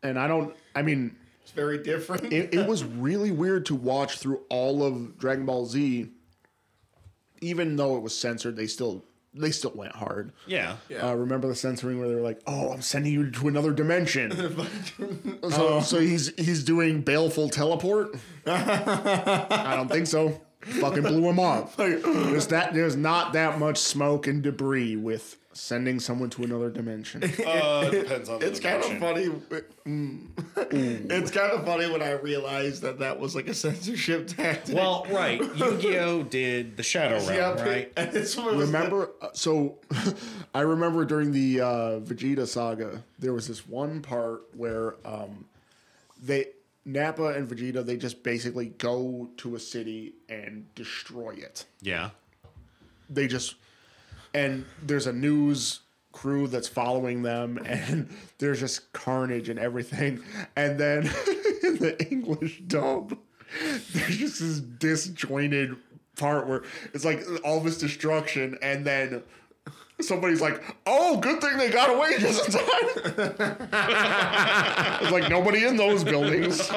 And 0.02 0.18
I 0.18 0.26
don't 0.28 0.54
I 0.74 0.82
mean 0.82 1.16
It's 1.42 1.52
very 1.52 1.82
different. 1.82 2.32
it, 2.32 2.54
it 2.54 2.66
was 2.68 2.84
really 2.84 3.30
weird 3.30 3.66
to 3.66 3.74
watch 3.74 4.18
through 4.18 4.40
all 4.48 4.82
of 4.84 5.18
Dragon 5.18 5.46
Ball 5.46 5.66
Z. 5.66 6.10
Even 7.42 7.76
though 7.76 7.96
it 7.96 8.02
was 8.02 8.16
censored, 8.18 8.56
they 8.56 8.66
still 8.66 9.04
they 9.34 9.50
still 9.50 9.72
went 9.74 9.94
hard. 9.94 10.32
Yeah. 10.46 10.76
Yeah. 10.88 11.08
Uh, 11.08 11.14
remember 11.14 11.48
the 11.48 11.54
censoring 11.54 11.98
where 11.98 12.08
they 12.08 12.14
were 12.14 12.20
like, 12.20 12.40
"Oh, 12.46 12.72
I'm 12.72 12.82
sending 12.82 13.12
you 13.12 13.30
to 13.30 13.48
another 13.48 13.72
dimension." 13.72 14.32
so, 15.50 15.80
so 15.80 15.98
he's 15.98 16.32
he's 16.36 16.64
doing 16.64 17.02
baleful 17.02 17.48
teleport. 17.48 18.14
I 18.46 19.74
don't 19.76 19.90
think 19.90 20.06
so. 20.06 20.40
Fucking 20.60 21.02
blew 21.02 21.28
him 21.28 21.40
off. 21.40 21.76
There's 21.76 22.46
that. 22.48 22.74
There's 22.74 22.96
not 22.96 23.32
that 23.32 23.58
much 23.58 23.78
smoke 23.78 24.26
and 24.26 24.42
debris 24.42 24.96
with 24.96 25.36
sending 25.54 26.00
someone 26.00 26.30
to 26.30 26.42
another 26.44 26.70
dimension. 26.70 27.22
Uh, 27.46 27.90
depends 27.90 28.28
on 28.28 28.42
It's 28.42 28.60
kind 28.60 28.82
of 28.82 28.98
funny. 28.98 29.26
mm. 29.86 30.28
It's 31.10 31.30
kind 31.30 31.52
of 31.52 31.64
funny 31.66 31.90
when 31.90 32.02
I 32.02 32.12
realized 32.12 32.82
that 32.82 32.98
that 33.00 33.18
was 33.18 33.34
like 33.34 33.48
a 33.48 33.54
censorship 33.54 34.28
tactic. 34.28 34.74
Well, 34.74 35.06
right. 35.10 35.40
Yu-Gi-Oh 35.40 36.24
did 36.24 36.76
the 36.76 36.82
Shadow 36.82 37.16
Realm, 37.26 37.58
yeah, 37.58 37.62
right? 37.64 37.92
And 37.96 38.14
it's 38.16 38.36
what 38.36 38.54
was 38.54 38.66
remember? 38.66 39.10
uh, 39.20 39.28
So, 39.32 39.78
I 40.54 40.60
remember 40.60 41.04
during 41.04 41.32
the 41.32 41.60
uh, 41.60 41.66
Vegeta 42.00 42.46
saga, 42.46 43.02
there 43.18 43.32
was 43.32 43.48
this 43.48 43.66
one 43.68 44.00
part 44.02 44.42
where 44.54 44.94
um, 45.04 45.44
they 46.22 46.46
Nappa 46.84 47.28
and 47.28 47.48
Vegeta 47.48 47.84
they 47.84 47.96
just 47.96 48.22
basically 48.22 48.66
go 48.78 49.28
to 49.38 49.54
a 49.56 49.60
city 49.60 50.14
and 50.28 50.66
destroy 50.74 51.30
it. 51.32 51.64
Yeah. 51.80 52.10
They 53.10 53.26
just 53.26 53.56
and 54.34 54.64
there's 54.82 55.06
a 55.06 55.12
news 55.12 55.80
crew 56.12 56.46
that's 56.46 56.68
following 56.68 57.22
them 57.22 57.58
and 57.66 58.14
there's 58.38 58.60
just 58.60 58.92
carnage 58.92 59.48
and 59.48 59.58
everything. 59.58 60.22
And 60.56 60.78
then 60.78 61.02
in 61.62 61.78
the 61.78 61.96
English 62.10 62.62
dub, 62.66 63.18
there's 63.92 64.16
just 64.16 64.40
this 64.40 64.60
disjointed 64.60 65.76
part 66.16 66.46
where 66.46 66.62
it's 66.92 67.04
like 67.04 67.24
all 67.44 67.60
this 67.60 67.78
destruction 67.78 68.58
and 68.62 68.84
then 68.84 69.22
somebody's 70.04 70.40
like, 70.40 70.62
"Oh, 70.86 71.18
good 71.18 71.40
thing 71.40 71.58
they 71.58 71.70
got 71.70 71.90
away 71.94 72.18
just 72.18 72.46
in 72.46 72.52
time." 72.52 72.62
it's 75.02 75.10
like 75.10 75.28
nobody 75.30 75.64
in 75.64 75.76
those 75.76 76.04
buildings. 76.04 76.70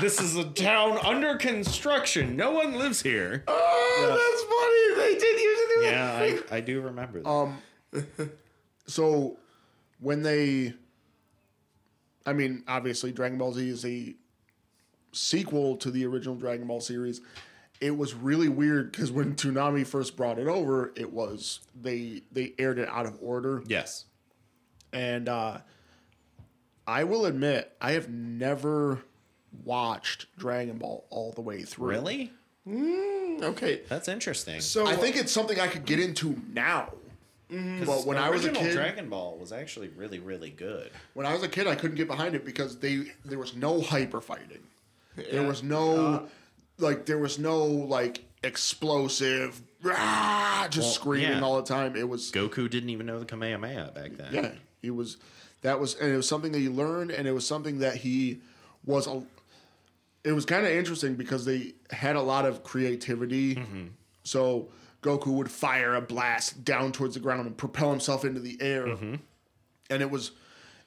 This 0.00 0.20
is 0.20 0.36
a 0.36 0.44
town 0.44 0.98
under 1.04 1.36
construction. 1.36 2.36
No 2.36 2.52
one 2.52 2.78
lives 2.78 3.02
here. 3.02 3.44
Oh, 3.46 4.06
that's 4.08 4.42
funny. 4.42 4.74
They 5.14 5.18
did 5.18 5.40
use 5.40 5.58
it. 5.60 5.64
Yeah, 5.84 6.40
I, 6.52 6.56
I 6.56 6.60
do 6.60 6.80
remember 6.80 7.20
that. 7.20 7.28
Um, 7.28 7.58
so 8.86 9.36
when 10.00 10.22
they, 10.22 10.74
I 12.26 12.32
mean, 12.32 12.64
obviously, 12.68 13.12
Dragon 13.12 13.38
Ball 13.38 13.52
Z 13.52 13.68
is 13.68 13.84
a 13.84 14.14
sequel 15.12 15.76
to 15.78 15.90
the 15.90 16.04
original 16.06 16.34
Dragon 16.34 16.66
Ball 16.66 16.80
series. 16.80 17.20
It 17.80 17.96
was 17.96 18.14
really 18.14 18.48
weird 18.48 18.92
because 18.92 19.10
when 19.10 19.34
Toonami 19.34 19.86
first 19.86 20.16
brought 20.16 20.38
it 20.38 20.46
over, 20.46 20.92
it 20.96 21.12
was 21.12 21.60
they 21.80 22.22
they 22.32 22.54
aired 22.58 22.78
it 22.78 22.88
out 22.88 23.06
of 23.06 23.18
order, 23.20 23.62
yes. 23.66 24.04
and 24.92 25.28
uh, 25.28 25.58
I 26.86 27.04
will 27.04 27.26
admit 27.26 27.72
I 27.80 27.92
have 27.92 28.08
never 28.08 29.00
watched 29.64 30.26
Dragon 30.38 30.78
Ball 30.78 31.04
all 31.10 31.32
the 31.32 31.40
way 31.40 31.62
through. 31.62 31.88
Really? 31.88 32.32
Mm, 32.66 33.42
okay. 33.42 33.82
That's 33.88 34.08
interesting. 34.08 34.60
So 34.60 34.86
I 34.86 34.96
think 34.96 35.16
uh, 35.16 35.20
it's 35.20 35.32
something 35.32 35.60
I 35.60 35.66
could 35.66 35.84
get 35.84 36.00
into 36.00 36.40
now. 36.52 36.92
Mm-hmm. 37.50 37.84
But 37.84 38.06
when 38.06 38.16
I 38.16 38.30
was 38.30 38.44
a 38.44 38.50
kid, 38.50 38.72
Dragon 38.72 39.08
Ball 39.08 39.36
was 39.38 39.52
actually 39.52 39.88
really, 39.88 40.18
really 40.18 40.50
good. 40.50 40.90
when 41.12 41.26
I 41.26 41.34
was 41.34 41.42
a 41.42 41.48
kid, 41.48 41.66
I 41.66 41.74
couldn't 41.74 41.96
get 41.96 42.08
behind 42.08 42.34
it 42.34 42.44
because 42.44 42.78
they 42.78 43.12
there 43.24 43.38
was 43.38 43.54
no 43.54 43.80
hyper 43.80 44.20
fighting. 44.20 44.62
There 45.16 45.42
was 45.42 45.62
no 45.62 46.06
uh, 46.14 46.22
like 46.78 47.06
there 47.06 47.18
was 47.18 47.38
no 47.38 47.64
like 47.64 48.24
explosive 48.42 49.62
rah, 49.82 50.66
just 50.70 50.78
Well, 50.86 50.92
screaming 50.92 51.38
yeah. 51.38 51.40
all 51.40 51.56
the 51.56 51.66
time. 51.66 51.96
It 51.96 52.08
was 52.08 52.30
Goku 52.32 52.68
didn't 52.68 52.90
even 52.90 53.06
know 53.06 53.18
the 53.18 53.26
Kamehameha 53.26 53.92
back 53.94 54.12
then. 54.16 54.32
yeah, 54.32 54.50
he 54.82 54.90
was 54.90 55.16
that 55.62 55.80
was 55.80 55.94
and 55.96 56.12
it 56.12 56.16
was 56.16 56.28
something 56.28 56.52
that 56.52 56.58
he 56.58 56.68
learned 56.68 57.10
and 57.10 57.26
it 57.26 57.32
was 57.32 57.46
something 57.46 57.78
that 57.78 57.96
he 57.96 58.40
was 58.84 59.06
a 59.06 59.22
it 60.24 60.32
was 60.32 60.44
kind 60.46 60.64
of 60.64 60.72
interesting 60.72 61.14
because 61.14 61.44
they 61.44 61.74
had 61.90 62.16
a 62.16 62.22
lot 62.22 62.46
of 62.46 62.64
creativity. 62.64 63.56
Mm-hmm. 63.56 63.86
So 64.24 64.68
Goku 65.02 65.28
would 65.28 65.50
fire 65.50 65.94
a 65.94 66.00
blast 66.00 66.64
down 66.64 66.92
towards 66.92 67.14
the 67.14 67.20
ground 67.20 67.46
and 67.46 67.56
propel 67.56 67.90
himself 67.90 68.24
into 68.24 68.40
the 68.40 68.56
air. 68.60 68.86
Mm-hmm. 68.86 69.14
And 69.90 70.02
it 70.02 70.10
was 70.10 70.32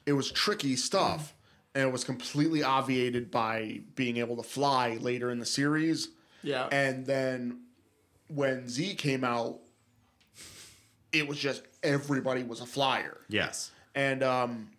it 0.06 0.12
was 0.14 0.30
tricky 0.32 0.74
stuff. 0.74 1.34
And 1.78 1.86
it 1.86 1.92
was 1.92 2.02
completely 2.02 2.64
obviated 2.64 3.30
by 3.30 3.82
being 3.94 4.16
able 4.16 4.36
to 4.36 4.42
fly 4.42 4.96
later 5.00 5.30
in 5.30 5.38
the 5.38 5.46
series. 5.46 6.08
Yeah. 6.42 6.66
And 6.72 7.06
then 7.06 7.60
when 8.26 8.68
Z 8.68 8.96
came 8.96 9.22
out, 9.22 9.60
it 11.12 11.28
was 11.28 11.38
just 11.38 11.62
everybody 11.84 12.42
was 12.42 12.60
a 12.60 12.66
flyer. 12.66 13.18
Yes. 13.28 13.70
And 13.94 14.24
um 14.24 14.70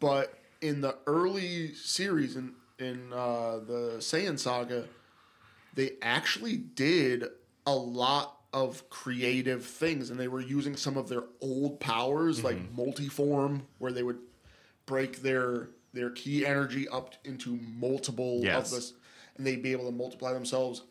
but 0.00 0.32
in 0.62 0.80
the 0.80 0.96
early 1.06 1.74
series 1.74 2.36
in 2.36 2.54
in 2.78 3.12
uh 3.12 3.58
the 3.58 3.96
Saiyan 3.98 4.38
saga, 4.38 4.86
they 5.74 5.96
actually 6.00 6.56
did 6.56 7.24
a 7.66 7.74
lot 7.74 8.38
of 8.54 8.88
creative 8.88 9.66
things 9.66 10.08
and 10.08 10.18
they 10.18 10.28
were 10.28 10.40
using 10.40 10.76
some 10.76 10.96
of 10.96 11.10
their 11.10 11.24
old 11.42 11.78
powers 11.78 12.42
like 12.42 12.74
multiform 12.74 13.60
where 13.76 13.92
they 13.92 14.02
would 14.02 14.18
break 14.86 15.22
their 15.22 15.68
their 15.92 16.10
ki 16.10 16.44
energy 16.46 16.88
up 16.88 17.14
into 17.24 17.58
multiple 17.78 18.40
Yes. 18.42 18.70
of 18.72 18.78
this 18.78 18.92
and 19.36 19.46
they'd 19.46 19.62
be 19.62 19.72
able 19.72 19.86
to 19.86 19.92
multiply 19.96 20.32
themselves. 20.32 20.82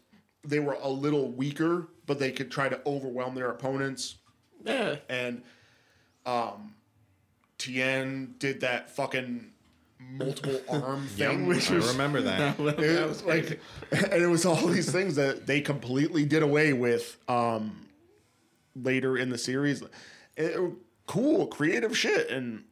They 0.43 0.59
were 0.59 0.77
a 0.81 0.89
little 0.89 1.31
weaker, 1.31 1.87
but 2.05 2.19
they 2.19 2.31
could 2.31 2.51
try 2.51 2.69
to 2.69 2.79
overwhelm 2.85 3.33
their 3.35 3.49
opponents 3.49 4.15
yeah. 4.63 4.95
and 5.09 5.41
um, 6.25 6.73
Tien 7.57 8.35
did 8.39 8.61
that 8.61 8.89
fucking 8.95 9.51
multiple 9.99 10.59
arm 10.69 11.07
thing, 11.07 11.45
which 11.47 11.71
I 11.71 11.75
was- 11.75 11.91
remember 11.91 12.21
that. 12.21 12.59
It- 12.59 12.77
That 12.77 13.07
was 13.07 13.23
like, 13.23 13.59
and 13.91 14.21
it 14.23 14.27
was 14.27 14.45
all 14.45 14.67
these 14.67 14.91
things 14.91 15.15
that 15.15 15.45
they 15.47 15.61
completely 15.61 16.25
did 16.25 16.43
away 16.43 16.73
with 16.73 17.17
um, 17.29 17.85
later 18.75 19.17
in 19.17 19.29
the 19.29 19.37
series. 19.37 19.83
It- 20.35 20.59
cool, 21.07 21.47
creative 21.47 21.95
shit, 21.97 22.29
and 22.29 22.63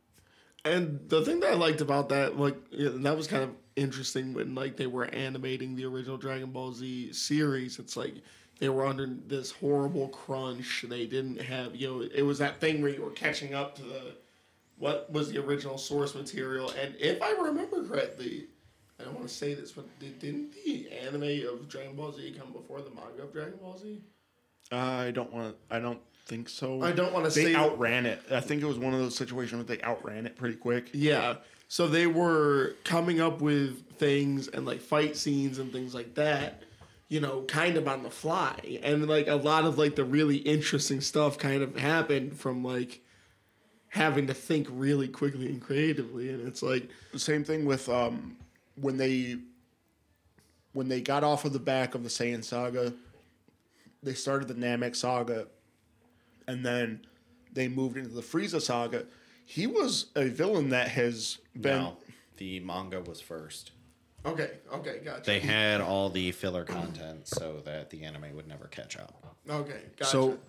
And 0.65 0.99
the 1.09 1.23
thing 1.25 1.41
that 1.41 1.51
I 1.51 1.55
liked 1.55 1.81
about 1.81 2.09
that, 2.09 2.37
like, 2.37 2.55
that 2.71 3.17
was 3.17 3.27
kind 3.27 3.43
of 3.43 3.49
interesting 3.75 4.33
when, 4.33 4.55
like, 4.55 4.77
they 4.77 4.87
were 4.87 5.05
animating 5.05 5.75
the 5.75 5.85
original 5.85 6.17
Dragon 6.17 6.51
Ball 6.51 6.71
Z 6.71 7.11
series. 7.13 7.79
It's 7.79 7.97
like 7.97 8.15
they 8.59 8.69
were 8.69 8.85
under 8.85 9.07
this 9.27 9.51
horrible 9.51 10.07
crunch. 10.09 10.85
They 10.87 11.05
didn't 11.05 11.41
have, 11.41 11.75
you 11.75 11.87
know, 11.87 12.07
it 12.13 12.21
was 12.21 12.37
that 12.39 12.61
thing 12.61 12.81
where 12.81 12.91
you 12.91 13.01
were 13.01 13.11
catching 13.11 13.53
up 13.53 13.75
to 13.75 13.83
the 13.83 14.15
what 14.77 15.11
was 15.11 15.31
the 15.31 15.43
original 15.43 15.77
source 15.77 16.15
material. 16.15 16.71
And 16.81 16.95
if 16.99 17.21
I 17.21 17.31
remember 17.31 17.85
correctly, 17.87 18.47
I 18.99 19.03
don't 19.03 19.15
want 19.15 19.27
to 19.27 19.33
say 19.33 19.53
this, 19.53 19.71
but 19.71 19.85
did, 19.99 20.19
didn't 20.19 20.53
the 20.65 20.89
anime 20.91 21.47
of 21.47 21.67
Dragon 21.67 21.95
Ball 21.95 22.11
Z 22.13 22.35
come 22.39 22.51
before 22.51 22.81
the 22.81 22.89
manga 22.89 23.23
of 23.23 23.33
Dragon 23.33 23.57
Ball 23.61 23.77
Z? 23.77 24.01
I 24.71 25.11
don't 25.11 25.31
want. 25.31 25.55
I 25.69 25.79
don't 25.79 25.99
think 26.25 26.49
so. 26.49 26.81
I 26.81 26.91
don't 26.91 27.13
wanna 27.13 27.29
say 27.31 27.45
They 27.45 27.53
say- 27.53 27.59
outran 27.59 28.05
it. 28.05 28.21
I 28.31 28.39
think 28.39 28.61
it 28.61 28.65
was 28.65 28.77
one 28.79 28.93
of 28.93 28.99
those 28.99 29.15
situations 29.15 29.65
where 29.65 29.75
they 29.77 29.83
outran 29.83 30.25
it 30.25 30.35
pretty 30.35 30.55
quick. 30.55 30.89
Yeah. 30.93 31.35
So 31.67 31.87
they 31.87 32.07
were 32.07 32.75
coming 32.83 33.19
up 33.19 33.41
with 33.41 33.97
things 33.97 34.47
and 34.47 34.65
like 34.65 34.79
fight 34.81 35.17
scenes 35.17 35.57
and 35.59 35.71
things 35.71 35.93
like 35.95 36.13
that, 36.15 36.63
you 37.09 37.19
know, 37.19 37.41
kind 37.43 37.77
of 37.77 37.87
on 37.87 38.03
the 38.03 38.09
fly. 38.11 38.79
And 38.83 39.07
like 39.07 39.27
a 39.27 39.35
lot 39.35 39.65
of 39.65 39.77
like 39.77 39.95
the 39.95 40.05
really 40.05 40.37
interesting 40.37 41.01
stuff 41.01 41.37
kind 41.37 41.61
of 41.63 41.75
happened 41.77 42.39
from 42.39 42.63
like 42.63 43.01
having 43.89 44.27
to 44.27 44.33
think 44.33 44.67
really 44.71 45.07
quickly 45.07 45.47
and 45.47 45.61
creatively. 45.61 46.29
And 46.29 46.47
it's 46.47 46.61
like, 46.63 46.89
the 47.11 47.19
Same 47.19 47.43
thing 47.43 47.65
with 47.65 47.89
um, 47.89 48.37
when 48.75 48.97
they 48.97 49.37
when 50.73 50.87
they 50.89 51.01
got 51.01 51.23
off 51.23 51.45
of 51.45 51.53
the 51.53 51.59
back 51.59 51.93
of 51.93 52.03
the 52.03 52.09
Saiyan 52.09 52.43
saga, 52.43 52.93
they 54.01 54.13
started 54.15 54.47
the 54.47 54.55
Namek 54.55 54.95
saga, 54.95 55.47
and 56.47 56.65
then 56.65 57.05
they 57.51 57.67
moved 57.67 57.97
into 57.97 58.09
the 58.09 58.21
Frieza 58.21 58.61
saga. 58.61 59.05
He 59.45 59.67
was 59.67 60.07
a 60.15 60.25
villain 60.29 60.69
that 60.69 60.89
has 60.89 61.37
been 61.59 61.81
No, 61.81 61.97
the 62.37 62.59
manga 62.61 63.01
was 63.01 63.19
first. 63.21 63.71
okay, 64.25 64.51
okay, 64.73 64.99
gotcha. 65.03 65.23
They 65.25 65.39
had 65.39 65.81
all 65.81 66.09
the 66.09 66.31
filler 66.31 66.63
content 66.63 67.27
so 67.27 67.61
that 67.65 67.89
the 67.89 68.03
anime 68.03 68.35
would 68.35 68.47
never 68.47 68.67
catch 68.67 68.97
up. 68.97 69.35
okay, 69.49 69.81
gotcha. 69.97 70.11
so. 70.11 70.39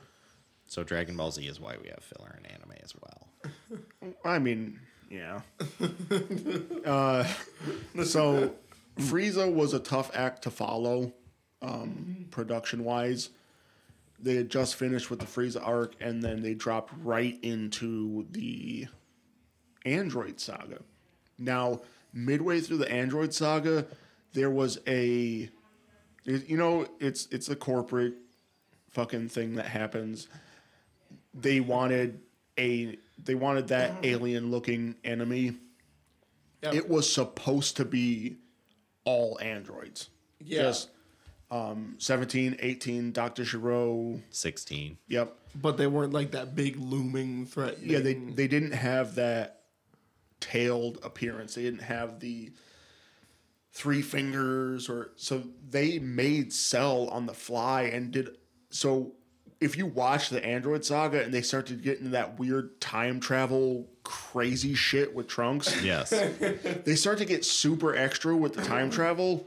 So 0.67 0.83
Dragon 0.83 1.15
Ball 1.15 1.31
Z 1.31 1.47
is 1.47 1.61
why 1.61 1.77
we 1.81 1.89
have 1.89 2.03
filler 2.03 2.39
in 2.39 2.47
anime 2.47 2.73
as 2.83 2.95
well. 2.99 3.29
I 4.25 4.39
mean, 4.39 4.81
yeah. 5.11 5.43
uh, 6.87 7.25
so 8.03 8.55
Frieza 8.99 9.53
was 9.53 9.75
a 9.75 9.79
tough 9.79 10.11
act 10.15 10.43
to 10.45 10.51
follow, 10.51 11.13
um, 11.61 12.27
production 12.31 12.83
wise. 12.85 13.29
They 14.25 14.37
had 14.37 14.49
just 14.49 14.75
finished 14.77 15.11
with 15.11 15.21
the 15.21 15.27
Frieza 15.27 15.65
arc, 15.65 15.95
and 16.01 16.23
then 16.23 16.43
they 16.43 16.55
dropped 16.55 16.93
right 17.03 17.39
into 17.43 18.27
the 18.31 18.87
Android 19.85 20.41
saga. 20.41 20.81
Now, 21.39 21.83
midway 22.13 22.61
through 22.61 22.79
the 22.79 22.91
Android 22.91 23.35
saga, 23.35 23.87
there 24.33 24.51
was 24.51 24.81
a, 24.87 25.49
you 26.25 26.57
know, 26.57 26.87
it's 26.99 27.27
it's 27.31 27.49
a 27.49 27.57
corporate 27.57 28.15
fucking 28.91 29.29
thing 29.29 29.57
that 29.57 29.67
happens 29.67 30.29
they 31.35 31.61
wanted 31.61 32.21
a 32.59 32.97
they 33.23 33.35
wanted 33.35 33.69
that 33.69 33.93
mm-hmm. 33.93 34.05
alien 34.05 34.51
looking 34.51 34.95
enemy. 35.05 35.57
Yep. 36.63 36.75
It 36.75 36.89
was 36.89 37.13
supposed 37.13 37.77
to 37.77 37.85
be 37.85 38.37
all 39.05 39.39
androids. 39.41 40.09
Yeah. 40.41 40.63
Just 40.63 40.91
um 41.55 41.95
17, 41.99 42.57
18, 42.59 43.13
Dr. 43.13 43.45
Shiro. 43.45 44.21
Sixteen. 44.31 44.99
Yep. 45.09 45.35
but 45.55 45.77
they 45.77 45.87
weren't 45.87 46.13
like 46.13 46.33
that 46.33 46.55
big 46.57 46.77
looming 46.77 47.47
threat. 47.47 47.79
Yeah, 47.81 48.01
they 48.01 48.15
they 48.15 48.49
didn't 48.49 48.73
have 48.73 49.15
that 49.15 49.61
tailed 50.41 50.99
appearance. 51.03 51.55
They 51.55 51.63
didn't 51.63 51.83
have 51.83 52.21
the 52.21 52.53
three 53.73 54.03
fingers 54.03 54.89
or 54.89 55.11
so 55.17 55.43
they 55.69 55.99
made 55.99 56.53
Cell 56.53 57.09
on 57.09 57.27
the 57.27 57.35
fly 57.35 57.83
and 57.83 58.13
did 58.13 58.29
so 58.71 59.13
if 59.61 59.77
you 59.77 59.87
watch 59.87 60.29
the 60.31 60.45
Android 60.45 60.85
saga 60.85 61.23
and 61.23 61.33
they 61.35 61.43
start 61.43 61.67
to 61.67 61.75
get 61.75 61.99
into 61.99 62.11
that 62.11 62.39
weird 62.39 62.81
time 62.81 63.19
travel 63.19 63.89
crazy 64.05 64.75
shit 64.75 65.15
with 65.15 65.27
Trunks, 65.27 65.83
Yes. 65.83 66.11
they 66.85 66.95
start 66.95 67.19
to 67.19 67.25
get 67.25 67.45
super 67.45 67.97
extra 67.97 68.37
with 68.37 68.53
the 68.55 68.63
time 68.63 68.91
travel 68.91 69.47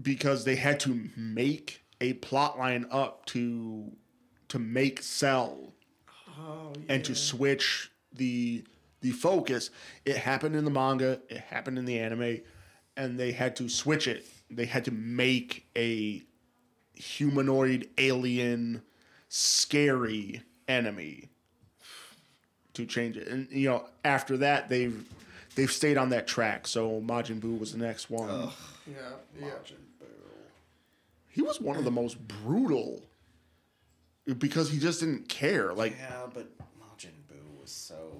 because 0.00 0.44
they 0.44 0.56
had 0.56 0.80
to 0.80 1.10
make 1.16 1.82
a 2.00 2.14
plot 2.14 2.58
line 2.58 2.86
up 2.90 3.26
to 3.26 3.92
to 4.48 4.58
make 4.58 5.02
Cell 5.02 5.72
Oh, 6.40 6.72
and 6.88 7.04
to 7.04 7.14
switch 7.14 7.90
the 8.12 8.64
the 9.00 9.10
focus. 9.10 9.70
It 10.04 10.16
happened 10.16 10.54
in 10.56 10.64
the 10.64 10.70
manga, 10.70 11.20
it 11.28 11.38
happened 11.38 11.78
in 11.78 11.84
the 11.84 11.98
anime, 11.98 12.40
and 12.96 13.18
they 13.18 13.32
had 13.32 13.56
to 13.56 13.68
switch 13.68 14.06
it. 14.06 14.26
They 14.50 14.66
had 14.66 14.84
to 14.86 14.90
make 14.90 15.68
a 15.76 16.22
humanoid 16.94 17.88
alien 17.98 18.82
scary 19.28 20.42
enemy 20.66 21.30
to 22.74 22.86
change 22.86 23.16
it. 23.16 23.28
And 23.28 23.48
you 23.50 23.68
know, 23.68 23.86
after 24.04 24.36
that 24.38 24.68
they've 24.68 25.04
they've 25.56 25.70
stayed 25.72 25.98
on 25.98 26.10
that 26.10 26.26
track. 26.28 26.66
So 26.68 27.00
Majin 27.00 27.40
Buu 27.40 27.58
was 27.58 27.72
the 27.72 27.78
next 27.78 28.10
one. 28.10 28.28
yeah, 28.86 28.94
yeah. 29.40 29.50
He 31.38 31.42
was 31.42 31.60
one 31.60 31.76
of 31.76 31.84
the 31.84 31.90
most 31.92 32.18
brutal 32.26 33.00
because 34.38 34.72
he 34.72 34.80
just 34.80 34.98
didn't 34.98 35.28
care. 35.28 35.72
Like 35.72 35.96
yeah, 35.96 36.26
but 36.34 36.48
Majin 36.80 37.12
Buu 37.30 37.60
was 37.60 37.70
so. 37.70 38.10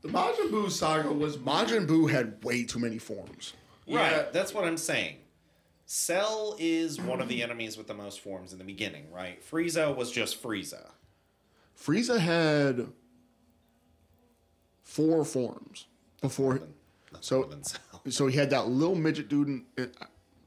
The 0.00 0.08
Majin 0.08 0.50
Buu 0.50 0.68
saga 0.68 1.12
was 1.12 1.36
Majin 1.36 1.86
Buu 1.86 2.10
had 2.10 2.42
way 2.42 2.64
too 2.64 2.80
many 2.80 2.98
forms. 2.98 3.52
Yeah. 3.86 4.00
Right. 4.00 4.32
That's 4.32 4.52
what 4.52 4.64
I'm 4.64 4.78
saying. 4.78 5.18
Cell 5.86 6.56
is 6.58 7.00
one 7.00 7.20
of 7.20 7.28
the 7.28 7.40
enemies 7.40 7.76
with 7.76 7.86
the 7.86 7.94
most 7.94 8.18
forms 8.18 8.52
in 8.52 8.58
the 8.58 8.64
beginning, 8.64 9.08
right? 9.12 9.40
Frieza 9.48 9.94
was 9.94 10.10
just 10.10 10.42
Frieza. 10.42 10.90
Frieza 11.80 12.18
had 12.18 12.88
four 14.82 15.24
forms 15.24 15.86
before. 16.20 16.62
So- 17.20 17.44
than 17.44 17.62
Cell. 17.62 17.78
So 18.08 18.26
he 18.26 18.36
had 18.36 18.50
that 18.50 18.66
little 18.66 18.96
midget 18.96 19.28
dude. 19.28 19.46
In, 19.46 19.66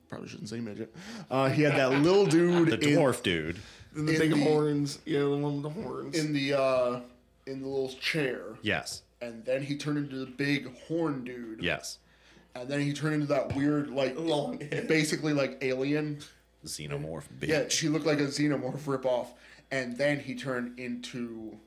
probably 0.09 0.27
shouldn't 0.29 0.49
say 0.49 0.59
midget. 0.59 0.93
Uh, 1.29 1.49
he 1.49 1.63
had 1.63 1.73
that 1.73 1.91
little 2.01 2.25
dude. 2.25 2.69
The 2.69 2.89
in- 2.89 2.97
dwarf 2.97 3.23
dude. 3.23 3.57
And 3.95 4.07
the 4.07 4.13
in 4.13 4.19
big 4.19 4.31
the- 4.31 4.43
horns. 4.43 4.99
Yeah, 5.05 5.19
the 5.21 5.37
one 5.37 5.61
with 5.61 5.63
the 5.63 5.81
horns. 5.81 6.17
in 6.19 6.33
the 6.33 6.53
uh, 6.53 6.99
in 7.47 7.61
the 7.61 7.67
little 7.67 7.89
chair, 7.89 8.41
Yes. 8.61 9.03
and 9.21 9.45
then 9.45 9.61
he 9.63 9.77
turned 9.77 9.97
into 9.99 10.15
the 10.17 10.25
big 10.25 10.75
horn 10.87 11.23
dude. 11.23 11.61
Yes. 11.63 11.99
And 12.55 12.67
then 12.69 12.81
he 12.81 12.93
turned 12.93 13.15
into 13.15 13.27
that 13.27 13.55
weird, 13.55 13.89
like 13.89 14.17
Long 14.17 14.57
basically 14.87 15.33
like 15.33 15.57
alien. 15.61 16.19
Xenomorph 16.65 17.23
bitch. 17.39 17.47
Yeah, 17.49 17.67
she 17.67 17.89
looked 17.89 18.05
like 18.05 18.19
a 18.19 18.23
xenomorph 18.27 18.79
ripoff. 18.85 19.27
And 19.71 19.97
then 19.97 20.19
he 20.19 20.35
turned 20.35 20.79
into 20.79 21.57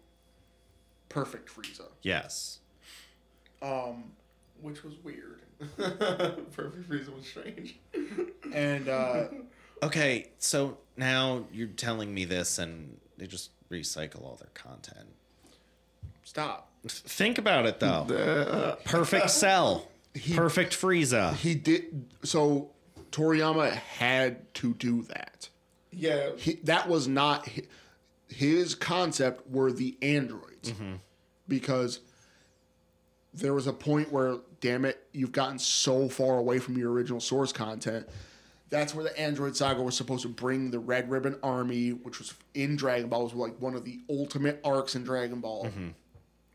perfect 1.09 1.48
Frieza. 1.55 1.86
Yes. 2.02 2.59
Um, 3.62 4.05
which 4.60 4.82
was 4.82 4.94
weird. 5.05 5.40
Perfect 5.76 6.89
reason 6.89 7.16
was 7.16 7.26
strange. 7.26 7.76
And 8.52 8.89
uh, 8.89 9.24
Okay, 9.82 10.30
so 10.39 10.78
now 10.97 11.44
you're 11.52 11.68
telling 11.68 12.12
me 12.12 12.24
this 12.24 12.59
and 12.59 12.98
they 13.16 13.26
just 13.26 13.51
recycle 13.70 14.22
all 14.24 14.36
their 14.40 14.51
content. 14.55 15.06
stop. 16.24 16.70
Think 16.86 17.39
about 17.39 17.66
it 17.66 17.80
though. 17.80 18.76
Perfect 18.85 19.30
Cell. 19.30 19.86
Perfect 20.35 20.72
Frieza. 20.80 21.35
He 21.35 21.55
did 21.55 22.06
so. 22.22 22.70
Toriyama 23.12 23.70
had 23.72 24.52
to 24.55 24.74
do 24.74 25.02
that. 25.05 25.48
Yeah, 25.93 26.30
He, 26.36 26.55
that 26.64 26.89
was 26.89 27.09
not 27.09 27.48
hi- 27.48 27.62
his 28.28 28.74
concept. 28.74 29.48
Were 29.51 29.72
the 29.72 29.97
androids 30.02 30.72
because 31.48 32.01
there 33.32 33.55
was 33.55 33.66
a 33.66 33.72
point 33.72 34.12
where, 34.12 34.36
damn 34.60 34.85
it, 34.85 35.06
you've 35.12 35.32
gotten 35.32 35.59
so 35.59 36.09
far 36.09 36.39
away 36.39 36.59
from 36.59 36.76
your 36.76 36.93
original 36.93 37.20
source 37.20 37.52
content. 37.52 38.09
That's 38.70 38.94
where 38.94 39.05
the 39.05 39.18
Android 39.18 39.56
Saga 39.56 39.82
was 39.82 39.97
supposed 39.97 40.22
to 40.22 40.28
bring 40.28 40.70
the 40.70 40.78
Red 40.78 41.10
Ribbon 41.10 41.39
Army, 41.43 41.90
which 41.90 42.18
was 42.18 42.35
in 42.55 42.76
Dragon 42.76 43.09
Ball, 43.09 43.24
was 43.24 43.35
like 43.35 43.59
one 43.60 43.74
of 43.74 43.85
the 43.85 44.01
ultimate 44.10 44.60
arcs 44.62 44.94
in 44.94 45.05
Dragon 45.05 45.40
Ball. 45.40 45.66
Mm-hmm. 45.66 45.89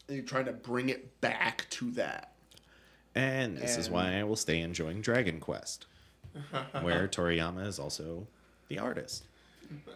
And 0.07 0.17
you're 0.17 0.25
trying 0.25 0.45
to 0.45 0.53
bring 0.53 0.89
it 0.89 1.19
back 1.21 1.65
to 1.71 1.89
that. 1.91 2.33
And 3.15 3.57
this 3.57 3.77
is 3.77 3.89
why 3.89 4.19
I 4.19 4.23
will 4.23 4.35
stay 4.35 4.59
enjoying 4.61 5.01
Dragon 5.01 5.39
Quest, 5.39 5.85
where 6.81 7.07
Toriyama 7.07 7.65
is 7.65 7.79
also 7.79 8.27
the 8.67 8.79
artist. 8.79 9.25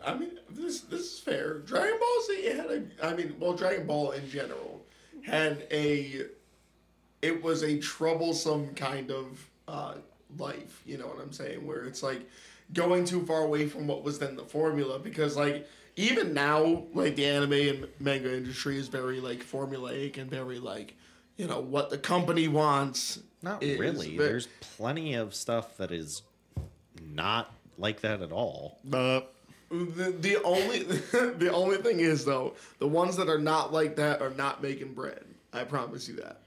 I 0.06 0.16
mean 0.16 0.40
this 0.50 0.82
this 0.82 1.02
is 1.02 1.20
fair. 1.20 1.60
Dragon 1.60 2.00
Ball 2.00 2.24
Z 2.28 2.46
had 2.46 2.72
a, 2.72 2.84
I 3.04 3.16
mean, 3.16 3.36
well, 3.40 3.54
Dragon 3.54 3.86
Ball 3.86 4.12
in 4.12 4.30
general 4.30 4.82
had 5.24 5.68
a, 5.72 6.26
it 7.22 7.42
was 7.42 7.64
a 7.64 7.78
troublesome 7.80 8.74
kind 8.76 9.12
of 9.12 9.50
uh, 9.68 9.96
life. 10.38 10.82
You 10.86 10.98
know 10.98 11.08
what 11.08 11.20
I'm 11.22 11.34
saying? 11.34 11.66
Where 11.66 11.86
it's 11.86 12.04
like 12.04 12.28
going 12.74 13.06
too 13.06 13.26
far 13.26 13.44
away 13.44 13.68
from 13.68 13.88
what 13.88 14.04
was 14.04 14.20
then 14.20 14.36
the 14.36 14.44
formula 14.44 15.00
because 15.00 15.38
like 15.38 15.68
even 15.96 16.34
now 16.34 16.84
like 16.94 17.16
the 17.16 17.26
anime 17.26 17.54
and 17.54 17.88
manga 18.00 18.36
industry 18.36 18.78
is 18.78 18.90
very 18.90 19.22
like 19.22 19.40
formulaic 19.40 20.18
and 20.18 20.30
very 20.30 20.60
like 20.60 20.96
you 21.38 21.48
know 21.48 21.62
what 21.62 21.90
the 21.90 21.98
company 21.98 22.48
wants 22.48 23.20
Not 23.42 23.64
is 23.64 23.80
really. 23.80 24.18
There's 24.18 24.48
plenty 24.60 25.14
of 25.14 25.34
stuff 25.34 25.78
that 25.78 25.92
is 25.92 26.24
not 27.02 27.54
like 27.78 28.02
that 28.02 28.22
at 28.22 28.32
all. 28.32 28.80
Uh, 28.92 29.22
The, 29.70 30.16
the 30.20 30.42
only 30.44 30.80
the 30.84 31.52
only 31.54 31.78
thing 31.78 32.00
is 32.00 32.26
though, 32.26 32.56
the 32.80 32.88
ones 32.88 33.16
that 33.18 33.30
are 33.30 33.40
not 33.40 33.74
like 33.74 33.96
that 33.98 34.22
are 34.22 34.32
not 34.32 34.62
making 34.64 34.94
bread. 34.94 35.24
I 35.54 35.64
promise 35.64 36.08
you 36.08 36.16
that. 36.18 36.42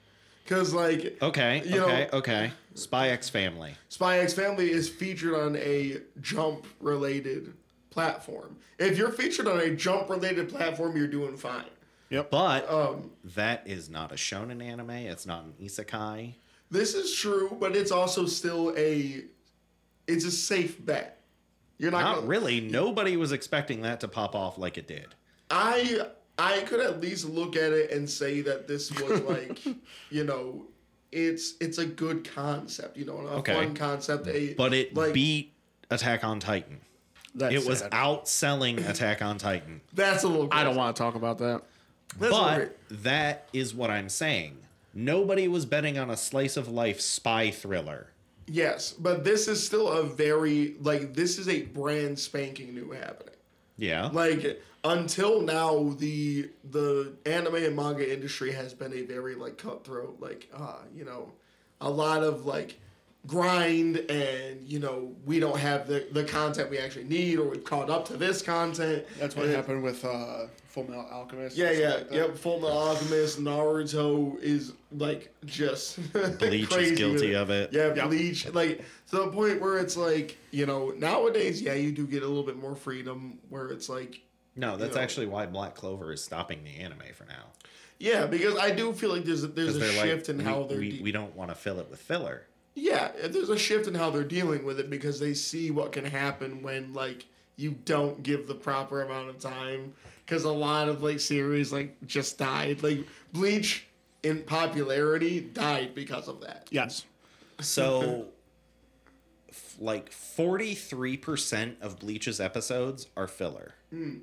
Cause 0.50 0.74
like 0.74 1.16
Okay, 1.22 1.62
You 1.64 1.80
okay, 1.84 2.08
know- 2.12 2.18
okay. 2.18 2.50
Spy 2.74 3.10
X 3.10 3.28
Family. 3.30 3.74
Spy 3.88 4.18
X 4.18 4.34
Family 4.34 4.72
is 4.72 4.88
featured 4.88 5.34
on 5.34 5.54
a 5.54 5.98
Jump 6.20 6.66
related 6.80 7.52
platform. 7.90 8.56
If 8.78 8.98
you're 8.98 9.12
featured 9.12 9.46
on 9.46 9.60
a 9.60 9.70
jump 9.76 10.08
related 10.10 10.48
platform, 10.48 10.96
you're 10.96 11.06
doing 11.06 11.36
fine. 11.36 11.64
Yep. 12.10 12.30
But 12.32 12.68
Um, 12.68 13.10
that 13.36 13.62
is 13.66 13.88
not 13.88 14.10
a 14.10 14.16
shonen 14.16 14.60
anime. 14.62 14.90
It's 14.90 15.24
not 15.26 15.44
an 15.44 15.54
isekai. 15.62 16.34
This 16.70 16.94
is 16.94 17.14
true, 17.14 17.56
but 17.60 17.76
it's 17.76 17.92
also 17.92 18.26
still 18.26 18.74
a 18.76 19.22
it's 20.08 20.24
a 20.24 20.30
safe 20.32 20.84
bet. 20.84 21.20
You're 21.78 21.92
not, 21.92 22.02
Not 22.02 22.14
gonna, 22.16 22.26
really. 22.26 22.60
Nobody 22.60 23.16
was 23.16 23.30
expecting 23.30 23.82
that 23.82 24.00
to 24.00 24.08
pop 24.08 24.34
off 24.34 24.58
like 24.58 24.76
it 24.78 24.88
did. 24.88 25.14
I 25.48 26.08
I 26.40 26.60
could 26.62 26.80
at 26.80 27.00
least 27.00 27.28
look 27.28 27.54
at 27.56 27.72
it 27.72 27.90
and 27.90 28.08
say 28.08 28.40
that 28.42 28.66
this 28.66 28.90
was 29.00 29.20
like, 29.28 29.58
you 30.10 30.24
know, 30.24 30.64
it's 31.12 31.54
it's 31.60 31.78
a 31.78 31.84
good 31.86 32.28
concept, 32.34 32.96
you 32.96 33.04
know, 33.04 33.18
a 33.18 33.36
Okay. 33.38 33.52
fun 33.54 33.74
concept. 33.74 34.26
A 34.28 34.54
But 34.54 34.72
it 34.72 34.94
like, 34.94 35.12
beat 35.12 35.52
Attack 35.90 36.24
on 36.24 36.40
Titan. 36.40 36.80
That's 37.34 37.54
it 37.54 37.66
was 37.68 37.80
sad. 37.80 37.90
outselling 37.92 38.88
Attack 38.88 39.22
on 39.22 39.38
Titan. 39.38 39.80
that's 39.92 40.22
a 40.24 40.28
little. 40.28 40.48
I 40.50 40.64
don't 40.64 40.76
want 40.76 40.96
to 40.96 41.02
talk 41.02 41.14
about 41.14 41.38
that. 41.38 41.62
That's 42.18 42.32
a 42.32 42.36
little 42.42 42.58
But 42.88 43.02
that 43.04 43.48
is 43.52 43.74
what 43.74 43.90
I'm 43.90 44.08
saying. 44.08 44.56
Nobody 44.94 45.46
was 45.46 45.66
betting 45.66 45.98
on 45.98 46.10
a 46.10 46.16
slice 46.16 46.56
of 46.56 46.68
life 46.68 47.00
spy 47.00 47.50
thriller. 47.50 48.08
Yes, 48.46 48.92
but 48.92 49.22
this 49.22 49.46
is 49.46 49.64
still 49.64 49.88
a 49.88 50.02
very 50.02 50.74
like 50.80 51.14
this 51.14 51.38
is 51.38 51.48
a 51.48 51.62
brand 51.62 52.18
spanking 52.18 52.74
new 52.74 52.90
happening. 52.90 53.34
Yeah. 53.76 54.10
Like 54.12 54.60
until 54.84 55.40
now, 55.42 55.94
the 55.98 56.48
the 56.70 57.12
anime 57.26 57.56
and 57.56 57.76
manga 57.76 58.10
industry 58.12 58.52
has 58.52 58.72
been 58.74 58.92
a 58.92 59.02
very 59.02 59.34
like 59.34 59.58
cutthroat, 59.58 60.18
like 60.20 60.48
uh, 60.56 60.76
you 60.94 61.04
know, 61.04 61.32
a 61.80 61.90
lot 61.90 62.22
of 62.22 62.46
like 62.46 62.78
grind 63.26 63.98
and 64.10 64.66
you 64.66 64.78
know 64.78 65.12
we 65.26 65.38
don't 65.38 65.58
have 65.58 65.86
the 65.86 66.06
the 66.12 66.24
content 66.24 66.70
we 66.70 66.78
actually 66.78 67.04
need 67.04 67.38
or 67.38 67.50
we've 67.50 67.64
caught 67.64 67.90
up 67.90 68.06
to 68.06 68.16
this 68.16 68.40
content. 68.42 69.04
That's 69.18 69.36
what 69.36 69.46
And- 69.46 69.54
happened 69.54 69.82
with 69.82 70.02
uh, 70.04 70.46
Full 70.68 70.84
Metal 70.88 71.06
Alchemist. 71.10 71.56
Yeah, 71.56 71.66
and 71.68 71.76
stuff 71.76 71.90
yeah, 72.10 72.18
like 72.20 72.28
yep. 72.28 72.36
Full 72.38 72.60
Metal 72.60 72.78
Alchemist, 72.78 73.38
Naruto 73.40 74.40
is 74.40 74.72
like 74.92 75.34
just 75.44 75.98
Bleach 76.38 76.72
is 76.74 76.98
guilty 76.98 77.28
with 77.30 77.36
of 77.36 77.50
it. 77.50 77.70
Yeah, 77.72 78.06
Bleach, 78.06 78.50
like 78.54 78.78
to 79.10 79.16
the 79.16 79.28
point 79.28 79.60
where 79.60 79.78
it's 79.78 79.96
like 79.98 80.38
you 80.52 80.64
know 80.64 80.90
nowadays, 80.96 81.60
yeah, 81.60 81.74
you 81.74 81.92
do 81.92 82.06
get 82.06 82.22
a 82.22 82.26
little 82.26 82.44
bit 82.44 82.56
more 82.56 82.74
freedom 82.74 83.38
where 83.50 83.68
it's 83.68 83.90
like 83.90 84.22
No, 84.56 84.76
that's 84.76 84.96
know. 84.96 85.00
actually 85.02 85.26
why 85.26 85.46
Black 85.46 85.74
Clover 85.74 86.12
is 86.12 86.22
stopping 86.22 86.64
the 86.64 86.76
anime 86.78 87.12
for 87.14 87.24
now. 87.24 87.44
yeah, 87.98 88.26
because 88.26 88.56
I 88.58 88.70
do 88.70 88.92
feel 88.92 89.10
like 89.10 89.24
there's 89.24 89.44
a, 89.44 89.48
there's 89.48 89.76
a 89.76 89.92
shift 89.92 90.28
like, 90.28 90.28
in 90.28 90.38
we, 90.38 90.44
how 90.44 90.64
they're 90.64 90.78
we, 90.78 90.90
de- 90.98 91.02
we 91.02 91.12
don't 91.12 91.34
want 91.36 91.50
to 91.50 91.54
fill 91.54 91.78
it 91.80 91.88
with 91.90 92.00
filler. 92.00 92.46
yeah, 92.74 93.10
there's 93.28 93.48
a 93.50 93.58
shift 93.58 93.86
in 93.86 93.94
how 93.94 94.10
they're 94.10 94.24
dealing 94.24 94.64
with 94.64 94.80
it 94.80 94.90
because 94.90 95.20
they 95.20 95.34
see 95.34 95.70
what 95.70 95.92
can 95.92 96.04
happen 96.04 96.62
when 96.62 96.92
like 96.94 97.26
you 97.56 97.72
don't 97.84 98.22
give 98.22 98.46
the 98.46 98.54
proper 98.54 99.02
amount 99.02 99.28
of 99.28 99.38
time 99.38 99.92
because 100.24 100.44
a 100.44 100.52
lot 100.52 100.88
of 100.88 101.02
like 101.02 101.20
series 101.20 101.72
like 101.72 101.94
just 102.06 102.38
died 102.38 102.82
like 102.82 103.06
Bleach 103.32 103.86
in 104.22 104.42
popularity 104.42 105.40
died 105.40 105.94
because 105.94 106.26
of 106.28 106.40
that. 106.40 106.68
Yes. 106.70 107.04
So, 107.60 108.26
f- 109.50 109.76
like 109.78 110.10
43% 110.10 111.80
of 111.80 111.98
Bleach's 111.98 112.40
episodes 112.40 113.06
are 113.16 113.26
filler. 113.28 113.74
Hmm. 113.90 114.18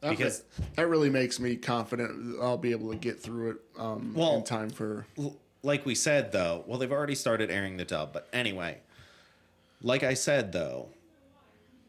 That, 0.00 0.10
Because- 0.10 0.44
that 0.76 0.88
really 0.88 1.10
makes 1.10 1.38
me 1.38 1.56
confident 1.56 2.36
I'll 2.40 2.56
be 2.56 2.70
able 2.70 2.90
to 2.90 2.96
get 2.96 3.20
through 3.20 3.50
it 3.50 3.56
um, 3.78 4.14
Well- 4.14 4.36
in 4.36 4.44
time 4.44 4.70
for. 4.70 5.06
Like 5.62 5.84
we 5.84 5.94
said 5.94 6.32
though 6.32 6.64
well 6.66 6.78
they've 6.78 6.90
already 6.90 7.14
started 7.14 7.50
airing 7.50 7.76
the 7.76 7.84
dub 7.84 8.14
but 8.14 8.26
anyway 8.32 8.78
like 9.82 10.02
i 10.02 10.14
said 10.14 10.52
though 10.52 10.88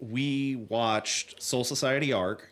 we 0.02 0.58
watched 0.68 1.42
soul 1.42 1.64
society 1.64 2.12
arc 2.12 2.50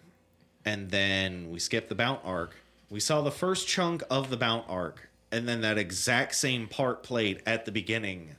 and 0.64 0.92
then 0.92 1.50
we 1.52 1.60
skipped 1.60 1.90
the 1.90 1.96
bount 1.96 2.22
arc 2.24 2.56
we 2.90 3.02
saw 3.02 3.20
the 3.22 3.32
first 3.32 3.68
chunk 3.68 4.02
of 4.10 4.30
the 4.30 4.38
bount 4.38 4.64
arc 4.70 5.10
and 5.30 5.46
then 5.46 5.60
that 5.60 5.78
exact 5.78 6.36
same 6.36 6.68
part 6.70 7.04
played 7.04 7.42
at 7.46 7.66
the 7.66 7.72
beginning 7.74 8.36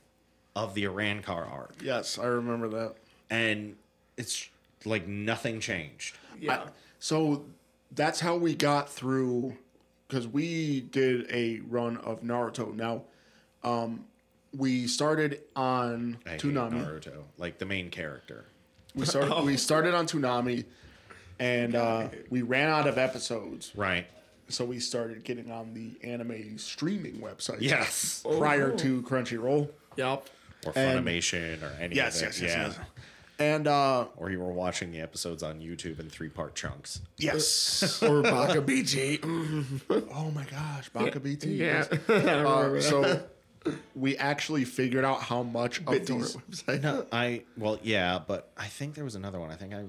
of 0.55 0.73
the 0.73 0.83
Arrancar 0.85 1.47
arc 1.51 1.75
Yes, 1.83 2.17
I 2.17 2.25
remember 2.25 2.67
that. 2.69 2.95
and 3.29 3.75
it's 4.17 4.49
like 4.85 5.07
nothing 5.07 5.59
changed 5.59 6.17
Yeah. 6.39 6.63
So 7.05 7.45
that's 7.91 8.19
how 8.19 8.35
we 8.37 8.53
got 8.55 8.87
through 8.87 9.57
because 10.07 10.27
we 10.27 10.81
did 10.81 11.25
a 11.31 11.59
run 11.67 11.97
of 11.97 12.21
Naruto. 12.21 12.73
Now, 12.75 13.01
um, 13.63 14.05
we 14.55 14.85
started 14.87 15.41
on 15.55 16.19
I 16.27 16.31
hate 16.31 16.41
Toonami. 16.41 16.85
Naruto 16.85 17.23
like 17.39 17.57
the 17.57 17.65
main 17.65 17.89
character 17.89 18.45
We 18.95 19.05
started 19.07 19.41
we 19.45 19.57
started 19.57 19.95
on 19.95 20.05
Toonami, 20.05 20.65
and 21.39 21.73
uh, 21.75 22.09
we 22.29 22.43
ran 22.43 22.69
out 22.69 22.85
of 22.87 22.97
episodes. 22.99 23.71
right 23.75 24.05
So 24.49 24.63
we 24.63 24.79
started 24.79 25.23
getting 25.23 25.51
on 25.51 25.73
the 25.73 25.93
anime 26.07 26.59
streaming 26.59 27.15
website. 27.19 27.61
yes 27.61 28.23
Prior 28.37 28.75
to 28.77 29.01
Crunchyroll. 29.01 29.69
Yep. 29.97 30.29
or 30.67 30.73
And- 30.75 31.03
Funimation 31.03 31.63
or 31.63 31.75
any 31.81 31.95
Yes, 31.95 32.17
of 32.21 32.23
it 32.23 32.25
yes, 32.27 32.41
yes, 32.41 32.51
yeah 32.51 32.67
yes. 32.67 32.77
And 33.41 33.67
uh, 33.67 34.05
or 34.17 34.29
you 34.29 34.39
were 34.39 34.51
watching 34.51 34.91
the 34.91 34.99
episodes 35.01 35.41
on 35.41 35.59
YouTube 35.61 35.99
in 35.99 36.09
three 36.09 36.29
part 36.29 36.53
chunks. 36.55 37.01
yes. 37.17 38.01
Or 38.03 38.21
Baka 38.21 38.61
BG. 38.61 39.19
oh 40.13 40.31
my 40.31 40.43
gosh, 40.45 40.89
Baka 40.89 41.19
BT. 41.19 41.49
yeah. 41.55 41.85
yes. 41.91 41.99
I 42.09 42.43
Uh, 42.43 42.81
so 42.81 43.23
we 43.95 44.17
actually 44.17 44.63
figured 44.65 45.03
out 45.05 45.21
how 45.23 45.43
much 45.43 45.79
of 45.79 45.85
BitTorrent 45.85 46.05
these. 46.07 46.63
website. 46.63 46.81
No, 46.83 47.05
I 47.11 47.43
well, 47.57 47.79
yeah, 47.81 48.19
but 48.25 48.51
I 48.57 48.67
think 48.67 48.93
there 48.95 49.03
was 49.03 49.15
another 49.15 49.39
one. 49.39 49.49
I 49.49 49.55
think 49.55 49.73
I 49.73 49.85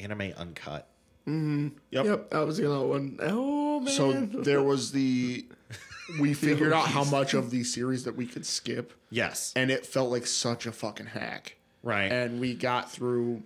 anime 0.00 0.32
uncut. 0.36 0.86
Yep. 1.26 1.72
Yep, 1.90 2.30
that 2.30 2.46
was 2.46 2.58
the 2.58 2.70
other 2.70 2.86
one. 2.86 3.18
Oh 3.22 3.80
man. 3.80 3.94
So 3.94 4.12
there 4.12 4.62
was 4.62 4.92
the. 4.92 5.46
We 6.20 6.34
figured 6.34 6.72
out 6.74 6.86
how 6.88 7.04
much 7.04 7.32
of 7.32 7.50
the 7.50 7.64
series 7.64 8.04
that 8.04 8.14
we 8.14 8.26
could 8.26 8.44
skip, 8.44 8.92
Yes, 9.10 9.54
and 9.56 9.70
it 9.70 9.86
felt 9.86 10.10
like 10.10 10.26
such 10.26 10.66
a 10.66 10.72
fucking 10.72 11.06
hack. 11.06 11.56
Right. 11.84 12.10
And 12.10 12.40
we 12.40 12.54
got 12.54 12.90
through. 12.90 13.42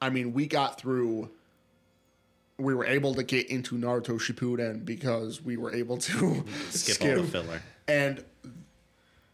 I 0.00 0.10
mean, 0.10 0.32
we 0.32 0.46
got 0.46 0.78
through. 0.78 1.30
We 2.56 2.74
were 2.74 2.86
able 2.86 3.14
to 3.14 3.22
get 3.22 3.48
into 3.50 3.76
Naruto 3.76 4.18
Shippuden 4.20 4.84
because 4.84 5.42
we 5.42 5.56
were 5.56 5.74
able 5.74 5.96
to 5.98 6.44
skip, 6.70 7.02
all 7.02 7.16
the 7.22 7.28
filler. 7.28 7.62
And 7.88 8.24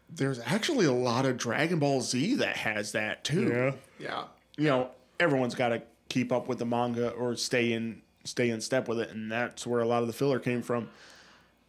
there's 0.09 0.39
actually 0.39 0.87
a 0.87 0.91
lot 0.91 1.25
of 1.25 1.37
Dragon 1.37 1.79
Ball 1.79 2.01
Z 2.01 2.35
that 2.35 2.57
has 2.57 2.93
that 2.93 3.23
too. 3.23 3.47
Yeah. 3.47 4.05
Yeah. 4.07 4.23
You 4.57 4.67
know, 4.69 4.89
everyone's 5.19 5.55
got 5.55 5.69
to 5.69 5.83
keep 6.09 6.31
up 6.31 6.47
with 6.47 6.57
the 6.57 6.65
manga 6.65 7.11
or 7.11 7.35
stay 7.35 7.71
in 7.73 8.01
stay 8.23 8.49
in 8.49 8.61
step 8.61 8.87
with 8.87 8.99
it, 8.99 9.09
and 9.11 9.31
that's 9.31 9.65
where 9.65 9.81
a 9.81 9.87
lot 9.87 10.01
of 10.01 10.07
the 10.07 10.13
filler 10.13 10.39
came 10.39 10.61
from. 10.61 10.89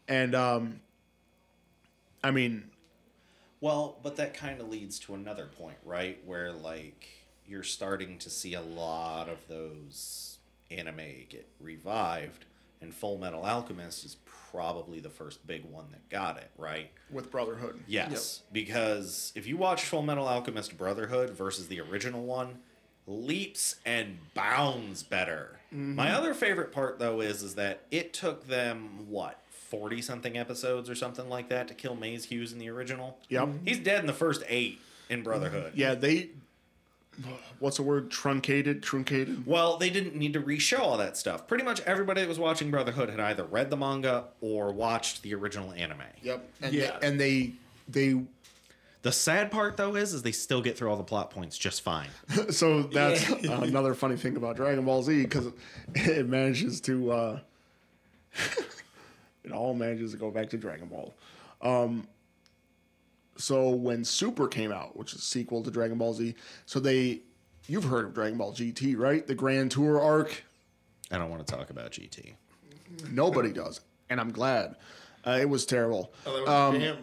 And 0.09 0.35
um, 0.35 0.81
I 2.25 2.31
mean, 2.31 2.65
Well, 3.63 3.97
but 4.03 4.17
that 4.17 4.35
kind 4.35 4.61
of 4.61 4.69
leads 4.69 4.99
to 5.01 5.15
another 5.15 5.47
point, 5.47 5.79
right? 5.85 6.19
Where 6.27 6.53
like 6.53 7.09
you're 7.47 7.63
starting 7.63 8.19
to 8.19 8.29
see 8.29 8.55
a 8.55 8.61
lot 8.61 9.29
of 9.29 9.39
those 9.49 10.39
anime 10.71 11.27
get 11.29 11.49
revived, 11.61 12.45
and 12.81 12.93
Full 12.93 13.19
Metal 13.19 13.45
Alchemist 13.45 14.05
is 14.05 14.17
probably 14.51 14.99
the 14.99 15.09
first 15.09 15.47
big 15.47 15.65
one 15.65 15.87
that 15.93 16.09
got 16.11 16.37
it, 16.39 16.51
right? 16.59 16.91
with 17.11 17.31
Brotherhood, 17.31 17.81
Yes, 17.87 18.43
because 18.53 19.33
if 19.37 19.47
you 19.47 19.57
watch 19.57 19.85
Full 19.85 20.03
Metal 20.03 20.27
Alchemist 20.27 20.77
Brotherhood 20.77 21.31
versus 21.31 21.69
the 21.69 21.81
original 21.81 22.25
one, 22.25 22.59
leaps 23.07 23.77
and 23.87 24.19
bounds 24.35 25.03
better. 25.05 25.61
Mm-hmm. 25.73 25.95
My 25.95 26.13
other 26.13 26.35
favorite 26.35 26.73
part 26.73 26.99
though 26.99 27.21
is 27.21 27.43
is 27.43 27.55
that 27.55 27.83
it 27.91 28.13
took 28.13 28.47
them 28.49 29.07
what 29.09 29.39
forty 29.73 30.01
something 30.03 30.37
episodes 30.37 30.89
or 30.91 30.95
something 30.95 31.29
like 31.29 31.49
that 31.49 31.67
to 31.69 31.75
kill 31.75 31.97
Maes 31.97 32.27
Hughes 32.27 32.53
in 32.53 32.59
the 32.59 32.69
original. 32.71 33.19
Yep. 33.31 33.49
he's 33.65 33.79
dead 33.81 34.01
in 34.01 34.07
the 34.07 34.13
first 34.13 34.43
eight 34.49 34.79
in 35.11 35.23
Brotherhood. 35.25 35.73
yeah, 35.75 35.95
they. 35.95 36.29
What's 37.59 37.77
the 37.77 37.83
word? 37.83 38.11
Truncated, 38.11 38.83
truncated. 38.83 39.47
Well, 39.47 39.77
they 39.77 39.91
didn't 39.91 40.15
need 40.17 40.33
to 40.33 40.41
re-show 40.41 40.79
all 40.79 40.97
that 40.97 41.17
stuff. 41.19 41.47
Pretty 41.47 41.63
much 41.63 41.81
everybody 41.83 42.23
that 42.23 42.29
was 42.29 42.39
watching 42.39 42.71
Brotherhood 42.71 43.11
had 43.11 43.21
either 43.21 43.45
read 43.45 43.69
the 43.71 43.77
manga 43.77 44.25
or 44.41 44.73
watched 44.73 45.23
the 45.23 45.35
original 45.35 45.73
anime. 45.75 46.01
Yep. 46.23 46.49
And 46.63 46.73
Yeah. 46.75 46.99
they, 47.01 47.07
and 47.07 47.21
they 47.21 47.53
they 47.89 48.23
The 49.03 49.13
sad 49.13 49.51
part 49.51 49.77
though 49.77 49.95
is 49.95 50.15
is 50.15 50.23
they 50.23 50.33
still 50.33 50.63
get 50.63 50.79
through 50.79 50.89
all 50.89 50.97
the 50.97 51.03
plot 51.05 51.31
points 51.31 51.59
just 51.59 51.83
fine. 51.83 52.09
so 52.51 52.85
that's 52.85 53.29
another 53.45 53.93
funny 53.93 54.17
thing 54.17 54.37
about 54.39 54.57
Dragon 54.57 54.85
Ball 54.87 55.03
Z 55.03 55.23
because 55.25 55.49
it 55.95 56.27
manages 56.27 56.81
to 56.83 57.13
uh, 57.13 57.39
it 59.45 59.53
all 59.53 59.75
manages 59.75 60.13
to 60.13 60.17
go 60.19 60.31
back 60.31 60.51
to 60.51 60.57
Dragon 60.57 60.89
Ball. 60.89 61.15
Um, 61.61 62.07
so 63.37 63.71
when 63.71 64.05
Super 64.05 64.47
came 64.47 64.73
out, 64.73 64.97
which 64.97 65.13
is 65.15 65.19
a 65.21 65.23
sequel 65.23 65.63
to 65.63 65.71
Dragon 65.71 65.99
Ball 65.99 66.13
Z, 66.15 66.35
so 66.67 66.81
they 66.81 67.21
you've 67.67 67.85
heard 67.85 68.05
of 68.05 68.15
Dragon 68.15 68.39
Ball 68.39 68.53
GT, 68.53 68.97
right? 68.99 69.27
The 69.27 69.35
Grand 69.35 69.71
Tour 69.71 70.01
arc. 70.01 70.45
I 71.11 71.19
don't 71.19 71.31
want 71.31 71.47
to 71.47 71.55
talk 71.55 71.71
about 71.71 71.93
GT. 71.93 72.33
Nobody 73.11 73.53
does, 73.53 73.81
and 74.11 74.21
I'm 74.21 74.31
glad. 74.33 74.77
Uh, 75.27 75.39
it 75.41 75.49
was 75.49 75.65
terrible. 75.67 76.13
Oh, 76.27 76.33
that 76.35 76.41
was 76.43 76.49
Um, 76.51 76.75
a 76.77 76.79
jam. 76.79 76.97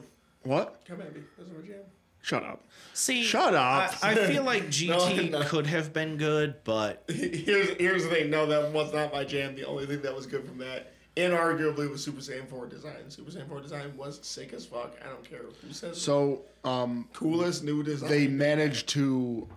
What? 0.43 0.81
Come 0.87 1.01
at 1.01 1.13
me. 1.15 1.21
That 1.37 1.49
was 1.53 1.63
a 1.63 1.67
jam. 1.67 1.79
Shut 2.21 2.43
up. 2.43 2.63
See, 2.93 3.23
Shut 3.23 3.53
up. 3.55 4.03
I, 4.03 4.11
I 4.11 4.15
feel 4.27 4.43
like 4.43 4.63
GT 4.67 5.31
No, 5.31 5.39
no. 5.39 5.45
could 5.45 5.65
have 5.67 5.93
been 5.93 6.17
good, 6.17 6.55
but 6.63 7.05
Here's 7.09 7.69
here's 7.77 8.03
the 8.03 8.09
thing. 8.09 8.29
No, 8.29 8.45
that 8.45 8.71
was 8.71 8.93
not 8.93 9.13
my 9.13 9.23
jam. 9.23 9.55
The 9.55 9.65
only 9.65 9.85
thing 9.85 10.01
that 10.01 10.13
was 10.15 10.25
good 10.27 10.45
from 10.45 10.57
that, 10.59 10.91
inarguably, 11.19 11.89
was 11.89 12.03
Super 12.03 12.21
Saiyan 12.21 12.47
4 12.47 12.67
design. 12.67 12.93
Super 13.09 13.31
Saiyan 13.31 13.47
4 13.47 13.61
design 13.61 13.95
was 13.97 14.19
sick 14.21 14.53
as 14.53 14.65
fuck. 14.65 14.95
I 15.03 15.07
don't 15.09 15.23
care 15.29 15.41
who 15.65 15.73
says 15.73 16.01
So 16.01 16.41
um, 16.63 17.07
coolest 17.13 17.63
new 17.63 17.83
design. 17.83 18.09
they 18.09 18.27
managed 18.27 18.87
to 18.89 19.47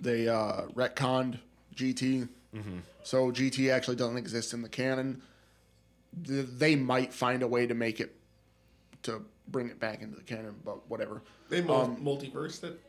they 0.00 0.28
uh, 0.28 0.62
retconned 0.74 1.38
GT. 1.76 2.28
So 3.02 3.30
GT 3.30 3.70
actually 3.72 3.96
doesn't 3.96 4.16
exist 4.16 4.52
in 4.54 4.62
the 4.62 4.68
canon. 4.68 5.22
Th- 6.26 6.46
They 6.58 6.74
might 6.74 7.12
find 7.14 7.42
a 7.42 7.46
way 7.48 7.66
to 7.66 7.74
make 7.74 8.00
it 8.00 8.14
to 9.04 9.24
bring 9.48 9.68
it 9.68 9.78
back 9.80 10.02
into 10.02 10.16
the 10.16 10.22
canon, 10.22 10.54
but 10.64 10.88
whatever. 10.90 11.22
they 11.48 11.60
mul- 11.62 11.96
multiversed 12.02 12.64
it. 12.64 12.80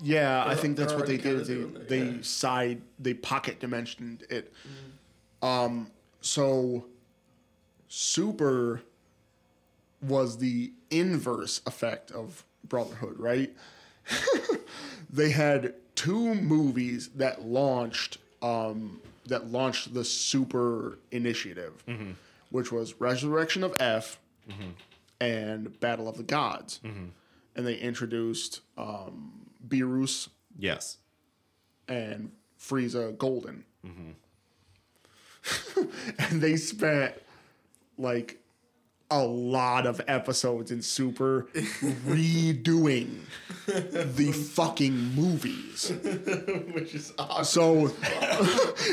Yeah, 0.00 0.42
I 0.44 0.48
They're- 0.48 0.56
think 0.56 0.76
that's 0.76 0.92
they're 0.92 0.98
what 0.98 1.06
they 1.08 1.18
already 1.18 1.36
did. 1.36 1.46
They, 1.46 1.54
kinda 1.54 1.60
doing 1.68 1.74
that, 1.74 1.88
they 1.88 2.04
yeah. 2.04 2.22
side 2.22 2.82
they 2.98 3.14
pocket 3.14 3.60
dimensioned 3.60 4.24
it. 4.30 4.52
Um, 5.42 5.90
so 6.20 6.86
Super 7.88 8.82
was 10.02 10.38
the 10.38 10.72
inverse 10.90 11.60
effect 11.66 12.10
of 12.10 12.44
Brotherhood, 12.68 13.18
right? 13.18 13.54
they 15.10 15.30
had 15.30 15.74
two 15.94 16.34
movies 16.34 17.08
that 17.16 17.44
launched 17.44 18.18
um, 18.42 19.00
that 19.26 19.50
launched 19.50 19.92
the 19.92 20.04
Super 20.04 20.98
Initiative, 21.10 21.82
which 22.50 22.70
was 22.72 23.00
Resurrection 23.00 23.64
of 23.64 23.74
F 23.80 24.18
and 25.20 25.78
Battle 25.80 26.08
of 26.08 26.16
the 26.16 26.22
Gods, 26.22 26.80
and 27.56 27.66
they 27.66 27.74
introduced 27.76 28.60
um, 28.76 29.32
Beerus 29.66 30.28
yes. 30.58 30.98
and 31.88 32.30
Frieza 32.60 33.16
Golden. 33.18 33.64
and 36.18 36.40
they 36.40 36.56
spent 36.56 37.14
like 37.98 38.40
a 39.10 39.22
lot 39.22 39.86
of 39.86 40.00
episodes 40.06 40.70
in 40.70 40.82
Super 40.82 41.48
redoing 41.54 43.20
the 43.66 44.32
fucking 44.32 44.94
movies. 45.14 45.90
Which 46.72 46.94
is 46.94 47.12
awesome. 47.18 47.88
So 47.88 47.94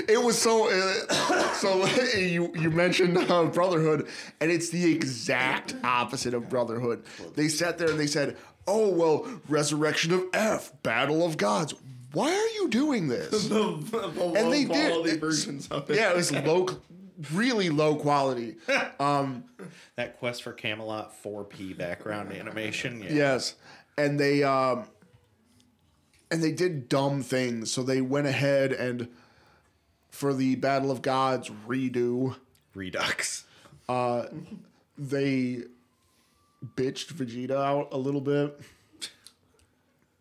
it 0.07 0.22
was 0.22 0.41
so. 0.41 0.69
Uh, 0.69 1.53
so 1.53 1.86
you 2.18 2.52
you 2.56 2.72
mentioned 2.72 3.18
uh, 3.18 3.45
Brotherhood, 3.45 4.07
and 4.40 4.52
it's 4.52 4.69
the 4.69 4.94
exact 4.94 5.76
opposite 5.84 6.34
of 6.34 6.49
Brotherhood. 6.49 7.03
They 7.36 7.48
sat 7.48 7.77
there 7.77 7.90
and 7.90 7.99
they 7.99 8.07
said, 8.07 8.38
"Oh 8.68 8.90
well, 8.90 9.27
Resurrection 9.49 10.14
of 10.14 10.23
F, 10.34 10.72
Battle 10.84 11.26
of 11.26 11.38
Gods. 11.38 11.73
Why 12.14 12.30
are 12.30 12.64
you 12.64 12.69
doing 12.69 13.10
this?" 13.10 13.49
the, 13.49 13.77
the 13.91 14.34
and 14.38 14.52
they 14.52 14.64
did 14.64 15.19
versions 15.19 15.68
of 15.68 15.90
it. 15.90 15.98
Yeah, 15.98 16.11
it 16.11 16.15
was 16.15 16.32
low, 16.32 16.68
really 17.33 17.69
low 17.69 17.95
quality. 17.95 18.55
Um, 18.99 19.43
That 19.97 20.17
Quest 20.19 20.41
for 20.43 20.53
Camelot 20.53 21.21
4P 21.21 21.77
background 21.77 22.31
animation. 22.31 23.01
Yeah. 23.01 23.11
Yes, 23.11 23.55
and 23.97 24.17
they 24.17 24.41
um, 24.41 24.85
and 26.31 26.41
they 26.41 26.53
did 26.53 26.87
dumb 26.87 27.21
things. 27.21 27.71
So 27.71 27.83
they 27.83 27.99
went 27.99 28.25
ahead 28.27 28.71
and 28.71 29.09
for 30.09 30.33
the 30.33 30.55
Battle 30.55 30.91
of 30.91 31.01
Gods 31.01 31.49
redo, 31.67 32.37
Redux. 32.73 33.43
they 34.97 35.63
bitched 36.77 37.13
Vegeta 37.13 37.51
out 37.51 37.89
a 37.91 37.97
little 37.97 38.21
bit. 38.21 38.57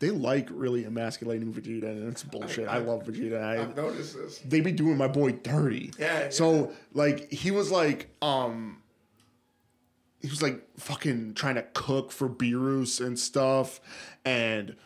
They 0.05 0.11
like 0.11 0.49
really 0.51 0.85
emasculating 0.85 1.51
Vegeta, 1.51 1.85
and 1.89 2.09
it's 2.13 2.23
bullshit. 2.23 2.69
I 2.69 2.77
love 2.77 3.05
Vegeta. 3.05 3.43
I, 3.43 3.63
I've 3.63 3.75
noticed 3.75 4.15
this. 4.15 4.39
they 4.41 4.61
be 4.61 4.71
doing 4.71 4.99
my 4.99 5.09
boy 5.09 5.33
dirty. 5.33 5.93
Yeah, 5.99 6.29
So 6.29 6.73
like 6.93 7.33
he 7.33 7.51
was 7.51 7.71
like 7.71 8.11
um 8.21 8.83
he 10.21 10.29
was 10.29 10.43
like 10.43 10.63
fucking 10.79 11.33
trying 11.33 11.55
to 11.55 11.63
cook 11.73 12.13
for 12.13 12.29
Beerus 12.29 13.01
and 13.01 13.19
stuff 13.19 13.81
and 14.27 14.77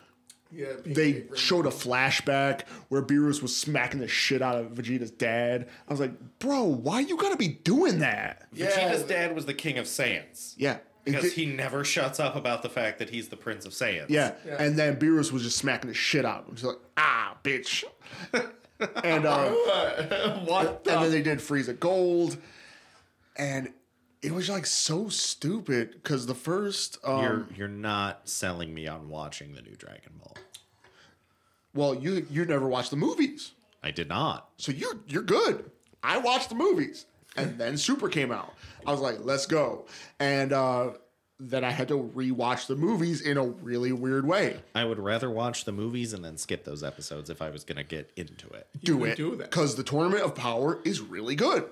Yeah, 0.53 0.75
they 0.87 1.25
showed 1.35 1.67
a 1.67 1.71
flashback 1.71 2.61
where 2.89 3.03
Beerus 3.03 3.43
was 3.43 3.57
smacking 3.57 3.99
the 3.99 4.07
shit 4.07 4.41
out 4.41 4.55
of 4.57 4.71
Vegeta's 4.71 5.11
dad. 5.11 5.69
I 5.89 5.93
was 5.93 5.99
like, 5.99 6.13
"Bro, 6.39 6.63
why 6.63 7.01
you 7.01 7.17
got 7.17 7.31
to 7.31 7.37
be 7.37 7.49
doing 7.49 7.99
that?" 7.99 8.47
Yeah. 8.53 8.67
Vegeta's 8.69 9.03
dad 9.03 9.35
was 9.35 9.47
the 9.47 9.55
king 9.55 9.79
of 9.79 9.87
Saiyans. 9.87 10.55
Yeah. 10.57 10.79
It 11.09 11.13
Because 11.17 11.33
he 11.33 11.47
never 11.47 11.85
shuts 11.85 12.21
up 12.21 12.37
about 12.37 12.63
the 12.63 12.69
fact 12.69 12.99
that 12.99 13.11
he's 13.11 13.29
the 13.29 13.37
prince 13.37 13.65
of 13.67 13.73
Saiyans. 13.73 14.07
yeah. 14.09 14.33
Yeah. 14.47 14.63
And 14.63 14.79
then 14.79 14.97
Beerus 14.97 15.33
was 15.33 15.43
just 15.43 15.57
smacking 15.59 15.89
the 15.89 15.95
shit 15.95 16.25
out 16.25 16.41
of 16.43 16.49
him. 16.49 16.55
He's 16.57 16.65
like, 16.65 16.79
"Ah, 16.97 17.37
bitch." 17.43 17.85
and 19.05 19.27
uh 19.27 19.51
what 20.45 20.85
the 20.85 20.93
and 20.95 21.05
then 21.05 21.11
they 21.11 21.23
did 21.23 21.39
Frieza 21.39 21.79
Gold, 21.79 22.37
and 23.37 23.73
it 24.23 24.33
was 24.33 24.49
like 24.49 24.67
so 24.67 25.09
stupid 25.09 25.93
because 25.95 26.27
the 26.27 26.35
first, 26.35 26.99
um, 27.05 27.23
You're 27.23 27.47
you're 27.57 27.69
not 27.69 28.29
selling 28.29 28.73
me 28.75 28.87
on 28.87 29.09
watching 29.09 29.55
the 29.55 29.63
new 29.63 29.77
Dragon 29.77 30.13
Ball. 30.23 30.37
well, 31.75 31.95
you 31.95 32.27
you 32.31 32.45
never 32.45 32.69
watched 32.69 32.91
the 32.91 32.97
movies, 32.97 33.53
I 33.83 33.91
did 33.91 34.09
not. 34.09 34.49
so 34.59 34.73
you 34.73 35.03
you're 35.07 35.23
good. 35.23 35.71
I 36.03 36.19
watched 36.19 36.49
the 36.49 36.55
movies, 36.55 37.07
and 37.43 37.59
then 37.59 37.77
Super 37.77 38.09
came 38.09 38.33
out. 38.33 38.55
I 38.87 38.93
was 38.93 39.01
like, 39.01 39.19
let's 39.25 39.47
go, 39.47 39.87
and 40.21 40.53
uh, 40.53 40.91
then 41.41 41.63
I 41.65 41.71
had 41.71 41.89
to 41.89 41.95
rewatch 42.15 42.67
the 42.67 42.77
movies 42.77 43.21
in 43.21 43.37
a 43.37 43.45
really 43.45 43.93
weird 43.93 44.27
way. 44.27 44.57
I 44.75 44.85
would 44.85 44.99
rather 44.99 45.31
watch 45.31 45.65
the 45.65 45.73
movies 45.73 46.13
and 46.13 46.25
then 46.25 46.37
skip 46.37 46.65
those 46.65 46.83
episodes 46.83 47.31
if 47.31 47.41
I 47.43 47.51
was 47.51 47.65
gonna 47.65 47.85
get 47.85 48.11
into 48.17 48.49
it. 48.51 48.67
Do 48.83 49.05
it 49.05 49.17
do 49.17 49.37
that. 49.37 49.51
because 49.51 49.77
the 49.77 49.83
Tournament 49.83 50.23
of 50.23 50.35
Power 50.35 50.81
is 50.85 51.01
really 51.01 51.35
good. 51.37 51.65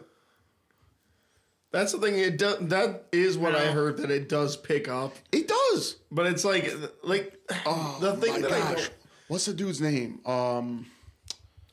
That's 1.72 1.92
the 1.92 1.98
thing. 1.98 2.18
It 2.18 2.38
does. 2.38 2.58
That 2.68 3.04
is 3.12 3.36
what 3.36 3.54
I 3.54 3.66
heard 3.72 3.98
that 3.98 4.10
it 4.10 4.28
does 4.28 4.56
pick 4.56 4.88
up, 4.88 5.14
It 5.32 5.48
does. 5.48 5.96
but 6.10 6.26
it's 6.26 6.44
like 6.44 6.72
like 7.02 7.36
Oh 7.66 7.98
the 8.00 8.16
thing 8.16 8.32
my 8.34 8.40
that 8.40 8.52
I 8.52 8.58
gosh, 8.60 8.82
don't. 8.84 8.94
what's 9.28 9.46
the 9.46 9.52
dude's 9.52 9.80
name? 9.80 10.20
Um, 10.24 10.86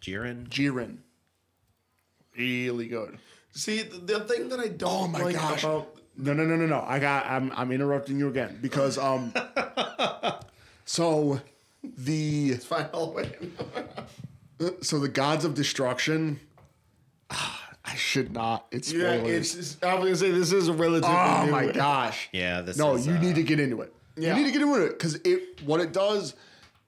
Jiren. 0.01 0.49
Jiren. 0.49 0.97
Really 2.37 2.87
good. 2.87 3.17
See, 3.53 3.83
the, 3.83 3.97
the 3.99 4.19
thing 4.21 4.49
that 4.49 4.59
I 4.59 4.67
don't 4.67 4.91
Oh 4.91 5.07
my 5.07 5.21
like 5.21 5.35
gosh. 5.35 5.63
about 5.63 5.95
No, 6.17 6.33
no, 6.33 6.43
no, 6.43 6.55
no, 6.55 6.65
no. 6.65 6.83
I 6.87 6.99
got. 6.99 7.25
I'm. 7.27 7.51
I'm 7.55 7.71
interrupting 7.71 8.17
you 8.19 8.27
again 8.29 8.57
because 8.61 8.97
um. 8.97 9.33
so, 10.85 11.39
the 11.83 12.53
Final 12.55 13.13
Way. 13.13 13.31
so 14.81 14.99
the 14.99 15.09
gods 15.09 15.45
of 15.45 15.53
destruction. 15.53 16.39
ah, 17.29 17.69
I 17.85 17.95
should 17.95 18.31
not. 18.33 18.65
It's 18.71 18.91
yeah, 18.91 19.17
spoilers. 19.17 19.55
it's. 19.55 19.83
I 19.83 19.93
was 19.95 20.03
gonna 20.03 20.15
say 20.15 20.31
this 20.37 20.51
is 20.51 20.67
a 20.67 20.73
relatively. 20.73 21.15
oh 21.15 21.45
new 21.45 21.51
my 21.51 21.71
gosh. 21.71 22.29
Yeah, 22.31 22.61
this 22.61 22.77
No, 22.77 22.95
is, 22.95 23.05
you 23.07 23.13
uh, 23.13 23.19
need 23.19 23.35
to 23.35 23.43
get 23.43 23.59
into 23.59 23.81
it. 23.81 23.93
Yeah. 24.15 24.35
You 24.35 24.43
need 24.43 24.51
to 24.51 24.57
get 24.59 24.61
into 24.61 24.83
it 24.85 24.89
because 24.97 25.15
it. 25.23 25.61
What 25.63 25.79
it 25.79 25.91
does, 25.93 26.33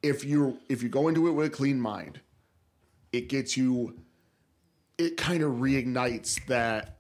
if 0.02 0.24
you 0.24 0.58
if 0.70 0.82
you 0.84 0.90
go 0.90 1.08
into 1.08 1.28
it 1.28 1.32
with 1.32 1.48
a 1.48 1.50
clean 1.50 1.80
mind, 1.80 2.20
it 3.12 3.30
gets 3.30 3.56
you. 3.58 4.00
It 4.98 5.18
kind 5.18 5.44
of 5.44 5.54
reignites 5.54 6.44
that. 6.48 6.98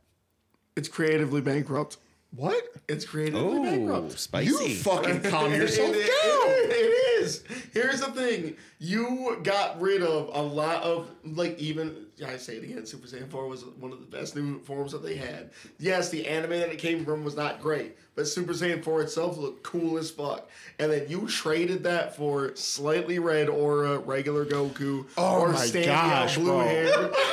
It's 0.76 0.90
creatively 0.90 1.40
bankrupt. 1.42 1.98
What? 2.36 2.62
It's 2.90 3.06
creatively 3.06 3.40
Oh, 3.42 3.64
bankrupt. 3.64 4.20
spicy. 4.20 4.50
You 4.72 4.76
fucking 4.76 5.22
calm 5.22 5.54
yourself 5.54 5.92
It- 5.96 6.00
it- 6.00 6.08
down. 6.08 6.72
it 6.78 7.22
is. 7.24 7.44
Here's 7.74 8.02
the 8.02 8.05
thing: 8.16 8.56
you 8.80 9.40
got 9.44 9.80
rid 9.80 10.02
of 10.02 10.30
a 10.34 10.42
lot 10.42 10.84
of 10.84 11.10
like 11.24 11.58
even 11.60 12.06
I 12.26 12.38
say 12.38 12.56
it 12.56 12.64
again. 12.64 12.86
Super 12.86 13.08
Saiyan 13.08 13.30
4 13.30 13.48
was 13.48 13.66
one 13.66 13.92
of 13.92 14.00
the 14.00 14.06
best 14.06 14.36
new 14.38 14.60
forms 14.62 14.94
that 14.94 15.04
they 15.04 15.18
had. 15.18 15.52
Yes, 15.80 16.10
the 16.10 16.26
anime 16.28 16.52
that 16.52 16.70
it 16.72 16.78
came 16.80 17.04
from 17.04 17.26
was 17.26 17.36
not 17.36 17.62
great, 17.62 17.98
but 18.16 18.26
Super 18.26 18.54
Saiyan 18.54 18.82
4 18.84 19.02
itself 19.02 19.38
looked 19.38 19.64
cool 19.64 19.98
as 19.98 20.12
fuck. 20.12 20.50
And 20.80 20.92
then 20.92 21.08
you 21.10 21.28
traded 21.28 21.84
that 21.84 22.16
for 22.16 22.56
slightly 22.56 23.20
red 23.20 23.50
aura, 23.50 24.00
regular 24.00 24.46
Goku, 24.46 25.06
Oh 25.18 25.42
or 25.42 25.52
my 25.52 25.70
gosh, 25.70 26.38
blue 26.38 26.60
hair 26.60 26.88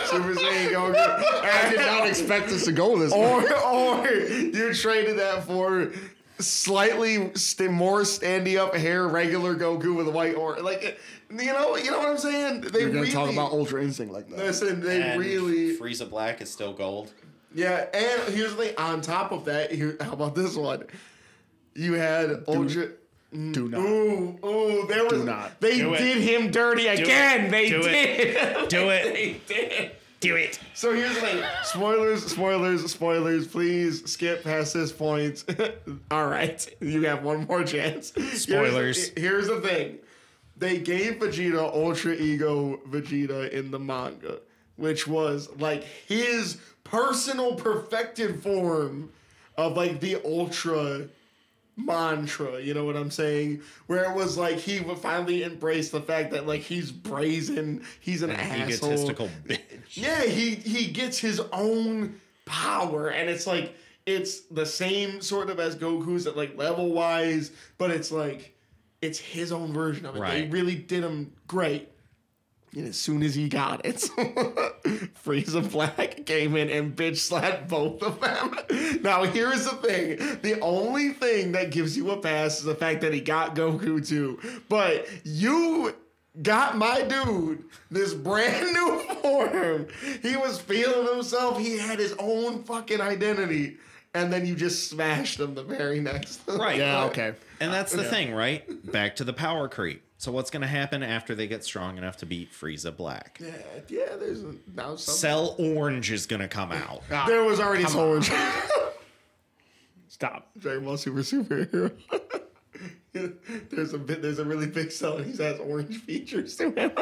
Super 0.06 0.34
Saiyan 0.34 0.70
Goku. 0.72 0.96
I 0.96 1.70
did 1.70 1.78
not 1.78 2.08
expect 2.08 2.48
this 2.48 2.64
to 2.64 2.72
go 2.72 2.98
this 2.98 3.12
way. 3.12 3.20
or 3.20 4.02
or 4.02 4.08
you 4.08 4.74
traded 4.74 5.18
that 5.20 5.44
for 5.44 5.92
slightly 6.42 7.32
st- 7.34 7.70
more 7.70 8.00
standy 8.02 8.56
up 8.58 8.74
hair, 8.74 9.06
regular 9.08 9.54
Goku 9.54 9.94
with 9.96 10.08
a 10.08 10.10
white 10.10 10.34
or 10.34 10.58
like 10.60 10.98
you 11.30 11.46
know 11.46 11.76
you 11.76 11.90
know 11.90 11.98
what 11.98 12.08
I'm 12.08 12.18
saying? 12.18 12.60
They 12.62 12.80
You're 12.80 12.88
gonna 12.90 13.00
really 13.02 13.12
talk 13.12 13.30
about 13.32 13.52
Ultra 13.52 13.82
Instinct 13.82 14.12
like 14.12 14.28
that. 14.30 14.38
listen. 14.38 14.80
They 14.80 15.00
And 15.02 15.20
really 15.20 15.76
Frieza 15.78 16.08
Black 16.08 16.40
is 16.40 16.50
still 16.50 16.72
gold. 16.72 17.10
yeah. 17.54 17.86
And 17.94 18.34
here's 18.34 18.54
the 18.54 18.64
thing. 18.64 18.74
On 18.78 19.00
top 19.00 19.32
of 19.32 19.44
that, 19.46 19.72
here 19.72 19.96
how 20.00 20.12
about 20.12 20.34
this 20.34 20.56
one? 20.56 20.84
You 21.74 21.94
had 21.94 22.44
Ultra. 22.46 22.88
Do 23.32 23.38
mm, 23.38 23.70
not. 23.70 23.78
Ooh, 23.80 24.46
ooh, 24.46 24.86
there 24.88 25.06
was. 25.06 25.24
not. 25.24 25.58
They 25.58 25.78
Do 25.78 25.94
it. 25.94 25.98
did 25.98 26.18
him 26.18 26.50
dirty 26.50 26.86
again. 26.86 27.50
They 27.50 27.70
Do 27.70 27.80
it. 27.80 27.82
did. 27.90 28.68
Do 28.68 28.90
it. 28.90 29.14
they 29.14 29.40
did. 29.48 29.92
Do 30.22 30.36
it. 30.36 30.60
So 30.72 30.94
here's 30.94 31.16
the 31.16 31.20
thing. 31.20 31.44
Spoilers, 31.64 32.24
spoilers, 32.24 32.88
spoilers. 32.88 33.48
Please 33.48 34.08
skip 34.08 34.44
past 34.44 34.72
this 34.72 34.92
point. 34.92 35.44
All 36.12 36.28
right. 36.28 36.64
You 36.80 37.02
have 37.06 37.24
one 37.24 37.44
more 37.46 37.64
chance. 37.64 38.12
Spoilers. 38.34 39.08
Here's, 39.08 39.18
here's 39.18 39.46
the 39.48 39.60
thing. 39.60 39.98
They 40.56 40.78
gave 40.78 41.14
Vegeta 41.14 41.58
Ultra 41.74 42.14
Ego 42.14 42.76
Vegeta 42.88 43.50
in 43.50 43.72
the 43.72 43.80
manga, 43.80 44.38
which 44.76 45.08
was 45.08 45.48
like 45.58 45.82
his 45.82 46.58
personal 46.84 47.56
perfected 47.56 48.40
form 48.44 49.10
of 49.56 49.76
like 49.76 49.98
the 49.98 50.20
Ultra 50.24 51.08
mantra, 51.76 52.60
you 52.60 52.74
know 52.74 52.84
what 52.84 52.96
I'm 52.96 53.10
saying? 53.10 53.62
Where 53.86 54.04
it 54.04 54.14
was 54.14 54.36
like 54.36 54.56
he 54.56 54.80
would 54.80 54.98
finally 54.98 55.42
embrace 55.42 55.90
the 55.90 56.00
fact 56.00 56.32
that 56.32 56.46
like 56.46 56.60
he's 56.60 56.92
brazen, 56.92 57.84
he's 58.00 58.22
an 58.22 58.30
asshole. 58.30 58.90
Egotistical 58.92 59.30
bitch. 59.46 59.60
Yeah, 59.90 60.22
he 60.22 60.54
he 60.54 60.86
gets 60.86 61.18
his 61.18 61.40
own 61.52 62.20
power, 62.44 63.08
and 63.08 63.30
it's 63.30 63.46
like 63.46 63.74
it's 64.06 64.40
the 64.42 64.66
same 64.66 65.20
sort 65.20 65.50
of 65.50 65.60
as 65.60 65.76
Goku's 65.76 66.26
at 66.26 66.36
like 66.36 66.56
level 66.56 66.92
wise, 66.92 67.52
but 67.78 67.90
it's 67.90 68.10
like 68.12 68.54
it's 69.00 69.18
his 69.18 69.52
own 69.52 69.72
version 69.72 70.06
of 70.06 70.16
it. 70.16 70.20
They 70.20 70.48
really 70.48 70.76
did 70.76 71.02
him 71.02 71.32
great. 71.46 71.88
And 72.74 72.88
as 72.88 72.96
soon 72.96 73.22
as 73.22 73.34
he 73.34 73.48
got 73.48 73.84
it, 73.84 73.96
Frieza 75.24 75.70
Black 75.70 76.24
came 76.24 76.56
in 76.56 76.70
and 76.70 76.96
bitch 76.96 77.18
slapped 77.18 77.68
both 77.68 78.02
of 78.02 78.20
them. 78.20 78.56
Now, 79.02 79.24
here's 79.24 79.64
the 79.64 79.76
thing 79.76 80.16
the 80.42 80.60
only 80.60 81.10
thing 81.10 81.52
that 81.52 81.70
gives 81.70 81.96
you 81.96 82.10
a 82.12 82.16
pass 82.18 82.58
is 82.58 82.64
the 82.64 82.74
fact 82.74 83.00
that 83.00 83.12
he 83.12 83.20
got 83.20 83.56
Goku 83.56 84.06
too. 84.06 84.38
But 84.68 85.08
you 85.24 85.94
got 86.40 86.76
my 86.76 87.02
dude 87.02 87.64
this 87.90 88.14
brand 88.14 88.72
new 88.72 89.02
form. 89.20 89.88
He 90.22 90.36
was 90.36 90.60
feeling 90.60 91.14
himself, 91.14 91.58
he 91.58 91.78
had 91.78 91.98
his 91.98 92.14
own 92.18 92.62
fucking 92.62 93.00
identity. 93.00 93.76
And 94.14 94.32
then 94.32 94.46
you 94.46 94.54
just 94.54 94.88
smashed 94.88 95.40
him 95.40 95.54
the 95.54 95.64
very 95.64 95.98
next. 95.98 96.42
Right. 96.46 96.78
Yeah, 96.78 97.04
okay. 97.04 97.34
And 97.60 97.72
that's 97.72 97.92
the 97.92 98.04
thing, 98.04 98.34
right? 98.34 98.62
Back 98.92 99.16
to 99.16 99.24
the 99.24 99.32
power 99.32 99.68
creep. 99.68 100.02
So 100.22 100.30
what's 100.30 100.50
going 100.50 100.60
to 100.60 100.68
happen 100.68 101.02
after 101.02 101.34
they 101.34 101.48
get 101.48 101.64
strong 101.64 101.98
enough 101.98 102.18
to 102.18 102.26
beat 102.26 102.52
Frieza 102.52 102.96
Black? 102.96 103.40
Yeah, 103.42 103.48
yeah, 103.88 104.14
there's 104.14 104.44
a, 104.44 104.54
now 104.72 104.94
some. 104.94 105.16
Cell 105.16 105.56
Orange 105.58 106.12
is 106.12 106.26
going 106.26 106.38
to 106.42 106.46
come 106.46 106.70
out. 106.70 107.02
Ah, 107.10 107.24
There 107.26 107.42
was 107.42 107.58
already 107.58 107.82
come 107.82 107.92
so 107.92 108.10
on. 108.12 108.18
much. 108.20 108.30
Stop. 110.06 110.48
Dragon 110.56 110.84
Ball 110.84 110.96
Super 110.96 111.22
Superhero. 111.22 111.90
there's 113.70 113.94
a 113.94 113.98
bit. 113.98 114.22
There's 114.22 114.38
a 114.38 114.44
really 114.44 114.68
big 114.68 114.92
cell, 114.92 115.16
and 115.16 115.26
he 115.26 115.42
has 115.42 115.58
orange 115.58 115.96
features 116.02 116.54
to 116.58 116.70
him. 116.70 116.92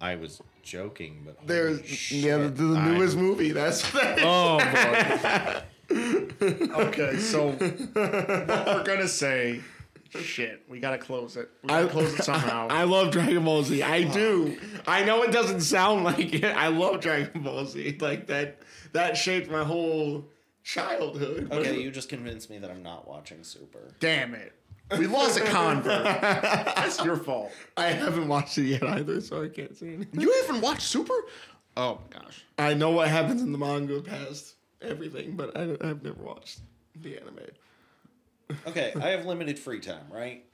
I 0.00 0.16
was 0.16 0.42
joking, 0.64 1.22
but 1.24 1.36
holy 1.36 1.46
There's 1.46 1.86
shit, 1.86 2.18
yeah, 2.24 2.36
the, 2.38 2.48
the 2.48 2.74
I'm- 2.74 2.94
newest 2.94 3.16
movie. 3.16 3.52
That's 3.52 3.88
that. 3.92 4.18
Oh 4.24 4.58
boy. 5.88 6.82
okay, 6.88 7.16
so 7.18 7.50
what 7.52 7.60
we're 7.92 8.82
gonna 8.84 9.06
say. 9.06 9.60
Shit, 10.22 10.62
we 10.68 10.80
gotta 10.80 10.98
close 10.98 11.36
it. 11.36 11.50
We 11.62 11.68
gotta 11.68 11.88
close 11.88 12.14
it 12.14 12.22
somehow. 12.22 12.68
I 12.70 12.84
love 12.84 13.10
Dragon 13.10 13.44
Ball 13.44 13.62
Z. 13.62 13.82
I 13.82 14.04
do. 14.04 14.58
I 14.86 15.04
know 15.04 15.22
it 15.22 15.32
doesn't 15.32 15.60
sound 15.60 16.04
like 16.04 16.34
it. 16.34 16.44
I 16.44 16.68
love 16.68 17.00
Dragon 17.00 17.42
Ball 17.42 17.64
Z. 17.66 17.98
Like 18.00 18.26
that. 18.28 18.58
That 18.92 19.16
shaped 19.16 19.50
my 19.50 19.64
whole 19.64 20.24
childhood. 20.62 21.48
Okay, 21.50 21.80
you 21.80 21.90
just 21.90 22.08
convinced 22.08 22.48
me 22.48 22.58
that 22.58 22.70
I'm 22.70 22.82
not 22.82 23.08
watching 23.08 23.42
Super. 23.42 23.80
Damn 24.00 24.34
it. 24.34 24.52
We 24.98 25.06
lost 25.06 25.38
a 25.38 25.44
convert. 25.44 26.04
That's 26.04 27.02
your 27.04 27.16
fault. 27.16 27.52
I 27.76 27.86
haven't 27.86 28.28
watched 28.28 28.58
it 28.58 28.64
yet 28.64 28.84
either, 28.84 29.20
so 29.20 29.42
I 29.42 29.48
can't 29.48 29.76
say 29.76 29.94
anything. 29.94 30.20
You 30.20 30.32
haven't 30.42 30.60
watched 30.60 30.82
Super? 30.82 31.14
Oh 31.76 31.98
my 32.10 32.20
gosh. 32.20 32.44
I 32.58 32.74
know 32.74 32.90
what 32.90 33.08
happens 33.08 33.42
in 33.42 33.50
the 33.50 33.58
manga 33.58 34.00
past 34.00 34.54
everything, 34.80 35.32
but 35.32 35.56
I, 35.56 35.72
I've 35.80 36.02
never 36.02 36.22
watched 36.22 36.60
the 36.94 37.16
anime. 37.16 37.38
Okay, 38.66 38.92
I 39.00 39.08
have 39.08 39.26
limited 39.26 39.58
free 39.58 39.80
time, 39.80 40.06
right? 40.10 40.44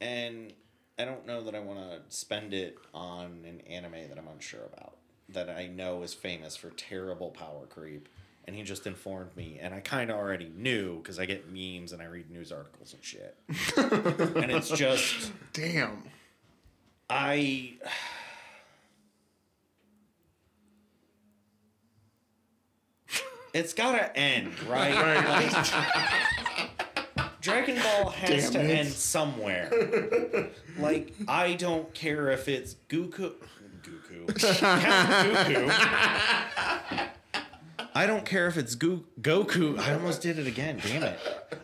And 0.00 0.52
I 0.98 1.04
don't 1.04 1.26
know 1.26 1.42
that 1.44 1.54
I 1.54 1.60
want 1.60 1.78
to 1.78 2.00
spend 2.08 2.54
it 2.54 2.76
on 2.94 3.44
an 3.46 3.60
anime 3.68 4.08
that 4.08 4.18
I'm 4.18 4.28
unsure 4.28 4.64
about, 4.72 4.96
that 5.28 5.48
I 5.50 5.66
know 5.66 6.02
is 6.02 6.14
famous 6.14 6.56
for 6.56 6.70
terrible 6.70 7.30
power 7.30 7.66
creep. 7.68 8.08
And 8.46 8.54
he 8.54 8.62
just 8.62 8.86
informed 8.86 9.36
me, 9.36 9.58
and 9.60 9.74
I 9.74 9.80
kind 9.80 10.08
of 10.08 10.16
already 10.16 10.52
knew 10.56 10.98
because 10.98 11.18
I 11.18 11.26
get 11.26 11.50
memes 11.52 11.92
and 11.92 12.00
I 12.00 12.04
read 12.04 12.30
news 12.30 12.52
articles 12.52 12.94
and 12.94 13.02
shit. 13.02 13.36
and 13.76 14.52
it's 14.52 14.70
just, 14.70 15.32
Damn. 15.52 16.04
I. 17.10 17.74
It's 23.54 23.72
gotta 23.72 24.14
end, 24.14 24.52
right? 24.64 24.94
Like, 24.94 26.45
Dragon 27.46 27.76
Ball 27.82 28.10
has 28.10 28.50
to 28.50 28.60
it. 28.60 28.70
end 28.70 28.88
somewhere. 28.88 30.50
Like, 30.78 31.12
I 31.28 31.54
don't 31.54 31.92
care 31.94 32.30
if 32.30 32.48
it's 32.48 32.76
Goku. 32.88 33.32
Goku. 33.82 34.26
Goku. 34.26 35.70
I 37.94 38.06
don't 38.06 38.26
care 38.26 38.46
if 38.46 38.56
it's 38.58 38.74
Go- 38.74 39.04
Goku. 39.20 39.78
I 39.78 39.94
almost 39.94 40.20
did 40.20 40.38
it 40.38 40.46
again. 40.46 40.80
Damn 40.82 41.02
it. 41.02 41.18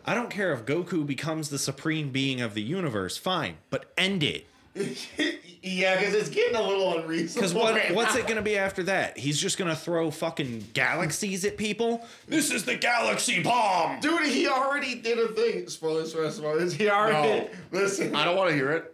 I 0.05 0.13
don't 0.15 0.29
care 0.31 0.51
if 0.53 0.65
Goku 0.65 1.05
becomes 1.05 1.49
the 1.49 1.59
supreme 1.59 2.09
being 2.11 2.41
of 2.41 2.53
the 2.55 2.61
universe. 2.63 3.17
Fine, 3.17 3.57
but 3.69 3.91
end 3.97 4.23
it. 4.23 4.47
yeah, 5.65 5.97
because 5.97 6.13
it's 6.13 6.27
getting 6.29 6.55
a 6.55 6.61
little 6.61 6.99
unreasonable. 6.99 7.41
Because 7.41 7.53
what 7.53 7.73
right 7.73 7.95
what's 7.95 8.15
now. 8.15 8.19
it 8.21 8.27
gonna 8.27 8.41
be 8.41 8.57
after 8.57 8.83
that? 8.83 9.17
He's 9.17 9.39
just 9.39 9.57
gonna 9.57 9.75
throw 9.77 10.11
fucking 10.11 10.65
galaxies 10.73 11.45
at 11.45 11.55
people. 11.55 12.05
This 12.27 12.51
is 12.51 12.65
the 12.65 12.75
galaxy 12.75 13.41
bomb. 13.41 14.01
Dude, 14.01 14.27
he 14.27 14.47
already 14.47 14.95
did 14.95 15.17
a 15.17 15.29
thing. 15.29 15.69
Spoilers 15.69 16.11
for 16.13 16.29
spoilers. 16.31 16.73
He 16.73 16.89
already 16.89 17.45
No. 17.45 17.49
listen. 17.71 18.13
I 18.13 18.25
don't 18.25 18.35
want 18.35 18.49
to 18.49 18.55
hear 18.55 18.71
it. 18.73 18.89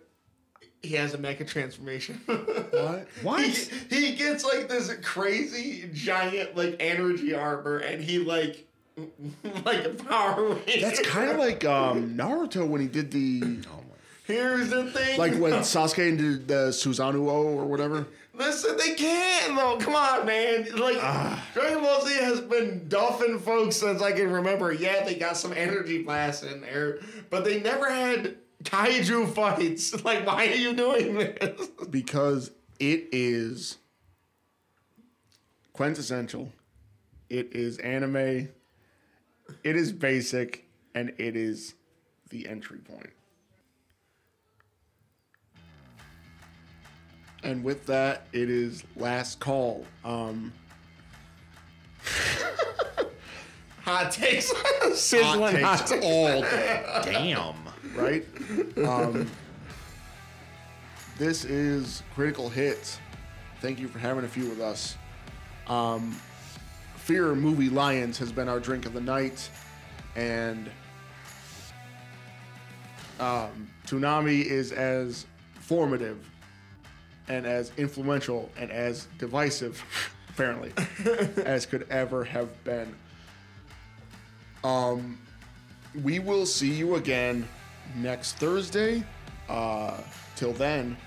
He 0.84 0.94
has 0.94 1.14
a 1.14 1.18
mecha 1.18 1.46
transformation. 1.48 2.22
What? 2.26 3.08
What? 3.24 3.42
He, 3.44 3.96
he 4.12 4.16
gets 4.16 4.46
like 4.46 4.70
this 4.70 4.94
crazy 5.02 5.90
giant 5.92 6.56
like 6.56 6.78
energy 6.80 7.34
armor, 7.34 7.78
and 7.78 8.02
he 8.02 8.20
like 8.20 8.68
like 9.66 9.86
a 9.86 9.90
Power 9.90 10.54
Ranger. 10.54 10.82
That's 10.82 11.02
kind 11.08 11.32
of 11.32 11.38
like 11.38 11.66
um, 11.66 12.16
Naruto 12.16 12.68
when 12.68 12.80
he 12.82 12.88
did 12.88 13.12
the 13.12 13.42
my. 13.42 13.79
Here's 14.30 14.70
the 14.70 14.92
thing. 14.92 15.18
like 15.18 15.34
when 15.36 15.54
Sasuke 15.64 16.18
did 16.18 16.48
the 16.48 16.70
Susanoo 16.70 17.24
or 17.28 17.66
whatever. 17.66 18.06
Listen, 18.36 18.78
they 18.78 18.94
can't 18.94 19.56
though. 19.56 19.78
Come 19.78 19.96
on, 19.96 20.26
man. 20.26 20.68
Like 20.78 20.98
Ah. 21.02 21.46
Dragon 21.54 21.82
Ball 21.82 22.06
Z 22.06 22.14
has 22.16 22.40
been 22.42 22.86
duffing 22.88 23.42
folks 23.42 23.76
since 23.78 24.02
I 24.02 24.12
can 24.12 24.32
remember. 24.32 24.72
Yeah, 24.72 25.04
they 25.04 25.16
got 25.16 25.36
some 25.36 25.52
energy 25.52 26.04
blasts 26.04 26.44
in 26.44 26.62
there, 26.62 27.00
but 27.30 27.44
they 27.44 27.60
never 27.60 27.90
had 27.90 28.38
kaiju 28.64 29.34
fights. 29.34 29.94
Like, 30.06 30.26
why 30.28 30.48
are 30.48 30.56
you 30.56 30.74
doing 30.74 31.16
this? 31.16 31.68
because 31.90 32.52
it 32.80 33.10
is 33.12 33.78
quintessential. 35.74 36.52
It 37.30 37.54
is 37.56 37.78
anime. 37.80 38.50
It 39.64 39.76
is 39.76 39.92
basic, 39.92 40.66
and 40.96 41.10
it 41.18 41.36
is 41.36 41.74
the 42.30 42.48
entry 42.48 42.78
point. 42.80 43.10
And 47.44 47.64
with 47.64 47.86
that, 47.86 48.24
it 48.34 48.50
is 48.50 48.84
last 48.96 49.40
call. 49.40 49.86
Um, 50.04 50.52
Hot 53.86 54.12
takes, 54.12 54.52
sizzling 54.94 55.62
hot 55.64 55.80
takes 55.80 55.90
takes. 55.92 56.06
all 56.06 56.42
day. 56.42 57.02
Damn. 57.06 57.56
right? 57.96 58.24
Um, 58.86 59.28
this 61.18 61.44
is 61.44 62.04
KriticalHIT. 62.16 62.98
Thank 63.62 63.80
you 63.80 63.88
for 63.88 63.98
having 63.98 64.26
a 64.26 64.28
few 64.28 64.48
with 64.48 64.62
us. 64.62 64.96
Um, 65.68 66.16
Fear 66.98 67.34
Movie 67.36 67.70
Lions 67.70 68.18
has 68.20 68.32
been 68.32 68.48
our 68.48 68.60
drink 68.60 68.86
of 68.86 68.94
the 68.94 69.02
night, 69.02 69.50
and 70.16 70.70
um, 73.20 73.70
Toonami 73.88 74.46
is 74.46 74.72
as 74.72 75.26
formative 75.60 76.29
and 77.30 77.46
as 77.46 77.72
influential 77.78 78.50
and 78.58 78.72
as 78.72 79.08
divisive, 79.18 79.84
apparently, 80.30 80.74
as 81.46 81.66
could 81.66 81.88
ever 81.90 82.24
have 82.24 82.64
been. 82.64 82.94
Um, 84.64 85.18
we 86.04 86.20
will 86.20 86.46
see 86.46 86.72
you 86.72 86.96
again 86.96 87.48
next 87.96 88.34
Thursday. 88.34 89.04
Uh, 89.48 89.98
till 90.36 90.54
then, 90.54 90.98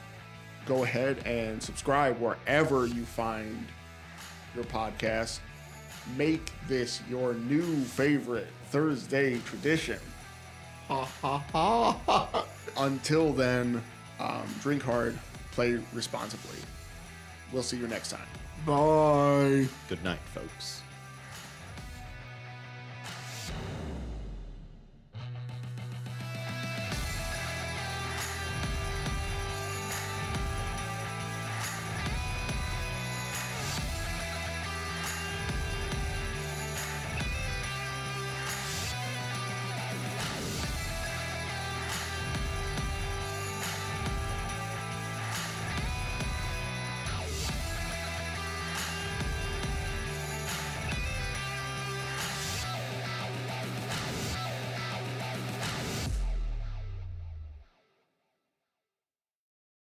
go 0.67 0.85
ahead 0.85 1.19
and 1.27 1.63
subscribe 1.63 2.19
wherever 2.19 2.87
you 2.87 3.05
find 3.05 3.67
your 4.55 4.65
podcast. 4.65 5.41
Make 6.17 6.53
this 6.67 7.01
your 7.09 7.35
new 7.35 7.85
favorite 7.85 8.49
Thursday 8.71 9.39
tradition. 9.41 9.99
Ha 10.89 11.05
ha 11.05 11.39
ha. 11.39 12.47
Until 12.77 13.33
then, 13.33 13.83
um, 14.19 14.43
drink 14.61 14.83
hard, 14.83 15.19
play 15.53 15.79
responsibly. 15.93 16.59
We'll 17.53 17.63
see 17.63 17.77
you 17.77 17.87
next 17.87 18.11
time. 18.11 18.27
Bye. 18.67 19.69
Good 19.89 20.03
night, 20.05 20.21
folks. 20.35 20.82